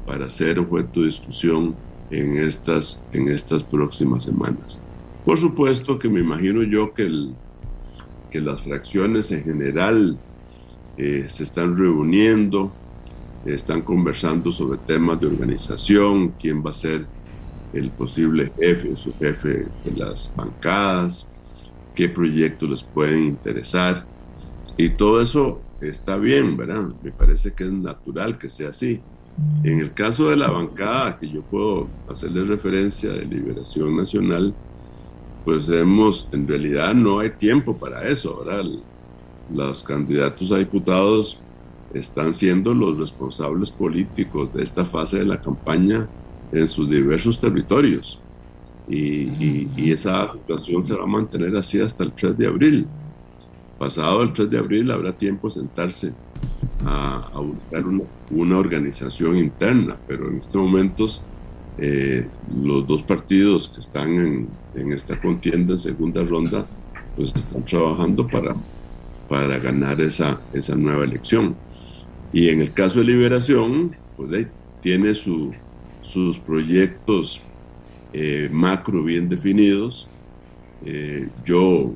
para 0.05 0.29
ser 0.29 0.59
objeto 0.59 1.01
de 1.01 1.07
discusión 1.07 1.75
en 2.09 2.37
estas, 2.37 3.05
en 3.11 3.29
estas 3.29 3.63
próximas 3.63 4.23
semanas. 4.23 4.81
Por 5.25 5.37
supuesto 5.37 5.99
que 5.99 6.09
me 6.09 6.19
imagino 6.19 6.63
yo 6.63 6.93
que, 6.93 7.03
el, 7.03 7.35
que 8.29 8.41
las 8.41 8.63
fracciones 8.63 9.31
en 9.31 9.43
general 9.43 10.17
eh, 10.97 11.27
se 11.29 11.43
están 11.43 11.77
reuniendo, 11.77 12.73
están 13.45 13.81
conversando 13.81 14.51
sobre 14.51 14.77
temas 14.79 15.19
de 15.19 15.27
organización, 15.27 16.33
quién 16.39 16.63
va 16.65 16.71
a 16.71 16.73
ser 16.73 17.05
el 17.73 17.89
posible 17.91 18.51
jefe 18.57 18.91
o 18.91 18.97
su 18.97 19.13
jefe 19.13 19.67
de 19.85 19.91
las 19.95 20.33
bancadas, 20.35 21.29
qué 21.95 22.09
proyectos 22.09 22.69
les 22.69 22.83
pueden 22.83 23.25
interesar. 23.25 24.05
Y 24.77 24.89
todo 24.89 25.21
eso 25.21 25.61
está 25.81 26.17
bien, 26.17 26.57
¿verdad? 26.57 26.89
Me 27.01 27.11
parece 27.11 27.53
que 27.53 27.65
es 27.65 27.71
natural 27.71 28.37
que 28.37 28.49
sea 28.49 28.69
así. 28.69 28.99
En 29.63 29.79
el 29.79 29.93
caso 29.93 30.29
de 30.29 30.37
la 30.37 30.49
bancada, 30.49 31.19
que 31.19 31.29
yo 31.29 31.41
puedo 31.41 31.87
hacerle 32.09 32.43
referencia 32.43 33.11
de 33.11 33.25
Liberación 33.25 33.95
Nacional, 33.95 34.53
pues 35.45 35.69
hemos, 35.69 36.27
en 36.31 36.47
realidad 36.47 36.93
no 36.93 37.19
hay 37.19 37.31
tiempo 37.31 37.75
para 37.75 38.07
eso. 38.07 38.37
Ahora 38.37 38.63
los 39.53 39.83
candidatos 39.83 40.51
a 40.51 40.57
diputados 40.57 41.39
están 41.93 42.33
siendo 42.33 42.73
los 42.73 42.97
responsables 42.97 43.71
políticos 43.71 44.53
de 44.53 44.63
esta 44.63 44.85
fase 44.85 45.19
de 45.19 45.25
la 45.25 45.41
campaña 45.41 46.07
en 46.51 46.67
sus 46.67 46.89
diversos 46.89 47.39
territorios. 47.39 48.19
Y, 48.87 49.67
y, 49.77 49.91
esa 49.91 50.33
situación 50.33 50.81
se 50.81 50.95
va 50.95 51.03
a 51.03 51.07
mantener 51.07 51.55
así 51.55 51.79
hasta 51.79 52.03
el 52.03 52.11
3 52.13 52.37
de 52.37 52.47
abril. 52.47 52.87
Pasado 53.77 54.23
el 54.23 54.33
3 54.33 54.49
de 54.49 54.57
abril 54.57 54.91
habrá 54.91 55.15
tiempo 55.15 55.47
de 55.47 55.53
sentarse 55.53 56.13
a, 56.85 57.29
buscar 57.35 57.83
una, 58.31 58.57
organización 58.57 59.37
interna, 59.37 59.97
pero 60.07 60.29
en 60.29 60.37
estos 60.37 60.61
momentos 60.61 61.25
eh, 61.77 62.27
los 62.63 62.87
dos 62.87 63.03
partidos 63.03 63.69
que 63.69 63.79
están 63.79 64.09
en, 64.15 64.47
en, 64.75 64.91
esta 64.93 65.19
contienda 65.19 65.73
en 65.73 65.79
segunda 65.79 66.23
ronda, 66.23 66.65
pues 67.15 67.33
están 67.35 67.63
trabajando 67.63 68.27
para, 68.27 68.55
para 69.29 69.59
ganar 69.59 69.99
esa, 70.01 70.39
esa 70.53 70.75
nueva 70.75 71.03
elección. 71.03 71.55
Y 72.33 72.49
en 72.49 72.61
el 72.61 72.71
caso 72.71 72.99
de 72.99 73.05
Liberación, 73.05 73.95
pues 74.15 74.47
tiene 74.81 75.13
su, 75.13 75.51
sus 76.01 76.37
proyectos 76.39 77.41
eh, 78.13 78.49
macro 78.51 79.03
bien 79.03 79.29
definidos. 79.29 80.09
Eh, 80.85 81.29
yo 81.45 81.93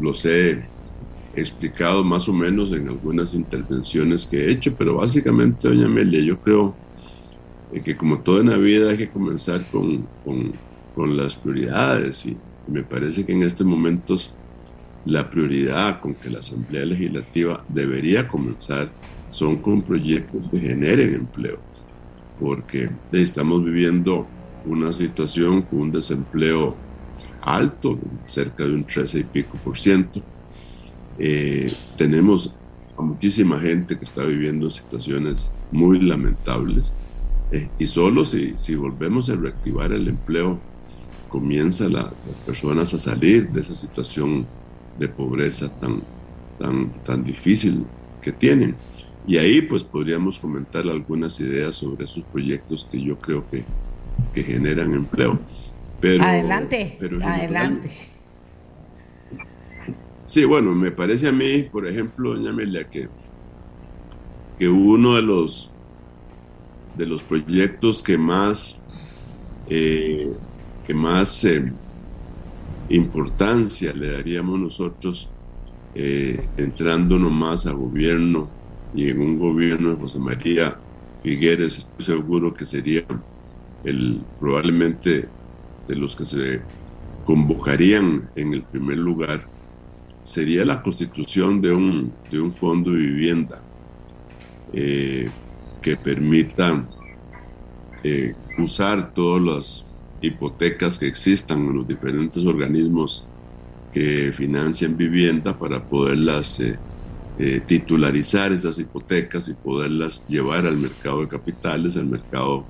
los 0.00 0.24
he 0.24 0.64
explicado 1.40 2.02
más 2.02 2.28
o 2.28 2.32
menos 2.32 2.72
en 2.72 2.88
algunas 2.88 3.34
intervenciones 3.34 4.26
que 4.26 4.44
he 4.44 4.52
hecho, 4.52 4.74
pero 4.74 4.96
básicamente, 4.96 5.68
doña 5.68 5.86
Amelia, 5.86 6.20
yo 6.20 6.38
creo 6.40 6.74
que 7.84 7.96
como 7.96 8.20
todo 8.20 8.40
en 8.40 8.50
la 8.50 8.56
vida 8.56 8.90
hay 8.90 8.96
que 8.96 9.10
comenzar 9.10 9.64
con, 9.70 10.06
con, 10.24 10.52
con 10.94 11.16
las 11.16 11.36
prioridades 11.36 12.26
y 12.26 12.36
me 12.68 12.82
parece 12.82 13.24
que 13.24 13.32
en 13.32 13.42
estos 13.42 13.66
momentos 13.66 14.32
la 15.04 15.30
prioridad 15.30 16.00
con 16.00 16.14
que 16.14 16.30
la 16.30 16.40
Asamblea 16.40 16.84
Legislativa 16.84 17.64
debería 17.68 18.26
comenzar 18.26 18.90
son 19.30 19.56
con 19.56 19.82
proyectos 19.82 20.48
que 20.48 20.58
generen 20.58 21.14
empleo, 21.14 21.58
porque 22.40 22.90
estamos 23.12 23.64
viviendo 23.64 24.26
una 24.64 24.92
situación 24.92 25.62
con 25.62 25.80
un 25.80 25.92
desempleo 25.92 26.76
alto, 27.42 27.98
cerca 28.26 28.64
de 28.64 28.74
un 28.74 28.84
13 28.84 29.20
y 29.20 29.24
pico 29.24 29.56
por 29.62 29.78
ciento. 29.78 30.20
Eh, 31.18 31.72
tenemos 31.96 32.54
a 32.96 33.02
muchísima 33.02 33.60
gente 33.60 33.98
que 33.98 34.04
está 34.04 34.22
viviendo 34.24 34.70
situaciones 34.70 35.50
muy 35.70 36.00
lamentables 36.00 36.92
eh, 37.52 37.68
y 37.78 37.86
solo 37.86 38.24
si, 38.24 38.54
si 38.56 38.74
volvemos 38.74 39.30
a 39.30 39.36
reactivar 39.36 39.92
el 39.92 40.08
empleo, 40.08 40.58
comienza 41.28 41.88
la, 41.88 42.02
las 42.02 42.36
personas 42.44 42.92
a 42.94 42.98
salir 42.98 43.48
de 43.50 43.60
esa 43.60 43.74
situación 43.74 44.46
de 44.98 45.08
pobreza 45.08 45.68
tan, 45.80 46.02
tan, 46.58 47.02
tan 47.04 47.22
difícil 47.22 47.84
que 48.22 48.32
tienen. 48.32 48.74
Y 49.26 49.38
ahí 49.38 49.60
pues 49.60 49.84
podríamos 49.84 50.38
comentar 50.38 50.88
algunas 50.88 51.38
ideas 51.40 51.76
sobre 51.76 52.04
esos 52.04 52.24
proyectos 52.24 52.86
que 52.90 53.00
yo 53.00 53.18
creo 53.18 53.44
que, 53.50 53.64
que 54.34 54.42
generan 54.42 54.94
empleo. 54.94 55.38
Pero, 56.00 56.22
adelante, 56.24 56.98
adelante. 57.22 57.90
Sí, 60.26 60.44
bueno, 60.44 60.74
me 60.74 60.90
parece 60.90 61.28
a 61.28 61.32
mí, 61.32 61.62
por 61.64 61.86
ejemplo, 61.86 62.34
doña 62.34 62.50
Amelia, 62.50 62.88
que, 62.90 63.08
que 64.58 64.68
uno 64.68 65.14
de 65.16 65.22
los, 65.22 65.76
de 66.96 67.06
los 67.06 67.22
proyectos 67.22 68.02
que 68.02 68.18
más, 68.18 68.82
eh, 69.66 70.42
que 70.82 70.94
más 70.94 71.44
eh, 71.44 71.72
importancia 72.88 73.92
le 73.94 74.12
daríamos 74.12 74.58
nosotros 74.58 75.32
eh, 75.94 76.52
entrándonos 76.56 77.32
más 77.32 77.66
a 77.66 77.72
gobierno 77.72 78.58
y 78.92 79.08
en 79.10 79.20
un 79.20 79.38
gobierno 79.38 79.90
de 79.90 79.96
José 79.96 80.18
María 80.18 80.76
Figueres, 81.22 81.78
estoy 81.78 82.04
seguro 82.04 82.52
que 82.54 82.64
sería 82.66 83.04
el 83.84 84.28
probablemente 84.38 85.34
de 85.86 85.96
los 85.96 86.16
que 86.16 86.24
se 86.24 86.68
convocarían 87.22 88.30
en 88.34 88.54
el 88.54 88.66
primer 88.66 88.98
lugar 88.98 89.55
sería 90.26 90.64
la 90.64 90.82
constitución 90.82 91.60
de 91.60 91.72
un, 91.72 92.12
de 92.30 92.40
un 92.40 92.52
fondo 92.52 92.90
de 92.90 92.96
vivienda 92.98 93.62
eh, 94.72 95.30
que 95.80 95.96
permita 95.96 96.88
eh, 98.02 98.34
usar 98.58 99.14
todas 99.14 99.42
las 99.42 99.90
hipotecas 100.20 100.98
que 100.98 101.06
existan 101.06 101.60
en 101.60 101.76
los 101.76 101.86
diferentes 101.86 102.44
organismos 102.44 103.24
que 103.92 104.32
financian 104.34 104.96
vivienda 104.96 105.56
para 105.56 105.80
poderlas 105.80 106.58
eh, 106.58 107.60
titularizar 107.64 108.50
esas 108.52 108.80
hipotecas 108.80 109.48
y 109.48 109.54
poderlas 109.54 110.26
llevar 110.26 110.66
al 110.66 110.76
mercado 110.76 111.20
de 111.20 111.28
capitales, 111.28 111.96
al 111.96 112.06
mercado, 112.06 112.64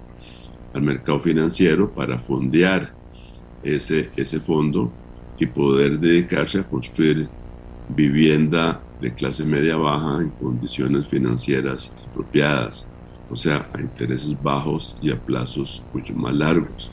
al 0.74 0.82
mercado 0.82 1.20
financiero 1.20 1.90
para 1.90 2.18
fondear 2.18 2.92
ese, 3.62 4.11
ese 4.14 4.40
fondo 4.40 4.92
y 5.38 5.46
poder 5.46 5.98
dedicarse 5.98 6.59
a 6.59 6.64
construir 6.64 7.30
vivienda 7.89 8.80
de 9.01 9.14
clase 9.14 9.45
media 9.45 9.76
baja 9.76 10.22
en 10.22 10.30
condiciones 10.30 11.07
financieras 11.07 11.95
apropiadas, 12.11 12.87
o 13.30 13.37
sea, 13.37 13.68
a 13.72 13.80
intereses 13.80 14.41
bajos 14.43 14.99
y 15.03 15.11
a 15.11 15.18
plazos 15.18 15.82
mucho 15.93 16.14
más 16.14 16.34
largos. 16.34 16.91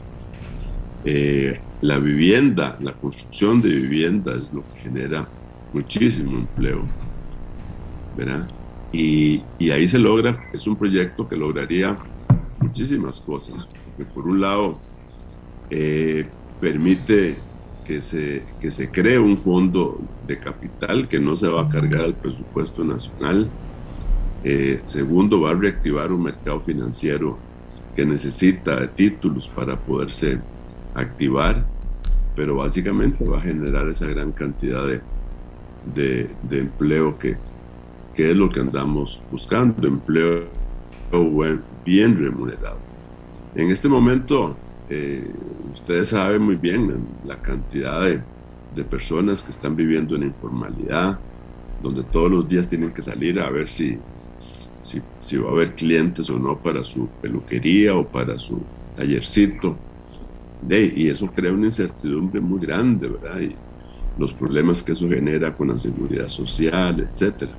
Eh, 1.06 1.60
la 1.82 2.00
vivienda, 2.00 2.78
la 2.82 2.94
construcción 2.94 3.62
de 3.62 3.70
vivienda 3.70 4.36
es 4.36 4.54
lo 4.54 4.64
que 4.74 4.82
genera 4.82 5.28
muchísimo 5.74 6.38
empleo, 6.38 6.84
¿verdad? 8.18 8.48
Y, 8.91 9.41
y, 9.58 9.72
ahí 9.72 9.88
se 9.88 9.98
logra, 9.98 10.50
es 10.54 10.68
un 10.68 10.76
proyecto 10.76 11.28
que 11.28 11.36
lograría 11.36 11.98
muchísimas 12.60 13.20
cosas, 13.20 13.68
porque 13.86 14.12
por 14.12 14.28
un 14.28 14.39
lado 14.39 14.80
eh, 15.70 16.28
permite 16.62 17.36
que 17.86 18.01
se, 18.01 18.43
que 18.59 18.71
se 18.71 18.89
cree 18.89 19.19
un 19.19 19.38
fondo 19.38 19.99
de 20.27 20.39
capital 20.39 21.07
que 21.07 21.19
no 21.19 21.36
se 21.36 21.47
va 21.47 21.63
a 21.63 21.69
cargar 21.69 22.01
al 22.01 22.13
presupuesto 22.13 22.84
nacional. 22.84 23.49
Eh, 24.43 24.81
segundo, 24.86 25.41
va 25.41 25.51
a 25.51 25.53
reactivar 25.53 26.11
un 26.11 26.23
mercado 26.23 26.59
financiero 26.59 27.38
que 27.95 28.05
necesita 28.05 28.88
títulos 28.88 29.47
para 29.47 29.77
poderse 29.77 30.39
activar, 30.93 31.65
pero 32.36 32.55
básicamente 32.55 33.23
va 33.25 33.38
a 33.38 33.41
generar 33.41 33.88
esa 33.89 34.07
gran 34.07 34.31
cantidad 34.31 34.86
de, 34.86 35.01
de, 35.95 36.29
de 36.41 36.59
empleo 36.59 37.17
que, 37.17 37.38
que 38.15 38.31
es 38.31 38.38
lo 38.38 38.49
que 38.49 38.59
andamos 38.59 39.21
buscando, 39.31 39.88
empleo 39.88 40.45
bien 41.86 42.17
remunerado. 42.17 42.77
En 43.55 43.69
este 43.69 43.88
momento 43.88 44.57
eh, 44.94 45.24
ustedes 45.74 46.10
saben 46.10 46.41
muy 46.41 46.56
bien 46.56 46.94
la 47.26 47.41
cantidad 47.41 48.02
de, 48.02 48.22
de, 48.76 48.84
personas 48.84 49.41
que 49.41 49.50
están 49.50 49.76
viviendo 49.76 50.16
en 50.16 50.24
informalidad, 50.24 51.20
donde 51.82 52.04
todos 52.04 52.30
los 52.30 52.48
días 52.48 52.68
tienen 52.68 52.91
que 52.91 53.02
salir 53.02 53.39
a 53.39 53.50
ver 53.50 53.68
si, 53.68 53.98
si, 54.84 55.02
si 55.22 55.38
va 55.38 55.50
a 55.50 55.54
haber 55.54 55.74
clientes 55.74 56.30
o 56.30 56.38
no 56.38 56.58
para 56.58 56.84
su 56.84 57.08
peluquería 57.22 57.96
o 57.96 58.06
para 58.06 58.38
su 58.38 58.62
tallercito. 58.96 59.76
De, 60.62 60.94
y 60.96 61.10
eso 61.10 61.28
crea 61.28 61.52
una 61.52 61.66
incertidumbre 61.66 62.39
muy 62.39 62.60
grande, 62.60 63.08
¿verdad? 63.08 63.41
Y 63.41 63.56
los 64.18 64.32
problemas 64.34 64.84
que 64.84 64.91
eso 64.91 65.10
genera 65.10 65.56
con 65.56 65.70
la 65.70 65.78
seguridad 65.78 66.28
social, 66.28 67.00
etcétera. 67.00 67.52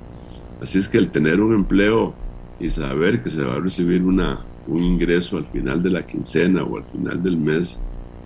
Así 0.63 0.79
es 0.79 0.89
que 0.89 0.99
el 0.99 1.11
tener 1.11 1.41
un 1.41 1.53
empleo 1.53 2.15
y 2.61 2.69
saber 2.69 3.23
que 3.23 3.31
se 3.31 3.43
va 3.43 3.57
a 3.57 3.61
recibir 3.61 4.03
una, 4.03 4.39
un 4.67 4.83
ingreso 4.83 5.37
al 5.37 5.47
final 5.47 5.83
de 5.83 5.91
la 5.91 6.07
quincena 6.07 6.63
o 6.63 6.77
al 6.77 6.85
final 6.85 7.23
del 7.23 7.37
mes, 7.37 7.79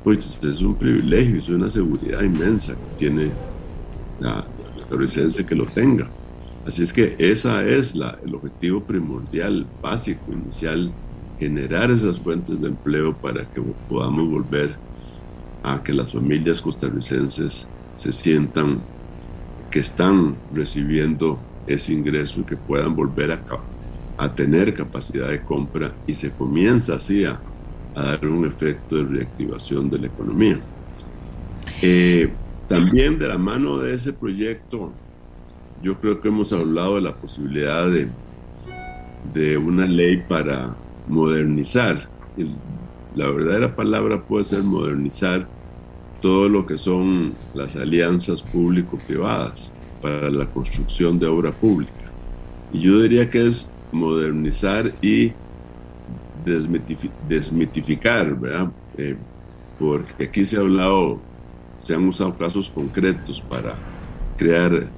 pues 0.05 0.43
es 0.43 0.61
un 0.61 0.75
privilegio, 0.75 1.39
es 1.39 1.49
una 1.49 1.71
seguridad 1.71 2.23
inmensa 2.23 2.75
que 2.75 2.99
tiene 2.99 3.31
la, 4.21 4.45
la 4.91 5.45
que 5.47 5.55
lo 5.55 5.67
tenga. 5.67 6.09
Así 6.67 6.83
es 6.83 6.93
que 6.93 7.17
esa 7.19 7.65
es 7.65 7.95
la, 7.95 8.19
el 8.25 8.35
objetivo 8.35 8.83
primordial, 8.83 9.67
básico, 9.81 10.33
inicial, 10.33 10.93
generar 11.39 11.91
esas 11.91 12.19
fuentes 12.19 12.61
de 12.61 12.69
empleo 12.69 13.17
para 13.17 13.49
que 13.49 13.63
podamos 13.89 14.29
volver 14.29 14.77
a 15.63 15.83
que 15.83 15.93
las 15.93 16.13
familias 16.13 16.61
costarricenses 16.61 17.69
se 17.95 18.13
sientan 18.13 18.83
que 19.71 19.81
están 19.81 20.37
recibiendo 20.53 21.41
ese 21.67 21.93
ingreso 21.93 22.41
y 22.41 22.45
que 22.45 22.57
puedan 22.57 22.95
volver 22.95 23.33
a 23.33 23.43
a 24.19 24.33
tener 24.35 24.75
capacidad 24.75 25.29
de 25.29 25.41
compra 25.41 25.93
y 26.07 26.15
se 26.15 26.31
comienza 26.33 26.97
así 26.97 27.25
a, 27.25 27.41
dar 27.95 28.27
un 28.27 28.47
efecto 28.47 28.97
de 28.97 29.05
reactivación 29.05 29.91
de 29.91 29.99
la 29.99 30.07
economía. 30.07 30.61
Eh, 31.83 32.31
también 32.69 33.19
de 33.19 33.27
la 33.27 33.39
mano 33.39 33.79
de 33.79 33.95
ese 33.95 34.13
proyecto, 34.13 34.93
yo 35.83 35.95
creo 35.97 36.21
que 36.21 36.29
hemos 36.29 36.53
hablado 36.53 36.97
de 36.97 37.01
la 37.01 37.15
posibilidad 37.15 37.91
de, 37.91 38.09
de 39.35 39.59
una 39.59 39.87
ley 39.87 40.19
para 40.29 40.77
modernizar. 41.09 42.09
La 43.17 43.31
verdadera 43.31 43.75
palabra 43.75 44.23
puede 44.25 44.45
ser 44.45 44.63
modernizar 44.63 45.49
todo 46.21 46.49
lo 46.49 46.67
que 46.67 46.79
son 46.79 47.35
las 47.55 47.75
alianzas 47.75 48.43
público-privadas 48.43 49.73
para 50.01 50.31
la 50.31 50.47
construcción 50.47 51.19
de 51.19 51.27
obra 51.27 51.51
pública. 51.51 51.93
Y 52.73 52.81
yo 52.81 53.01
diría 53.01 53.29
que 53.29 53.47
es 53.47 53.73
modernizar 53.93 54.93
y 55.03 55.33
desmitificar, 57.29 58.35
¿verdad? 58.39 58.71
Eh, 58.97 59.17
porque 59.79 60.25
aquí 60.25 60.45
se 60.45 60.57
ha 60.57 60.61
hablado, 60.61 61.19
se 61.83 61.95
han 61.95 62.07
usado 62.09 62.37
casos 62.37 62.71
concretos 62.71 63.41
para 63.41 63.75
crear 64.37 64.91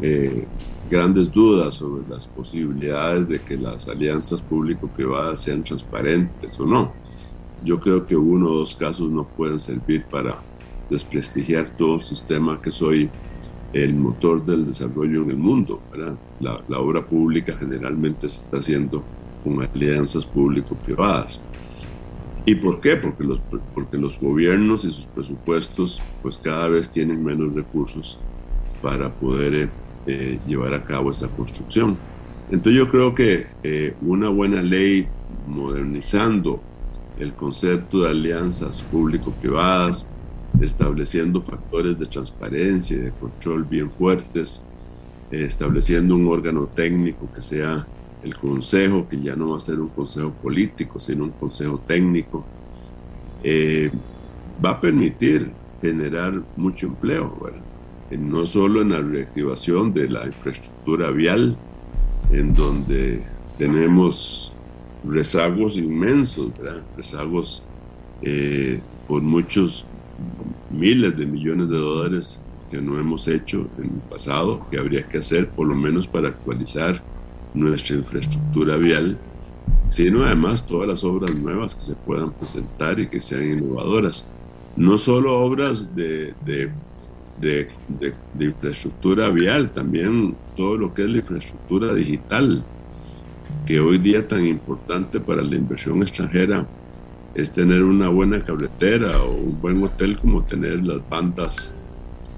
eh, 0.00 0.46
grandes 0.90 1.30
dudas 1.30 1.74
sobre 1.74 2.08
las 2.08 2.26
posibilidades 2.26 3.28
de 3.28 3.40
que 3.40 3.56
las 3.56 3.88
alianzas 3.88 4.40
público-privadas 4.40 5.40
sean 5.40 5.64
transparentes 5.64 6.58
o 6.60 6.66
no. 6.66 6.92
Yo 7.64 7.80
creo 7.80 8.06
que 8.06 8.16
uno 8.16 8.50
o 8.50 8.58
dos 8.58 8.74
casos 8.74 9.10
no 9.10 9.24
pueden 9.24 9.58
servir 9.58 10.04
para 10.04 10.36
desprestigiar 10.88 11.70
todo 11.76 11.96
el 11.96 12.02
sistema 12.02 12.60
que 12.60 12.70
soy 12.70 13.10
el 13.84 13.94
motor 13.94 14.44
del 14.44 14.66
desarrollo 14.66 15.22
en 15.22 15.30
el 15.30 15.36
mundo. 15.36 15.80
La, 16.40 16.60
la, 16.68 16.78
obra 16.78 17.04
pública 17.04 17.56
generalmente 17.58 18.28
se 18.28 18.40
está 18.40 18.58
haciendo 18.58 19.02
con 19.44 19.62
alianzas 19.62 20.24
público-privadas. 20.26 21.40
¿Y 22.44 22.54
por 22.54 22.80
qué? 22.80 22.96
Porque 22.96 23.24
los, 23.24 23.40
porque 23.74 23.96
los 23.96 24.18
gobiernos 24.20 24.84
y 24.84 24.92
sus 24.92 25.06
presupuestos 25.06 26.00
pues 26.22 26.38
cada 26.38 26.68
vez 26.68 26.90
tienen 26.90 27.24
menos 27.24 27.54
recursos 27.54 28.18
para 28.82 29.12
poder 29.12 29.68
eh, 30.06 30.38
llevar 30.46 30.74
a 30.74 30.84
cabo 30.84 31.10
esa 31.10 31.28
construcción. 31.28 31.96
Entonces 32.50 32.78
yo 32.78 32.88
creo 32.88 33.14
que 33.14 33.46
eh, 33.64 33.94
una 34.00 34.28
buena 34.28 34.62
ley 34.62 35.08
modernizando 35.48 36.60
el 37.18 37.32
concepto 37.32 38.02
de 38.02 38.10
alianzas 38.10 38.82
público-privadas, 38.82 40.06
estableciendo 40.60 41.42
factores 41.42 41.98
de 41.98 42.06
transparencia 42.06 42.96
y 42.96 43.00
de 43.00 43.10
control 43.10 43.64
bien 43.64 43.90
fuertes, 43.90 44.62
eh, 45.30 45.44
estableciendo 45.44 46.14
un 46.14 46.26
órgano 46.28 46.66
técnico 46.66 47.28
que 47.34 47.42
sea 47.42 47.86
el 48.22 48.36
consejo, 48.36 49.06
que 49.08 49.20
ya 49.20 49.36
no 49.36 49.50
va 49.50 49.56
a 49.56 49.60
ser 49.60 49.80
un 49.80 49.88
consejo 49.88 50.30
político, 50.30 51.00
sino 51.00 51.24
un 51.24 51.30
consejo 51.30 51.78
técnico, 51.86 52.44
eh, 53.42 53.90
va 54.64 54.70
a 54.70 54.80
permitir 54.80 55.50
generar 55.80 56.42
mucho 56.56 56.86
empleo, 56.86 57.52
no 58.10 58.46
solo 58.46 58.82
en 58.82 58.90
la 58.90 59.00
reactivación 59.00 59.92
de 59.92 60.08
la 60.08 60.26
infraestructura 60.26 61.10
vial, 61.10 61.56
en 62.30 62.54
donde 62.54 63.22
tenemos 63.58 64.54
rezagos 65.04 65.76
inmensos, 65.78 66.50
rezagos 66.96 67.62
eh, 68.22 68.80
por 69.06 69.22
muchos 69.22 69.84
miles 70.70 71.16
de 71.16 71.26
millones 71.26 71.68
de 71.68 71.78
dólares 71.78 72.40
que 72.70 72.80
no 72.80 72.98
hemos 72.98 73.28
hecho 73.28 73.68
en 73.78 73.84
el 73.84 74.00
pasado, 74.10 74.66
que 74.70 74.78
habría 74.78 75.06
que 75.06 75.18
hacer 75.18 75.48
por 75.48 75.66
lo 75.66 75.74
menos 75.74 76.06
para 76.06 76.28
actualizar 76.28 77.02
nuestra 77.54 77.96
infraestructura 77.96 78.76
vial, 78.76 79.16
sino 79.88 80.24
además 80.24 80.66
todas 80.66 80.88
las 80.88 81.04
obras 81.04 81.34
nuevas 81.34 81.74
que 81.74 81.82
se 81.82 81.94
puedan 81.94 82.32
presentar 82.32 82.98
y 82.98 83.06
que 83.06 83.20
sean 83.20 83.52
innovadoras. 83.52 84.28
No 84.76 84.98
solo 84.98 85.38
obras 85.40 85.94
de, 85.94 86.34
de, 86.44 86.70
de, 87.40 87.68
de 88.34 88.44
infraestructura 88.44 89.30
vial, 89.30 89.70
también 89.72 90.36
todo 90.56 90.76
lo 90.76 90.92
que 90.92 91.02
es 91.02 91.08
la 91.08 91.18
infraestructura 91.18 91.94
digital, 91.94 92.64
que 93.64 93.80
hoy 93.80 93.98
día 93.98 94.26
tan 94.26 94.44
importante 94.44 95.20
para 95.20 95.42
la 95.42 95.54
inversión 95.54 96.02
extranjera 96.02 96.66
es 97.36 97.52
tener 97.52 97.84
una 97.84 98.08
buena 98.08 98.42
carretera 98.42 99.22
o 99.22 99.34
un 99.34 99.60
buen 99.60 99.82
hotel 99.84 100.18
como 100.18 100.42
tener 100.44 100.82
las 100.82 101.06
bandas 101.06 101.74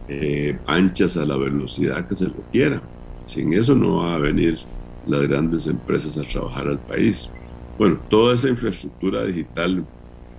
eh, 0.08 0.58
anchas 0.66 1.16
a 1.16 1.24
la 1.24 1.36
velocidad 1.36 2.08
que 2.08 2.16
se 2.16 2.26
requiera. 2.26 2.82
Sin 3.24 3.52
eso 3.54 3.76
no 3.76 3.98
va 3.98 4.16
a 4.16 4.18
venir 4.18 4.58
las 5.06 5.28
grandes 5.28 5.68
empresas 5.68 6.18
a 6.18 6.22
trabajar 6.22 6.66
al 6.66 6.80
país. 6.80 7.30
Bueno, 7.78 7.96
toda 8.10 8.34
esa 8.34 8.48
infraestructura 8.48 9.24
digital 9.24 9.86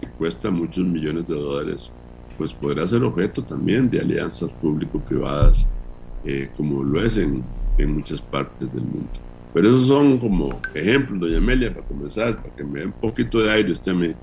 que 0.02 0.08
cuesta 0.10 0.52
muchos 0.52 0.86
millones 0.86 1.26
de 1.30 1.36
dólares, 1.36 1.90
pues 2.38 2.52
podrá 2.52 2.86
ser 2.86 3.02
objeto 3.04 3.42
también 3.42 3.90
de 3.90 4.02
alianzas 4.02 4.50
público-privadas, 4.62 5.70
eh, 6.26 6.50
como 6.58 6.84
lo 6.84 7.02
es 7.02 7.18
en, 7.18 7.46
en 7.78 7.94
muchas 7.94 8.22
partes 8.22 8.70
del 8.74 8.84
mundo. 8.84 9.10
Pero 9.54 9.70
esos 9.70 9.88
son 9.88 10.18
como 10.18 10.60
ejemplos, 10.74 11.22
doña 11.22 11.38
Amelia, 11.38 11.74
para 11.74 11.88
comenzar, 11.88 12.36
para 12.44 12.54
que 12.54 12.64
me 12.66 12.80
dé 12.80 12.86
un 12.88 12.92
poquito 12.92 13.40
de 13.40 13.52
aire 13.52 13.72
usted 13.72 13.94
me 13.94 14.16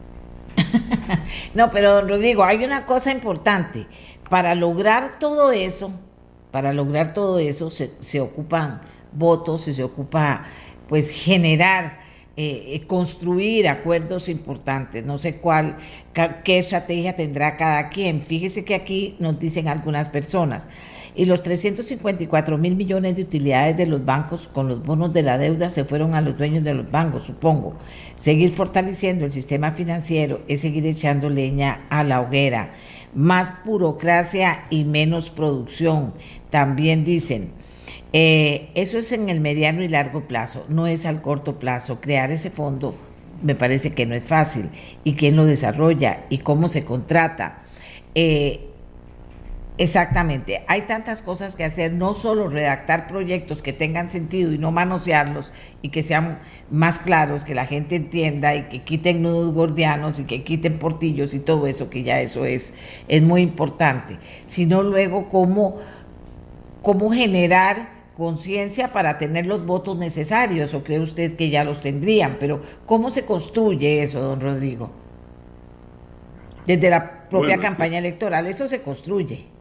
no, 1.55 1.71
pero 1.71 1.95
don 1.95 2.09
Rodrigo, 2.09 2.45
hay 2.45 2.65
una 2.65 2.87
cosa 2.87 3.11
importante. 3.13 3.87
Para 4.29 4.55
lograr 4.55 5.19
todo 5.19 5.53
eso, 5.53 5.93
para 6.51 6.73
lograr 6.73 7.13
todo 7.13 7.39
eso 7.39 7.71
se, 7.71 8.21
ocupan 8.21 8.81
votos 9.13 9.69
y 9.69 9.75
se 9.75 9.85
ocupa 9.85 10.43
pues 10.89 11.11
generar, 11.11 11.99
eh, 12.37 12.75
eh, 12.75 12.87
construir 12.87 13.69
acuerdos 13.69 14.29
importantes. 14.29 15.05
No 15.05 15.19
sé 15.19 15.37
cuál, 15.37 15.79
qué 16.45 16.59
estrategia 16.59 17.15
tendrá 17.15 17.57
cada 17.57 17.89
quien. 17.89 18.23
Fíjese 18.23 18.65
que 18.65 18.75
aquí 18.75 19.17
nos 19.19 19.39
dicen 19.39 19.69
algunas 19.69 20.09
personas 20.09 20.67
y 21.17 21.25
los 21.25 21.43
354 21.43 22.59
mil 22.59 22.77
millones 22.77 23.17
de 23.17 23.23
utilidades 23.23 23.77
de 23.77 23.87
los 23.87 24.05
bancos 24.05 24.49
con 24.49 24.69
los 24.69 24.83
bonos 24.85 25.13
de 25.15 25.23
la 25.23 25.39
deuda 25.39 25.71
se 25.71 25.85
fueron 25.85 26.15
a 26.15 26.21
los 26.21 26.37
dueños 26.37 26.63
de 26.63 26.75
los 26.75 26.91
bancos, 26.91 27.23
supongo. 27.23 27.75
Seguir 28.17 28.51
fortaleciendo 28.51 29.25
el 29.25 29.33
sistema 29.33 29.73
financiero 29.73 30.43
es 30.47 30.61
seguir 30.61 30.87
echando 30.87 31.31
leña 31.31 31.87
a 31.89 32.05
la 32.05 32.21
hoguera. 32.21 32.75
Más 33.15 33.65
burocracia 33.65 34.67
y 34.69 34.85
menos 34.85 35.31
producción. 35.31 36.13
También 36.51 37.05
dicen, 37.05 37.51
eh, 38.13 38.69
eso 38.75 38.99
es 38.99 39.11
en 39.13 39.31
el 39.31 39.41
mediano 39.41 39.83
y 39.83 39.89
largo 39.89 40.29
plazo, 40.29 40.67
no 40.69 40.87
es 40.87 41.07
al 41.07 41.23
corto 41.23 41.59
plazo. 41.59 42.01
Crear 42.01 42.31
ese 42.31 42.51
fondo 42.51 42.95
me 43.43 43.55
parece 43.55 43.93
que 43.93 44.05
no 44.05 44.15
es 44.15 44.25
fácil. 44.25 44.69
¿Y 45.03 45.15
quién 45.15 45.37
lo 45.37 45.47
desarrolla? 45.47 46.27
¿Y 46.29 46.39
cómo 46.39 46.69
se 46.69 46.85
contrata? 46.85 47.63
Eh, 48.15 48.71
Exactamente, 49.79 50.65
hay 50.69 50.83
tantas 50.83 51.21
cosas 51.21 51.55
que 51.55 51.63
hacer, 51.63 51.93
no 51.93 52.15
solo 52.15 52.49
redactar 52.49 53.07
proyectos 53.07 53.61
que 53.61 53.75
tengan 53.75 54.09
sentido 54.09 54.51
y 54.53 54.57
no 54.57 54.73
manosearlos 54.73 55.53
y 55.83 55.91
que 55.91 56.03
sean 56.03 56.39
más 56.71 56.99
claros, 56.99 57.45
que 57.45 57.55
la 57.55 57.67
gente 57.67 57.97
entienda 57.97 58.55
y 58.55 58.63
que 58.71 58.85
quiten 58.85 59.21
nudos 59.21 59.53
gordianos 59.53 60.19
y 60.19 60.25
que 60.25 60.45
quiten 60.45 60.79
portillos 60.79 61.35
y 61.35 61.41
todo 61.41 61.67
eso, 61.67 61.91
que 61.91 62.03
ya 62.03 62.23
eso 62.23 62.47
es, 62.47 62.73
es 63.07 63.21
muy 63.21 63.43
importante, 63.43 64.19
sino 64.47 64.83
luego 64.83 65.29
cómo, 65.29 65.77
cómo 66.81 67.13
generar 67.13 67.91
conciencia 68.15 68.95
para 68.95 69.19
tener 69.19 69.47
los 69.47 69.67
votos 69.67 69.99
necesarios, 69.99 70.73
o 70.73 70.85
cree 70.85 71.01
usted 71.01 71.37
que 71.37 71.51
ya 71.51 71.65
los 71.65 71.83
tendrían, 71.83 72.39
pero 72.41 72.63
¿cómo 72.87 73.11
se 73.11 73.27
construye 73.27 74.03
eso, 74.03 74.23
don 74.23 74.41
Rodrigo? 74.41 74.91
Desde 76.65 76.89
la 76.89 77.29
propia 77.29 77.59
campaña 77.59 77.99
electoral, 77.99 78.47
eso 78.47 78.67
se 78.69 78.81
construye. 78.81 79.56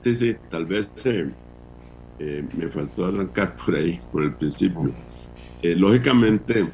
Sí, 0.00 0.14
sí, 0.14 0.34
tal 0.50 0.64
vez 0.64 0.90
eh, 1.04 1.30
eh, 2.18 2.42
me 2.56 2.70
faltó 2.70 3.04
arrancar 3.04 3.54
por 3.54 3.74
ahí, 3.74 4.00
por 4.10 4.22
el 4.22 4.32
principio. 4.32 4.90
Eh, 5.60 5.76
lógicamente, 5.76 6.66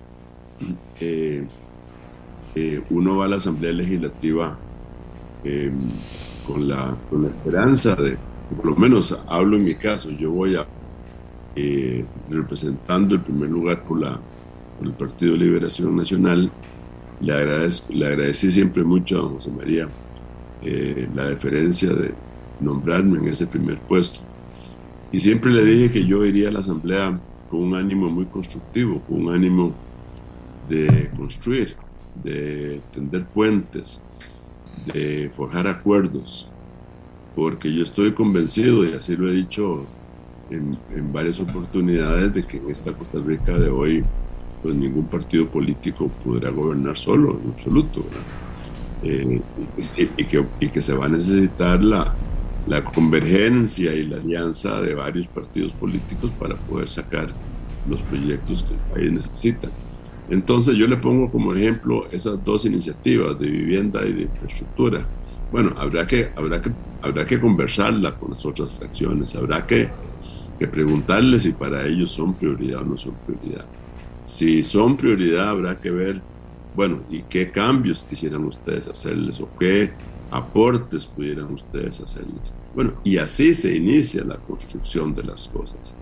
uno 2.89 3.17
va 3.17 3.25
a 3.25 3.29
la 3.29 3.35
Asamblea 3.35 3.73
Legislativa 3.73 4.57
con, 6.47 6.69
la, 6.69 6.97
con 7.11 7.23
la 7.23 7.29
esperanza 7.31 7.97
de, 7.97 8.17
por 8.55 8.67
lo 8.67 8.77
menos 8.77 9.19
hablo 9.27 9.57
en 9.57 9.65
mi 9.65 9.75
caso, 9.75 10.09
yo 10.13 10.31
voy 10.31 10.57
representando 12.31 13.17
en 13.17 13.23
primer 13.23 13.51
lugar 13.51 13.83
por, 13.83 14.03
la, 14.03 14.21
por 14.79 14.87
el 14.87 14.93
Partido 14.93 15.33
de 15.33 15.39
Liberación 15.39 15.97
Nacional. 15.97 16.49
Le, 17.21 17.33
agradezco, 17.33 17.93
le 17.93 18.07
agradecí 18.07 18.53
siempre 18.53 18.85
mucho 18.85 19.19
a 19.19 19.29
José 19.31 19.51
María 19.51 19.89
la 20.63 21.31
deferencia 21.31 21.93
de, 21.93 22.15
nombrarme 22.61 23.19
en 23.19 23.29
ese 23.29 23.47
primer 23.47 23.79
puesto. 23.79 24.21
Y 25.13 25.21
siempre 25.21 25.51
le 25.53 25.65
dije 25.65 25.91
que 25.91 26.07
yo 26.07 26.25
iría 26.25 26.49
a 26.49 26.53
la 26.53 26.61
asamblea 26.61 27.19
con 27.51 27.61
un 27.61 27.75
ánimo 27.75 28.09
muy 28.09 28.27
constructivo, 28.27 29.01
con 29.03 29.27
un 29.27 29.35
ánimo 29.35 29.73
de 30.69 31.11
construir, 31.17 31.77
de 32.23 32.81
tender 32.93 33.25
puentes, 33.27 34.01
de 34.93 35.31
forjar 35.33 35.67
acuerdos, 35.69 36.51
porque 37.35 37.73
yo 37.73 37.83
estoy 37.83 38.13
convencido, 38.13 38.85
y 38.85 38.93
así 38.93 39.17
lo 39.17 39.29
he 39.29 39.33
dicho 39.33 39.85
en, 40.51 40.77
varias 41.13 41.41
oportunidades, 41.41 42.35
de 42.35 42.45
que 42.45 42.57
en 42.57 42.71
esta 42.71 42.93
Costa 42.93 43.19
Rica 43.25 43.53
de 43.59 43.69
hoy, 43.69 44.05
pues 44.63 44.75
ningún 44.75 45.07
partido 45.07 45.47
político 45.47 46.11
podrá 46.25 46.51
gobernar 46.51 46.97
solo, 46.97 47.39
en 47.43 47.53
absoluto, 47.53 48.03
eh, 49.03 49.41
y, 50.17 50.25
que, 50.25 50.45
y 50.59 50.69
que 50.69 50.83
se 50.83 50.95
va 50.95 51.07
a 51.07 51.09
necesitar 51.09 51.83
la, 51.83 52.15
la 52.67 52.83
convergencia 52.83 53.95
y 53.95 54.07
la 54.07 54.17
alianza 54.17 54.81
de 54.81 54.95
varios 54.95 55.29
partidos 55.29 55.73
políticos 55.73 56.31
para 56.39 56.57
poder 56.57 56.89
sacar 56.89 57.33
los 57.89 58.01
proyectos 58.03 58.65
que 58.65 58.75
el 58.75 58.81
país 58.93 59.13
necesita. 59.13 59.69
Entonces 60.29 60.75
yo 60.75 60.89
le 60.89 60.97
pongo 60.97 61.31
como 61.31 61.55
ejemplo 61.55 62.09
esas 62.11 62.43
dos 62.45 62.65
iniciativas 62.65 63.39
de 63.39 63.49
vivienda 63.49 64.05
y 64.05 64.13
de 64.13 64.23
infraestructura. 64.23 65.07
Bueno, 65.53 65.73
habrá 65.79 66.07
que, 66.07 66.31
habrá 66.35 66.61
que, 66.61 66.73
habrá 67.03 67.25
que 67.25 67.41
conversarla 67.41 68.15
con 68.17 68.31
las 68.31 68.45
otras 68.45 68.71
fracciones, 68.73 69.37
habrá 69.37 69.65
que, 69.65 69.89
que 70.59 70.67
preguntarles 70.67 71.45
si 71.45 71.53
para 71.53 71.87
ellos 71.87 72.11
son 72.11 72.35
prioridad 72.35 72.81
o 72.81 72.85
no 72.85 72.99
son 72.99 73.15
prioridad. 73.25 73.65
Si 74.27 74.65
son 74.65 74.97
prioridad, 74.97 75.51
habrá 75.51 75.77
que 75.77 75.93
ver, 75.93 76.21
bueno, 76.75 77.03
y 77.09 77.23
qué 77.23 77.53
cambios 77.53 78.03
quisieran 78.03 78.45
ustedes 78.45 78.89
hacerles 78.89 79.41
o 79.41 79.49
qué 79.57 79.93
aportes 80.31 81.07
pudieran 81.07 81.53
ustedes 81.53 82.01
hacerles. 82.01 82.55
Bueno, 82.75 82.95
y 83.05 83.19
así 83.19 83.55
se 83.55 83.75
inicia 83.75 84.25
la 84.25 84.37
construcción 84.37 85.15
de 85.15 85.23
las 85.23 85.49
cosas. 85.49 85.95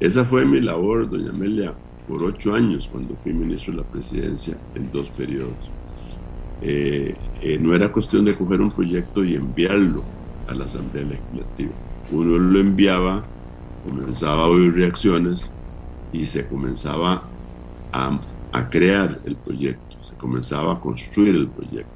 Esa 0.00 0.24
fue 0.24 0.44
mi 0.44 0.60
labor, 0.60 1.08
doña 1.08 1.30
Amelia, 1.30 1.74
por 2.06 2.22
ocho 2.22 2.54
años 2.54 2.88
cuando 2.90 3.16
fui 3.16 3.32
ministro 3.32 3.72
de 3.72 3.80
la 3.80 3.88
presidencia 3.88 4.56
en 4.74 4.90
dos 4.92 5.10
periodos. 5.10 5.70
Eh, 6.62 7.14
eh, 7.42 7.58
no 7.58 7.74
era 7.74 7.92
cuestión 7.92 8.24
de 8.24 8.34
coger 8.34 8.60
un 8.60 8.70
proyecto 8.70 9.24
y 9.24 9.34
enviarlo 9.34 10.02
a 10.46 10.54
la 10.54 10.64
Asamblea 10.64 11.04
Legislativa. 11.04 11.72
Uno 12.10 12.38
lo 12.38 12.60
enviaba, 12.60 13.24
comenzaba 13.84 14.42
a 14.42 14.46
oír 14.46 14.74
reacciones 14.74 15.52
y 16.12 16.26
se 16.26 16.46
comenzaba 16.46 17.22
a, 17.92 18.20
a 18.52 18.70
crear 18.70 19.20
el 19.24 19.36
proyecto, 19.36 19.96
se 20.04 20.14
comenzaba 20.14 20.74
a 20.74 20.80
construir 20.80 21.34
el 21.34 21.48
proyecto. 21.48 21.95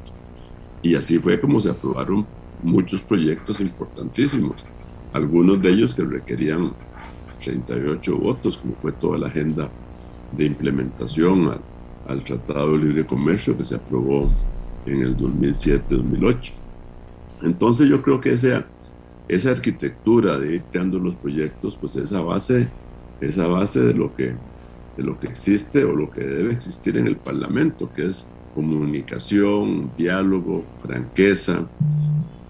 Y 0.83 0.95
así 0.95 1.19
fue 1.19 1.41
como 1.41 1.61
se 1.61 1.71
aprobaron 1.71 2.27
muchos 2.63 3.01
proyectos 3.03 3.61
importantísimos, 3.61 4.65
algunos 5.13 5.61
de 5.61 5.71
ellos 5.71 5.95
que 5.95 6.05
requerían 6.05 6.73
38 7.43 8.17
votos, 8.17 8.59
como 8.59 8.75
fue 8.77 8.93
toda 8.93 9.19
la 9.19 9.29
agenda 9.29 9.71
de 10.33 10.45
implementación 10.45 11.61
al, 12.07 12.25
Tratado 12.25 12.73
de 12.73 12.85
Libre 12.85 13.07
Comercio 13.07 13.57
que 13.57 13.65
se 13.65 13.77
aprobó 13.77 14.29
en 14.85 15.03
el 15.03 15.17
2007-2008. 15.17 16.53
Entonces 17.43 17.89
yo 17.89 18.03
creo 18.03 18.21
que 18.21 18.33
esa, 18.33 18.67
esa 19.29 19.51
arquitectura 19.51 20.39
de 20.39 20.57
ir 20.57 20.63
creando 20.73 20.99
los 20.99 21.15
proyectos, 21.15 21.77
pues 21.77 21.95
esa 21.97 22.21
base, 22.21 22.69
esa 23.21 23.47
base 23.47 23.81
de 23.81 23.95
lo 23.95 24.15
que 24.15 24.35
de 24.97 25.05
lo 25.05 25.19
que 25.19 25.29
existe 25.29 25.85
o 25.85 25.93
lo 25.93 26.11
que 26.11 26.21
debe 26.21 26.53
existir 26.53 26.97
en 26.97 27.07
el 27.07 27.17
Parlamento, 27.17 27.91
que 27.95 28.07
es 28.07 28.27
comunicación, 28.55 29.91
diálogo, 29.97 30.65
franqueza 30.83 31.69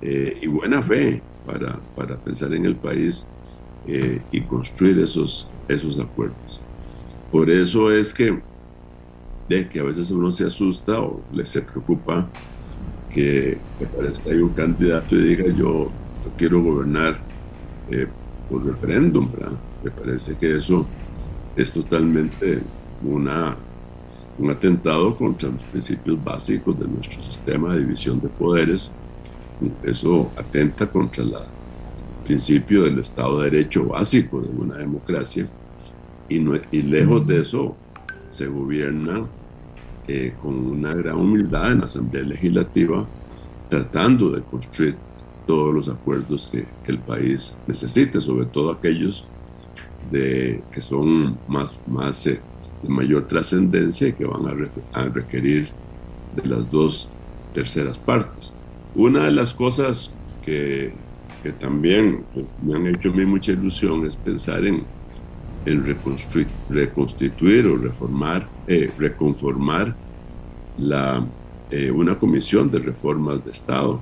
eh, 0.02 0.39
y 0.40 0.47
buena 0.47 0.82
fe 0.82 1.22
para, 1.47 1.78
para, 1.97 2.16
pensar 2.16 2.55
en 2.55 2.64
el 2.64 2.77
país 2.77 3.27
eh, 3.86 4.20
y 4.31 4.40
construir 4.43 4.98
esos, 4.98 5.51
esos 5.68 5.98
acuerdos. 5.98 6.60
Por 7.31 7.51
eso 7.51 7.93
es 7.93 8.14
que, 8.14 8.40
de 9.48 9.68
que 9.68 9.81
a 9.81 9.85
veces 9.85 10.10
uno 10.10 10.32
se 10.32 10.47
asusta 10.47 11.01
o 11.01 11.22
le 11.32 11.44
se 11.44 11.62
preocupa 11.62 12.28
que, 13.12 13.59
que 13.78 14.31
hay 14.31 14.39
un 14.39 14.51
candidato 14.51 15.16
y 15.16 15.22
diga 15.22 15.47
yo, 15.52 15.90
quiero 16.36 16.62
gobernar 16.62 17.18
eh, 17.90 18.06
por 18.48 18.64
referéndum, 18.64 19.28
Me 19.85 19.90
parece 19.90 20.36
que 20.36 20.56
eso 20.56 20.86
es 21.56 21.72
totalmente 21.72 22.62
una, 23.02 23.56
un 24.41 24.51
atentado 24.51 25.15
contra 25.15 25.51
los 25.51 25.62
principios 25.65 26.23
básicos 26.25 26.79
de 26.79 26.89
nuestro 26.89 27.23
sistema 27.23 27.75
de 27.75 27.81
división 27.81 28.21
de 28.21 28.29
poderes. 28.29 28.91
Eso 29.83 30.31
atenta 30.37 30.87
contra 30.87 31.23
el 31.23 31.35
principio 32.25 32.85
del 32.85 32.99
Estado 33.01 33.41
de 33.41 33.51
Derecho 33.51 33.85
básico 33.85 34.41
de 34.41 34.49
una 34.49 34.77
democracia 34.77 35.47
y, 36.29 36.39
lejos 36.39 37.27
de 37.27 37.41
eso 37.41 37.77
se 38.31 38.47
gobierna 38.47 39.27
eh, 40.09 40.33
con 40.41 40.55
una 40.55 40.95
gran 40.95 41.17
humildad 41.17 41.73
en 41.73 41.79
la 41.81 41.85
Asamblea 41.85 42.23
Legislativa 42.23 43.05
tratando 43.69 44.31
de 44.31 44.43
construir 44.43 44.97
todos 45.47 45.75
los 45.75 45.89
acuerdos 45.89 46.49
que, 46.49 46.65
el 46.87 46.99
país 46.99 47.59
necesite, 47.67 48.21
sobre 48.21 48.47
todo 48.47 48.71
aquellos 48.71 49.27
de, 50.11 50.62
que 50.73 50.81
son 50.81 51.39
más, 51.47 51.73
más 51.87 52.27
eh, 52.27 52.41
de 52.82 52.89
mayor 52.89 53.27
trascendencia 53.27 54.09
y 54.09 54.12
que 54.12 54.24
van 54.24 54.47
a, 54.47 55.05
requerir 55.05 55.69
de 56.36 56.48
las 56.48 56.70
dos 56.70 57.11
terceras 57.52 57.98
partes. 57.98 58.55
Una 58.94 59.24
de 59.24 59.32
las 59.32 59.52
cosas 59.52 60.12
que, 60.44 60.93
también 61.59 62.23
me 62.62 62.74
han 62.74 62.86
hecho 62.86 63.09
a 63.09 63.12
mí 63.12 63.24
mucha 63.24 63.52
ilusión 63.52 64.07
es 64.07 64.15
pensar 64.15 64.66
en, 64.66 64.82
en 65.65 65.85
reconstruir, 65.86 66.47
reconstituir 66.69 67.66
o 67.66 67.78
reformar, 67.78 68.47
eh, 68.66 68.90
reconformar 68.98 69.97
eh, 71.70 71.90
una 71.90 72.19
comisión 72.19 72.70
de 72.70 72.78
reformas 72.78 73.43
de 73.44 73.51
Estado. 73.51 74.01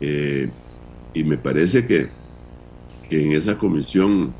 y 0.00 1.24
me 1.24 1.38
parece 1.38 1.84
que, 1.84 2.08
que 3.08 3.24
en 3.24 3.32
esa 3.32 3.58
comisión 3.58 4.32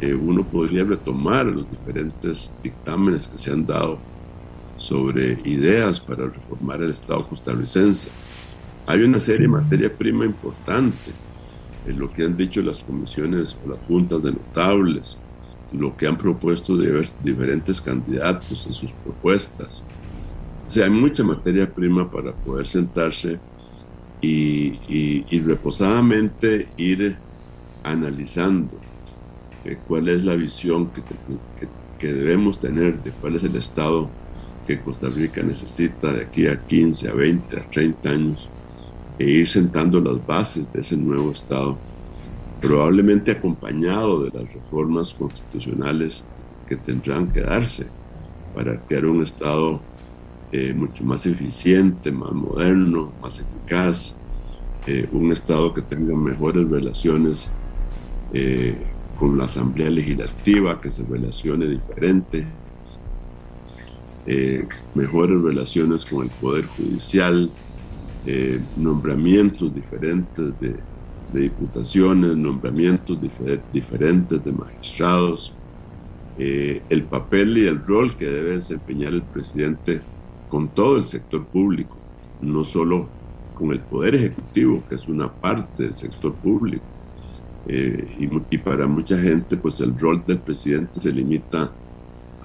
uno 0.00 0.44
podría 0.44 0.84
retomar 0.84 1.46
los 1.46 1.70
diferentes 1.70 2.52
dictámenes 2.62 3.26
que 3.26 3.38
se 3.38 3.50
han 3.50 3.66
dado 3.66 3.98
sobre 4.76 5.40
ideas 5.44 6.00
para 6.00 6.26
reformar 6.26 6.82
el 6.82 6.90
Estado 6.90 7.26
costarricense. 7.26 8.08
Hay 8.86 9.02
una 9.02 9.18
serie 9.18 9.42
de 9.42 9.48
materia 9.48 9.92
prima 9.92 10.26
importante 10.26 11.12
en 11.86 11.98
lo 11.98 12.12
que 12.12 12.24
han 12.24 12.36
dicho 12.36 12.60
las 12.60 12.84
comisiones 12.84 13.58
o 13.64 13.70
las 13.70 13.78
juntas 13.86 14.22
de 14.22 14.32
notables, 14.32 15.16
lo 15.72 15.96
que 15.96 16.06
han 16.06 16.18
propuesto 16.18 16.76
diferentes 17.22 17.80
candidatos 17.80 18.66
en 18.66 18.72
sus 18.72 18.92
propuestas. 18.92 19.82
O 20.66 20.70
sea, 20.70 20.84
hay 20.84 20.90
mucha 20.90 21.24
materia 21.24 21.72
prima 21.72 22.10
para 22.10 22.32
poder 22.32 22.66
sentarse 22.66 23.38
y, 24.20 24.78
y, 24.88 25.26
y 25.30 25.40
reposadamente 25.40 26.68
ir 26.76 27.16
analizando 27.82 28.85
cuál 29.86 30.08
es 30.08 30.24
la 30.24 30.34
visión 30.34 30.88
que, 30.90 31.02
que, 31.98 32.12
debemos 32.12 32.58
tener 32.58 33.02
de 33.02 33.10
cuál 33.10 33.36
es 33.36 33.42
el 33.42 33.56
Estado 33.56 34.08
que 34.66 34.78
Costa 34.80 35.08
Rica 35.08 35.42
necesita 35.42 36.12
de 36.12 36.22
aquí 36.22 36.46
a 36.46 36.60
15, 36.60 37.08
a 37.08 37.14
20, 37.14 37.60
a 37.60 37.70
30 37.70 38.08
años 38.08 38.48
e 39.18 39.24
ir 39.24 39.48
sentando 39.48 40.00
las 40.00 40.24
bases 40.26 40.70
de 40.72 40.80
ese 40.80 40.96
nuevo 40.96 41.32
Estado, 41.32 41.76
probablemente 42.60 43.32
acompañado 43.32 44.24
de 44.24 44.38
las 44.38 44.52
reformas 44.52 45.14
constitucionales 45.14 46.24
que 46.68 46.76
tendrán 46.76 47.32
que 47.32 47.40
darse 47.40 47.86
para 48.54 48.78
crear 48.80 49.06
un 49.06 49.22
Estado 49.22 49.80
eh, 50.52 50.72
mucho 50.72 51.04
más 51.04 51.26
eficiente, 51.26 52.12
más 52.12 52.32
moderno, 52.32 53.12
más 53.20 53.40
eficaz, 53.40 54.16
eh, 54.86 55.08
un 55.12 55.32
Estado 55.32 55.74
que 55.74 55.82
tenga 55.82 56.14
mejores 56.14 56.68
relaciones 56.68 57.50
eh, 58.32 58.76
con 59.18 59.38
la 59.38 59.44
Asamblea 59.44 59.90
Legislativa, 59.90 60.80
que 60.80 60.90
se 60.90 61.04
relacione 61.04 61.66
diferente, 61.66 62.46
eh, 64.26 64.66
mejores 64.94 65.40
relaciones 65.40 66.04
con 66.04 66.24
el 66.24 66.30
Poder 66.40 66.66
Judicial, 66.66 67.50
eh, 68.26 68.60
nombramientos 68.76 69.74
diferentes 69.74 70.52
de, 70.60 70.74
diputaciones, 71.32 72.36
nombramientos 72.36 73.18
diferentes 73.72 74.44
de 74.44 74.52
magistrados, 74.52 75.54
eh, 76.38 76.82
el 76.88 77.02
papel 77.02 77.58
y 77.58 77.66
el 77.66 77.84
rol 77.84 78.16
que 78.16 78.26
debe 78.26 78.52
desempeñar 78.52 79.12
el 79.12 79.22
presidente 79.22 80.00
con 80.48 80.68
todo 80.68 80.96
el 80.96 81.04
sector 81.04 81.44
público, 81.46 81.96
no 82.40 82.64
solo 82.64 83.08
con 83.54 83.72
el 83.72 83.80
Poder 83.80 84.14
Ejecutivo, 84.14 84.82
que 84.88 84.94
es 84.94 85.08
una 85.08 85.32
parte 85.32 85.84
del 85.84 85.96
sector 85.96 86.32
público, 86.34 86.84
eh, 87.68 88.16
y, 88.18 88.58
para 88.58 88.86
mucha 88.86 89.18
gente, 89.18 89.56
pues 89.56 89.80
el 89.80 89.98
rol 89.98 90.22
del 90.26 90.38
presidente 90.38 91.00
se 91.00 91.10
limita 91.10 91.70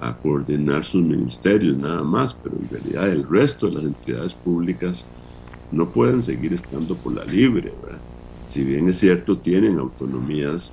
a 0.00 0.16
coordinar 0.16 0.84
sus 0.84 1.04
ministerios 1.04 1.76
nada 1.78 2.02
más, 2.02 2.34
pero 2.34 2.56
en 2.56 2.68
realidad 2.68 3.08
el 3.08 3.28
resto 3.28 3.68
de 3.68 3.74
las 3.74 3.84
entidades 3.84 4.34
públicas 4.34 5.04
no 5.70 5.88
pueden 5.88 6.20
seguir 6.20 6.52
estando 6.52 6.96
por 6.96 7.14
la 7.14 7.24
libre. 7.24 7.72
Si 8.48 8.64
bien 8.64 8.88
es 8.88 8.98
cierto, 8.98 9.38
tienen 9.38 9.78
autonomías, 9.78 10.72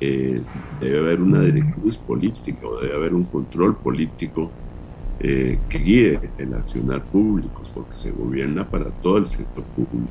eh, 0.00 0.42
debe 0.80 0.98
haber 0.98 1.20
una 1.20 1.40
directriz 1.40 1.96
política 1.96 2.66
o 2.66 2.80
debe 2.80 2.94
haber 2.94 3.14
un 3.14 3.24
control 3.24 3.76
político 3.76 4.50
eh, 5.20 5.60
que 5.68 5.78
guíe 5.78 6.20
el 6.38 6.54
accionar 6.54 7.04
público, 7.04 7.62
porque 7.72 7.96
se 7.96 8.10
gobierna 8.10 8.68
para 8.68 8.86
todo 8.86 9.18
el 9.18 9.26
sector 9.26 9.62
público. 9.62 10.10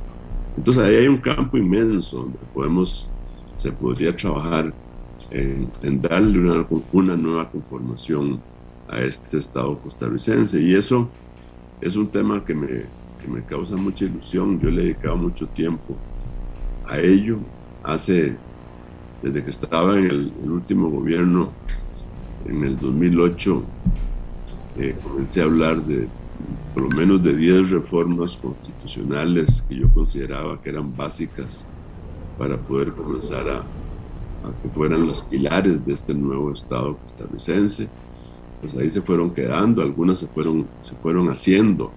Entonces 0.56 0.84
ahí 0.84 0.96
hay 0.96 1.08
un 1.08 1.18
campo 1.18 1.58
inmenso 1.58 2.20
donde 2.20 2.38
podemos 2.54 3.10
se 3.60 3.74
podría 3.74 4.16
trabajar 4.16 4.74
en, 5.32 6.02
darle 6.02 6.66
una, 6.92 7.16
nueva 7.18 7.46
conformación 7.46 8.40
a 8.88 9.02
este 9.02 9.38
Estado 9.38 9.78
costarricense. 9.80 10.62
Y 10.62 10.76
eso 10.76 11.10
es 11.82 11.98
un 11.98 12.08
tema 12.08 12.44
que 12.46 12.56
me, 12.56 12.68
que 12.68 13.28
me 13.28 13.44
causa 13.44 13.76
mucha 13.76 14.06
ilusión. 14.06 14.62
Yo 14.62 14.70
le 14.70 14.82
he 14.82 14.86
dedicado 14.86 15.18
mucho 15.18 15.46
tiempo 15.48 15.98
a 16.88 17.00
ello. 17.00 17.40
Hace, 17.84 18.38
desde 19.22 19.44
que 19.44 19.50
estaba 19.50 19.98
en 19.98 20.06
el, 20.06 20.34
último 20.46 20.90
gobierno, 20.90 21.52
en 22.46 22.64
el 22.64 22.78
2008, 22.78 23.64
eh, 24.78 24.96
comencé 25.04 25.42
a 25.42 25.44
hablar 25.44 25.84
de 25.84 26.08
por 26.74 26.84
lo 26.84 26.90
menos 26.90 27.22
de 27.22 27.36
10 27.36 27.72
reformas 27.72 28.38
constitucionales 28.38 29.66
que 29.68 29.76
yo 29.76 29.90
consideraba 29.90 30.62
que 30.62 30.70
eran 30.70 30.96
básicas 30.96 31.66
para 32.40 32.58
poder 32.58 32.94
comenzar 32.94 33.48
a, 33.50 33.64
que 34.64 34.70
fueran 34.70 35.06
los 35.06 35.22
pilares 35.22 35.86
de 35.86 35.94
este 35.94 36.14
nuevo 36.14 36.54
Estado 36.54 36.98
costarricense. 36.98 37.90
Pues 38.62 38.76
ahí 38.76 38.90
se 38.90 39.02
fueron 39.02 39.32
quedando, 39.32 39.82
algunas 39.82 40.18
se 40.20 40.28
fueron, 40.28 40.66
se 40.80 40.96
fueron 40.96 41.30
haciendo 41.30 41.92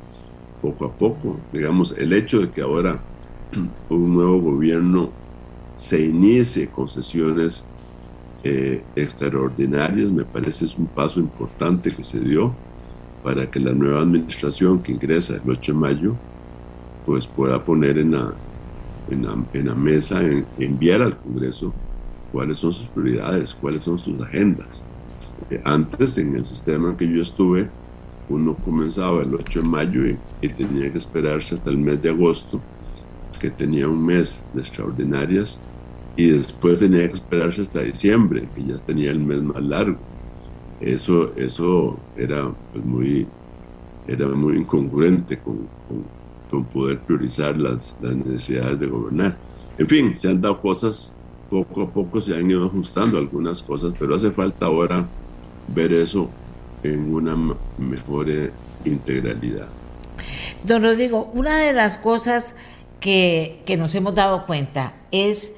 poco 0.61 0.85
a 0.85 0.93
poco. 0.93 1.37
Digamos, 1.53 1.95
el 1.97 2.13
hecho 2.13 2.41
de 2.41 2.51
que 2.51 2.61
ahora 2.61 3.01
un 3.89 4.15
nuevo 4.15 4.41
gobierno 4.41 5.11
se 5.77 6.03
inicie 6.03 6.69
con 6.69 6.89
sesiones 6.89 7.65
eh, 8.43 8.83
extraordinarias, 8.97 10.11
me 10.11 10.25
parece 10.25 10.65
es 10.65 10.77
un 10.77 10.87
paso 10.87 11.21
importante 11.21 11.93
que 11.93 12.03
se 12.03 12.19
dio 12.19 12.53
para 13.23 13.49
que 13.49 13.61
la 13.61 13.73
nueva 13.73 14.01
administración 14.01 14.83
que 14.83 14.91
ingresa 14.91 15.37
el 15.37 15.49
8 15.49 15.73
de 15.73 15.79
mayo 15.79 16.15
pues 17.07 17.27
pueda 17.29 17.65
poner 17.65 17.99
en 17.99 18.13
la, 18.13 18.33
en 19.13 19.27
la, 19.27 19.37
en 19.53 19.67
la 19.67 19.75
mesa, 19.75 20.21
enviar 20.59 21.03
al 21.03 21.17
Congreso 21.19 21.73
cuáles 22.33 22.59
son 22.59 22.73
sus 22.73 22.89
prioridades, 22.89 23.55
cuáles 23.55 23.83
son 23.83 23.99
sus 23.99 24.21
agendas. 24.21 24.83
antes, 25.65 26.17
en 26.19 26.37
el 26.37 26.47
sistema 26.47 26.91
en 26.91 26.97
que 26.97 27.09
yo 27.09 27.21
estuve, 27.21 27.69
uno 28.29 28.57
comenzaba 28.65 29.23
el 29.23 29.35
8 29.35 29.63
de 29.63 29.69
mayo 29.69 30.07
y, 30.07 30.17
y, 30.41 30.49
tenía 30.49 30.91
que 30.91 30.99
esperarse 30.99 31.55
hasta 31.55 31.71
el 31.71 31.77
mes 31.77 32.01
de 32.01 32.09
agosto, 32.09 32.61
que 33.39 33.51
tenía 33.51 33.89
un 33.89 34.05
mes 34.05 34.47
de 34.55 34.61
extraordinarias, 34.61 35.61
y 36.17 36.31
después 36.31 36.79
tenía 36.79 37.07
que 37.09 37.15
esperarse 37.15 37.63
hasta 37.63 37.81
diciembre, 37.81 38.49
que 38.55 38.65
ya 38.65 38.77
tenía 38.77 39.11
el 39.11 39.21
mes 39.21 39.43
más 39.43 39.63
largo. 39.63 39.99
Eso, 40.81 41.35
eso 41.37 41.99
era 42.17 42.51
pues, 42.73 42.85
muy, 42.85 43.27
era 44.07 44.29
muy 44.29 44.57
incongruente 44.57 45.39
con, 45.39 45.69
con 45.89 46.05
con 46.53 46.65
poder 46.67 47.01
priorizar 47.01 47.57
las, 47.57 47.97
las 48.03 48.15
necesidades 48.15 48.79
de 48.79 48.87
gobernar. 48.87 49.37
En 49.79 49.89
fin, 49.89 50.15
se 50.15 50.29
han 50.29 50.39
dado 50.43 50.61
cosas, 50.61 51.15
poco 51.49 51.83
a 51.83 51.89
poco 51.89 52.21
se 52.21 52.35
han 52.35 52.51
ido 52.51 52.67
ajustando 52.67 53.17
algunas 53.17 53.63
cosas, 53.63 53.95
pero 53.99 54.15
hace 54.15 54.31
falta 54.31 54.67
ahora 54.67 55.07
ver 55.69 55.95
eso 55.95 56.29
en 56.83 57.15
una 57.15 57.35
mejor 57.79 58.29
eh, 58.29 58.53
integralidad. 58.85 59.69
Don 60.63 60.83
Rodrigo, 60.85 61.31
una 61.33 61.57
de 61.57 61.73
las 61.73 61.97
cosas 61.97 62.55
que, 63.01 63.63
que 63.65 63.79
nos 63.79 63.95
hemos 63.95 64.15
dado 64.15 64.45
cuenta 64.45 64.93
es 65.11 65.55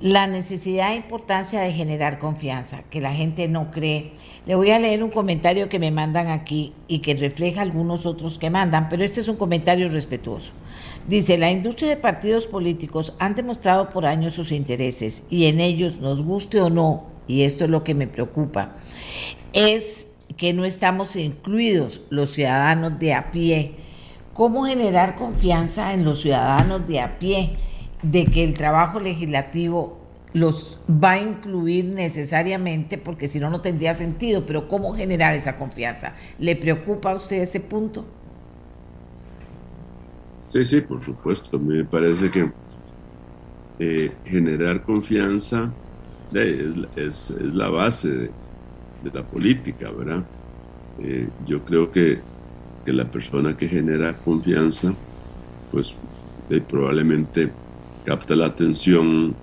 la 0.00 0.26
necesidad 0.26 0.92
e 0.92 0.96
importancia 0.96 1.60
de 1.60 1.72
generar 1.72 2.18
confianza, 2.18 2.82
que 2.90 3.00
la 3.00 3.12
gente 3.12 3.48
no 3.48 3.70
cree. 3.70 4.12
Le 4.46 4.54
voy 4.54 4.70
a 4.70 4.78
leer 4.78 5.02
un 5.02 5.10
comentario 5.10 5.68
que 5.68 5.78
me 5.78 5.90
mandan 5.90 6.28
aquí 6.28 6.72
y 6.86 6.98
que 6.98 7.14
refleja 7.14 7.62
algunos 7.62 8.04
otros 8.04 8.38
que 8.38 8.50
mandan, 8.50 8.88
pero 8.88 9.04
este 9.04 9.20
es 9.20 9.28
un 9.28 9.36
comentario 9.36 9.88
respetuoso. 9.88 10.52
Dice, 11.08 11.38
la 11.38 11.50
industria 11.50 11.88
de 11.88 11.96
partidos 11.96 12.46
políticos 12.46 13.14
han 13.18 13.34
demostrado 13.34 13.88
por 13.88 14.06
años 14.06 14.34
sus 14.34 14.52
intereses 14.52 15.24
y 15.30 15.46
en 15.46 15.60
ellos, 15.60 15.98
nos 15.98 16.22
guste 16.22 16.60
o 16.60 16.68
no, 16.68 17.06
y 17.26 17.42
esto 17.42 17.64
es 17.64 17.70
lo 17.70 17.82
que 17.82 17.94
me 17.94 18.06
preocupa, 18.06 18.76
es 19.52 20.08
que 20.36 20.52
no 20.52 20.64
estamos 20.64 21.16
incluidos 21.16 22.02
los 22.10 22.30
ciudadanos 22.30 22.98
de 22.98 23.14
a 23.14 23.30
pie. 23.30 23.72
¿Cómo 24.32 24.66
generar 24.66 25.16
confianza 25.16 25.94
en 25.94 26.04
los 26.04 26.20
ciudadanos 26.20 26.86
de 26.86 27.00
a 27.00 27.18
pie? 27.18 27.56
De 28.10 28.26
que 28.26 28.44
el 28.44 28.54
trabajo 28.54 29.00
legislativo 29.00 29.98
los 30.32 30.78
va 30.88 31.12
a 31.12 31.20
incluir 31.20 31.88
necesariamente, 31.88 32.98
porque 32.98 33.26
si 33.26 33.40
no, 33.40 33.50
no 33.50 33.60
tendría 33.60 33.94
sentido, 33.94 34.44
pero 34.46 34.68
¿cómo 34.68 34.94
generar 34.94 35.34
esa 35.34 35.56
confianza? 35.56 36.14
¿Le 36.38 36.56
preocupa 36.56 37.12
a 37.12 37.14
usted 37.14 37.42
ese 37.42 37.60
punto? 37.60 38.06
Sí, 40.48 40.64
sí, 40.64 40.80
por 40.82 41.02
supuesto. 41.02 41.56
A 41.56 41.60
mí 41.60 41.76
me 41.76 41.84
parece 41.84 42.30
que 42.30 42.50
eh, 43.78 44.12
generar 44.24 44.82
confianza 44.82 45.72
es, 46.32 47.30
la 47.40 47.68
base 47.68 48.08
de, 48.08 48.30
la 49.12 49.22
política, 49.22 49.90
¿verdad? 49.90 50.24
Eh, 51.00 51.28
yo 51.46 51.64
creo 51.64 51.90
que, 51.90 52.20
que, 52.84 52.92
la 52.92 53.10
persona 53.10 53.56
que 53.56 53.68
genera 53.68 54.16
confianza, 54.18 54.92
pues 55.70 55.94
probablemente 56.68 57.50
capta 58.06 58.36
la 58.36 58.46
atención 58.46 59.34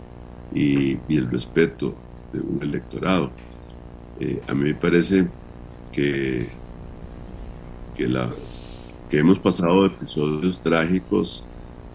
y, 0.55 0.97
el 1.09 1.29
respeto 1.29 1.93
de 2.31 2.39
un 2.39 2.59
electorado. 2.63 3.29
Eh, 4.19 4.41
a 4.47 4.53
mí 4.53 4.63
me 4.63 4.73
parece 4.73 5.27
que, 5.91 6.47
que, 7.95 8.07
la, 8.07 8.29
que 9.09 9.19
hemos 9.19 9.37
pasado 9.37 9.85
episodios 9.85 10.61
trágicos 10.61 11.43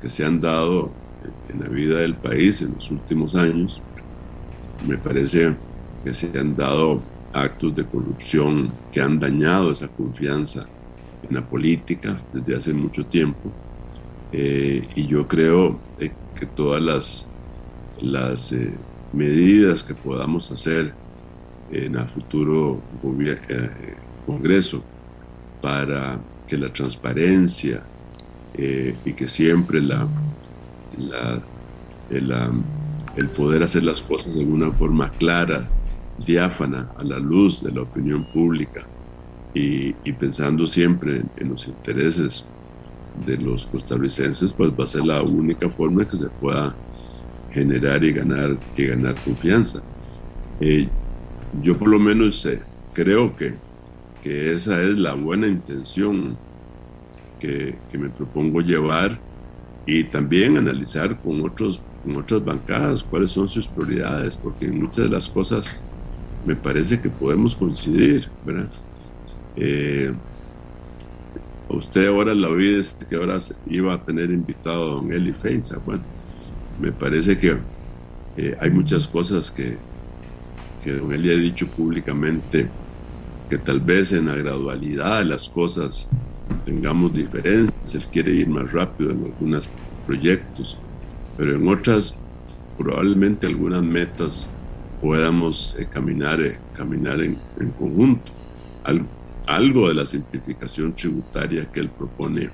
que 0.03 0.11
se 0.11 0.25
han 0.27 0.41
dado 0.41 0.91
en 1.49 1.61
la 1.61 1.69
vida 1.69 2.01
del 2.01 2.15
país 2.15 2.61
en 2.61 2.75
los 2.75 2.91
últimos 2.91 3.35
años. 3.35 3.81
Me 4.87 4.99
parece 4.99 5.55
que 6.05 6.13
se 6.13 6.39
han 6.39 6.55
dado 6.55 7.03
actos 7.33 7.75
de 7.75 7.85
corrupción 7.85 8.71
que 8.93 9.01
han 9.01 9.19
dañado 9.19 9.73
esa 9.73 9.89
confianza 9.89 10.67
en 11.29 11.35
la 11.35 11.43
política 11.43 12.21
desde 12.33 12.57
hace 12.57 12.75
mucho 12.75 13.07
tiempo. 13.07 13.51
Eh, 14.33 14.87
y 14.95 15.07
yo 15.07 15.27
creo 15.27 15.81
eh, 15.99 16.13
que 16.39 16.47
todas 16.47 16.81
las, 16.81 17.29
las 18.01 18.53
eh, 18.53 18.73
medidas 19.13 19.83
que 19.83 19.95
podamos 19.95 20.51
hacer 20.51 20.93
en 21.71 21.97
el 21.97 22.07
futuro 22.07 22.81
eh, 23.05 23.71
Congreso 24.27 24.83
para 25.61 26.19
que 26.47 26.57
la 26.57 26.73
transparencia 26.73 27.83
eh, 28.55 28.95
y 29.05 29.13
que 29.13 29.29
siempre 29.29 29.81
la, 29.81 30.07
la, 30.99 31.41
el, 32.11 33.29
poder 33.29 33.63
hacer 33.63 33.85
las 33.85 34.01
cosas 34.01 34.35
de 34.35 34.45
una 34.45 34.71
forma 34.71 35.11
clara, 35.11 35.69
diáfana, 36.25 36.89
a 36.99 37.05
la 37.05 37.19
luz 37.19 37.63
de 37.63 37.73
la 37.73 37.83
opinión 37.83 38.25
pública 38.33 38.87
y, 39.55 39.93
pensando 40.13 40.67
siempre 40.67 41.23
en 41.37 41.49
los 41.49 41.69
intereses 41.69 42.47
de 43.25 43.37
los 43.37 43.67
costarricenses, 43.67 44.53
pues 44.53 44.71
va 44.73 44.85
a 44.85 44.87
ser 44.87 45.05
la 45.05 45.23
única 45.23 45.69
forma 45.69 46.07
que 46.07 46.17
se 46.17 46.29
pueda 46.29 46.75
generar 47.51 48.05
y 48.05 48.13
ganar, 48.13 48.57
y 48.77 48.87
ganar 48.87 49.15
confianza. 49.25 49.81
Eh, 50.61 50.89
yo 51.63 51.77
por 51.77 51.89
lo 51.89 51.99
menos 51.99 52.45
eh, 52.47 52.61
creo 52.93 53.37
que, 53.37 53.55
que, 54.23 54.53
esa 54.53 54.83
es 54.83 54.99
la 54.99 55.15
buena 55.15 55.47
intención 55.47 56.37
que, 57.41 57.77
que, 57.91 57.99
me 57.99 58.11
propongo 58.11 58.61
llevar 58.61 59.19
y 59.87 60.05
también 60.05 60.57
analizar 60.57 61.19
con, 61.21 61.41
otros, 61.43 61.81
con 62.05 62.17
otras 62.17 62.45
bancadas 62.45 63.03
cuáles 63.03 63.31
son 63.31 63.49
sus 63.49 63.67
prioridades, 63.69 64.37
porque 64.37 64.67
en 64.67 64.81
muchas 64.81 65.05
de 65.05 65.11
las 65.11 65.29
cosas 65.29 65.83
me 66.45 66.57
parece 66.57 67.01
que 67.01 67.09
podemos 67.09 67.55
coincidir, 67.55 68.29
¿verdad? 68.45 68.69
Eh, 69.57 70.13
usted 71.69 72.09
ahora 72.09 72.35
la 72.35 72.49
oí 72.49 72.81
que 73.09 73.17
ahora 73.17 73.37
iba 73.67 73.95
a 73.95 74.03
tener 74.03 74.31
invitado 74.31 74.83
a 74.83 74.95
don 74.97 75.13
Eli 75.13 75.33
Feinza. 75.33 75.79
Bueno, 75.85 76.03
me 76.81 76.93
parece 76.93 77.39
que 77.39 77.57
eh, 78.37 78.57
hay 78.61 78.71
muchas 78.71 79.07
cosas 79.07 79.51
que, 79.51 79.77
que 80.83 80.93
don 80.93 81.13
Eli 81.13 81.33
ha 81.33 81.37
dicho 81.37 81.67
públicamente 81.67 82.69
que 83.49 83.59
tal 83.59 83.81
vez 83.81 84.13
en 84.13 84.27
la 84.27 84.35
gradualidad 84.35 85.21
de 85.21 85.25
las 85.25 85.49
cosas 85.49 86.09
tengamos 86.65 87.13
diferencias. 87.13 87.95
Él 87.95 88.05
quiere 88.13 88.33
ir 88.33 88.49
más 88.49 88.73
rápido 88.73 89.11
en 89.11 89.25
algunos 89.25 89.69
proyectos, 90.07 90.79
pero 91.37 91.55
en 91.55 91.67
otras 91.69 92.15
probablemente 92.77 93.47
algunas 93.47 93.83
metas 93.83 94.49
podamos 95.01 95.77
eh, 95.79 95.87
caminar, 95.87 96.41
eh, 96.41 96.59
caminar 96.75 97.21
en, 97.21 97.39
conjunto 97.79 98.33
de 99.49 99.95
la 99.95 100.05
simplificación 100.05 100.95
tributaria 100.95 101.65
que 101.73 101.81
él 101.81 101.89
propone, 101.89 102.51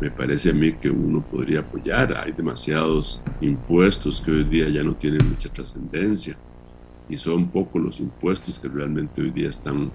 me 0.00 0.10
parece 0.10 0.50
a 0.50 0.52
mí 0.52 0.72
que 0.72 0.88
uno 0.88 1.22
podría 1.22 1.60
apoyar. 1.60 2.16
Hay 2.16 2.32
demasiados 2.32 3.20
impuestos 3.40 4.20
que 4.20 4.30
hoy 4.30 4.44
día 4.44 4.68
ya 4.68 4.82
no 4.82 4.94
tienen 4.94 5.28
mucha 5.28 5.48
trascendencia 5.48 6.36
y 7.08 7.16
son 7.16 7.48
pocos 7.48 7.82
los 7.82 8.00
impuestos 8.00 8.58
que 8.58 8.68
realmente 8.68 9.20
hoy 9.20 9.30
día 9.30 9.48
están 9.48 9.90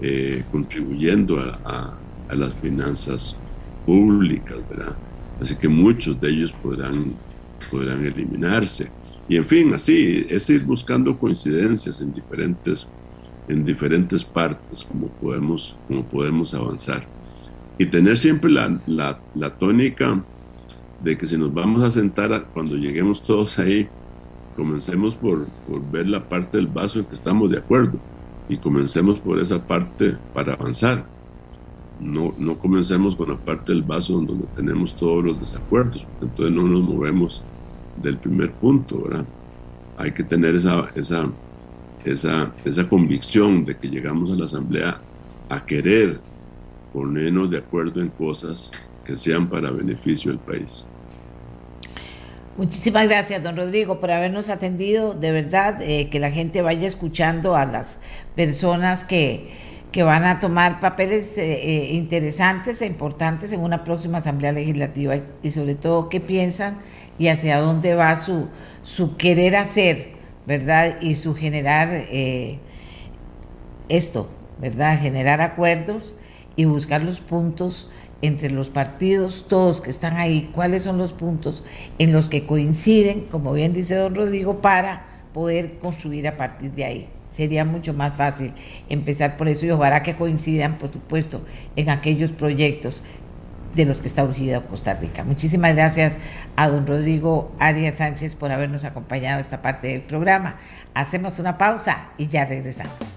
eh, 0.00 0.44
contribuyendo 0.52 1.38
a, 1.40 1.98
las 2.28 2.60
finanzas 2.60 3.38
públicas, 3.84 4.56
¿verdad? 4.68 4.96
Así 5.40 5.54
que 5.54 5.68
muchos 5.68 6.20
de 6.20 6.28
ellos 6.28 6.52
podrán, 6.52 7.12
podrán 7.70 8.04
eliminarse. 8.04 8.90
Y 9.28 9.36
en 9.36 9.44
fin, 9.44 9.74
así 9.74 10.26
es 10.28 10.48
ir 10.50 10.64
buscando 10.64 11.16
coincidencias 11.16 12.00
en 12.00 12.12
diferentes 12.12 12.88
en 13.48 13.64
diferentes 13.64 14.24
partes, 14.24 14.84
como 14.84 15.08
podemos, 15.08 15.76
como 15.86 16.04
podemos 16.04 16.54
avanzar. 16.54 17.06
Y 17.78 17.86
tener 17.86 18.16
siempre 18.16 18.50
la, 18.50 18.78
la, 18.86 19.18
la 19.34 19.50
tónica 19.50 20.22
de 21.02 21.16
que 21.16 21.26
si 21.26 21.36
nos 21.36 21.52
vamos 21.52 21.82
a 21.82 21.90
sentar 21.90 22.46
cuando 22.52 22.76
lleguemos 22.76 23.22
todos 23.22 23.58
ahí, 23.58 23.88
comencemos 24.56 25.14
por, 25.14 25.46
por, 25.68 25.90
ver 25.90 26.08
la 26.08 26.26
parte 26.26 26.56
del 26.56 26.66
vaso 26.66 27.00
en 27.00 27.04
que 27.04 27.14
estamos 27.14 27.50
de 27.50 27.58
acuerdo 27.58 27.98
y 28.48 28.56
comencemos 28.56 29.20
por 29.20 29.38
esa 29.38 29.64
parte 29.64 30.16
para 30.32 30.54
avanzar. 30.54 31.04
No, 32.00 32.34
no 32.38 32.58
comencemos 32.58 33.16
con 33.16 33.30
la 33.30 33.36
parte 33.36 33.72
del 33.72 33.82
vaso 33.82 34.14
donde 34.14 34.46
tenemos 34.54 34.94
todos 34.96 35.24
los 35.24 35.40
desacuerdos, 35.40 36.06
entonces 36.20 36.54
no 36.54 36.62
nos 36.62 36.82
movemos 36.82 37.42
del 38.02 38.18
primer 38.18 38.52
punto, 38.52 39.02
¿verdad? 39.02 39.26
Hay 39.96 40.12
que 40.12 40.22
tener 40.22 40.54
esa, 40.54 40.90
esa, 40.94 41.26
esa, 42.06 42.52
esa 42.64 42.88
convicción 42.88 43.64
de 43.64 43.76
que 43.76 43.88
llegamos 43.88 44.32
a 44.32 44.36
la 44.36 44.44
Asamblea 44.44 45.00
a 45.48 45.64
querer 45.64 46.20
ponernos 46.92 47.50
de 47.50 47.58
acuerdo 47.58 48.00
en 48.00 48.08
cosas 48.08 48.70
que 49.04 49.16
sean 49.16 49.48
para 49.48 49.70
beneficio 49.70 50.30
del 50.30 50.40
país. 50.40 50.86
Muchísimas 52.56 53.06
gracias, 53.06 53.42
don 53.42 53.56
Rodrigo, 53.56 54.00
por 54.00 54.10
habernos 54.10 54.48
atendido. 54.48 55.12
De 55.12 55.30
verdad, 55.30 55.82
eh, 55.82 56.08
que 56.08 56.18
la 56.18 56.30
gente 56.30 56.62
vaya 56.62 56.88
escuchando 56.88 57.54
a 57.54 57.66
las 57.66 58.00
personas 58.34 59.04
que, 59.04 59.50
que 59.92 60.02
van 60.02 60.24
a 60.24 60.40
tomar 60.40 60.80
papeles 60.80 61.36
eh, 61.36 61.44
eh, 61.44 61.94
interesantes 61.94 62.80
e 62.80 62.86
importantes 62.86 63.52
en 63.52 63.60
una 63.60 63.84
próxima 63.84 64.18
Asamblea 64.18 64.52
Legislativa 64.52 65.16
y 65.42 65.50
sobre 65.50 65.74
todo 65.74 66.08
qué 66.08 66.18
piensan 66.18 66.78
y 67.18 67.28
hacia 67.28 67.60
dónde 67.60 67.94
va 67.94 68.16
su, 68.16 68.48
su 68.82 69.18
querer 69.18 69.56
hacer 69.56 70.15
¿verdad? 70.46 71.00
Y 71.00 71.16
su 71.16 71.34
generar 71.34 71.88
eh, 71.92 72.58
esto, 73.88 74.28
¿verdad? 74.60 74.98
Generar 75.00 75.40
acuerdos 75.40 76.16
y 76.56 76.64
buscar 76.64 77.02
los 77.02 77.20
puntos 77.20 77.90
entre 78.22 78.50
los 78.50 78.70
partidos, 78.70 79.46
todos 79.48 79.80
que 79.80 79.90
están 79.90 80.16
ahí, 80.16 80.50
cuáles 80.54 80.84
son 80.84 80.98
los 80.98 81.12
puntos 81.12 81.64
en 81.98 82.12
los 82.12 82.28
que 82.28 82.46
coinciden, 82.46 83.22
como 83.30 83.52
bien 83.52 83.72
dice 83.74 83.94
don 83.94 84.14
Rodrigo, 84.14 84.62
para 84.62 85.06
poder 85.34 85.78
construir 85.78 86.26
a 86.26 86.36
partir 86.36 86.72
de 86.72 86.84
ahí. 86.84 87.08
Sería 87.28 87.64
mucho 87.64 87.92
más 87.92 88.16
fácil 88.16 88.52
empezar 88.88 89.36
por 89.36 89.48
eso 89.48 89.66
y 89.66 89.70
ojalá 89.70 90.02
que 90.02 90.14
coincidan, 90.14 90.78
por 90.78 90.92
supuesto, 90.92 91.42
en 91.74 91.90
aquellos 91.90 92.32
proyectos 92.32 93.02
de 93.76 93.84
los 93.84 94.00
que 94.00 94.08
está 94.08 94.24
urgido 94.24 94.66
Costa 94.66 94.94
Rica. 94.94 95.22
Muchísimas 95.22 95.74
gracias 95.74 96.16
a 96.56 96.68
don 96.68 96.86
Rodrigo 96.86 97.52
Arias 97.58 97.96
Sánchez 97.98 98.34
por 98.34 98.50
habernos 98.50 98.84
acompañado 98.84 99.36
a 99.36 99.40
esta 99.40 99.60
parte 99.62 99.88
del 99.88 100.02
programa. 100.02 100.56
Hacemos 100.94 101.38
una 101.38 101.58
pausa 101.58 102.08
y 102.16 102.28
ya 102.28 102.46
regresamos. 102.46 103.14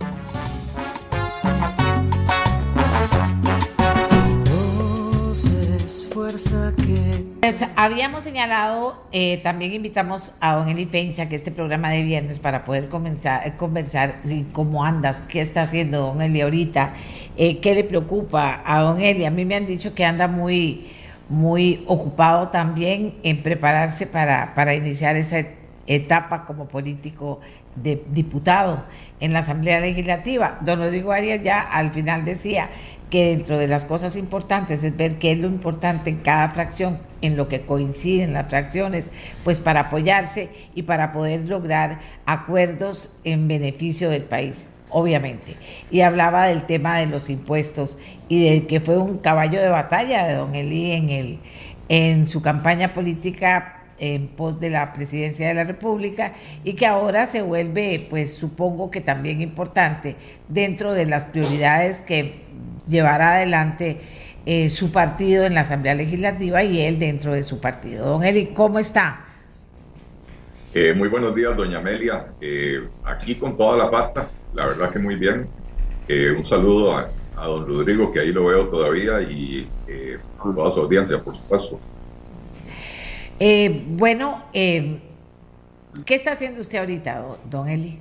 Pues, 7.50 7.66
habíamos 7.76 8.24
señalado, 8.24 9.04
eh, 9.12 9.40
también 9.42 9.74
invitamos 9.74 10.34
a 10.40 10.56
don 10.56 10.70
Eli 10.70 10.86
Fencha 10.86 11.28
que 11.28 11.36
este 11.36 11.52
programa 11.52 11.90
de 11.90 12.04
viernes 12.04 12.38
para 12.38 12.64
poder 12.64 12.90
comenzar, 12.90 13.48
eh, 13.48 13.54
conversar 13.58 14.22
cómo 14.52 14.86
andas, 14.86 15.22
qué 15.28 15.42
está 15.42 15.64
haciendo 15.64 16.02
don 16.02 16.22
Eli 16.22 16.42
ahorita, 16.42 16.94
eh, 17.40 17.60
qué 17.62 17.74
le 17.74 17.86
preocupa 17.86 18.62
a 18.66 18.82
don 18.82 19.00
Eli. 19.00 19.24
A 19.24 19.32
mí 19.32 19.46
me 19.46 19.56
han 19.56 19.66
dicho 19.66 19.96
que 19.96 20.04
anda 20.04 20.28
muy, 20.28 20.88
muy 21.30 21.86
ocupado 21.88 22.50
también 22.50 23.16
en 23.24 23.42
prepararse 23.42 24.06
para, 24.06 24.54
para 24.54 24.76
iniciar 24.76 25.16
esa 25.16 25.46
etapa 25.88 26.46
como 26.46 26.68
político 26.68 27.40
de 27.76 28.04
diputado 28.12 28.84
en 29.22 29.32
la 29.32 29.40
Asamblea 29.40 29.80
Legislativa. 29.80 30.60
Don 30.62 30.80
Rodrigo 30.80 31.14
Arias 31.14 31.42
ya 31.42 31.62
al 31.62 31.94
final 31.94 32.26
decía 32.26 32.70
que 33.10 33.30
dentro 33.30 33.58
de 33.58 33.70
las 33.70 33.86
cosas 33.86 34.18
importantes 34.18 34.84
es 34.84 34.98
ver 34.98 35.18
qué 35.18 35.32
es 35.32 35.40
lo 35.40 35.48
importante 35.48 36.10
en 36.10 36.18
cada 36.18 36.50
fracción, 36.50 37.00
en 37.22 37.38
lo 37.38 37.48
que 37.48 37.62
coinciden 37.62 38.34
las 38.34 38.50
fracciones, 38.50 39.12
pues 39.46 39.62
para 39.62 39.82
apoyarse 39.82 40.50
y 40.76 40.84
para 40.84 41.14
poder 41.14 41.48
lograr 41.48 42.00
acuerdos 42.26 43.16
en 43.24 43.48
beneficio 43.48 44.10
del 44.10 44.24
país, 44.24 44.68
obviamente. 44.90 45.56
Y 45.92 46.02
hablaba 46.02 46.48
del 46.48 46.64
tema 46.64 46.98
de 46.98 47.08
los 47.08 47.30
impuestos 47.30 47.98
y 48.28 48.50
de 48.50 48.68
que 48.68 48.80
fue 48.80 48.98
un 48.98 49.18
caballo 49.20 49.62
de 49.62 49.70
batalla 49.70 50.28
de 50.28 50.36
don 50.36 50.56
Eli 50.56 50.92
en, 50.92 51.10
el, 51.10 51.40
en 51.90 52.28
su 52.28 52.42
campaña 52.42 52.94
política 52.94 53.76
en 54.00 54.28
pos 54.28 54.60
de 54.60 54.70
la 54.70 54.94
presidencia 54.94 55.48
de 55.48 55.54
la 55.54 55.66
República 55.66 56.34
y 56.64 56.74
que 56.74 56.86
ahora 56.86 57.26
se 57.26 57.42
vuelve, 57.42 58.06
pues 58.10 58.34
supongo 58.34 58.90
que 58.92 59.02
también 59.02 59.42
importante 59.42 60.16
dentro 60.48 60.94
de 60.94 61.06
las 61.06 61.26
prioridades 61.26 62.02
que 62.02 62.44
llevará 62.88 63.36
adelante 63.36 64.00
eh, 64.46 64.70
su 64.70 64.92
partido 64.92 65.46
en 65.46 65.54
la 65.54 65.62
Asamblea 65.62 65.96
Legislativa 65.96 66.64
y 66.64 66.82
él 66.82 66.98
dentro 66.98 67.34
de 67.34 67.44
su 67.44 67.60
partido. 67.60 68.06
Don 68.06 68.24
Eli, 68.24 68.48
¿cómo 68.48 68.80
está? 68.80 69.26
Eh, 70.74 70.94
muy 70.94 71.10
buenos 71.10 71.36
días, 71.36 71.56
doña 71.58 71.80
Amelia. 71.80 72.28
Eh, 72.40 72.88
aquí 73.04 73.36
con 73.36 73.58
toda 73.58 73.76
la 73.78 73.92
pata, 73.92 74.30
la 74.54 74.66
verdad 74.66 74.92
que 74.92 75.00
muy 75.00 75.16
bien. 75.16 75.48
un 76.38 76.44
saludo 76.44 76.98
a, 76.98 77.10
a, 77.38 77.48
don 77.48 77.68
Rodrigo, 77.68 78.12
que 78.12 78.20
ahí 78.20 78.32
lo 78.32 78.46
veo 78.46 78.68
todavía, 78.68 79.22
y 79.22 79.68
a 80.40 80.54
toda 80.54 80.72
su 80.72 80.82
audiencia, 80.82 81.20
por 81.20 81.36
supuesto. 81.36 81.80
bueno, 83.98 84.44
¿qué 84.54 85.02
está 86.08 86.34
haciendo 86.34 86.62
usted 86.62 86.80
ahorita, 86.80 87.26
don 87.50 87.70
Eli? 87.70 88.00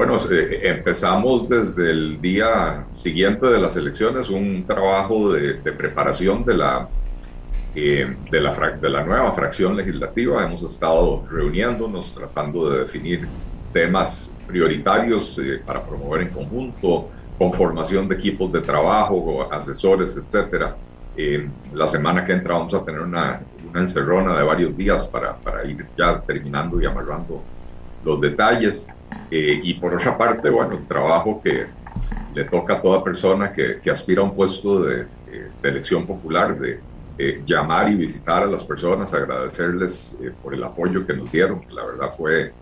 Bueno, 0.00 0.16
eh, 0.30 0.60
empezamos 0.62 1.46
desde 1.46 1.90
el 1.90 2.22
día 2.22 2.86
siguiente 2.88 3.44
de 3.44 3.58
las 3.58 3.76
elecciones 3.76 4.30
un 4.30 4.64
trabajo 4.66 5.34
de, 5.34 5.54
preparación 5.72 6.42
de 6.42 6.54
la, 6.54 6.88
eh, 7.74 8.16
de, 8.30 8.40
la 8.40 8.78
de 8.80 8.88
la 8.88 9.04
nueva 9.04 9.30
fracción 9.32 9.76
legislativa. 9.76 10.42
Hemos 10.42 10.62
estado 10.62 11.22
reuniéndonos, 11.30 12.14
tratando 12.14 12.70
de 12.70 12.78
definir 12.78 13.28
temas 13.72 14.34
prioritarios 14.46 15.38
eh, 15.38 15.62
para 15.64 15.82
promover 15.82 16.22
en 16.22 16.28
conjunto, 16.28 17.08
conformación 17.38 18.08
de 18.08 18.14
equipos 18.16 18.52
de 18.52 18.60
trabajo, 18.60 19.48
asesores, 19.50 20.16
etcétera. 20.16 20.76
la 21.74 21.86
semana 21.86 22.24
que 22.24 22.32
entra 22.32 22.54
vamos 22.54 22.72
a 22.74 22.84
tener 22.84 23.00
una, 23.00 23.40
una 23.68 23.80
encerrona 23.80 24.36
de 24.36 24.42
varios 24.42 24.76
días 24.76 25.06
para, 25.06 25.36
para 25.36 25.64
ir 25.64 25.86
ya 25.96 26.20
terminando 26.20 26.80
y 26.80 26.86
amarrando 26.86 27.42
los 28.04 28.20
detalles. 28.20 28.86
Eh, 29.30 29.60
y 29.62 29.74
por 29.74 29.94
otra 29.94 30.16
parte, 30.16 30.50
bueno, 30.50 30.74
el 30.74 30.86
trabajo 30.86 31.40
que 31.42 31.66
le 32.34 32.44
toca 32.44 32.74
a 32.74 32.80
toda 32.80 33.02
persona 33.02 33.52
que, 33.52 33.80
que 33.80 33.90
aspira 33.90 34.22
a 34.22 34.24
un 34.24 34.34
puesto 34.34 34.82
de, 34.82 35.02
eh, 35.02 35.50
de 35.62 35.68
elección 35.68 36.06
popular, 36.06 36.58
de 36.58 36.80
eh, 37.18 37.42
llamar 37.44 37.90
y 37.90 37.96
visitar 37.96 38.42
a 38.42 38.46
las 38.46 38.64
personas, 38.64 39.12
agradecerles 39.12 40.16
por 40.42 40.54
el 40.54 40.62
apoyo 40.62 41.06
que 41.06 41.14
nos 41.14 41.30
dieron, 41.30 41.60
que 41.60 41.72
la 41.72 41.84
verdad 41.84 42.10
fue 42.16 42.52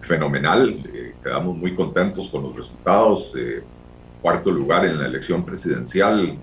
fenomenal, 0.00 0.82
quedamos 1.22 1.56
muy 1.56 1.74
contentos 1.74 2.28
con 2.28 2.44
los 2.44 2.56
resultados, 2.56 3.34
cuarto 4.20 4.50
lugar 4.50 4.84
en 4.84 4.98
la 4.98 5.06
elección 5.06 5.44
presidencial, 5.44 6.38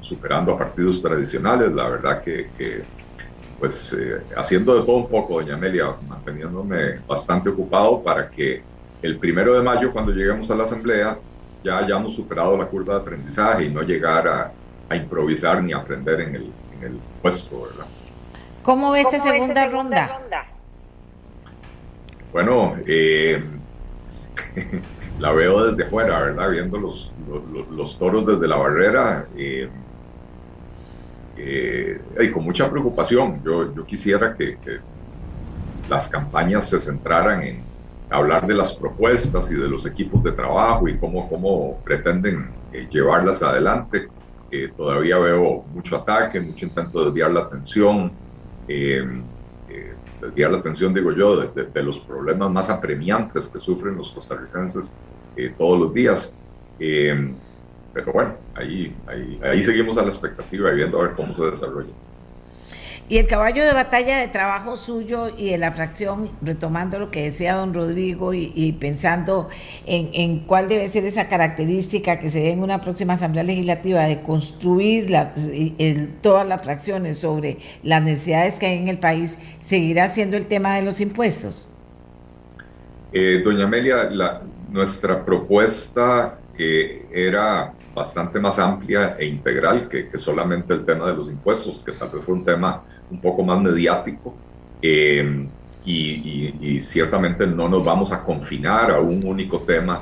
superando 0.00 0.52
a 0.52 0.58
partidos 0.58 1.02
tradicionales, 1.02 1.72
la 1.72 1.88
verdad 1.88 2.22
que, 2.22 2.50
que 2.56 2.82
pues 3.60 3.92
eh, 3.92 4.22
haciendo 4.36 4.74
de 4.74 4.86
todo 4.86 4.96
un 4.96 5.08
poco, 5.08 5.34
doña 5.34 5.54
Amelia, 5.54 5.94
manteniéndome 6.08 7.00
bastante 7.06 7.50
ocupado 7.50 8.02
para 8.02 8.28
que 8.28 8.62
el 9.02 9.18
primero 9.18 9.54
de 9.54 9.62
mayo, 9.62 9.92
cuando 9.92 10.12
lleguemos 10.12 10.50
a 10.50 10.54
la 10.54 10.64
asamblea, 10.64 11.18
ya 11.62 11.78
hayamos 11.78 12.14
superado 12.14 12.56
la 12.56 12.66
curva 12.66 12.94
de 12.94 13.00
aprendizaje 13.00 13.64
y 13.66 13.68
no 13.68 13.82
llegar 13.82 14.26
a, 14.26 14.52
improvisar 14.92 15.62
ni 15.62 15.72
aprender 15.72 16.20
en 16.20 16.34
el, 16.34 16.52
en 16.76 16.82
el 16.82 16.98
puesto, 17.22 17.62
¿verdad? 17.62 17.86
¿Cómo 18.64 18.90
ve 18.90 19.02
esta 19.02 19.20
segunda, 19.20 19.66
ronda? 19.66 20.49
Bueno, 22.32 22.76
eh, 22.86 23.42
la 25.18 25.32
veo 25.32 25.70
desde 25.70 25.88
fuera, 25.90 26.20
¿verdad? 26.20 26.50
Viendo 26.50 26.78
los, 26.78 27.12
los, 27.70 27.98
toros 27.98 28.26
desde 28.26 28.48
la 28.48 28.56
barrera. 28.56 29.26
Eh, 29.36 29.68
eh, 31.36 32.00
y 32.20 32.30
con 32.30 32.44
mucha 32.44 32.70
preocupación. 32.70 33.42
Yo, 33.44 33.74
yo 33.74 33.84
quisiera 33.84 34.34
que, 34.34 34.58
las 35.88 36.08
campañas 36.08 36.70
se 36.70 36.78
centraran 36.78 37.42
en 37.42 37.62
hablar 38.10 38.46
de 38.46 38.54
las 38.54 38.72
propuestas 38.74 39.50
y 39.50 39.56
de 39.56 39.66
los 39.66 39.86
equipos 39.86 40.22
de 40.22 40.30
trabajo 40.30 40.86
y 40.86 40.96
cómo, 40.98 41.28
cómo 41.28 41.80
pretenden 41.84 42.48
eh, 42.72 42.86
llevarlas 42.90 43.42
adelante. 43.42 44.08
Todavía 44.76 45.16
veo 45.18 45.64
mucho 45.72 45.96
ataque, 45.96 46.40
mucho 46.40 46.66
intento 46.66 46.98
de 46.98 47.04
desviar 47.06 47.30
la 47.30 47.40
atención, 47.42 48.10
desviar 50.20 50.50
la 50.50 50.58
atención, 50.58 50.92
digo 50.92 51.12
yo, 51.12 51.36
de, 51.36 51.82
los 51.82 52.00
problemas 52.00 52.50
más 52.50 52.70
apremiantes 52.70 53.48
que 53.48 53.58
sufren 53.58 53.96
los 53.96 54.12
costarricenses 54.12 54.96
todos 55.56 55.80
los 55.80 55.94
días 55.94 56.36
pero 57.92 58.12
bueno, 58.12 58.38
ahí, 58.54 59.02
ahí, 59.06 59.40
ahí 59.42 59.60
seguimos 59.60 59.98
a 59.98 60.02
la 60.02 60.08
expectativa 60.08 60.72
y 60.72 60.76
viendo 60.76 61.00
a 61.00 61.08
ver 61.08 61.12
cómo 61.14 61.34
se 61.34 61.44
desarrolla. 61.44 61.92
Y 63.10 63.18
el 63.18 63.26
caballo 63.26 63.64
de 63.64 63.72
batalla 63.72 64.18
de 64.18 64.28
trabajo 64.28 64.76
suyo 64.76 65.30
y 65.36 65.50
de 65.50 65.58
la 65.58 65.72
fracción, 65.72 66.30
retomando 66.42 67.00
lo 67.00 67.10
que 67.10 67.24
decía 67.24 67.56
don 67.56 67.74
Rodrigo 67.74 68.32
y, 68.34 68.70
pensando 68.78 69.48
en, 69.84 70.10
en, 70.12 70.38
cuál 70.46 70.68
debe 70.68 70.88
ser 70.88 71.04
esa 71.04 71.26
característica 71.26 72.20
que 72.20 72.30
se 72.30 72.38
dé 72.38 72.52
en 72.52 72.62
una 72.62 72.80
próxima 72.80 73.14
Asamblea 73.14 73.42
Legislativa 73.42 74.02
de 74.04 74.22
construir 74.22 75.08
todas 76.22 76.46
las 76.46 76.62
fracciones 76.62 77.18
sobre 77.18 77.58
las 77.82 78.00
necesidades 78.00 78.60
que 78.60 78.66
hay 78.66 78.78
en 78.78 78.86
el 78.86 78.98
país, 78.98 79.40
¿seguirá 79.58 80.08
siendo 80.08 80.36
el 80.36 80.46
tema 80.46 80.76
de 80.76 80.82
los 80.82 81.00
impuestos? 81.00 81.68
Eh, 83.12 83.42
doña 83.42 83.64
Amelia, 83.64 84.04
la, 84.04 84.42
nuestra 84.70 85.24
propuesta 85.24 86.38
eh, 86.56 87.06
era 87.12 87.72
bastante 87.92 88.38
más 88.38 88.60
amplia 88.60 89.16
e 89.18 89.26
integral 89.26 89.88
que, 89.88 90.08
solamente 90.16 90.72
el 90.72 90.84
tema 90.84 91.08
de 91.08 91.14
los 91.14 91.28
impuestos, 91.28 91.82
que 91.84 91.90
tal 91.90 92.08
vez 92.10 92.24
fue 92.24 92.34
un 92.36 92.44
tema 92.44 92.84
un 93.10 93.20
poco 93.20 93.42
más 93.42 93.60
mediático. 93.60 94.34
Eh, 94.82 95.46
y, 95.84 96.80
ciertamente 96.80 97.46
no 97.46 97.68
nos 97.68 97.84
vamos 97.84 98.12
a 98.12 98.22
confinar 98.22 98.90
a 98.90 99.00
un 99.00 99.26
único 99.26 99.58
tema, 99.60 100.00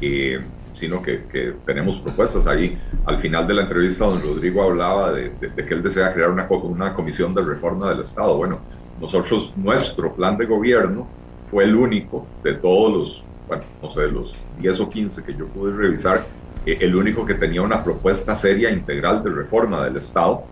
eh, 0.00 0.40
sino 0.72 1.02
que, 1.02 1.54
tenemos 1.64 1.96
propuestas. 1.96 2.46
Ahí, 2.46 2.78
al 3.04 3.18
final 3.18 3.46
de 3.46 3.54
la 3.54 3.62
entrevista, 3.62 4.06
don 4.06 4.22
Rodrigo 4.22 4.62
hablaba 4.62 5.12
de, 5.12 5.32
que 5.40 5.74
él 5.74 5.82
desea 5.82 6.12
crear 6.12 6.30
una, 6.30 6.46
una 6.48 6.92
comisión 6.92 7.34
de 7.34 7.42
reforma 7.42 7.90
del 7.90 8.00
Estado. 8.00 8.36
Bueno, 8.36 8.60
nosotros, 9.00 9.52
nuestro 9.56 10.14
plan 10.14 10.36
de 10.36 10.46
gobierno 10.46 11.06
fue 11.50 11.64
el 11.64 11.76
único 11.76 12.26
de 12.42 12.54
todos 12.54 12.92
los, 12.92 13.24
bueno, 13.48 13.62
no 13.82 13.90
sé, 13.90 14.02
de 14.02 14.12
los 14.12 14.38
10 14.60 14.80
o 14.80 14.90
15 14.90 15.24
que 15.24 15.34
yo 15.34 15.46
pude 15.46 15.72
revisar, 15.74 16.24
eh, 16.64 16.78
el 16.80 16.96
único 16.96 17.24
que 17.24 17.34
tenía 17.34 17.62
una 17.62 17.84
propuesta 17.84 18.34
seria 18.34 18.70
integral 18.70 19.22
de 19.22 19.30
reforma 19.30 19.84
del 19.84 19.96
Estado, 19.96 20.44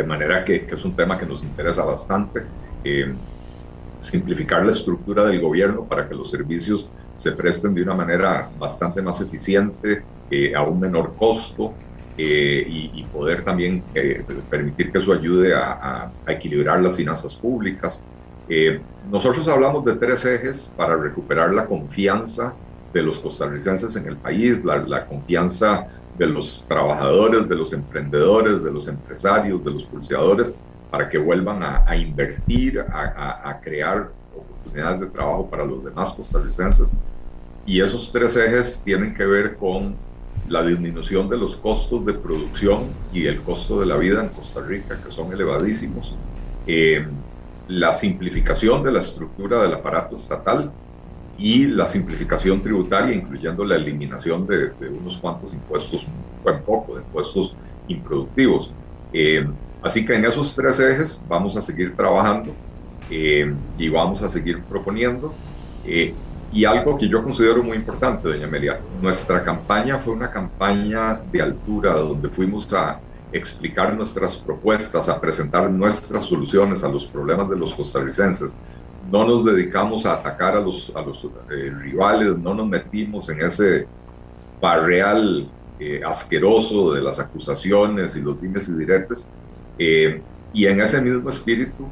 de 0.00 0.06
manera 0.06 0.44
que, 0.44 0.66
es 0.70 0.84
un 0.84 0.96
tema 0.96 1.18
que 1.18 1.26
nos 1.26 1.42
interesa 1.42 1.84
bastante. 1.84 2.42
Eh, 2.82 3.14
simplificar 3.98 4.64
la 4.64 4.70
estructura 4.70 5.24
del 5.24 5.42
gobierno 5.42 5.86
para 5.86 6.08
que 6.08 6.14
los 6.14 6.30
servicios 6.30 6.88
se 7.14 7.32
presten 7.32 7.74
de 7.74 7.82
una 7.82 7.94
manera 7.94 8.50
bastante 8.56 9.02
más 9.02 9.20
eficiente, 9.20 10.06
eh, 10.30 10.54
a 10.54 10.62
un 10.62 10.80
menor 10.80 11.14
costo 11.16 11.74
y, 12.16 13.02
poder 13.04 13.44
también 13.44 13.82
permitir 14.50 14.92
que 14.92 14.98
eso 14.98 15.12
ayude 15.12 15.54
a, 15.54 16.12
a, 16.26 16.32
equilibrar 16.32 16.80
las 16.82 16.94
finanzas 16.96 17.34
públicas. 17.34 18.02
nosotros 19.10 19.48
hablamos 19.48 19.84
de 19.84 19.96
tres 19.96 20.24
ejes 20.24 20.72
para 20.76 20.96
recuperar 20.96 21.54
la 21.54 21.66
confianza 21.66 22.54
de 22.92 23.02
los 23.02 23.20
costarricenses 23.20 23.96
en 23.96 24.06
el 24.06 24.16
país, 24.18 24.64
la, 24.64 24.78
la 24.78 25.06
confianza 25.06 25.86
de 26.20 26.26
los 26.26 26.66
trabajadores, 26.68 27.48
de 27.48 27.56
los 27.56 27.72
emprendedores, 27.72 28.62
de 28.62 28.70
los 28.70 28.86
empresarios, 28.88 29.64
de 29.64 29.70
los 29.70 29.84
pulseadores, 29.84 30.54
para 30.90 31.08
que 31.08 31.16
vuelvan 31.16 31.62
a, 31.62 31.96
invertir, 31.96 32.78
a, 32.78 33.58
crear 33.62 34.10
oportunidades 34.36 35.00
de 35.00 35.06
trabajo 35.06 35.48
para 35.48 35.64
los 35.64 35.82
demás 35.82 36.12
costarricenses. 36.12 36.92
Y 37.64 37.80
esos 37.80 38.12
tres 38.12 38.36
ejes 38.36 38.82
tienen 38.84 39.14
que 39.14 39.24
ver 39.24 39.56
con 39.56 39.96
la 40.46 40.62
disminución 40.62 41.30
de 41.30 41.38
los 41.38 41.56
costos 41.56 42.04
de 42.04 42.12
producción 42.12 42.88
y 43.14 43.24
el 43.24 43.40
costo 43.40 43.80
de 43.80 43.86
la 43.86 43.96
vida 43.96 44.22
en 44.22 44.28
Costa 44.28 44.60
Rica, 44.60 44.98
que 45.02 45.10
son 45.10 45.32
elevadísimos, 45.32 46.14
eh, 46.66 47.06
la 47.68 47.92
simplificación 47.92 48.82
de 48.82 48.92
la 48.92 48.98
estructura 48.98 49.62
del 49.62 49.72
aparato 49.72 50.16
estatal 50.16 50.70
y 51.40 51.66
la 51.68 51.86
simplificación 51.86 52.60
tributaria, 52.60 53.14
incluyendo 53.14 53.64
la 53.64 53.76
eliminación 53.76 54.46
de, 54.46 54.72
unos 54.90 55.16
cuantos 55.16 55.54
impuestos, 55.54 56.06
buen 56.42 56.62
poco 56.62 56.96
de 56.96 57.02
impuestos 57.02 57.56
improductivos. 57.88 58.70
Eh, 59.10 59.48
así 59.80 60.04
que 60.04 60.14
en 60.16 60.26
esos 60.26 60.54
tres 60.54 60.78
ejes 60.78 61.18
vamos 61.26 61.56
a 61.56 61.62
seguir 61.62 61.96
trabajando 61.96 62.54
eh, 63.08 63.54
y 63.78 63.88
vamos 63.88 64.22
a 64.22 64.28
seguir 64.28 64.62
proponiendo. 64.64 65.34
Eh, 65.86 66.14
y 66.52 66.66
algo 66.66 66.98
que 66.98 67.08
yo 67.08 67.22
considero 67.22 67.62
muy 67.62 67.78
importante, 67.78 68.28
doña 68.28 68.46
Amelia, 68.46 68.78
nuestra 69.00 69.42
campaña 69.42 69.98
fue 69.98 70.12
una 70.12 70.30
campaña 70.30 71.22
de 71.32 71.40
altura 71.40 71.94
donde 71.94 72.28
fuimos 72.28 72.70
a 72.74 73.00
explicar 73.32 73.96
nuestras 73.96 74.36
propuestas, 74.36 75.08
a 75.08 75.18
presentar 75.18 75.70
nuestras 75.70 76.26
soluciones 76.26 76.84
a 76.84 76.88
los 76.88 77.06
problemas 77.06 77.48
de 77.48 77.56
los 77.56 77.74
costarricenses 77.74 78.54
no 79.10 79.26
nos 79.26 79.44
dedicamos 79.44 80.06
a 80.06 80.14
atacar 80.14 80.56
a 80.56 80.60
los, 80.60 80.92
a 80.94 81.02
los 81.02 81.24
eh, 81.24 81.72
rivales, 81.80 82.38
no 82.38 82.54
nos 82.54 82.68
metimos 82.68 83.28
en 83.28 83.42
ese 83.42 83.86
barreal 84.60 85.48
eh, 85.80 86.00
asqueroso 86.06 86.92
de 86.92 87.00
las 87.00 87.18
acusaciones 87.18 88.16
y 88.16 88.20
los 88.20 88.40
dimes 88.40 88.68
y 88.68 88.76
diretes. 88.76 89.28
Eh, 89.78 90.20
y 90.52 90.66
en 90.66 90.80
ese 90.80 91.00
mismo 91.00 91.30
espíritu 91.30 91.88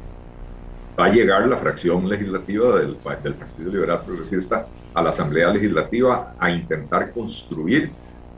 va 0.97 1.05
a 1.05 1.09
llegar 1.09 1.47
la 1.47 1.57
fracción 1.57 2.07
legislativa 2.07 2.79
del, 2.79 2.95
del 3.23 3.33
Partido 3.33 3.71
Liberal 3.71 3.99
Progresista 4.05 4.67
a 4.93 5.01
la 5.01 5.09
Asamblea 5.09 5.49
Legislativa 5.49 6.35
a 6.39 6.51
intentar 6.51 7.11
construir, 7.11 7.91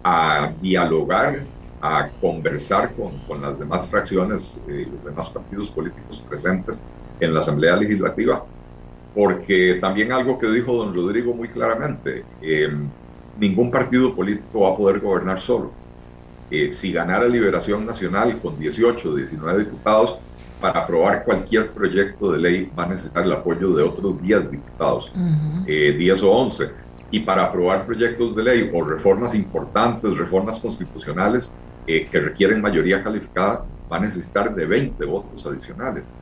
a 0.03 0.51
dialogar, 0.61 1.43
a 1.81 2.09
conversar 2.19 2.93
con, 2.93 3.17
con 3.27 3.41
las 3.41 3.57
demás 3.59 3.87
fracciones, 3.87 4.61
y 4.67 4.85
los 4.85 5.03
demás 5.03 5.29
partidos 5.29 5.69
políticos 5.69 6.23
presentes 6.27 6.79
en 7.19 7.33
la 7.33 7.39
Asamblea 7.39 7.75
Legislativa 7.75 8.43
porque 9.13 9.77
también 9.81 10.11
algo 10.11 10.37
que 10.39 10.47
dijo 10.47 10.73
don 10.73 10.93
Rodrigo 10.93 11.33
muy 11.33 11.49
claramente, 11.49 12.23
em, 12.39 12.89
ningún 13.35 13.71
partido 13.71 14.15
político 14.15 14.61
va 14.61 14.71
a 14.71 14.77
poder 14.77 14.99
gobernar 14.99 15.39
solo. 15.39 15.77
Eh, 16.49 16.71
si 16.71 16.91
ganara 16.91 17.27
Liberación 17.27 17.85
Nacional 17.85 18.39
con 18.41 18.57
18 18.57 19.09
o 19.09 19.15
19 19.15 19.65
diputados, 19.65 20.19
para 20.61 20.81
aprobar 20.81 21.25
cualquier 21.25 21.73
proyecto 21.73 22.31
de 22.31 22.37
ley 22.37 22.71
va 22.77 22.83
a 22.83 22.89
necesitar 22.89 23.23
el 23.23 23.31
apoyo 23.31 23.73
de 23.73 23.83
otros 23.83 24.21
10 24.21 24.51
diputados, 24.51 25.11
10 25.15 26.21
eh, 26.21 26.23
o 26.23 26.31
11. 26.31 26.71
Y 27.09 27.21
para 27.21 27.45
aprobar 27.45 27.85
proyectos 27.85 28.35
de 28.35 28.43
ley 28.43 28.69
o 28.71 28.83
reformas 28.83 29.33
importantes, 29.33 30.17
reformas 30.17 30.59
constitucionales 30.59 31.59
eh, 31.85 32.07
que 32.09 32.19
requieren 32.19 32.61
mayoría 32.61 33.03
calificada, 33.03 33.65
va 33.91 33.97
a 33.97 34.01
necesitar 34.01 34.53
de 34.53 34.65
20 34.65 35.03
votos 35.05 35.45
adicionales. 35.47 36.13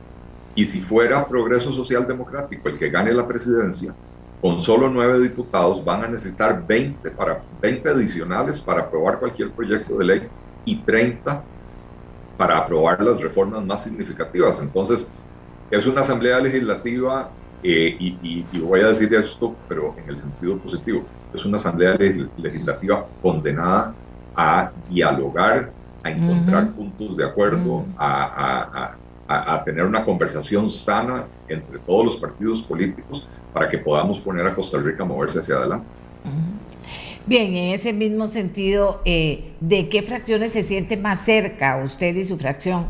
Y 0.54 0.64
si 0.64 0.80
fuera 0.80 1.26
Progreso 1.26 1.72
Social 1.72 2.06
Democrático 2.06 2.68
el 2.68 2.78
que 2.78 2.90
gane 2.90 3.12
la 3.12 3.26
presidencia, 3.26 3.94
con 4.40 4.58
solo 4.58 4.88
nueve 4.88 5.20
diputados 5.20 5.84
van 5.84 6.04
a 6.04 6.08
necesitar 6.08 6.66
20, 6.66 7.10
para, 7.10 7.42
20 7.60 7.88
adicionales 7.88 8.60
para 8.60 8.82
aprobar 8.82 9.18
cualquier 9.18 9.50
proyecto 9.50 9.98
de 9.98 10.04
ley 10.04 10.28
y 10.64 10.76
30 10.76 11.42
para 12.36 12.56
aprobar 12.56 13.02
las 13.02 13.20
reformas 13.20 13.64
más 13.64 13.84
significativas. 13.84 14.62
Entonces, 14.62 15.06
es 15.70 15.86
una 15.86 16.00
asamblea 16.00 16.40
legislativa, 16.40 17.30
eh, 17.62 17.96
y, 17.98 18.58
voy 18.60 18.80
a 18.80 18.88
decir 18.88 19.12
esto, 19.14 19.54
pero 19.68 19.94
en 19.98 20.08
el 20.08 20.16
sentido 20.16 20.56
positivo, 20.56 21.04
es 21.34 21.44
una 21.44 21.58
asamblea 21.58 21.96
legislativa 22.36 23.06
condenada 23.20 23.94
a 24.34 24.72
dialogar, 24.88 25.70
a 26.02 26.10
encontrar 26.10 26.72
puntos 26.72 27.16
de 27.16 27.24
acuerdo, 27.26 27.84
a, 27.98 28.84
a, 28.84 28.96
tener 29.64 29.84
una 29.84 30.04
conversación 30.04 30.68
sana 30.68 31.24
entre 31.48 31.78
todos 31.78 32.04
los 32.04 32.16
partidos 32.16 32.60
políticos 32.62 33.26
para 33.52 33.68
que 33.68 33.78
podamos 33.78 34.18
poner 34.18 34.46
a 34.46 34.54
Costa 34.54 34.78
Rica 34.78 35.02
a 35.02 35.06
moverse 35.06 35.38
hacia 35.38 35.56
adelante. 35.56 35.86
Bien, 37.26 37.54
en 37.54 37.74
ese 37.74 37.92
mismo 37.92 38.26
sentido, 38.28 39.02
eh, 39.04 39.52
¿de 39.60 39.88
qué 39.88 40.02
fracciones 40.02 40.52
se 40.52 40.62
siente 40.62 40.96
más 40.96 41.24
cerca 41.24 41.80
usted 41.84 42.14
y 42.16 42.24
su 42.24 42.36
fracción? 42.38 42.86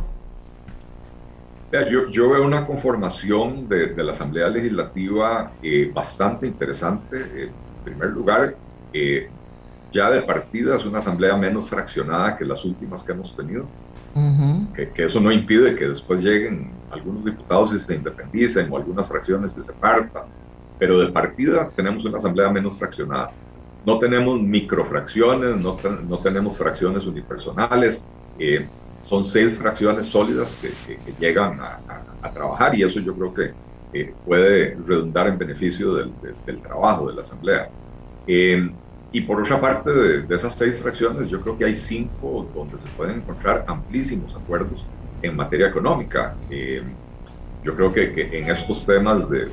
Yo, 1.73 2.09
yo 2.11 2.31
veo 2.31 2.45
una 2.45 2.67
conformación 2.67 3.69
de, 3.69 3.89
de 3.89 4.03
la 4.03 4.13
Asamblea 4.13 4.49
Legislativa 4.49 5.53
eh, 5.63 5.91
bastante 5.93 6.47
interesante. 6.47 7.19
en 7.19 7.53
primer 7.85 8.11
lugar, 8.11 8.57
eh, 8.93 9.29
ya 9.93 10.11
de 10.11 10.23
partida 10.23 10.77
es 10.77 10.85
una 10.85 10.99
asamblea 10.99 11.37
menos 11.37 11.69
fraccionada 11.69 12.37
que 12.37 12.45
las 12.45 12.65
últimas 12.65 13.03
que 13.03 13.13
hemos 13.13 13.37
tenido 13.37 13.67
que, 14.75 15.05
eso 15.05 15.21
no 15.21 15.31
impide 15.31 15.75
que 15.75 15.89
después 15.89 16.23
lleguen 16.23 16.71
algunos 16.91 17.25
diputados 17.25 17.73
y 17.75 17.79
se 17.79 17.95
independicen 17.95 18.71
o 18.71 18.77
algunas 18.77 19.09
fracciones 19.09 19.57
y 19.57 19.63
se 19.63 19.73
partan, 19.73 20.25
pero 20.79 20.99
de 20.99 21.13
partida 21.13 21.71
tenemos 21.75 22.05
una 22.05 22.19
asamblea 22.19 22.51
menos 22.51 22.79
fraccionada. 22.79 23.31
No 23.85 23.99
tenemos 23.99 24.41
microfracciones, 24.41 25.57
no, 25.57 25.77
no 26.09 26.19
tenemos 26.19 26.57
fracciones 26.57 27.07
unipersonales, 27.07 28.05
eh, 28.39 28.69
son 29.03 29.25
seis 29.25 29.57
fracciones 29.57 30.07
sólidas 30.07 30.57
que, 30.61 30.99
llegan 31.19 31.59
a, 31.61 31.81
trabajar 32.33 32.75
y 32.77 32.83
eso 32.83 33.01
yo 33.01 33.15
creo 33.15 33.35
que 33.35 33.55
eh, 33.93 34.15
puede 34.25 34.77
redundar 34.87 35.27
en 35.27 35.39
beneficio 35.39 35.95
del, 35.95 36.13
del, 36.47 36.63
trabajo 36.63 37.09
de 37.09 37.15
la 37.15 37.23
asamblea. 37.23 37.69
Eh, 38.27 38.71
y 39.13 39.23
por 39.23 39.41
otra 39.41 39.61
parte, 39.61 39.91
de, 39.91 40.35
esas 40.35 40.55
seis 40.55 40.79
fracciones, 40.79 41.29
yo 41.29 41.41
creo 41.41 41.57
que 41.57 41.65
hay 41.65 41.75
cinco 41.75 42.49
donde 42.55 42.81
se 42.81 42.89
pueden 42.91 43.17
encontrar 43.17 43.65
amplísimos 43.67 44.35
acuerdos 44.37 44.85
en 45.23 45.35
materia 45.35 45.67
económica. 45.67 46.37
Eh, 46.49 46.83
yo 47.65 47.75
creo 47.75 47.93
que, 47.93 48.13
que, 48.13 48.39
en 48.39 48.49
estos 48.49 48.87
temas 48.87 49.29
de, 49.29 49.49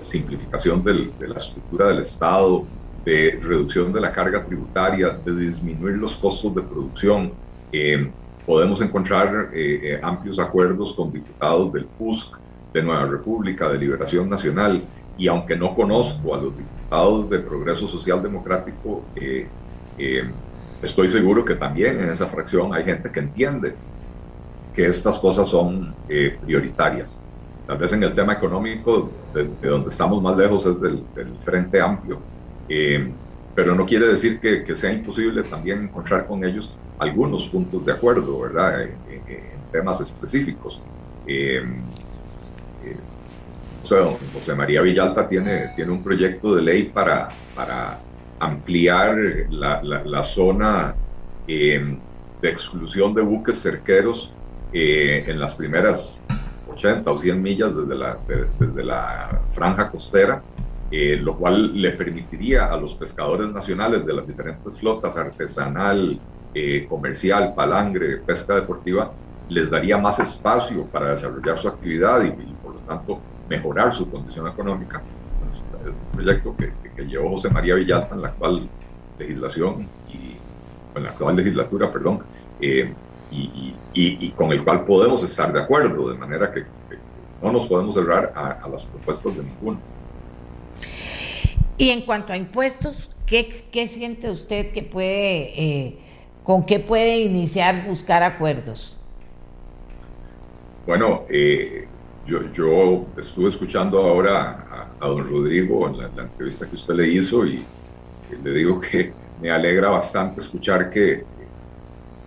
simplificación 0.00 0.82
del, 0.82 1.12
de 1.18 1.28
la 1.28 1.36
estructura 1.36 1.88
del 1.88 2.00
Estado, 2.00 2.64
de 3.04 3.38
reducción 3.40 3.92
de 3.92 4.00
la 4.00 4.12
carga 4.12 4.44
tributaria, 4.44 5.10
de 5.10 5.36
disminuir 5.36 5.96
los 5.96 6.16
costos 6.16 6.52
de 6.54 6.62
producción, 6.62 7.32
eh, 7.70 8.10
podemos 8.44 8.80
encontrar 8.80 9.50
eh, 9.54 10.00
amplios 10.02 10.40
acuerdos 10.40 10.92
con 10.92 11.12
diputados 11.12 11.72
del 11.72 11.84
PUSC, 11.84 12.36
de 12.72 12.82
Nueva 12.82 13.06
República, 13.06 13.68
de 13.68 13.78
Liberación 13.78 14.28
Nacional, 14.28 14.82
y 15.16 15.28
aunque 15.28 15.56
no 15.56 15.72
conozco 15.72 16.34
a 16.34 16.38
los 16.38 16.56
diputados 16.56 16.71
de 16.92 17.38
Progreso 17.38 17.86
Social 17.86 18.22
Democrático, 18.22 19.08
eh, 19.14 19.48
eh, 19.96 20.30
estoy 20.82 21.08
seguro 21.08 21.42
que 21.42 21.54
también 21.54 21.98
en 21.98 22.10
esa 22.10 22.26
fracción 22.26 22.74
hay 22.74 22.84
gente 22.84 23.10
que 23.10 23.20
entiende 23.20 23.78
que 24.74 24.86
estas 24.86 25.18
cosas 25.18 25.48
son 25.48 25.94
eh, 26.06 26.36
prioritarias. 26.38 27.18
Tal 27.66 27.78
vez 27.78 27.94
en 27.94 28.02
el 28.02 28.14
tema 28.14 28.34
económico, 28.34 29.10
de, 29.32 29.56
donde 29.62 29.88
estamos 29.88 30.22
más 30.22 30.36
lejos 30.36 30.66
es 30.66 30.78
del, 30.82 31.06
Frente 31.40 31.80
Amplio, 31.80 32.20
pero 33.54 33.74
no 33.74 33.86
quiere 33.86 34.08
decir 34.08 34.38
que, 34.38 34.76
sea 34.76 34.92
imposible 34.92 35.44
también 35.44 35.84
encontrar 35.84 36.26
con 36.26 36.44
ellos 36.44 36.78
algunos 36.98 37.48
puntos 37.48 37.86
de 37.86 37.92
acuerdo, 37.92 38.38
¿verdad? 38.38 38.82
En, 38.82 39.70
temas 39.70 40.02
específicos. 40.02 40.86
José 43.88 44.54
María 44.54 44.82
Villalta 44.82 45.26
tiene, 45.26 45.72
tiene 45.74 45.92
un 45.92 46.02
proyecto 46.02 46.54
de 46.54 46.62
ley 46.62 46.84
para, 46.84 47.28
para 47.54 47.98
ampliar 48.38 49.16
la, 49.50 49.82
la, 49.82 50.22
zona 50.22 50.94
em, 51.46 51.98
de 52.40 52.48
exclusión 52.48 53.14
de 53.14 53.22
buques 53.22 53.60
cerqueros 53.60 54.32
eh, 54.72 55.24
en 55.26 55.38
las 55.38 55.54
primeras 55.54 56.22
80 56.66 57.10
o 57.10 57.16
100 57.16 57.42
millas 57.42 57.76
desde 57.76 57.94
la, 57.94 58.18
desde 58.58 58.84
la 58.84 59.42
franja 59.50 59.90
costera, 59.90 60.42
eh, 60.90 61.16
lo 61.16 61.36
cual 61.36 61.80
le 61.80 61.92
permitiría 61.92 62.66
a 62.66 62.76
los 62.76 62.94
pescadores 62.94 63.48
nacionales 63.48 64.06
de 64.06 64.14
las 64.14 64.26
diferentes 64.26 64.78
flotas, 64.78 65.16
artesanal, 65.16 66.18
eh, 66.54 66.86
comercial, 66.88 67.54
palangre, 67.54 68.18
pesca 68.18 68.54
deportiva, 68.54 69.12
les 69.48 69.70
daría 69.70 69.98
más 69.98 70.18
espacio 70.18 70.86
para 70.86 71.10
desarrollar 71.10 71.58
su 71.58 71.68
actividad 71.68 72.24
y 72.24 72.30
por 72.62 72.74
lo 72.74 72.80
tanto 72.80 73.20
mejorar 73.48 73.92
su 73.92 74.10
condición 74.10 74.46
económica. 74.48 75.02
Es 75.52 75.88
un 75.88 76.16
proyecto 76.16 76.56
que, 76.56 76.72
que, 76.96 77.04
llevó 77.04 77.30
José 77.30 77.50
María 77.50 77.74
Villalta 77.74 78.14
en 78.14 78.22
la 78.22 78.28
actual 78.28 78.68
legislación 79.18 79.86
y 80.08 80.36
en 80.96 81.02
la 81.04 81.10
actual 81.10 81.36
legislatura, 81.36 81.92
perdón, 81.92 82.22
eh, 82.60 82.92
y, 83.30 83.74
y, 83.94 84.26
y, 84.26 84.30
con 84.30 84.52
el 84.52 84.62
cual 84.62 84.84
podemos 84.84 85.22
estar 85.22 85.52
de 85.52 85.60
acuerdo, 85.60 86.10
de 86.10 86.18
manera 86.18 86.52
que, 86.52 86.64
no 87.42 87.50
nos 87.50 87.66
podemos 87.66 87.94
cerrar 87.94 88.32
a, 88.36 88.68
las 88.68 88.84
propuestas 88.84 89.36
de 89.36 89.42
ninguno. 89.42 89.80
Y 91.76 91.90
en 91.90 92.02
cuanto 92.02 92.32
a 92.32 92.36
impuestos, 92.36 93.10
¿qué, 93.26 93.48
qué 93.72 93.86
siente 93.88 94.30
usted 94.30 94.70
que 94.70 94.82
puede, 94.82 95.60
eh, 95.60 95.98
con 96.44 96.64
qué 96.64 96.78
puede 96.78 97.18
iniciar 97.18 97.86
buscar 97.88 98.22
acuerdos? 98.22 98.96
Bueno, 100.86 101.22
eh, 101.28 101.88
yo, 102.26 102.52
yo, 102.52 103.06
estuve 103.16 103.48
escuchando 103.48 103.98
ahora 103.98 104.88
a, 105.00 105.06
don 105.06 105.26
Rodrigo 105.28 105.88
en 105.88 105.98
la, 105.98 106.22
entrevista 106.22 106.66
que 106.68 106.76
usted 106.76 106.94
le 106.94 107.08
hizo 107.08 107.44
y, 107.46 107.64
le 108.42 108.50
digo 108.50 108.80
que 108.80 109.12
me 109.42 109.50
alegra 109.50 109.90
bastante 109.90 110.40
escuchar 110.40 110.88
que 110.88 111.24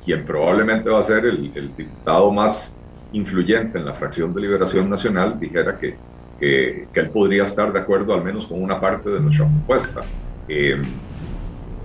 quien 0.04 0.24
probablemente 0.24 0.90
va 0.90 1.00
a 1.00 1.04
ser 1.04 1.26
el, 1.26 1.52
diputado 1.76 2.32
más 2.32 2.78
influyente 3.12 3.80
en 3.80 3.86
la 3.86 3.94
fracción 3.94 4.34
de 4.34 4.42
Liberación 4.42 4.90
Nacional 4.90 5.40
dijera 5.40 5.78
que, 5.78 5.96
que, 6.40 6.88
él 6.94 7.10
podría 7.10 7.44
estar 7.44 7.72
de 7.74 7.80
acuerdo 7.80 8.14
al 8.14 8.24
menos 8.24 8.46
con 8.46 8.62
una 8.62 8.80
parte 8.80 9.10
de 9.10 9.20
nuestra 9.20 9.48
propuesta. 9.48 10.02
Eh, 10.48 10.78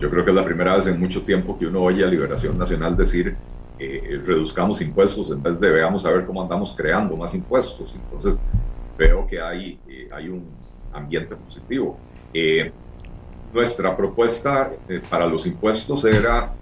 yo 0.01 0.11
creo 0.11 0.24
que 0.24 0.31
es 0.31 0.37
la 0.37 0.45
primera 0.45 0.77
vez 0.77 0.87
en 0.87 0.99
mucho 0.99 1.23
tiempo 1.23 1.59
que 1.59 1.66
uno 1.66 1.81
oye 1.81 2.05
a 2.05 2.09
Liberación 2.09 2.59
Nacional 2.59 2.97
decir 2.97 3.37
eh, 3.82 4.20
reduzcamos 4.23 4.82
impuestos 4.82 5.31
en 5.31 5.43
vez 5.43 5.59
de 5.59 5.70
veamos 5.70 6.05
a 6.05 6.11
ver 6.11 6.27
cómo 6.27 6.43
andamos 6.43 6.74
creando 6.77 7.16
más 7.16 7.35
impuestos. 7.35 7.94
Entonces, 7.94 8.39
veo 8.98 9.27
que 9.27 9.40
hay, 9.40 9.81
eh, 9.89 10.07
hay 10.12 10.28
un 10.28 10.55
ambiente 10.93 11.35
positivo. 11.35 11.98
Eh, 12.35 12.70
nuestra 13.55 13.97
propuesta 13.97 14.70
para 15.09 15.27
los 15.27 15.47
impuestos 15.47 16.05
era, 16.05 16.52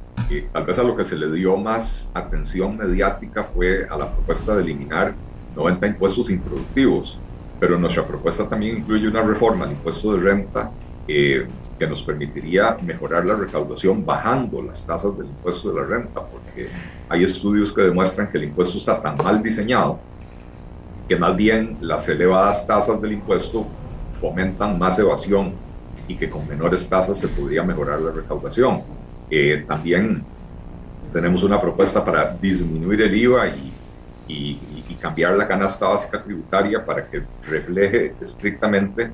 tal 0.53 0.65
vez 0.65 0.78
a 0.78 0.85
lo 0.85 0.95
que 0.95 1.05
se 1.05 1.16
le 1.16 1.28
dio 1.32 1.57
más 1.57 2.09
atención 2.15 2.77
mediática 2.77 3.43
fue 3.43 3.89
a 3.90 3.97
la 3.97 4.12
propuesta 4.12 4.55
de 4.55 4.62
eliminar 4.62 5.12
90 5.57 5.89
impuestos 5.89 6.31
improductivos, 6.31 7.19
pero 7.59 7.77
nuestra 7.78 8.07
propuesta 8.07 8.49
también 8.49 8.78
incluye 8.78 9.09
una 9.09 9.23
reforma 9.23 9.65
al 9.65 9.73
impuesto 9.73 10.15
de 10.15 10.20
renta 10.20 10.70
que 11.07 11.86
nos 11.89 12.03
permitiría 12.03 12.77
mejorar 12.82 13.27
la 13.27 13.35
recaudación 13.35 14.05
bajando 14.05 14.62
las 14.62 14.86
tasas 14.86 15.16
del 15.19 15.27
impuesto 15.27 15.73
de 15.73 15.81
la 15.81 15.86
renta, 15.86 16.23
porque 16.24 16.69
hay 17.09 17.25
estudios 17.25 17.73
que 17.73 17.83
demuestran 17.83 18.31
que 18.31 18.39
el 18.39 18.45
impuesto 18.45 18.79
está 18.79 19.01
tan 19.01 19.17
mal 19.17 19.43
diseñado 19.43 20.01
que 21.09 21.17
más 21.17 21.35
bien 21.37 21.79
las 21.81 22.09
elevadas 22.09 22.67
tasas 22.67 23.01
del 23.01 23.13
impuesto 23.13 23.67
fomentan 24.11 24.79
más 24.79 24.99
evasión 24.99 25.55
y 26.07 26.17
que 26.17 26.29
con 26.29 26.47
menores 26.47 26.89
tasas 26.89 27.19
se 27.19 27.29
podría 27.29 27.63
mejorar 27.63 28.01
la 28.01 28.13
recaudación. 28.13 28.83
Eh, 29.31 29.65
también 29.67 30.23
tenemos 31.13 31.43
una 31.43 31.61
propuesta 31.61 32.05
para 32.05 32.35
disminuir 32.35 33.01
el 33.01 33.15
IVA 33.15 33.49
y, 33.49 33.73
y, 34.27 34.85
y 34.87 34.95
cambiar 34.97 35.35
la 35.37 35.49
canasta 35.49 35.89
básica 35.89 36.23
tributaria 36.23 36.85
para 36.85 37.09
que 37.09 37.23
refleje 37.43 38.15
estrictamente 38.21 39.13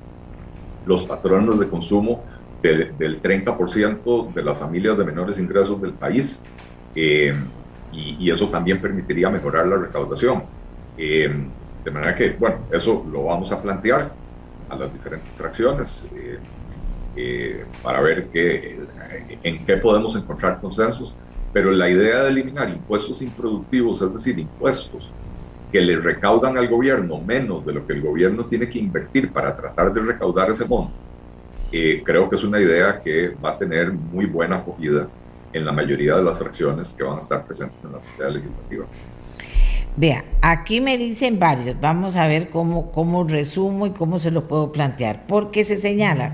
los 0.84 1.04
patrones 1.04 1.58
de 1.58 1.68
consumo 1.68 2.24
del, 2.62 3.20
30% 3.20 4.32
de 4.32 4.42
las 4.42 4.58
familias 4.58 4.96
de 4.96 5.04
menores 5.04 5.38
ingresos 5.38 5.80
del 5.80 5.92
país 5.94 6.42
eh, 6.94 7.34
y, 7.94 8.30
eso 8.30 8.48
también 8.48 8.80
permitiría 8.80 9.30
mejorar 9.30 9.66
la 9.66 9.76
recaudación. 9.76 10.44
Eh, 10.96 11.32
de 11.84 11.90
manera 11.90 12.14
que, 12.14 12.30
bueno, 12.30 12.56
eso 12.72 13.04
lo 13.10 13.24
vamos 13.24 13.52
a 13.52 13.60
plantear 13.60 14.10
a 14.68 14.76
las 14.76 14.92
diferentes 14.92 15.30
fracciones 15.34 16.08
eh, 17.16 17.64
para 17.82 18.00
ver 18.00 18.28
qué, 18.32 18.78
en 19.42 19.64
qué 19.66 19.76
podemos 19.76 20.16
encontrar 20.16 20.60
consensos, 20.60 21.14
pero 21.52 21.70
la 21.70 21.88
idea 21.88 22.22
de 22.22 22.30
eliminar 22.30 22.68
impuestos 22.70 23.20
improductivos, 23.22 24.00
es 24.00 24.12
decir, 24.12 24.38
impuestos 24.38 25.12
que 25.70 25.80
le 25.80 25.98
recaudan 26.00 26.56
al 26.56 26.68
gobierno 26.68 27.20
menos 27.20 27.66
de 27.66 27.74
lo 27.74 27.86
que 27.86 27.92
el 27.92 28.00
gobierno 28.00 28.46
tiene 28.46 28.68
que 28.68 28.78
invertir 28.78 29.30
para 29.30 29.52
tratar 29.52 29.92
de 29.92 30.00
recaudar 30.00 30.50
ese 30.50 30.64
monto, 30.66 30.94
creo 32.04 32.30
que 32.30 32.36
es 32.36 32.44
una 32.44 32.60
idea 32.60 33.00
que 33.00 33.34
va 33.44 33.50
a 33.50 33.58
tener 33.58 33.92
muy 33.92 34.26
buena 34.26 34.56
acogida 34.56 35.08
en 35.54 35.64
la 35.64 35.72
mayoría 35.72 36.16
de 36.16 36.22
las 36.22 36.38
fracciones 36.38 36.92
que 36.92 37.04
van 37.04 37.16
a 37.16 37.20
estar 37.20 37.46
presentes 37.46 37.82
en 37.84 37.92
la 37.92 37.98
Asamblea 37.98 38.30
Legislativa. 38.30 38.84
Vea, 39.96 40.24
aquí 40.42 40.80
me 40.80 40.98
dicen 40.98 41.38
varios, 41.38 41.80
vamos 41.80 42.16
a 42.16 42.26
ver 42.26 42.50
cómo, 42.50 42.90
cómo 42.90 43.22
resumo 43.24 43.86
y 43.86 43.90
cómo 43.90 44.18
se 44.18 44.32
lo 44.32 44.48
puedo 44.48 44.72
plantear, 44.72 45.24
porque 45.28 45.64
se 45.64 45.76
señala 45.76 46.32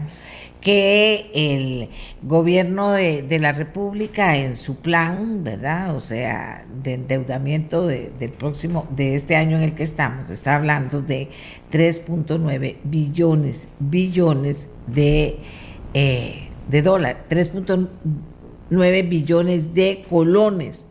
que 0.60 1.30
el 1.34 1.88
gobierno 2.22 2.92
de, 2.92 3.38
la 3.40 3.52
República 3.52 4.36
en 4.36 4.56
su 4.56 4.76
plan, 4.76 5.42
¿verdad? 5.42 5.94
O 5.94 6.01
sea, 6.01 6.64
de 6.82 6.94
endeudamiento 6.94 7.86
del 7.86 8.32
próximo, 8.32 8.86
de 8.90 9.14
este 9.14 9.36
año 9.36 9.56
en 9.56 9.62
el 9.62 9.74
que 9.74 9.82
estamos, 9.82 10.30
está 10.30 10.56
hablando 10.56 11.02
de 11.02 11.28
3.9 11.72 12.76
billones, 12.84 13.68
billones 13.78 14.68
de, 14.86 15.38
eh, 15.94 16.48
de 16.68 16.82
dólares, 16.82 17.22
3.9 17.30 17.88
billones 18.70 19.74
de 19.74 20.02
colones 20.09 20.86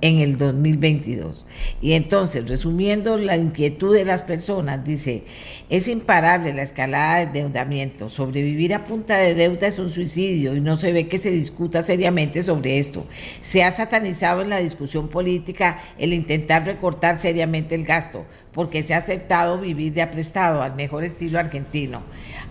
en 0.00 0.18
el 0.18 0.38
2022. 0.38 1.46
Y 1.80 1.92
entonces, 1.92 2.48
resumiendo 2.48 3.18
la 3.18 3.36
inquietud 3.36 3.94
de 3.94 4.04
las 4.04 4.22
personas, 4.22 4.84
dice, 4.84 5.24
es 5.68 5.88
imparable 5.88 6.54
la 6.54 6.62
escalada 6.62 7.18
de 7.18 7.40
endeudamiento. 7.40 8.08
Sobrevivir 8.08 8.74
a 8.74 8.84
punta 8.84 9.16
de 9.16 9.34
deuda 9.34 9.66
es 9.66 9.78
un 9.78 9.90
suicidio 9.90 10.56
y 10.56 10.60
no 10.60 10.76
se 10.76 10.92
ve 10.92 11.08
que 11.08 11.18
se 11.18 11.30
discuta 11.30 11.82
seriamente 11.82 12.42
sobre 12.42 12.78
esto. 12.78 13.06
Se 13.40 13.62
ha 13.62 13.70
satanizado 13.70 14.42
en 14.42 14.50
la 14.50 14.58
discusión 14.58 15.08
política 15.08 15.78
el 15.98 16.12
intentar 16.12 16.64
recortar 16.64 17.18
seriamente 17.18 17.74
el 17.74 17.84
gasto, 17.84 18.24
porque 18.52 18.82
se 18.82 18.94
ha 18.94 18.98
aceptado 18.98 19.58
vivir 19.58 19.92
de 19.92 20.02
aprestado 20.02 20.62
al 20.62 20.74
mejor 20.74 21.04
estilo 21.04 21.38
argentino. 21.38 22.02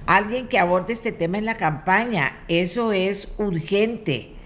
Alguien 0.06 0.47
que 0.47 0.60
aborde 0.60 0.93
este 0.93 1.11
tema 1.11 1.38
en 1.38 1.45
la 1.45 1.56
campaña, 1.56 2.39
eso 2.47 2.93
es 2.93 3.30
urgente. 3.38 4.39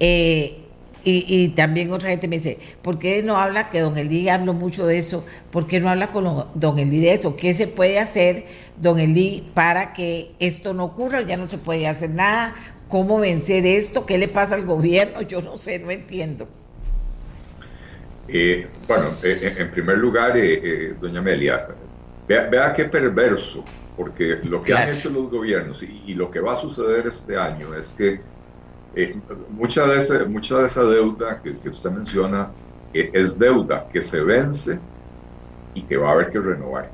Eh, 0.00 0.64
y, 1.04 1.48
también 1.50 1.90
otra 1.92 2.10
gente 2.10 2.28
me 2.28 2.36
dice, 2.36 2.58
¿por 2.82 2.98
qué 2.98 3.22
no 3.22 3.38
habla, 3.38 3.70
que 3.70 3.80
don 3.80 3.96
Elí 3.96 4.28
habló 4.28 4.52
mucho 4.52 4.86
de 4.86 4.98
eso, 4.98 5.24
¿por 5.50 5.66
qué 5.66 5.80
no 5.80 5.88
habla 5.88 6.08
con 6.08 6.46
don 6.54 6.78
Elí 6.78 7.00
de 7.00 7.14
eso? 7.14 7.36
¿Qué 7.36 7.54
se 7.54 7.66
puede 7.66 7.98
hacer, 7.98 8.44
don 8.76 8.98
Elí, 8.98 9.48
para 9.54 9.92
que 9.92 10.32
esto 10.38 10.74
no 10.74 10.84
ocurra? 10.84 11.22
Ya 11.22 11.36
no 11.36 11.48
se 11.48 11.56
puede 11.56 11.86
hacer 11.86 12.12
nada. 12.12 12.54
¿Cómo 12.88 13.18
vencer 13.18 13.64
esto? 13.64 14.06
¿Qué 14.06 14.18
le 14.18 14.28
pasa 14.28 14.54
al 14.54 14.64
gobierno? 14.66 15.22
Yo 15.22 15.40
no 15.40 15.56
sé, 15.56 15.78
no 15.78 15.90
entiendo. 15.90 16.48
Eh, 18.26 18.66
bueno, 18.86 19.06
eh, 19.22 19.38
eh, 19.42 19.54
en 19.58 19.70
primer 19.70 19.98
lugar, 19.98 20.34
doña 21.00 21.20
Amelia, 21.20 21.68
vea, 22.26 22.72
qué 22.74 22.84
perverso, 22.84 23.64
porque 23.96 24.40
lo 24.44 24.62
que 24.62 24.74
han 24.74 24.88
hecho 24.88 25.10
los 25.10 25.30
gobiernos 25.30 25.82
y 25.82 26.12
lo 26.12 26.30
que 26.30 26.40
va 26.40 26.52
a 26.52 26.56
suceder 26.56 27.06
este 27.06 27.38
año 27.38 27.74
es 27.74 27.92
que 27.92 28.20
eh, 28.94 29.20
mucha, 29.50 29.86
de 29.86 29.98
ese, 29.98 30.24
mucha 30.24 30.58
de 30.58 30.66
esa 30.66 30.84
deuda 30.84 31.40
que, 31.42 31.68
usted 31.68 31.90
menciona 31.90 32.50
eh, 32.92 33.10
es 33.12 33.38
deuda 33.38 33.86
que 33.92 34.00
se 34.02 34.20
vence 34.20 34.80
y 35.74 35.82
que 35.82 35.96
va 35.96 36.10
a 36.10 36.12
haber 36.12 36.30
que 36.30 36.40
renovar. 36.40 36.90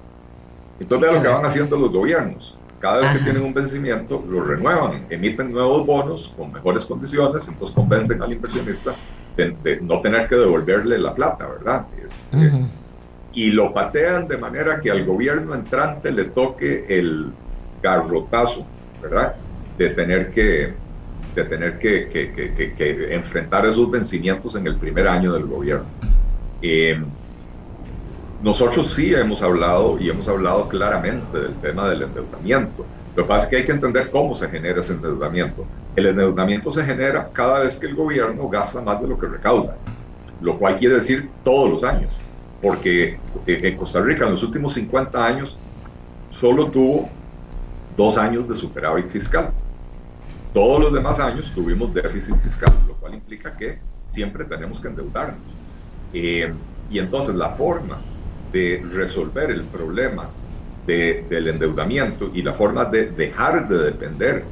Entonces, 0.78 1.12
lo 1.12 1.22
que 1.22 1.28
van 1.28 1.44
haciendo 1.44 1.78
los 1.78 1.92
gobiernos. 1.92 2.58
Cada 2.80 2.98
vez 2.98 3.10
que 3.12 3.18
tienen 3.20 3.42
un 3.42 3.54
vencimiento, 3.54 4.22
lo 4.28 4.42
renuevan, 4.42 5.06
emiten 5.08 5.50
nuevos 5.50 5.86
bonos 5.86 6.34
con 6.36 6.52
mejores 6.52 6.84
condiciones, 6.84 7.48
entonces 7.48 7.74
convencen 7.74 8.20
al 8.20 8.32
inversionista 8.32 8.94
de, 9.36 9.80
no 9.80 10.00
tener 10.00 10.26
que 10.26 10.34
devolverle 10.34 10.98
la 10.98 11.14
plata, 11.14 11.46
¿verdad? 11.46 11.86
Este, 12.06 12.50
y 13.32 13.50
lo 13.50 13.72
patean 13.72 14.28
de 14.28 14.36
manera 14.36 14.80
que 14.80 14.90
al 14.90 15.04
gobierno 15.04 15.54
entrante 15.54 16.12
le 16.12 16.24
toque 16.26 16.84
el 16.88 17.32
garrotazo, 17.82 18.66
¿verdad? 19.00 19.34
De 19.76 19.90
tener 19.90 20.30
que, 20.30 20.76
de 21.34 21.44
tener 21.44 21.78
que, 21.78 22.08
que, 22.08 22.32
que, 22.32 22.74
que, 22.74 23.14
enfrentar 23.14 23.66
esos 23.66 23.90
vencimientos 23.90 24.54
en 24.54 24.66
el 24.66 24.76
primer 24.76 25.08
año 25.08 25.32
del 25.32 25.44
gobierno. 25.44 25.86
Eh, 26.62 27.02
nosotros 28.42 28.92
sí 28.92 29.14
hemos 29.14 29.42
hablado 29.42 29.98
y 29.98 30.10
hemos 30.10 30.28
hablado 30.28 30.68
claramente 30.68 31.38
del 31.38 31.54
tema 31.54 31.88
del 31.88 32.02
endeudamiento. 32.02 32.84
Lo 33.16 33.22
que 33.22 33.28
pasa 33.28 33.44
es 33.44 33.50
que 33.50 33.56
hay 33.56 33.64
que 33.64 33.72
entender 33.72 34.10
cómo 34.10 34.34
se 34.34 34.48
genera 34.48 34.80
ese 34.80 34.92
endeudamiento. 34.92 35.64
El 35.96 36.06
endeudamiento 36.06 36.70
se 36.70 36.84
genera 36.84 37.30
cada 37.32 37.60
vez 37.60 37.76
que 37.76 37.86
el 37.86 37.94
gobierno 37.94 38.48
gasta 38.48 38.80
más 38.80 39.00
de 39.00 39.08
lo 39.08 39.16
que 39.16 39.26
recauda, 39.26 39.76
lo 40.40 40.58
cual 40.58 40.76
quiere 40.76 40.96
decir 40.96 41.30
todos 41.42 41.70
los 41.70 41.84
años, 41.84 42.10
porque 42.60 43.18
eh, 43.46 43.60
en 43.62 43.76
Costa 43.76 44.00
Rica 44.00 44.24
en 44.24 44.32
los 44.32 44.42
últimos 44.42 44.74
50 44.74 45.26
años 45.26 45.56
solo 46.30 46.66
tuvo 46.66 47.08
dos 47.96 48.18
años 48.18 48.48
de 48.48 48.54
superávit 48.54 49.08
fiscal. 49.08 49.52
Todos 50.54 50.80
los 50.80 50.92
demás 50.92 51.18
años 51.18 51.50
tuvimos 51.52 51.92
déficit 51.92 52.36
fiscal, 52.36 52.72
lo 52.86 52.94
cual 52.94 53.14
implica 53.14 53.56
que 53.56 53.80
siempre 54.06 54.44
tenemos 54.44 54.80
que 54.80 54.86
endeudarnos. 54.86 55.42
Eh, 56.12 56.54
y 56.88 57.00
entonces 57.00 57.34
la 57.34 57.50
forma 57.50 58.00
de 58.52 58.80
resolver 58.94 59.50
el 59.50 59.64
problema 59.64 60.30
del 60.86 61.48
endeudamiento 61.48 62.30
y 62.32 62.42
la 62.42 62.54
forma 62.54 62.84
de 62.84 63.10
dejar 63.10 63.66
de 63.66 63.78
depender 63.78 64.44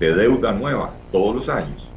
de 0.00 0.14
deuda 0.16 0.50
nueva 0.50 0.92
todos 1.12 1.36
los 1.36 1.48
años 1.48 1.88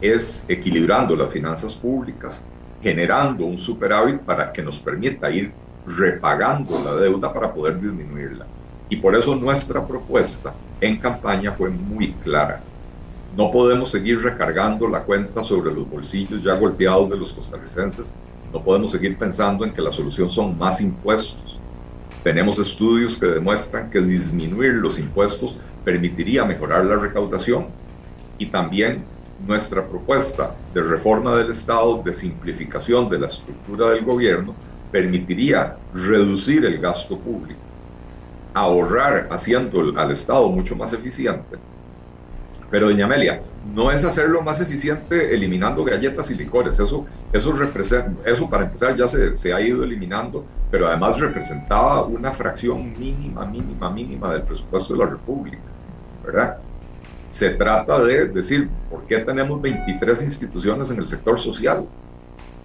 es 0.00 0.42
equilibrando 0.48 1.14
las 1.16 1.30
finanzas 1.30 1.74
públicas, 1.74 2.46
generando 2.82 3.44
un 3.44 3.58
superávit 3.58 4.20
para 4.20 4.50
que 4.50 4.62
nos 4.62 4.78
permita 4.78 5.30
ir 5.30 5.52
repagando 5.84 6.82
la 6.82 6.94
deuda 6.94 7.30
para 7.30 7.52
poder 7.52 7.78
disminuirla. 7.78 8.46
Y 8.88 8.96
por 8.96 9.14
eso 9.14 9.36
nuestra 9.36 9.86
propuesta 9.86 10.54
en 10.80 10.96
campaña 10.96 11.52
fue 11.52 11.68
muy 11.68 12.12
clara. 12.14 12.62
No 13.36 13.50
podemos 13.50 13.90
seguir 13.90 14.22
recargando 14.22 14.88
la 14.88 15.04
cuenta 15.04 15.42
sobre 15.42 15.70
los 15.70 15.86
bolsillos 15.90 16.42
ya 16.42 16.54
golpeados 16.54 17.10
de 17.10 17.18
los 17.18 17.34
costarricenses. 17.34 18.10
No 18.50 18.64
podemos 18.64 18.92
seguir 18.92 19.18
pensando 19.18 19.62
en 19.66 19.74
que 19.74 19.82
la 19.82 19.92
solución 19.92 20.30
son 20.30 20.56
más 20.56 20.80
impuestos. 20.80 21.62
Tenemos 22.22 22.58
estudios 22.58 23.18
que 23.18 23.26
demuestran 23.26 23.90
que 23.90 24.00
disminuir 24.00 24.72
los 24.76 24.98
impuestos 24.98 25.54
permitiría 25.84 26.46
mejorar 26.46 26.86
la 26.86 26.96
recaudación 26.96 27.66
y 28.38 28.46
también 28.46 29.04
nuestra 29.36 29.86
propuesta 29.86 30.56
de 30.72 30.82
reforma 30.82 31.36
del 31.36 31.50
Estado, 31.50 32.02
de 32.02 32.14
simplificación 32.14 33.06
de 33.10 33.18
la 33.18 33.26
estructura 33.26 33.90
del 33.90 34.02
gobierno, 34.02 34.56
permitiría 34.90 35.76
reducir 35.92 36.64
el 36.64 36.80
gasto 36.80 37.22
público, 37.22 37.60
ahorrar 38.54 39.28
haciendo 39.30 39.92
al 39.94 40.10
Estado 40.10 40.48
mucho 40.48 40.74
más 40.74 40.94
eficiente. 40.94 41.58
Pero, 42.68 42.88
doña 42.88 43.06
Amelia, 43.06 43.40
no 43.62 43.92
es 43.92 44.04
hacerlo 44.04 44.42
más 44.42 44.60
eficiente 44.60 45.34
eliminando 45.34 45.84
galletas 45.84 46.30
y 46.30 46.34
licores. 46.34 46.78
Eso, 46.80 47.04
eso, 47.30 47.52
representa, 47.52 48.20
eso 48.28 48.48
para 48.50 48.64
empezar 48.64 48.96
ya 48.96 49.06
se, 49.08 49.36
se 49.36 49.52
ha 49.52 49.60
ido 49.60 49.84
eliminando, 49.84 50.50
pero 50.68 50.88
además 50.88 51.18
representaba 51.20 52.04
una 52.06 52.32
fracción 52.32 52.96
mínima, 52.96 53.46
mínima, 53.46 53.90
mínima 53.92 54.32
del 54.32 54.44
presupuesto 54.44 54.94
de 54.94 54.98
la 55.00 55.06
República, 55.10 55.72
¿verdad? 56.22 56.56
Se 57.28 57.50
trata 57.50 58.02
de 58.02 58.28
decir, 58.28 58.76
¿por 58.88 59.06
qué 59.06 59.20
tenemos 59.20 59.60
23 59.60 60.22
instituciones 60.22 60.90
en 60.90 60.98
el 60.98 61.06
sector 61.06 61.38
social? 61.38 61.90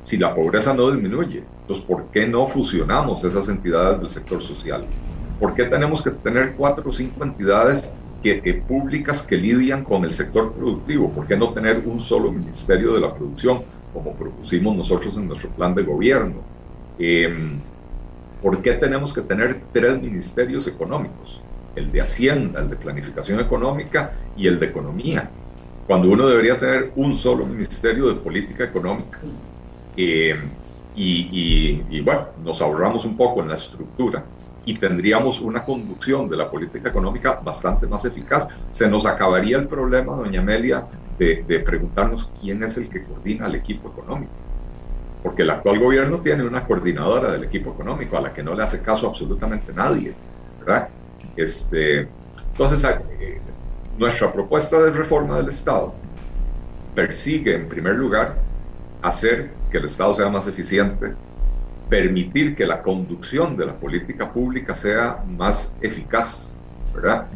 Si 0.02 0.18
la 0.18 0.34
pobreza 0.34 0.74
no 0.74 0.92
disminuye, 0.92 1.52
entonces 1.62 1.86
¿por 1.86 2.10
qué 2.12 2.28
no 2.28 2.48
fusionamos 2.48 3.24
esas 3.24 3.50
entidades 3.50 4.00
del 4.00 4.10
sector 4.10 4.42
social? 4.42 4.92
¿Por 5.38 5.54
qué 5.56 5.66
tenemos 5.66 6.02
que 6.04 6.12
tener 6.12 6.56
cuatro 6.56 6.90
o 6.90 6.92
cinco 6.92 7.24
entidades 7.24 7.98
que, 8.22 8.64
públicas 8.68 9.22
que 9.24 9.38
lidian 9.38 9.84
con 9.84 10.06
el 10.06 10.14
sector 10.14 10.54
productivo? 10.54 11.12
¿Por 11.12 11.28
qué 11.28 11.36
no 11.36 11.52
tener 11.52 11.82
un 11.86 12.00
solo 12.00 12.32
ministerio 12.32 12.94
de 12.94 13.02
la 13.02 13.14
producción, 13.14 13.64
como 13.94 14.16
propusimos 14.16 14.76
nosotros 14.76 15.16
en 15.18 15.28
nuestro 15.28 15.50
plan 15.50 15.76
de 15.76 15.84
gobierno? 15.84 16.36
Em, 16.98 17.60
¿Por 18.42 18.62
qué 18.62 18.74
tenemos 18.74 19.14
que 19.14 19.22
tener 19.22 19.62
tres 19.72 20.02
ministerios 20.02 20.68
económicos? 20.68 21.42
el 21.76 21.92
de 21.92 22.02
Hacienda, 22.02 22.62
el 22.62 22.70
de 22.70 22.76
Planificación 22.76 23.40
Económica 23.40 24.14
y 24.36 24.48
el 24.48 24.60
de 24.60 24.68
Economía, 24.68 25.30
cuando 25.88 26.10
uno 26.10 26.28
debería 26.28 26.58
tener 26.58 26.92
un 26.96 27.16
solo 27.16 27.46
Ministerio 27.46 28.08
de 28.08 28.16
Política 28.16 28.66
Económica. 28.66 29.20
Eh, 29.98 30.36
y, 30.94 31.84
y, 31.90 32.02
bueno, 32.02 32.28
nos 32.44 32.62
ahorramos 32.62 33.06
un 33.06 33.16
poco 33.16 33.42
en 33.42 33.48
la 33.48 33.54
estructura 33.54 34.26
y 34.66 34.76
tendríamos 34.76 35.42
una 35.42 35.64
conducción 35.64 36.30
de 36.30 36.38
la 36.38 36.50
política 36.50 36.90
económica 36.90 37.40
bastante 37.44 37.88
más 37.88 38.06
eficaz. 38.06 38.48
Se 38.70 38.88
nos 38.88 39.06
acabaría 39.06 39.58
el 39.58 39.68
problema, 39.68 40.16
doña 40.16 40.42
Amelia, 40.42 40.86
de, 41.18 41.64
preguntarnos 41.66 42.32
quién 42.40 42.64
es 42.64 42.78
el 42.78 42.90
que 42.90 43.04
coordina 43.04 43.48
el 43.48 43.56
equipo 43.56 43.90
económico. 43.90 44.32
Porque 45.24 45.44
el 45.44 45.52
actual 45.52 45.80
gobierno 45.80 46.20
tiene 46.20 46.44
una 46.44 46.66
coordinadora 46.66 47.32
del 47.32 47.44
equipo 47.44 47.72
económico 47.72 48.18
a 48.18 48.22
la 48.22 48.34
que 48.34 48.42
no 48.42 48.56
le 48.56 48.64
hace 48.64 48.82
caso 48.82 49.08
absolutamente 49.08 49.72
nadie, 49.72 50.14
¿verdad? 50.60 50.90
Este, 51.36 52.08
entonces, 52.52 52.84
eh, 53.20 53.40
nuestra 53.98 54.32
propuesta 54.34 54.80
de 54.82 54.90
reforma 54.90 55.38
del 55.38 55.50
Estado 55.50 55.94
persigue, 56.96 57.56
en 57.56 57.70
primer 57.70 57.96
lugar, 57.96 58.36
hacer 59.02 59.52
que 59.72 59.78
el 59.78 59.86
Estado 59.86 60.14
sea 60.16 60.30
más 60.30 60.48
eficiente, 60.48 61.14
permitir 61.92 62.56
que 62.56 62.66
la 62.66 62.82
conducción 62.82 63.58
de 63.58 63.66
la 63.66 63.74
política 63.74 64.32
pública 64.32 64.74
sea 64.74 65.22
más 65.28 65.76
eficaz, 65.82 66.56
¿verdad? 66.96 67.28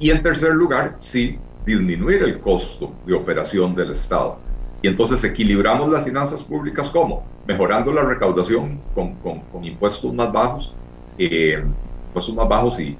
Y 0.00 0.10
en 0.10 0.20
tercer 0.20 0.50
lugar, 0.50 0.96
sí, 0.98 1.38
disminuir 1.64 2.24
el 2.24 2.40
costo 2.40 2.92
de 3.06 3.14
operación 3.14 3.72
del 3.76 3.92
Estado. 3.92 4.38
Y 4.82 4.88
entonces 4.88 5.22
equilibramos 5.22 5.90
las 5.90 6.04
finanzas 6.04 6.42
públicas 6.42 6.90
¿cómo? 6.90 7.24
Mejorando 7.46 7.92
la 7.92 8.02
recaudación 8.02 8.80
con, 8.94 9.14
con, 9.14 9.64
impuestos 9.64 10.12
más 10.12 10.32
bajos, 10.32 10.74
eh, 11.16 11.62
impuestos 12.08 12.34
más 12.34 12.48
bajos 12.48 12.80
y, 12.80 12.98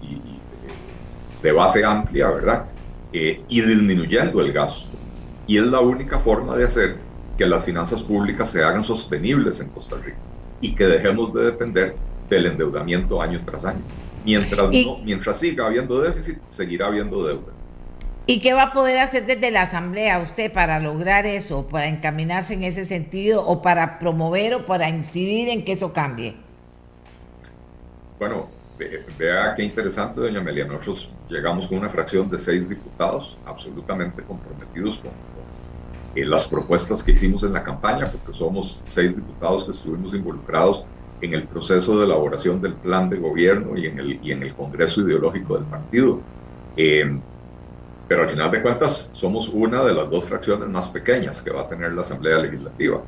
de 1.43 1.51
base 1.51 1.85
amplia, 1.85 2.31
¿verdad? 2.31 2.67
Eh, 3.13 3.43
y 3.49 3.61
disminuyendo 3.63 4.41
el 4.41 4.53
gasto. 4.53 4.97
Y 5.49 5.59
es 5.59 5.65
la 5.65 5.81
única 5.81 6.21
forma 6.21 6.57
de 6.57 6.67
hacer 6.67 6.99
que 7.37 7.47
las 7.47 7.65
finanzas 7.65 8.01
públicas 8.01 8.49
se 8.49 8.63
hagan 8.63 8.85
sostenibles 8.85 9.59
en 9.59 9.71
Costa 9.71 9.97
Rica 9.97 10.30
y 10.61 10.75
que 10.75 10.87
dejemos 10.87 11.33
de 11.33 11.45
depender 11.45 11.95
del 12.29 12.47
endeudamiento 12.47 13.21
año 13.21 13.41
tras 13.45 13.65
año. 13.65 13.81
Mientras, 14.25 14.69
mientras 15.03 15.39
siga 15.39 15.67
habiendo 15.67 16.01
déficit, 16.01 16.39
seguirá 16.47 16.87
habiendo 16.87 17.25
deuda. 17.27 17.53
¿Y 18.27 18.41
qué 18.41 18.53
va 18.53 18.65
a 18.65 18.73
poder 18.73 18.99
hacer 18.99 19.27
desde 19.27 19.51
la 19.51 19.63
Asamblea 19.63 20.21
usted 20.21 20.53
para 20.53 20.79
lograr 20.79 21.27
eso, 21.27 21.67
para 21.67 21.89
encaminarse 21.89 22.55
en 22.55 22.65
ese 22.65 22.85
sentido 22.85 23.45
o 23.45 23.61
para 23.63 23.99
promover 23.99 24.55
o 24.55 24.65
para 24.65 24.89
incidir 24.89 25.49
en 25.49 25.65
que 25.65 25.73
eso 25.73 25.93
cambie? 25.93 26.37
Bueno, 28.19 28.49
vea 29.19 29.55
qué 29.57 29.63
interesante, 29.63 30.21
doña 30.21 30.41
Amelia. 30.41 30.65
Nosotros 30.65 31.11
llegamos 31.29 31.67
con 31.67 31.79
una 31.79 31.89
fracción 31.89 32.31
de 32.31 32.39
seis 32.39 32.69
diputados 32.69 33.37
absolutamente 33.47 34.23
comprometidos 34.23 34.99
con, 34.99 35.11
eh, 36.15 36.25
las 36.25 36.47
propuestas 36.49 37.03
que 37.03 37.13
hicimos 37.13 37.43
en 37.43 37.53
la 37.53 37.63
campaña, 37.63 38.11
porque 38.11 38.33
somos 38.33 38.83
seis 38.85 39.15
diputados 39.15 39.65
que 39.65 39.73
estuvimos 39.73 40.15
involucrados 40.15 40.87
en 41.21 41.35
el 41.35 41.49
proceso 41.49 41.99
de 41.99 42.05
elaboración 42.05 42.61
del 42.61 42.79
plan 42.79 43.09
de 43.11 43.19
gobierno 43.19 43.77
y 43.77 43.87
en 43.87 43.99
el, 43.99 44.25
y 44.25 44.33
en 44.33 44.43
el 44.43 44.55
Congreso 44.55 45.03
Ideológico 45.03 45.57
del 45.59 45.69
partido. 45.69 46.27
Eh, 46.77 47.23
pero 48.07 48.23
al 48.23 48.29
final 48.29 48.51
de 48.51 48.63
cuentas 48.63 49.11
somos 49.13 49.49
una 49.49 49.85
de 49.85 49.95
las 49.95 50.11
dos 50.11 50.27
fracciones 50.29 50.69
más 50.69 50.89
pequeñas 50.91 51.41
que 51.43 51.53
va 51.53 51.63
a 51.63 51.69
tener 51.69 51.93
la 51.93 52.01
Asamblea 52.01 52.39
Legislativa. 52.39 53.07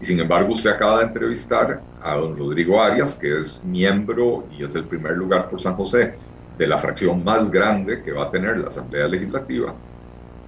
Y 0.00 0.04
sin 0.06 0.18
embargo, 0.18 0.52
usted 0.54 0.70
acaba 0.70 0.98
de 0.98 1.04
entrevistar 1.06 1.86
a 2.00 2.16
don 2.16 2.36
Rodrigo 2.36 2.82
Arias, 2.82 3.16
que 3.16 3.38
es 3.38 3.62
miembro 3.62 4.48
y 4.50 4.64
es 4.64 4.74
el 4.74 4.88
primer 4.88 5.12
lugar 5.16 5.48
por 5.48 5.60
San 5.60 5.76
José 5.76 6.16
de 6.56 6.66
la 6.66 6.78
fracción 6.78 7.22
más 7.22 7.50
grande 7.50 8.02
que 8.02 8.12
va 8.12 8.24
a 8.26 8.30
tener 8.30 8.58
la 8.58 8.68
Asamblea 8.68 9.06
Legislativa. 9.08 9.80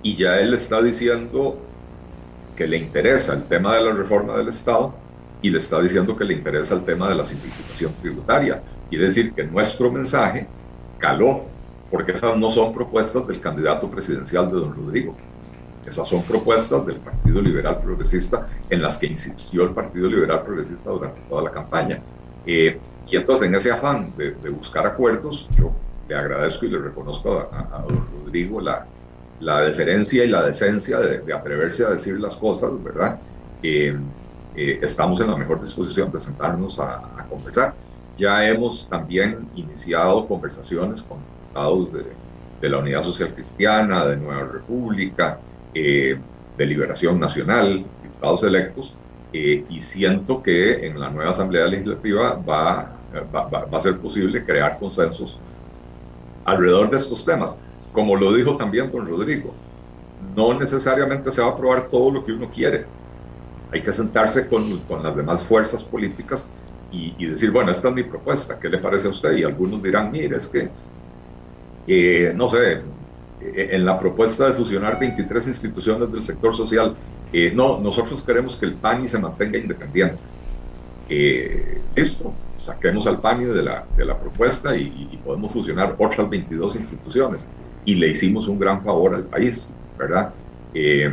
Y 0.03 0.16
ya 0.16 0.41
él 0.41 0.55
está 0.55 0.83
diciendo 0.83 1.72
que 2.57 2.66
le 2.66 2.77
interesa 2.77 3.35
el 3.35 3.45
tema 3.45 3.74
de 3.74 3.83
la 3.83 3.93
reforma 3.93 4.37
del 4.37 4.49
Estado 4.49 4.95
y 5.41 5.51
le 5.51 5.59
está 5.59 5.81
diciendo 5.81 6.16
que 6.16 6.24
le 6.24 6.35
interesa 6.35 6.74
el 6.74 6.85
tema 6.85 7.09
de 7.09 7.16
la 7.16 7.24
simplificación 7.24 7.93
tributaria. 8.01 8.62
Quiere 8.89 9.07
decir 9.07 9.33
que 9.33 9.45
nuestro 9.45 9.91
mensaje 9.91 10.47
caló, 10.99 11.47
porque 11.91 12.12
esas 12.12 12.37
no 12.37 12.49
son 12.49 12.73
propuestas 12.73 13.27
del 13.27 13.41
candidato 13.41 13.91
presidencial 13.91 14.49
de 14.49 14.55
don 14.55 14.74
Rodrigo. 14.74 15.16
Esas 15.85 16.09
son 16.09 16.23
propuestas 16.23 16.87
del 16.87 16.97
Partido 16.97 17.43
Liberal 17.43 17.81
Progresista 17.81 18.49
en 18.70 18.81
las 18.81 18.97
que 18.97 19.07
insistió 19.07 19.65
el 19.65 19.70
Partido 19.70 20.09
Liberal 20.09 20.43
Progresista 20.43 20.91
durante 20.91 21.20
toda 21.23 21.43
la 21.43 21.51
campaña. 21.51 22.01
Eh, 22.47 22.79
y 23.09 23.16
entonces 23.16 23.49
en 23.49 23.55
ese 23.55 23.73
afán 23.73 24.12
de, 24.16 24.31
buscar 24.51 24.87
acuerdos, 24.87 25.49
yo 25.59 25.73
le 26.09 26.15
agradezco 26.15 26.66
y 26.66 26.70
le 26.70 26.79
reconozco 26.79 27.49
a, 27.53 27.85
don 27.87 28.07
Rodrigo 28.24 28.61
la, 28.61 28.87
la, 29.43 29.60
deferencia 29.62 30.24
y 30.24 30.28
la 30.28 30.44
decencia 30.44 30.98
de, 30.98 31.32
atreverse 31.32 31.85
a 31.85 31.90
decir 31.90 32.19
las 32.19 32.36
cosas, 32.36 32.70
¿verdad? 32.82 33.19
Eh, 33.62 33.98
estamos 34.82 35.20
en 35.20 35.28
la 35.28 35.36
mejor 35.36 35.60
disposición 35.60 36.12
de 36.12 36.20
sentarnos 36.20 36.78
a, 36.78 37.27
conversar. 37.28 37.74
Ya 38.19 38.47
hemos 38.47 38.89
también 38.89 39.48
iniciado 39.55 40.27
conversaciones 40.27 41.01
con 41.02 41.19
diputados 41.19 41.89
de, 41.93 42.69
la 42.69 42.78
Unidad 42.78 43.02
Social 43.02 43.35
Cristiana, 43.35 44.05
de 44.05 44.16
Nueva 44.16 44.44
República, 44.44 45.39
eh, 45.74 46.16
de 46.56 46.66
Liberación 46.66 47.19
Nacional, 47.19 47.85
diputados 48.02 48.43
electos, 48.44 48.94
eh, 49.32 49.64
y 49.69 49.81
siento 49.81 50.43
que 50.43 50.86
en 50.86 51.01
la 51.01 51.10
nueva 51.10 51.31
Asamblea 51.31 51.66
Legislativa 51.66 52.35
va, 52.48 52.93
va, 53.35 53.66
a 53.73 53.81
ser 53.81 53.98
posible 53.98 54.44
crear 54.44 54.78
consensos 54.78 55.39
alrededor 56.44 56.90
de 56.90 56.98
estos 56.98 57.24
temas. 57.24 57.56
Como 57.93 58.16
lo 58.16 58.32
dijo 58.32 58.56
también 58.56 58.90
don 58.90 59.06
Rodrigo, 59.06 59.55
no 60.35 60.59
necesariamente 60.59 61.31
se 61.31 61.40
va 61.43 61.48
a 61.48 61.51
aprobar 61.51 61.89
todo 61.89 62.10
lo 62.10 62.24
que 62.24 62.32
uno 62.32 62.48
quiere. 62.51 62.86
Hay 63.70 63.82
que 63.82 63.93
sentarse 63.93 64.48
con, 64.48 64.78
con 64.81 65.02
las 65.02 65.14
demás 65.14 65.44
fuerzas 65.44 65.82
políticas 65.82 66.48
y, 66.93 67.27
decir, 67.27 67.51
bueno, 67.51 67.70
esta 67.70 67.89
es 67.89 67.94
mi 67.94 68.02
propuesta, 68.02 68.59
¿qué 68.60 68.69
le 68.69 68.78
parece 68.78 69.06
a 69.06 69.10
usted? 69.10 69.32
Y 69.32 69.44
algunos 69.44 69.82
dirán, 69.82 70.12
mire, 70.12 70.36
es 70.36 70.47
que, 70.47 70.69
eh, 71.86 72.32
no 72.36 72.47
sé, 72.47 72.73
eh, 72.73 73.69
en 73.73 73.85
la 73.86 73.98
propuesta 73.98 74.47
de 74.47 74.52
fusionar 74.52 75.01
23 75.01 75.47
instituciones 75.48 76.12
del 76.12 76.23
sector 76.23 76.55
social, 76.55 76.94
eh, 77.32 77.51
no, 77.55 77.81
nosotros 77.81 78.23
queremos 78.23 78.56
que 78.56 78.66
el 78.66 78.74
PANI 78.74 79.09
se 79.09 79.19
mantenga 79.19 79.59
independiente. 79.59 80.19
Listo, 81.94 82.32
saquemos 82.59 83.06
al 83.06 83.20
PANI 83.20 83.44
de 83.47 83.62
la, 83.62 83.85
de 83.97 84.05
la 84.05 84.19
propuesta 84.19 84.77
y, 84.77 85.19
podemos 85.24 85.52
fusionar 85.52 85.94
otras 85.98 86.28
22 86.28 86.77
instituciones. 86.77 87.47
Y 87.85 87.95
le 87.97 88.09
hicimos 88.09 88.49
un 88.49 88.59
gran 88.59 88.83
favor 88.83 89.15
al 89.15 89.27
país, 89.27 89.77
¿verdad? 89.97 90.35
que 90.73 91.05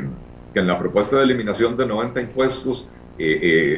en 0.53 0.67
la 0.67 0.79
propuesta 0.79 1.17
de 1.17 1.23
eliminación 1.23 1.75
de 1.75 1.85
90 1.85 2.21
impuestos, 2.21 2.89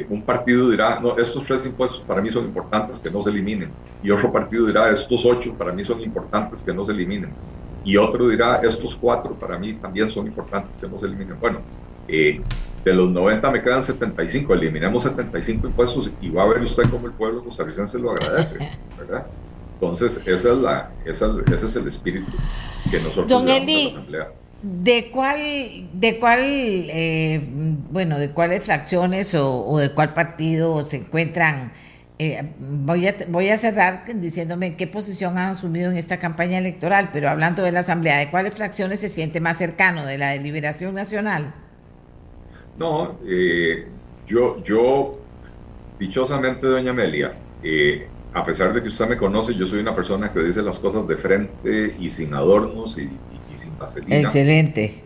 un 0.10 0.24
partido 0.24 0.70
dirá, 0.70 1.00
no, 1.00 1.18
estos 1.18 1.46
tres 1.46 1.66
impuestos 1.66 2.02
para 2.02 2.22
mí 2.22 2.30
son 2.30 2.46
importantes 2.46 3.00
que 3.00 3.10
no 3.10 3.20
se 3.20 3.32
eliminen. 3.32 3.74
Y 4.02 4.12
otro 4.12 4.32
partido 4.32 4.68
dirá, 4.68 4.92
estos 4.92 5.26
ocho 5.26 5.58
para 5.58 5.72
mí 5.74 5.84
son 5.84 6.02
importantes 6.02 6.62
que 6.62 6.74
no 6.74 6.84
se 6.84 6.92
eliminen 6.92 7.36
y 7.84 7.98
otro 7.98 8.28
dirá, 8.28 8.58
estos 8.58 8.96
cuatro 8.96 9.38
para 9.38 9.58
mí 9.58 9.80
también 9.80 10.10
son 10.10 10.28
importantes 10.28 10.78
que 10.78 10.88
nos 10.88 11.04
eliminen. 11.04 11.40
Bueno, 11.40 11.66
eh, 12.08 12.46
de 12.84 12.94
los 12.94 13.10
90 13.12 13.52
me 13.52 13.62
quedan 13.62 13.82
75, 13.82 14.54
eliminemos 14.54 15.04
75 15.04 15.68
impuestos 15.68 16.12
y 16.20 16.30
va 16.30 16.44
a 16.44 16.48
ver 16.48 16.62
usted 16.62 16.90
cómo 16.90 17.08
el 17.08 17.16
pueblo 17.16 17.44
costarricense 17.44 18.00
lo 18.00 18.12
agradece, 18.12 18.60
¿verdad? 18.96 19.32
Entonces, 19.82 20.22
esa 20.28 20.52
es 20.52 20.58
la, 20.60 20.92
esa, 21.06 21.36
ese 21.52 21.66
es 21.66 21.76
el 21.76 21.88
espíritu 21.88 22.32
que 22.92 23.00
nosotros 23.00 23.28
Don 23.28 23.50
Eli, 23.50 23.82
a 23.82 23.84
la 23.84 23.90
Asamblea. 23.90 24.32
¿De 24.62 25.10
cuál, 25.10 25.40
de 25.92 26.20
cuál, 26.20 26.40
eh, 26.40 27.42
bueno, 27.90 28.20
de 28.20 28.30
cuáles 28.30 28.64
fracciones 28.64 29.34
o, 29.34 29.66
o, 29.66 29.80
de 29.80 29.90
cuál 29.90 30.14
partido 30.14 30.84
se 30.84 30.98
encuentran? 30.98 31.72
Eh, 32.20 32.44
voy, 32.60 33.08
a, 33.08 33.16
voy 33.30 33.50
a 33.50 33.58
cerrar 33.58 34.06
diciéndome 34.14 34.76
qué 34.76 34.86
posición 34.86 35.40
han 35.40 35.54
asumido 35.54 35.90
en 35.90 35.98
esta 35.98 36.20
campaña 36.20 36.60
electoral, 36.60 37.10
pero 37.12 37.28
hablando 37.28 37.64
de 37.64 37.72
la 37.72 37.80
Asamblea, 37.80 38.20
¿de 38.20 38.30
cuáles 38.30 38.54
fracciones 38.54 39.00
se 39.00 39.10
siente 39.10 39.40
más 39.40 39.58
cercano? 39.58 40.06
¿De 40.06 40.20
la 40.20 40.30
de 40.30 40.42
Liberación 40.42 40.94
Nacional? 40.94 41.56
No, 42.78 43.18
eh, 43.26 43.88
yo, 44.28 44.64
yo, 44.64 45.20
dichosamente, 46.00 46.68
doña 46.68 46.92
Amelia, 46.92 47.34
eh, 47.64 48.11
a 48.34 48.46
pesar 48.46 48.74
de 48.74 48.82
que 48.82 48.88
usted 48.88 49.08
me 49.08 49.18
conoce, 49.18 49.54
yo 49.54 49.66
soy 49.68 49.80
una 49.80 49.94
persona 49.96 50.32
que 50.32 50.40
dice 50.40 50.62
las 50.62 50.80
cosas 50.80 51.08
de 51.08 51.18
frente 51.18 51.96
y 52.00 52.08
sin 52.10 52.34
adornos 52.34 52.98
y, 52.98 53.04
y, 53.04 53.54
y 53.54 53.58
sin 53.58 53.78
vaselina. 53.78 54.20
Excelente. 54.20 55.04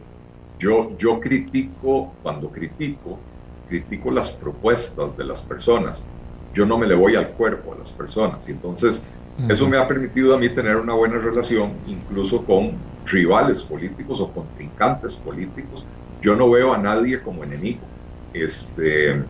Yo, 0.59 0.95
yo 0.97 1.19
critico, 1.19 2.13
cuando 2.21 2.49
critico, 2.49 3.19
critico 3.67 4.11
las 4.11 4.29
propuestas 4.29 5.17
de 5.17 5.23
las 5.23 5.41
personas. 5.41 6.05
Yo 6.53 6.65
no 6.65 6.77
me 6.77 6.87
le 6.87 6.95
voy 6.95 7.15
al 7.15 7.29
cuerpo 7.29 7.73
a 7.73 7.77
las 7.77 7.91
personas. 7.91 8.47
Y 8.47 8.51
entonces, 8.51 9.03
uh 9.39 9.41
-huh. 9.41 9.51
eso 9.51 9.67
me 9.67 9.77
ha 9.77 9.87
permitido 9.87 10.35
a 10.35 10.37
mí 10.37 10.47
tener 10.49 10.77
una 10.77 10.93
buena 10.93 11.17
relación, 11.17 11.71
incluso 11.87 12.45
con 12.45 12.73
rivales 13.05 13.63
políticos 13.63 14.21
o 14.21 14.31
contrincantes 14.31 15.15
políticos. 15.15 15.85
Yo 16.21 16.35
no 16.35 16.49
veo 16.49 16.73
a 16.73 16.77
nadie 16.77 17.21
como 17.21 17.43
enemigo. 17.43 17.81
Este, 18.33 19.23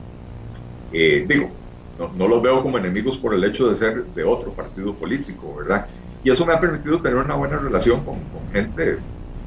eh, 0.91 1.25
digo, 1.27 1.49
no, 1.97 2.11
no, 2.15 2.27
los 2.27 2.41
veo 2.41 2.61
como 2.61 2.77
enemigos 2.77 3.17
por 3.17 3.33
el 3.33 3.43
hecho 3.43 3.67
de 3.69 3.75
ser 3.75 4.03
de 4.05 4.23
otro 4.23 4.51
partido 4.51 4.93
político, 4.93 5.55
¿verdad? 5.57 5.87
Y 6.23 6.29
eso 6.29 6.45
me 6.45 6.53
ha 6.53 6.59
permitido 6.59 6.99
tener 6.99 7.17
una 7.17 7.35
buena 7.35 7.57
relación 7.57 8.03
con, 8.03 8.17
gente, 8.51 8.97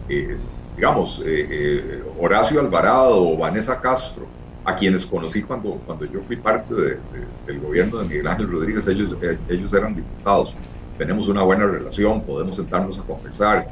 eh, 0.09 0.37
digamos, 0.77 1.21
eh, 1.25 1.47
eh 1.51 2.03
Horacio 2.19 2.61
Alvarado 2.61 3.29
o 3.29 3.37
Vanessa 3.37 3.81
Castro, 3.81 4.27
a 4.65 4.75
quienes 4.75 5.07
conocí 5.07 5.43
cuando, 5.43 5.73
cuando 5.87 6.05
yo 6.05 6.21
fui 6.21 6.37
parte 6.37 6.75
de, 6.75 6.83
de, 6.91 7.01
del 7.47 7.61
gobierno 7.61 7.99
de 7.99 8.09
Miguel 8.09 8.27
Ángel 8.27 8.51
Rodríguez, 8.51 8.87
ellos, 8.87 9.17
ellos 9.49 9.73
eran 9.73 9.95
diputados. 9.95 10.55
Tenemos 10.99 11.29
una 11.29 11.43
buena 11.43 11.67
relación, 11.67 12.23
podemos 12.23 12.57
sentarnos 12.57 12.99
a 12.99 13.03
conversar. 13.03 13.69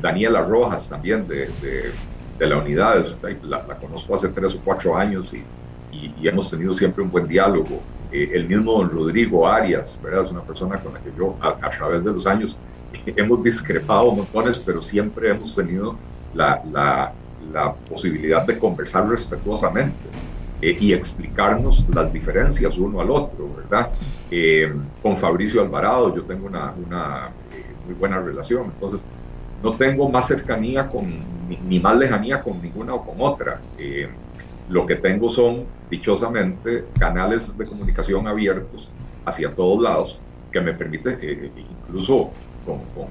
Daniela 0.00 0.42
Rojas 0.42 0.90
también 0.90 1.26
de, 1.26 1.48
de 2.38 2.46
la 2.46 2.58
unidad, 2.58 3.04
la, 3.22 3.66
la, 3.66 3.76
conozco 3.76 4.14
hace 4.14 4.28
tres 4.28 4.54
o 4.54 4.60
cuatro 4.62 4.96
años 4.96 5.32
y, 5.32 5.44
y 6.20 6.28
hemos 6.28 6.50
tenido 6.50 6.72
siempre 6.72 7.02
un 7.02 7.10
buen 7.10 7.28
diálogo. 7.28 7.80
Eh, 8.14 8.30
el 8.32 8.46
mismo 8.46 8.74
don 8.74 8.88
Rodrigo 8.88 9.44
Arias, 9.48 9.98
¿verdad? 10.00 10.22
Es 10.22 10.30
una 10.30 10.42
persona 10.42 10.78
con 10.78 10.94
la 10.94 11.00
que 11.00 11.10
yo 11.18 11.36
a, 11.40 11.68
través 11.68 12.04
de 12.04 12.12
los 12.12 12.24
años 12.28 12.56
hemos 13.06 13.42
discrepado 13.42 14.12
montones, 14.12 14.62
pero 14.64 14.80
siempre 14.80 15.30
hemos 15.30 15.52
tenido 15.56 15.96
la, 16.32 17.12
posibilidad 17.88 18.46
de 18.46 18.56
conversar 18.56 19.08
respetuosamente 19.08 19.96
eh, 20.62 20.76
y 20.80 20.92
explicarnos 20.92 21.84
las 21.92 22.12
diferencias 22.12 22.78
uno 22.78 23.00
al 23.00 23.10
otro, 23.10 23.50
¿verdad? 23.56 23.90
Eh, 24.30 24.72
con 25.02 25.16
Fabricio 25.16 25.60
Alvarado 25.60 26.14
yo 26.14 26.22
tengo 26.22 26.46
una, 26.46 26.72
muy 27.84 27.94
buena 27.98 28.20
relación, 28.20 28.66
entonces 28.66 29.04
no 29.60 29.72
tengo 29.72 30.08
más 30.08 30.28
cercanía 30.28 30.86
con, 30.86 31.06
ni, 31.48 31.56
ni 31.68 31.80
más 31.80 31.96
lejanía 31.96 32.40
con 32.44 32.62
ninguna 32.62 32.94
o 32.94 33.04
con 33.04 33.16
otra. 33.18 33.60
Lo 34.68 34.86
que 34.86 34.96
tengo 34.96 35.28
son, 35.28 35.64
dichosamente, 35.90 36.84
canales 36.98 37.56
de 37.56 37.66
comunicación 37.66 38.26
abiertos 38.26 38.88
hacia 39.24 39.54
todos 39.54 39.82
lados 39.82 40.18
que 40.52 40.60
me 40.60 40.72
permite, 40.72 41.52
incluso 41.86 42.30
con, 42.64 42.78
con, 42.94 43.08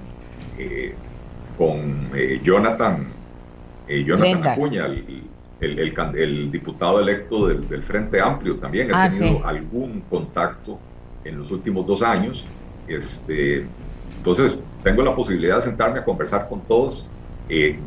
con 1.57 2.11
Jonathan 2.43 3.13
eh, 3.87 4.03
Jonathan 4.03 4.47
Acuña, 4.47 4.85
el, 4.85 5.23
el, 5.59 5.79
el, 5.79 6.15
el, 6.15 6.51
diputado 6.51 6.99
electo 6.99 7.47
del, 7.47 7.67
del, 7.67 7.83
Frente 7.83 8.21
Amplio, 8.21 8.55
también 8.57 8.89
he 8.89 8.93
ah, 8.93 9.09
tenido 9.09 9.37
sí. 9.37 9.41
algún 9.43 10.01
contacto 10.09 10.79
en 11.23 11.37
los 11.37 11.51
últimos 11.51 11.85
dos 11.85 12.01
años. 12.01 12.45
Este, 12.87 13.65
entonces, 14.17 14.57
tengo 14.83 15.03
la 15.03 15.15
posibilidad 15.15 15.55
de 15.55 15.61
sentarme 15.61 15.99
a 15.99 16.05
conversar 16.05 16.47
con 16.47 16.61
todos. 16.61 17.05
Eh, 17.49 17.77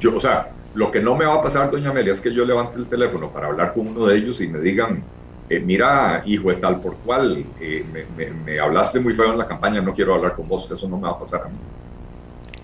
yo, 0.00 0.16
o 0.16 0.20
sea, 0.20 0.50
lo 0.74 0.90
que 0.90 1.00
no 1.00 1.16
me 1.16 1.24
va 1.24 1.34
a 1.34 1.42
pasar, 1.42 1.70
doña 1.70 1.90
Amelia, 1.90 2.12
es 2.12 2.20
que 2.20 2.32
yo 2.32 2.44
levante 2.44 2.76
el 2.76 2.86
teléfono 2.86 3.30
para 3.30 3.48
hablar 3.48 3.74
con 3.74 3.88
uno 3.88 4.06
de 4.06 4.16
ellos 4.16 4.40
y 4.40 4.48
me 4.48 4.60
digan, 4.60 5.02
eh, 5.48 5.60
mira, 5.60 6.22
hijo 6.26 6.50
de 6.50 6.56
tal 6.56 6.80
por 6.80 6.96
cual, 6.98 7.44
eh, 7.60 7.84
me, 7.92 8.04
me, 8.16 8.30
me, 8.30 8.60
hablaste 8.60 9.00
muy 9.00 9.14
feo 9.14 9.32
en 9.32 9.38
la 9.38 9.48
campaña, 9.48 9.80
no 9.80 9.92
quiero 9.92 10.14
hablar 10.14 10.36
con 10.36 10.46
vos, 10.46 10.70
eso 10.70 10.88
no 10.88 10.96
me 10.96 11.04
va 11.04 11.10
a 11.10 11.18
pasar 11.18 11.42
a 11.42 11.48
mí. 11.48 11.56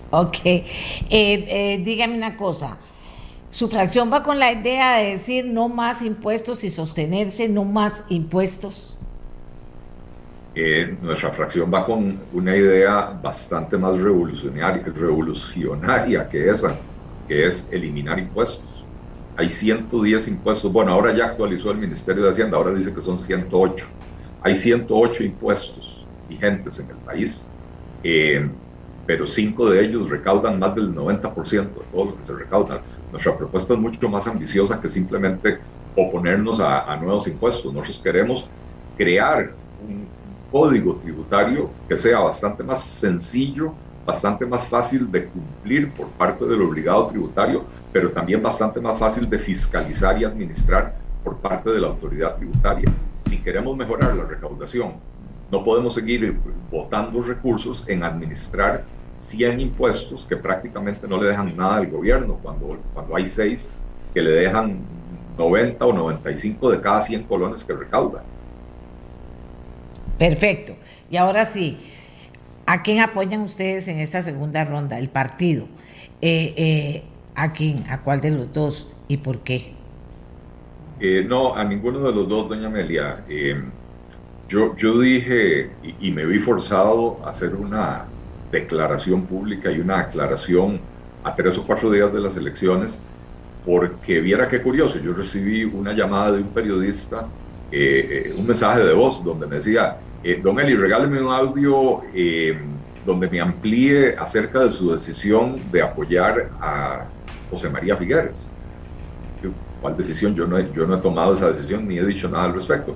Ok, 0.09 0.37
eh, 0.45 1.81
dígame 1.83 2.15
una 2.15 2.37
cosa, 2.37 2.77
¿su 3.49 3.67
fracción 3.67 4.11
va 4.11 4.23
con 4.23 4.39
la 4.39 4.53
idea 4.53 4.97
de 4.99 5.11
decir 5.11 5.45
no 5.45 5.67
más 5.67 6.01
impuestos 6.01 6.63
y 6.63 6.69
sostenerse 6.69 7.49
no 7.49 7.65
más 7.65 8.05
impuestos? 8.07 8.97
Eh, 10.59 10.97
nuestra 11.03 11.29
fracción 11.29 11.71
va 11.71 11.85
con 11.85 12.19
una 12.33 12.55
idea 12.55 13.15
bastante 13.21 13.77
más 13.77 13.99
revolucionaria, 13.99 14.81
revolucionaria 14.85 16.27
que 16.27 16.49
esa, 16.49 16.75
que 17.27 17.45
es 17.45 17.67
eliminar 17.71 18.19
impuestos. 18.19 18.89
Hay 19.35 19.49
110 19.49 20.27
impuestos, 20.29 20.71
bueno, 20.71 20.91
ahora 20.91 21.15
ya 21.15 21.25
actualizó 21.27 21.71
el 21.71 21.77
Ministerio 21.77 22.23
de 22.23 22.29
Hacienda, 22.31 22.57
ahora 22.57 22.73
dice 22.73 22.93
que 22.93 23.01
son 23.01 23.19
108. 23.19 23.87
Hay 24.41 24.55
108 24.55 25.23
impuestos 25.23 26.09
vigentes 26.27 26.79
en 26.79 26.89
el 26.91 26.99
país. 26.99 27.53
Eh, 28.03 28.49
pero 29.05 29.25
cinco 29.25 29.69
de 29.69 29.83
ellos 29.85 30.09
recaudan 30.09 30.59
más 30.59 30.75
del 30.75 30.93
90% 30.93 31.81
de 31.81 31.87
todo 31.89 32.05
lo 32.05 32.17
que 32.17 32.23
se 32.23 32.35
recauda. 32.35 32.83
Nuestra 33.11 33.37
propuesta 33.37 33.73
es 33.73 33.79
mucho 33.79 34.09
más 34.09 34.27
ambiciosa 34.27 34.81
que 34.81 34.89
simplemente 34.89 35.59
oponernos 35.93 36.59
a, 36.59 36.91
a 36.91 36.97
nuevos 36.97 37.27
impuestos. 37.27 37.73
Nosotros 37.73 38.01
queremos 38.03 38.51
crear 38.95 39.57
un 39.77 40.13
código 40.49 40.99
tributario 40.99 41.79
que 41.87 41.97
sea 41.97 42.19
bastante 42.19 42.63
más 42.63 42.85
sencillo, 42.99 43.79
bastante 44.07 44.45
más 44.45 44.63
fácil 44.63 45.11
de 45.11 45.25
cumplir 45.25 45.91
por 45.91 46.07
parte 46.07 46.45
del 46.45 46.61
obligado 46.61 47.07
tributario, 47.07 47.65
pero 47.91 48.09
también 48.09 48.41
bastante 48.41 48.79
más 48.79 48.97
fácil 48.97 49.29
de 49.29 49.37
fiscalizar 49.37 50.19
y 50.19 50.23
administrar 50.23 50.95
por 51.25 51.35
parte 51.37 51.71
de 51.71 51.81
la 51.81 51.87
autoridad 51.87 52.37
tributaria. 52.37 52.89
Si 53.19 53.37
queremos 53.39 53.75
mejorar 53.75 54.15
la 54.15 54.23
recaudación, 54.23 54.93
no 55.51 55.61
podemos 55.61 55.93
seguir 55.93 56.39
botando 56.71 57.21
recursos 57.21 57.83
en 57.87 58.01
administrar 58.03 58.85
100 59.19 59.59
impuestos 59.59 60.23
que 60.23 60.37
prácticamente 60.37 61.05
no 61.05 61.21
le 61.21 61.27
dejan 61.27 61.47
nada 61.57 61.75
al 61.75 61.87
gobierno, 61.87 62.39
cuando, 62.41 62.77
cuando 62.93 63.13
hay 63.13 63.27
6 63.27 63.69
que 64.13 64.21
le 64.21 64.31
dejan 64.31 64.79
90 65.37 65.85
o 65.85 65.91
95 65.91 66.71
de 66.71 66.79
cada 66.79 67.01
100 67.01 67.23
colones 67.23 67.61
que 67.61 67.73
recauda. 67.73 68.23
Perfecto. 70.17 70.75
Y 71.09 71.17
ahora 71.17 71.43
sí, 71.43 71.77
¿a 72.67 72.83
quién 72.83 72.99
apoyan 73.01 73.41
ustedes 73.41 73.87
en 73.87 73.99
esta 73.99 74.21
segunda 74.21 74.63
ronda? 74.65 74.99
El 74.99 75.09
partido. 75.11 75.69
Eh, 76.21 76.53
eh, 76.57 77.21
¿A 77.35 77.53
quién? 77.53 77.85
¿A 77.89 78.03
cuál 78.03 78.21
de 78.21 78.31
los 78.31 78.51
dos? 78.53 78.97
¿Y 79.07 79.17
por 79.17 79.43
qué? 79.43 79.87
Eh, 80.99 81.23
no, 81.27 81.55
a 81.55 81.63
ninguno 81.63 81.99
de 82.01 82.13
los 82.13 82.27
dos, 82.27 82.49
doña 82.49 82.67
Amelia. 82.67 83.25
yo, 84.47 84.75
yo 84.75 84.99
dije 84.99 85.77
y, 85.81 86.09
y 86.09 86.11
me 86.11 86.25
vi 86.25 86.39
forzado 86.39 87.23
a 87.25 87.29
hacer 87.31 87.55
una 87.55 88.13
declaración 88.51 89.27
pública 89.27 89.71
y 89.71 89.79
una 89.79 89.99
aclaración 89.99 90.89
a 91.23 91.35
tres 91.35 91.57
o 91.57 91.65
cuatro 91.65 91.91
días 91.91 92.11
de 92.13 92.21
las 92.21 92.37
elecciones, 92.37 93.07
porque 93.63 94.21
viera 94.21 94.47
qué 94.47 94.61
curioso, 94.63 94.99
yo 94.99 95.13
recibí 95.13 95.65
una 95.65 95.93
llamada 95.93 96.33
de 96.33 96.41
un 96.41 96.53
periodista, 96.53 97.35
un 97.71 98.45
mensaje 98.47 98.81
de 98.81 98.93
voz 98.93 99.23
donde 99.23 99.47
me 99.47 99.55
decía, 99.57 100.06
eh, 100.27 100.41
don 100.43 100.59
Eli, 100.59 100.75
regáleme 100.75 101.21
un 101.21 101.33
audio 101.33 102.01
eh, 102.13 102.57
donde 103.05 103.29
me 103.29 103.39
amplíe 103.39 104.13
acerca 104.17 104.65
de 104.65 104.71
su 104.71 104.91
decisión 104.91 105.55
de 105.71 105.81
apoyar 105.81 106.49
a 106.59 107.05
José 107.49 107.69
María 107.69 107.95
Figueres. 107.95 108.45
¿Cuál 109.81 109.95
decisión? 109.95 110.35
Yo 110.35 110.45
no, 110.45 110.57
he, 110.57 110.69
yo 110.73 110.85
no 110.85 110.95
he 110.95 110.97
tomado 110.97 111.31
esa 111.31 111.47
decisión 111.47 111.87
ni 111.87 111.97
he 111.97 112.05
dicho 112.05 112.27
nada 112.27 112.43
al 112.43 112.53
respecto. 112.53 112.93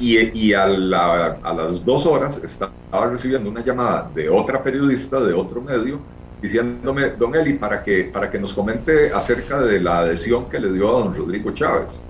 Y, 0.00 0.18
y 0.36 0.52
a, 0.52 0.66
la, 0.66 1.38
a, 1.44 1.54
las 1.54 1.84
dos 1.84 2.06
horas 2.06 2.42
estaba 2.42 2.72
recibiendo 3.08 3.48
una 3.48 3.64
llamada 3.64 4.10
de 4.12 4.28
otra 4.28 4.60
periodista 4.60 5.20
de 5.20 5.32
otro 5.32 5.60
medio 5.60 6.00
diciéndome, 6.42 7.10
don 7.10 7.36
Eli, 7.36 7.52
para 7.52 7.84
que, 7.84 8.10
para 8.12 8.28
que 8.28 8.40
nos 8.40 8.52
comente 8.52 9.12
acerca 9.12 9.60
de 9.60 9.78
la 9.78 10.00
adhesión 10.00 10.50
que 10.50 10.58
le 10.58 10.72
dio 10.72 10.88
a 10.88 11.00
don 11.02 11.14
Rodrigo 11.14 11.52
Chávez. 11.52 12.02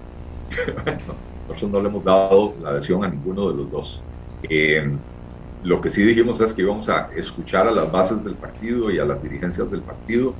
nosotros 1.48 1.70
no 1.70 1.82
le 1.82 1.88
hemos 1.90 2.02
dado 2.02 2.54
la 2.62 2.70
adhesión 2.70 3.04
a 3.04 3.08
ninguno 3.08 3.50
de 3.50 3.56
los 3.56 3.70
dos. 3.70 4.02
Eh, 4.48 4.98
lo 5.62 5.80
que 5.80 5.90
sí 5.90 6.04
dijimos 6.04 6.40
es 6.40 6.52
que 6.52 6.62
íbamos 6.62 6.88
a 6.88 7.10
escuchar 7.14 7.66
a 7.66 7.70
las 7.70 7.90
bases 7.90 8.22
del 8.22 8.36
partido 8.36 8.90
y 8.90 8.98
a 8.98 9.04
las 9.04 9.22
dirigencias 9.22 9.70
del 9.70 9.82
partido. 9.82 10.34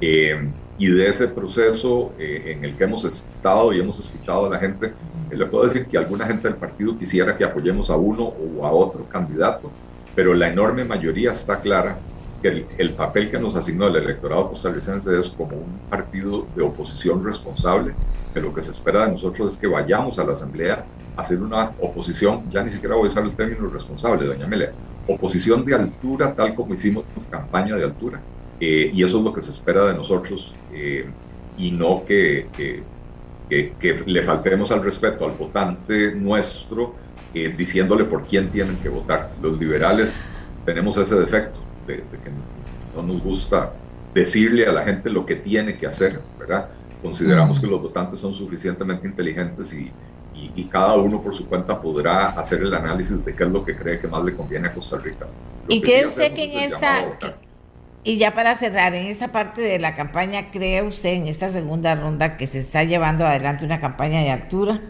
Eh, 0.00 0.52
y 0.80 0.86
de 0.86 1.08
ese 1.08 1.26
proceso 1.26 2.14
eh, 2.18 2.52
en 2.56 2.64
el 2.64 2.76
que 2.76 2.84
hemos 2.84 3.04
estado 3.04 3.72
y 3.72 3.80
hemos 3.80 3.98
escuchado 3.98 4.46
a 4.46 4.50
la 4.50 4.60
gente, 4.60 4.94
le 5.28 5.46
puedo 5.46 5.64
decir 5.64 5.88
que 5.88 5.98
alguna 5.98 6.24
gente 6.24 6.46
del 6.46 6.56
partido 6.56 6.96
quisiera 6.96 7.36
que 7.36 7.42
apoyemos 7.44 7.90
a 7.90 7.96
uno 7.96 8.22
o 8.22 8.64
a 8.64 8.70
otro 8.70 9.08
candidato, 9.08 9.72
pero 10.14 10.34
la 10.34 10.48
enorme 10.48 10.84
mayoría 10.84 11.32
está 11.32 11.60
clara 11.60 11.98
que 12.40 12.68
el, 12.78 12.94
papel 12.94 13.28
que 13.28 13.40
nos 13.40 13.56
asignó 13.56 13.88
el 13.88 13.96
electorado 13.96 14.50
costarricense 14.50 15.18
es 15.18 15.30
como 15.30 15.56
un 15.56 15.80
partido 15.88 16.46
de 16.54 16.62
oposición 16.62 17.24
responsable, 17.24 17.94
que 18.32 18.40
lo 18.40 18.54
que 18.54 18.62
se 18.62 18.70
espera 18.70 19.04
de 19.04 19.12
nosotros 19.12 19.54
es 19.54 19.60
que 19.60 19.66
vayamos 19.66 20.18
a 20.18 20.24
la 20.24 20.32
Asamblea 20.32 20.84
a 21.16 21.20
hacer 21.20 21.40
una 21.40 21.72
oposición, 21.80 22.50
ya 22.50 22.62
ni 22.62 22.70
siquiera 22.70 22.94
voy 22.94 23.08
a 23.08 23.10
usar 23.10 23.24
el 23.24 23.32
término 23.32 23.68
responsable, 23.68 24.26
doña 24.26 24.44
Amelia, 24.44 24.72
oposición 25.06 25.64
de 25.64 25.74
altura 25.74 26.34
tal 26.34 26.54
como 26.54 26.74
hicimos 26.74 27.04
campaña 27.30 27.76
de 27.76 27.84
altura. 27.84 28.20
Eh, 28.60 28.90
y 28.92 29.02
eso 29.02 29.18
es 29.18 29.24
lo 29.24 29.32
que 29.32 29.40
se 29.40 29.50
espera 29.50 29.84
de 29.84 29.94
nosotros 29.94 30.52
eh, 30.72 31.06
y 31.56 31.70
no 31.70 32.04
que, 32.04 32.48
que, 32.56 32.82
que, 33.48 34.02
le 34.06 34.22
faltemos 34.22 34.70
al 34.72 34.82
respeto 34.82 35.24
al 35.24 35.32
votante 35.32 36.12
nuestro 36.14 36.94
eh, 37.34 37.54
diciéndole 37.56 38.04
por 38.04 38.24
quién 38.24 38.50
tienen 38.50 38.76
que 38.76 38.88
votar. 38.88 39.30
Los 39.40 39.58
liberales 39.58 40.26
tenemos 40.64 40.96
ese 40.96 41.18
defecto 41.18 41.60
de, 41.86 41.96
que 41.96 42.30
no 42.96 43.02
nos 43.02 43.22
gusta 43.22 43.72
decirle 44.14 44.66
a 44.66 44.72
la 44.72 44.82
gente 44.82 45.08
lo 45.08 45.24
que 45.24 45.36
tiene 45.36 45.76
que 45.76 45.86
hacer, 45.86 46.20
¿verdad? 46.38 46.68
Consideramos 47.02 47.60
que 47.60 47.66
los 47.66 47.80
votantes 47.80 48.18
son 48.18 48.32
suficientemente 48.32 49.06
inteligentes 49.06 49.72
y, 49.72 49.92
y, 50.54 50.64
cada 50.64 50.96
uno 50.96 51.20
por 51.22 51.34
su 51.34 51.46
cuenta 51.46 51.80
podrá 51.80 52.28
hacer 52.28 52.60
el 52.60 52.74
análisis 52.74 53.24
de 53.24 53.34
qué 53.34 53.44
es 53.44 53.50
lo 53.50 53.64
que 53.64 53.76
cree 53.76 53.98
que 53.98 54.08
más 54.08 54.24
le 54.24 54.34
conviene 54.34 54.68
a 54.68 54.74
Costa 54.74 54.98
Rica. 54.98 55.26
¿Y 55.68 55.80
cree 55.80 56.06
usted 56.06 56.32
que 56.34 56.44
en 56.44 56.58
esta... 56.60 57.18
Y 58.04 58.16
ya 58.16 58.34
para 58.34 58.54
cerrar, 58.54 58.94
en 58.94 59.06
esta 59.06 59.32
parte 59.32 59.60
de 59.60 59.78
la 59.78 59.94
campaña, 59.94 60.50
¿cree 60.50 60.82
usted 60.82 61.10
en 61.10 61.26
esta 61.26 61.48
segunda 61.50 61.94
ronda 61.94 62.36
que 62.36 62.46
se 62.46 62.58
está 62.58 62.84
llevando 62.84 63.26
adelante 63.26 63.64
una 63.64 63.80
campaña 63.80 64.20
de 64.20 64.30
altura? 64.30 64.80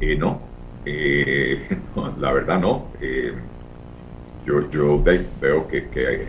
Eh, 0.00 0.16
no. 0.16 0.40
Eh, 0.86 1.68
la 2.18 2.32
verdad 2.32 2.60
no. 2.60 2.86
Eh, 3.00 3.34
yo, 4.46 4.70
yo 4.70 5.02
veo 5.02 5.68
que, 5.68 5.88
que, 5.88 6.26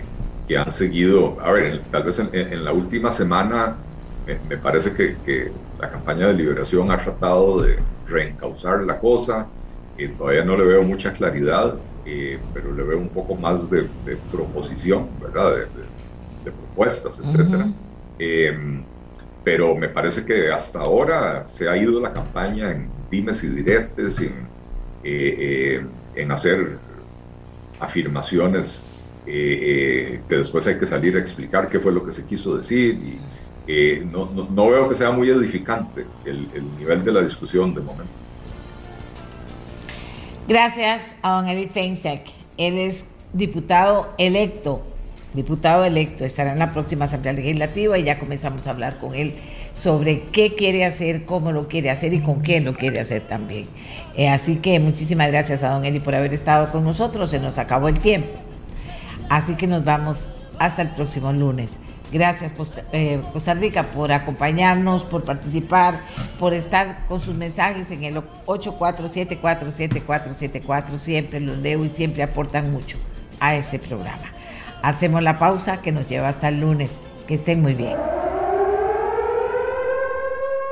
han 0.50 0.72
seguido, 0.72 1.40
a 1.42 1.52
ver, 1.52 1.86
tal 1.90 2.04
vez 2.04 2.20
en, 2.20 2.64
la 2.64 2.74
última 2.74 3.12
semana 3.12 3.84
me, 4.26 4.58
parece 4.58 4.94
que, 4.94 5.22
que, 5.22 5.54
la 5.78 5.90
campaña 5.90 6.28
de 6.28 6.34
liberación 6.34 6.92
ha 6.92 6.98
tratado 6.98 7.62
de 7.62 7.84
reencauzar 8.06 8.84
la 8.84 9.00
cosa, 9.00 9.52
y 9.98 10.16
todavía 10.16 10.44
no 10.44 10.58
le 10.58 10.66
veo 10.66 10.84
mucha 10.84 11.14
claridad, 11.14 11.82
eh, 12.04 12.48
pero 12.54 12.74
le 12.74 12.84
veo 12.84 12.98
un 12.98 13.10
poco 13.10 13.36
más 13.36 13.70
de, 13.70 13.92
proposición, 14.32 15.20
¿verdad? 15.20 15.70
De, 16.44 16.52
propuestas, 16.52 17.20
etcétera. 17.20 17.68
Em, 18.18 18.86
pero 19.44 19.76
me 19.76 19.90
parece 19.90 20.26
que 20.26 20.52
hasta 20.52 20.80
ahora 20.80 21.46
se 21.46 21.70
ha 21.70 21.78
ido 21.78 22.02
la 22.02 22.14
campaña 22.14 22.72
en 22.72 22.92
dimes 23.10 23.44
y 23.44 23.50
diretes, 23.50 24.20
en, 24.20 24.52
eh, 25.04 25.36
eh, 25.40 25.88
en 26.16 26.32
hacer 26.32 26.80
afirmaciones 27.80 28.93
que 29.26 30.22
después 30.30 30.68
hay 30.68 30.78
que 30.78 30.86
salir 30.86 31.16
a 31.16 31.20
explicar 31.20 31.68
qué 31.68 31.80
fue 31.80 31.92
lo 31.92 32.06
que 32.06 32.12
se 32.12 32.26
quiso 32.26 32.58
decir 32.58 33.20
y 33.68 34.06
no, 34.06 34.26
no, 34.26 34.70
veo 34.70 34.90
que 34.90 34.96
sea 34.96 35.12
muy 35.12 35.30
edificante 35.30 36.06
el, 36.26 36.50
el 36.54 36.78
nivel 36.78 37.04
de 37.04 37.12
la 37.12 37.22
discusión 37.22 37.74
de 37.74 37.82
momento. 37.82 38.12
Gracias 40.48 41.16
a 41.22 41.36
don 41.36 41.48
Eddie 41.48 41.70
Feinsek. 41.70 42.22
Él 42.58 42.78
es 42.78 43.06
diputado 43.32 44.14
electo, 44.18 44.82
diputado 45.34 45.86
electo, 45.86 46.26
estará 46.26 46.52
en 46.52 46.60
la 46.60 46.72
próxima 46.72 47.06
Asamblea 47.06 47.34
Legislativa 47.34 47.98
y 47.98 48.04
ya 48.04 48.20
comenzamos 48.20 48.68
a 48.68 48.72
hablar 48.72 49.00
con 49.00 49.16
él 49.16 49.36
sobre 49.72 50.22
qué 50.22 50.54
quiere 50.54 50.86
hacer, 50.86 51.26
cómo 51.26 51.52
lo 51.52 51.68
quiere 51.68 51.90
hacer 51.90 52.14
y 52.14 52.20
con 52.20 52.42
quién 52.42 52.66
lo 52.66 52.76
quiere 52.76 53.00
hacer 53.00 53.22
también. 53.22 53.68
Eh, 54.16 54.28
así 54.28 54.58
que 54.58 54.80
muchísimas 54.80 55.30
gracias 55.30 55.64
a 55.64 55.70
don 55.70 55.86
Eli 55.86 56.00
por 56.00 56.14
haber 56.14 56.34
estado 56.34 56.72
con 56.72 56.84
nosotros, 56.84 57.32
se 57.32 57.40
nos 57.40 57.58
acabó 57.58 57.88
el 57.88 58.00
tiempo. 58.00 58.38
Así 59.34 59.56
que 59.56 59.66
nos 59.66 59.84
vamos 59.84 60.32
hasta 60.60 60.84
el 60.84 60.90
próximo 60.90 61.34
lunes. 61.34 61.80
Gracias 62.12 62.54
eh, 62.92 63.20
Costa 63.34 63.56
Rica 63.56 63.90
por 63.90 64.12
acompañarnos, 64.12 65.06
por 65.06 65.24
participar, 65.24 66.02
por 66.38 66.54
estar 66.54 67.08
con 67.08 67.20
sus 67.20 67.34
mensajes 67.34 67.90
en 67.90 68.04
el 68.04 68.22
84747474. 68.46 70.98
Siempre 70.98 71.40
los 71.40 71.58
leo 71.58 71.84
y 71.84 71.90
siempre 71.90 72.22
aportan 72.22 72.72
mucho 72.72 73.00
a 73.40 73.56
este 73.56 73.80
programa. 73.80 74.32
Hacemos 74.84 75.24
la 75.24 75.40
pausa 75.40 75.82
que 75.82 75.92
nos 75.92 76.06
lleva 76.06 76.30
hasta 76.30 76.50
el 76.50 76.60
lunes. 76.60 77.00
Que 77.28 77.34
estén 77.34 77.60
muy 77.60 77.74
bien. 77.74 77.98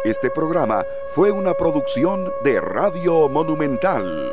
Este 0.06 0.30
programa 0.30 0.84
fue 1.16 1.32
una 1.32 1.56
producción 1.56 2.30
de 2.44 2.62
Radio 2.62 3.28
Monumental. 3.28 4.32